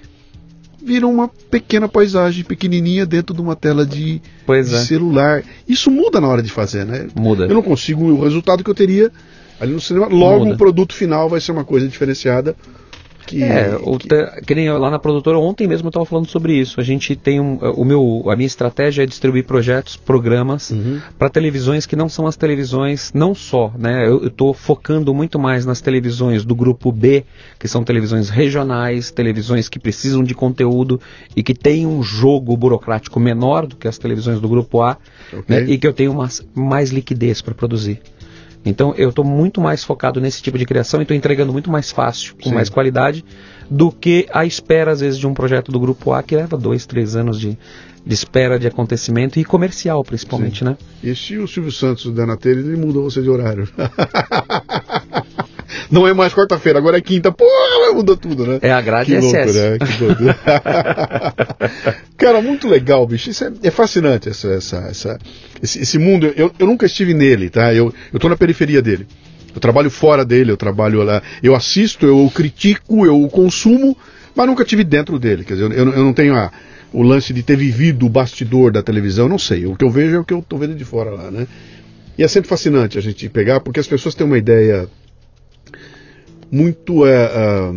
vira 0.83 1.07
uma 1.07 1.29
pequena 1.29 1.89
paisagem 1.89 2.43
pequenininha 2.43 3.05
dentro 3.05 3.35
de 3.35 3.43
uma 3.43 3.55
tela 3.55 3.85
de, 3.85 4.21
de 4.21 4.53
é. 4.53 4.63
celular. 4.65 5.45
Isso 5.69 5.91
muda 5.91 6.21
na 6.21 6.29
hora 6.29 6.43
de 6.43 6.51
fazer, 6.51 6.87
né? 6.87 7.07
Muda. 7.15 7.45
Eu 7.45 7.55
não 7.55 7.63
consigo 7.63 8.05
o 8.05 8.25
resultado 8.25 8.65
que 8.65 8.71
eu 8.71 8.75
teria 8.75 9.13
ali 9.61 9.73
no 9.73 9.81
cinema. 9.81 10.07
Logo 10.07 10.45
muda. 10.45 10.55
o 10.55 10.59
produto 10.59 10.95
final 10.95 11.29
vai 11.29 11.41
ser 11.41 11.53
uma 11.53 11.65
coisa 11.65 11.87
diferenciada 11.87 12.57
que, 13.27 13.43
é, 13.43 13.77
o, 13.83 13.99
que... 13.99 14.09
que 14.47 14.55
nem 14.55 14.71
lá 14.71 14.91
na 14.91 14.99
produtora 14.99 15.39
ontem 15.39 15.67
mesmo 15.67 15.87
eu 15.87 15.91
estava 15.91 16.07
falando 16.07 16.29
sobre 16.29 16.55
isso. 16.55 16.81
A 16.81 16.85
gente 16.85 17.17
tem 17.17 17.41
um, 17.41 17.57
o 17.57 17.85
meu, 17.85 18.25
a 18.31 18.37
minha 18.37 18.47
estratégia 18.47 19.03
é 19.03 19.07
distribuir 19.07 19.45
projetos, 19.45 19.97
programas 19.97 20.71
uhum. 20.71 21.01
para 21.19 21.29
televisões 21.29 21.87
que 21.87 21.97
não 21.97 22.09
são 22.09 22.27
as 22.27 22.37
televisões, 22.37 23.13
não 23.13 23.35
só, 23.35 23.73
né? 23.77 24.07
Eu 24.07 24.27
estou 24.27 24.55
focando 24.55 25.13
muito 25.13 25.39
mais 25.39 25.67
nas 25.67 25.81
televisões 25.81 26.45
do 26.45 26.55
grupo 26.55 26.93
B, 26.93 27.25
que 27.59 27.69
são 27.69 27.83
televisões 27.83 28.31
regionais, 28.31 29.11
televisões 29.11 29.69
que 29.69 29.79
precisam 29.79 30.23
de 30.23 30.35
conteúdo 30.35 31.01
e 31.35 31.43
que 31.43 31.55
têm 31.55 31.87
um 31.87 32.03
jogo 32.03 32.57
burocrático 32.57 33.19
menor 33.19 33.67
do 33.67 33.77
que 33.77 33.89
as 33.89 33.99
televisões 33.99 34.41
do 34.41 34.49
grupo 34.49 34.83
A, 34.83 34.97
okay. 35.33 35.43
né? 35.49 35.71
e 35.71 35.79
que 35.79 35.87
eu 35.87 35.93
tenho 35.93 36.13
uma, 36.13 36.29
mais 36.55 36.91
liquidez 36.91 37.43
para 37.43 37.55
produzir. 37.55 38.01
Então 38.67 38.93
eu 38.97 39.11
estou 39.11 39.25
muito 39.25 39.61
mais 39.61 39.85
focado 39.85 40.21
nesse 40.21 40.43
tipo 40.43 40.59
de 40.59 40.67
criação 40.67 41.01
e 41.01 41.05
estou 41.05 41.17
entregando 41.17 41.53
muito 41.53 41.71
mais 41.71 41.93
fácil, 41.93 42.35
com 42.35 42.49
Sim. 42.51 42.55
mais 42.55 42.69
qualidade, 42.69 43.25
do 43.71 43.93
que 43.93 44.27
a 44.33 44.45
espera, 44.45 44.91
às 44.91 45.01
vezes, 45.01 45.19
de 45.19 45.27
um 45.27 45.33
projeto 45.33 45.71
do 45.71 45.79
Grupo 45.79 46.13
A 46.13 46.23
que 46.23 46.37
leva 46.37 46.57
dois, 46.57 46.85
três 46.85 47.15
anos 47.15 47.39
de, 47.39 47.57
de 48.05 48.15
espera 48.15 48.59
de 48.59 48.67
acontecimento 48.67 49.39
e 49.39 49.45
comercial, 49.45 50.03
principalmente, 50.05 50.59
Sim. 50.59 50.67
né? 50.67 50.77
E 51.03 51.15
se 51.15 51.39
o 51.39 51.47
Silvio 51.47 51.73
Santos 51.73 52.13
da 52.13 52.27
Natel, 52.27 52.59
ele 52.59 52.77
mudou 52.77 53.05
você 53.05 53.23
de 53.23 53.31
horário. 53.31 53.69
Não 55.91 56.07
é 56.07 56.15
mais 56.15 56.33
quarta-feira, 56.33 56.79
agora 56.79 56.99
é 56.99 57.01
quinta. 57.01 57.33
Porra, 57.33 57.93
mudou 57.95 58.17
tudo, 58.17 58.47
né? 58.47 58.59
É 58.63 58.73
a 58.73 58.81
grade 58.81 59.13
que 59.13 59.19
louco, 59.19 59.37
né? 59.37 59.79
Que 59.79 60.05
louco. 60.05 60.23
Cara, 62.17 62.41
muito 62.41 62.69
legal, 62.69 63.07
bicho. 63.07 63.31
Isso 63.31 63.45
é, 63.45 63.53
é 63.63 63.71
fascinante, 63.71 64.29
essa, 64.29 64.49
essa, 64.49 64.77
essa 64.89 65.19
esse, 65.63 65.81
esse, 65.81 65.99
mundo. 65.99 66.33
Eu, 66.37 66.53
eu 66.59 66.67
nunca 66.67 66.87
estive 66.87 67.15
nele, 67.15 67.51
tá? 67.51 67.73
Eu, 67.75 67.93
eu 68.13 68.19
tô 68.19 68.29
na 68.29 68.37
periferia 68.37 68.81
dele. 68.81 69.07
Eu 69.55 69.61
trabalho 69.61 69.91
fora 69.91 70.25
dele, 70.25 70.51
eu 70.51 70.57
trabalho 70.57 71.03
lá. 71.03 71.23
Eu 71.43 71.55
assisto, 71.55 72.07
eu 72.07 72.31
critico, 72.35 73.07
eu 73.07 73.27
consumo, 73.29 73.97
mas 74.35 74.47
nunca 74.47 74.63
estive 74.63 74.85
dentro 74.85 75.19
dele. 75.19 75.45
Quer 75.45 75.55
dizer, 75.55 75.73
eu, 75.73 75.93
eu 75.93 76.05
não 76.05 76.13
tenho 76.13 76.35
a, 76.35 76.53
o 76.93 77.03
lance 77.03 77.33
de 77.33 77.43
ter 77.43 77.57
vivido 77.57 78.07
o 78.07 78.09
bastidor 78.09 78.71
da 78.71 78.83
televisão, 78.83 79.27
eu 79.27 79.31
não 79.31 79.39
sei. 79.39 79.67
O 79.67 79.75
que 79.75 79.85
eu 79.85 79.91
vejo 79.91 80.17
é 80.17 80.19
o 80.19 80.25
que 80.25 80.35
eu 80.35 80.45
tô 80.47 80.57
vendo 80.59 80.75
de 80.75 80.85
fora 80.85 81.11
lá, 81.11 81.31
né? 81.31 81.47
E 82.19 82.23
é 82.25 82.29
sempre 82.29 82.49
fascinante 82.49 82.97
a 82.97 83.01
gente 83.03 83.29
pegar, 83.29 83.61
porque 83.61 83.81
as 83.81 83.87
pessoas 83.87 84.15
têm 84.15 84.27
uma 84.27 84.39
ideia 84.39 84.89
muito 86.51 87.07
é, 87.07 87.25
é, 87.25 87.75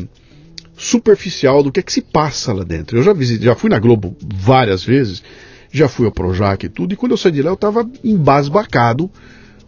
superficial 0.78 1.64
do 1.64 1.72
que 1.72 1.80
é 1.80 1.84
que 1.84 1.92
se 1.92 2.02
passa 2.02 2.54
lá 2.54 2.64
dentro. 2.64 2.98
Eu 2.98 3.04
já, 3.04 3.14
visitei, 3.14 3.46
já 3.46 3.56
fui 3.56 3.70
na 3.70 3.80
Globo 3.80 4.16
várias 4.22 4.84
vezes, 4.84 5.24
já 5.72 5.88
fui 5.88 6.06
ao 6.06 6.12
Projac 6.12 6.66
e 6.66 6.70
tudo, 6.70 6.94
e 6.94 6.98
quando 6.98 7.12
eu 7.12 7.18
saí 7.18 7.32
de 7.32 7.42
lá 7.42 7.52
eu 7.52 7.56
estava 7.56 7.90
embasbacado 8.04 9.10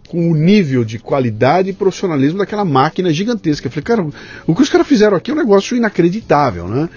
com 0.07 0.29
o 0.29 0.35
nível 0.35 0.83
de 0.83 0.99
qualidade 0.99 1.69
e 1.69 1.73
profissionalismo 1.73 2.39
daquela 2.39 2.65
máquina 2.65 3.13
gigantesca. 3.13 3.67
Eu 3.67 3.71
falei, 3.71 3.83
cara, 3.83 4.07
o 4.45 4.53
que 4.53 4.61
os 4.61 4.69
caras 4.69 4.85
fizeram 4.85 5.15
aqui 5.15 5.31
é 5.31 5.33
um 5.33 5.37
negócio 5.37 5.77
inacreditável, 5.77 6.67
né? 6.67 6.89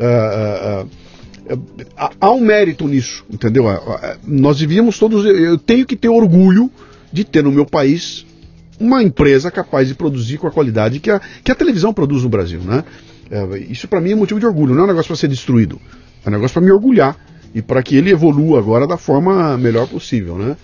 Uh, 0.00 0.82
uh, 0.82 1.54
uh, 1.54 2.10
há 2.18 2.30
um 2.30 2.40
mérito 2.40 2.88
nisso, 2.88 3.26
entendeu? 3.30 3.66
nós 4.26 4.58
devíamos 4.58 4.98
todos. 4.98 5.24
Eu 5.26 5.58
tenho 5.58 5.84
que 5.84 5.96
ter 5.96 6.08
orgulho 6.08 6.70
de 7.12 7.24
ter 7.24 7.44
no 7.44 7.52
meu 7.52 7.66
país 7.66 8.24
uma 8.82 9.02
empresa 9.02 9.50
capaz 9.50 9.88
de 9.88 9.94
produzir 9.94 10.38
com 10.38 10.46
a 10.46 10.50
qualidade 10.50 10.98
que 10.98 11.10
a, 11.10 11.20
que 11.42 11.52
a 11.52 11.54
televisão 11.54 11.94
produz 11.94 12.22
no 12.22 12.28
Brasil, 12.28 12.60
né? 12.60 12.84
É, 13.30 13.58
isso 13.58 13.88
para 13.88 14.00
mim 14.00 14.12
é 14.12 14.14
motivo 14.14 14.40
de 14.40 14.46
orgulho, 14.46 14.74
não 14.74 14.82
é 14.82 14.84
um 14.84 14.88
negócio 14.88 15.08
para 15.08 15.16
ser 15.16 15.28
destruído. 15.28 15.80
É 16.24 16.28
um 16.28 16.32
negócio 16.32 16.54
para 16.54 16.62
me 16.62 16.70
orgulhar 16.70 17.16
e 17.54 17.62
para 17.62 17.82
que 17.82 17.96
ele 17.96 18.10
evolua 18.10 18.58
agora 18.58 18.86
da 18.86 18.96
forma 18.96 19.56
melhor 19.56 19.86
possível, 19.88 20.36
né? 20.36 20.56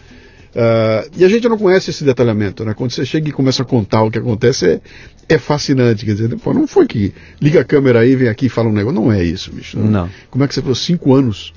Uh, 0.48 1.10
e 1.16 1.24
a 1.24 1.28
gente 1.28 1.48
não 1.48 1.58
conhece 1.58 1.90
esse 1.90 2.02
detalhamento, 2.02 2.64
né? 2.64 2.74
Quando 2.74 2.90
você 2.90 3.04
chega 3.04 3.28
e 3.28 3.32
começa 3.32 3.62
a 3.62 3.66
contar 3.66 4.02
o 4.02 4.10
que 4.10 4.18
acontece, 4.18 4.66
é, 4.66 4.80
é 5.28 5.38
fascinante. 5.38 6.04
Quer 6.04 6.14
dizer, 6.14 6.36
não 6.46 6.66
foi 6.66 6.86
que 6.86 7.14
liga 7.40 7.60
a 7.60 7.64
câmera 7.64 8.00
aí, 8.00 8.16
vem 8.16 8.28
aqui 8.28 8.46
e 8.46 8.48
fala 8.48 8.68
um 8.68 8.72
negócio. 8.72 8.98
Não 9.00 9.12
é 9.12 9.22
isso, 9.22 9.52
bicho. 9.52 9.78
Né? 9.78 9.88
Não. 9.88 10.10
Como 10.30 10.42
é 10.42 10.48
que 10.48 10.54
você 10.54 10.60
falou? 10.60 10.74
Cinco 10.74 11.14
anos 11.14 11.52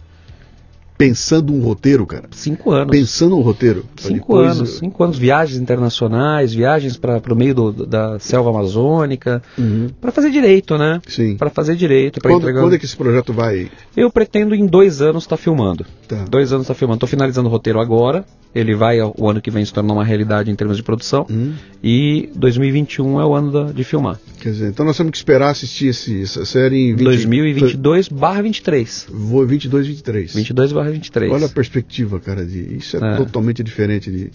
pensando 0.98 1.54
um 1.54 1.62
roteiro, 1.62 2.06
cara. 2.06 2.26
Cinco 2.32 2.72
anos. 2.72 2.92
Pensando 2.92 3.38
um 3.38 3.42
roteiro. 3.42 3.86
Cinco 3.98 4.14
depois... 4.14 4.58
anos. 4.58 4.70
Cinco 4.78 5.04
anos, 5.04 5.18
viagens 5.18 5.60
internacionais, 5.60 6.54
viagens 6.54 6.98
para 6.98 7.22
o 7.32 7.36
meio 7.36 7.56
do, 7.56 7.86
da 7.86 8.20
selva 8.20 8.52
amazônica, 8.52 9.42
uhum. 9.58 9.90
para 10.00 10.12
fazer 10.12 10.30
direito, 10.30 10.78
né? 10.78 11.02
Sim. 11.08 11.38
Para 11.38 11.50
fazer 11.50 11.76
direito. 11.76 12.22
Quando, 12.22 12.42
entregar... 12.42 12.62
quando 12.62 12.76
é 12.76 12.78
que 12.78 12.86
esse 12.86 12.96
projeto 12.96 13.34
vai? 13.34 13.70
Eu 13.98 14.12
pretendo 14.12 14.54
em 14.54 14.66
dois 14.66 15.02
anos 15.02 15.24
estar 15.24 15.38
tá 15.38 15.42
filmando. 15.42 15.86
Tá. 16.08 16.26
Dois 16.30 16.52
anos 16.54 16.66
estar 16.66 16.74
tá 16.74 16.78
filmando. 16.78 16.98
Estou 16.98 17.10
finalizando 17.10 17.50
o 17.50 17.52
roteiro 17.52 17.80
agora. 17.80 18.24
Ele 18.54 18.76
vai 18.76 19.00
o 19.02 19.30
ano 19.30 19.42
que 19.42 19.50
vem 19.50 19.64
se 19.64 19.74
tornar 19.74 19.94
uma 19.94 20.04
realidade 20.04 20.52
em 20.52 20.56
termos 20.56 20.76
de 20.76 20.84
produção. 20.84 21.26
Uhum. 21.30 21.54
E 21.82 22.30
2021 22.36 23.20
é 23.20 23.26
o 23.26 23.34
ano 23.34 23.52
da, 23.52 23.72
de 23.72 23.84
filmar. 23.84 24.20
Quer 24.42 24.52
dizer, 24.52 24.70
então 24.70 24.86
nós 24.86 24.98
temos 24.98 25.12
que 25.12 25.18
esperar 25.18 25.52
assistir 25.52 25.88
esse, 25.88 26.22
essa 26.22 26.44
série 26.44 26.90
em 26.90 26.96
20... 26.96 27.04
2022 27.04 28.08
barra 28.10 28.42
23. 28.42 29.08
Vou 29.10 29.48
22, 29.48 29.88
23. 29.88 30.34
22 30.34 30.74
barra 30.74 30.91
23. 30.92 31.32
Olha 31.32 31.46
a 31.46 31.50
perspectiva, 31.50 32.20
cara. 32.20 32.46
De, 32.46 32.78
isso 32.78 32.98
é, 32.98 33.14
é. 33.14 33.18
totalmente 33.18 33.64
diferente 33.64 34.12
de, 34.12 34.32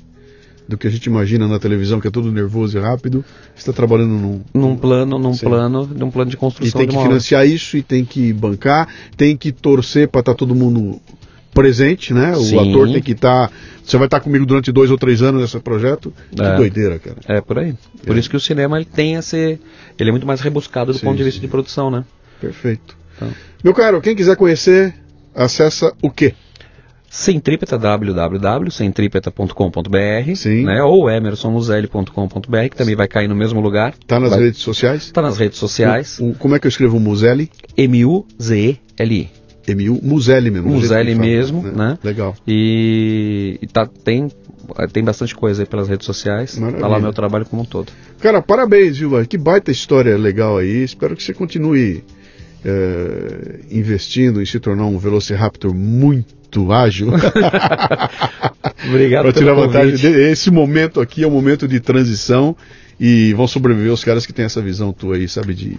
do 0.68 0.76
que 0.76 0.86
a 0.86 0.90
gente 0.90 1.06
imagina 1.06 1.46
na 1.46 1.58
televisão, 1.58 2.00
que 2.00 2.08
é 2.08 2.10
tudo 2.10 2.32
nervoso 2.32 2.78
e 2.78 2.80
rápido. 2.80 3.24
Você 3.54 3.62
está 3.62 3.72
trabalhando 3.72 4.14
num, 4.14 4.40
num 4.52 4.76
plano, 4.76 5.18
num 5.18 5.36
plano, 5.36 5.86
num 5.86 6.10
plano 6.10 6.30
de 6.30 6.36
construção. 6.36 6.80
E 6.80 6.86
tem 6.86 6.96
que 6.96 7.02
financiar 7.02 7.42
hora. 7.42 7.48
isso 7.48 7.76
e 7.76 7.82
tem 7.82 8.04
que 8.04 8.32
bancar, 8.32 8.88
tem 9.16 9.36
que 9.36 9.52
torcer 9.52 10.08
para 10.08 10.20
estar 10.20 10.32
tá 10.32 10.38
todo 10.38 10.54
mundo 10.54 11.00
presente, 11.56 12.12
né? 12.12 12.36
O 12.36 12.42
Sim. 12.42 12.58
ator 12.58 12.92
tem 12.92 13.02
que 13.02 13.12
estar. 13.12 13.48
Tá, 13.48 13.54
você 13.82 13.96
vai 13.96 14.06
estar 14.06 14.18
tá 14.18 14.24
comigo 14.24 14.44
durante 14.44 14.70
dois 14.70 14.90
ou 14.90 14.98
três 14.98 15.22
anos 15.22 15.40
nesse 15.40 15.58
projeto. 15.60 16.12
Que 16.30 16.42
é. 16.42 16.56
doideira, 16.56 16.98
cara. 16.98 17.16
É 17.26 17.40
por 17.40 17.58
aí. 17.58 17.74
Por 18.04 18.14
é. 18.14 18.18
isso 18.18 18.28
que 18.28 18.36
o 18.36 18.40
cinema 18.40 18.76
ele 18.76 18.84
tem 18.84 19.14
esse, 19.14 19.58
ele 19.98 20.10
é 20.10 20.12
muito 20.12 20.26
mais 20.26 20.40
rebuscado 20.40 20.92
do 20.92 20.98
sim, 20.98 21.06
ponto 21.06 21.16
de 21.16 21.24
vista 21.24 21.40
sim. 21.40 21.46
de 21.46 21.50
produção, 21.50 21.90
né? 21.90 22.04
Perfeito. 22.40 22.96
Então. 23.16 23.30
Meu 23.64 23.72
caro, 23.72 24.00
quem 24.02 24.14
quiser 24.14 24.36
conhecer, 24.36 24.94
acessa 25.34 25.94
o 26.02 26.10
quê? 26.10 26.34
Centrípeta, 27.16 27.78
www.centrípeta.com.br 27.78 30.64
né, 30.64 30.82
ou 30.82 31.08
emersonmuzelli.com.br, 31.08 32.68
que 32.70 32.76
também 32.76 32.94
vai 32.94 33.08
cair 33.08 33.26
no 33.26 33.34
mesmo 33.34 33.58
lugar. 33.58 33.94
Está 33.98 34.20
nas 34.20 34.28
vai... 34.30 34.40
redes 34.40 34.60
sociais? 34.60 35.04
Está 35.04 35.22
nas 35.22 35.38
redes 35.38 35.58
sociais. 35.58 36.18
O, 36.18 36.32
o, 36.32 36.34
como 36.34 36.54
é 36.54 36.58
que 36.58 36.66
eu 36.66 36.68
escrevo 36.68 37.00
Muzelli? 37.00 37.50
M-U-Z-E-L-I. 37.74 39.30
MU, 39.74 39.98
Muzelli 40.02 40.50
mesmo. 40.50 40.68
Muzelli 40.68 41.14
mesmo, 41.14 41.62
fala, 41.62 41.74
né? 41.74 41.88
né? 41.88 41.98
Legal. 42.04 42.34
E, 42.46 43.58
e 43.62 43.66
tá, 43.66 43.86
tem, 43.86 44.30
tem 44.92 45.02
bastante 45.02 45.34
coisa 45.34 45.62
aí 45.62 45.66
pelas 45.66 45.88
redes 45.88 46.04
sociais. 46.04 46.58
Maravilha. 46.58 46.82
Tá 46.82 46.86
lá 46.86 47.00
meu 47.00 47.14
trabalho 47.14 47.46
como 47.46 47.62
um 47.62 47.64
todo. 47.64 47.90
Cara, 48.20 48.42
parabéns, 48.42 48.98
viu? 48.98 49.12
Que 49.26 49.38
baita 49.38 49.70
história 49.70 50.18
legal 50.18 50.58
aí. 50.58 50.84
Espero 50.84 51.16
que 51.16 51.22
você 51.22 51.32
continue 51.32 52.04
é, 52.64 53.60
investindo 53.70 54.42
em 54.42 54.46
se 54.46 54.58
tornar 54.60 54.86
um 54.86 54.98
Velociraptor 54.98 55.74
muito 55.74 56.35
ágil. 56.72 57.08
Obrigado 58.88 59.24
Para 59.24 59.32
tirar 59.32 59.54
vantagem. 59.54 60.12
Esse 60.30 60.50
momento 60.50 61.00
aqui 61.00 61.22
é 61.22 61.26
um 61.26 61.30
momento 61.30 61.66
de 61.66 61.80
transição 61.80 62.56
e 62.98 63.34
vão 63.34 63.46
sobreviver 63.46 63.92
os 63.92 64.04
caras 64.04 64.24
que 64.24 64.32
têm 64.32 64.44
essa 64.44 64.60
visão 64.60 64.92
tua 64.92 65.16
aí, 65.16 65.28
sabe? 65.28 65.54
De 65.54 65.76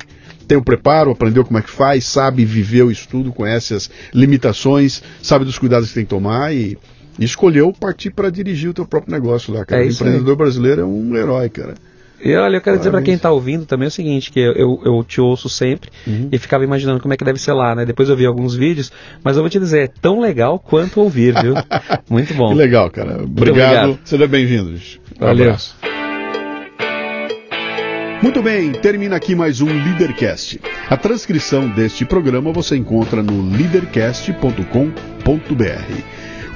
tem 0.48 0.57
o 0.57 0.64
preparo, 0.64 1.11
aprendeu 1.11 1.44
como 1.44 1.60
é 1.60 1.61
que 1.61 1.69
faz, 1.69 2.06
sabe, 2.06 2.45
viveu 2.45 2.89
isso 2.89 3.07
tudo, 3.10 3.34
conhece 3.34 3.73
as 3.73 3.91
limitações, 4.14 5.03
sabe 5.22 5.44
dos 5.44 5.60
cuidados 5.60 5.89
que 5.89 5.95
tem 5.95 6.06
que 6.06 6.10
tomar 6.10 6.56
e, 6.56 6.77
e 7.19 7.26
escolheu 7.26 7.73
partir 7.73 8.11
para 8.11 8.30
dirigir 8.30 8.69
o 8.69 8.73
teu 8.73 8.85
próprio 8.85 9.11
negócio 9.14 9.53
lá, 9.53 9.65
cara. 9.65 9.84
É 9.84 9.88
o 9.88 9.91
empreendedor 9.91 10.31
aí. 10.31 10.38
brasileiro 10.38 10.81
é 10.81 10.85
um 10.85 11.15
herói, 11.18 11.49
cara. 11.49 11.76
E 12.23 12.35
olha, 12.35 12.57
eu 12.57 12.61
quero 12.61 12.77
dizer 12.77 12.89
para 12.89 13.02
quem 13.02 13.14
está 13.14 13.31
ouvindo 13.31 13.65
também 13.65 13.88
o 13.88 13.91
seguinte, 13.91 14.31
que 14.31 14.39
eu, 14.39 14.81
eu, 14.84 15.03
te 15.03 15.22
ouço 15.22 15.49
sempre 15.49 15.89
uhum. 16.06 16.30
e 16.31 16.38
ficava 16.38 16.64
imaginando 16.64 16.99
como 16.99 17.14
é 17.14 17.18
que 17.18 17.23
deve 17.23 17.39
ser 17.39 17.53
lá, 17.53 17.76
né? 17.76 17.85
Depois 17.85 18.10
eu 18.10 18.18
vi 18.18 18.26
alguns 18.26 18.56
vídeos, 18.56 18.91
mas 19.23 19.38
eu 19.38 19.44
vou 19.44 19.49
te 19.49 19.60
dizer, 19.60 19.84
é 19.84 19.88
tão 19.88 20.19
legal 20.19 20.57
quanto 20.57 20.99
ouvir, 20.99 21.35
viu? 21.41 21.53
Muito 22.10 22.34
bom. 22.34 22.49
Que 22.49 22.56
legal, 22.56 22.89
cara. 22.89 23.23
Obrigado. 23.23 23.89
obrigado. 23.89 23.99
Seja 24.03 24.27
bem-vindo. 24.27 24.80
Valeu. 25.19 25.53
Um. 25.53 25.98
Muito 28.22 28.41
bem, 28.41 28.72
termina 28.72 29.15
aqui 29.15 29.35
mais 29.35 29.61
um 29.61 29.68
Leadercast. 29.68 30.60
A 30.89 30.98
transcrição 30.98 31.69
deste 31.69 32.03
programa 32.03 32.52
você 32.52 32.76
encontra 32.76 33.22
no 33.22 33.48
leadercast.com.br. 33.56 36.16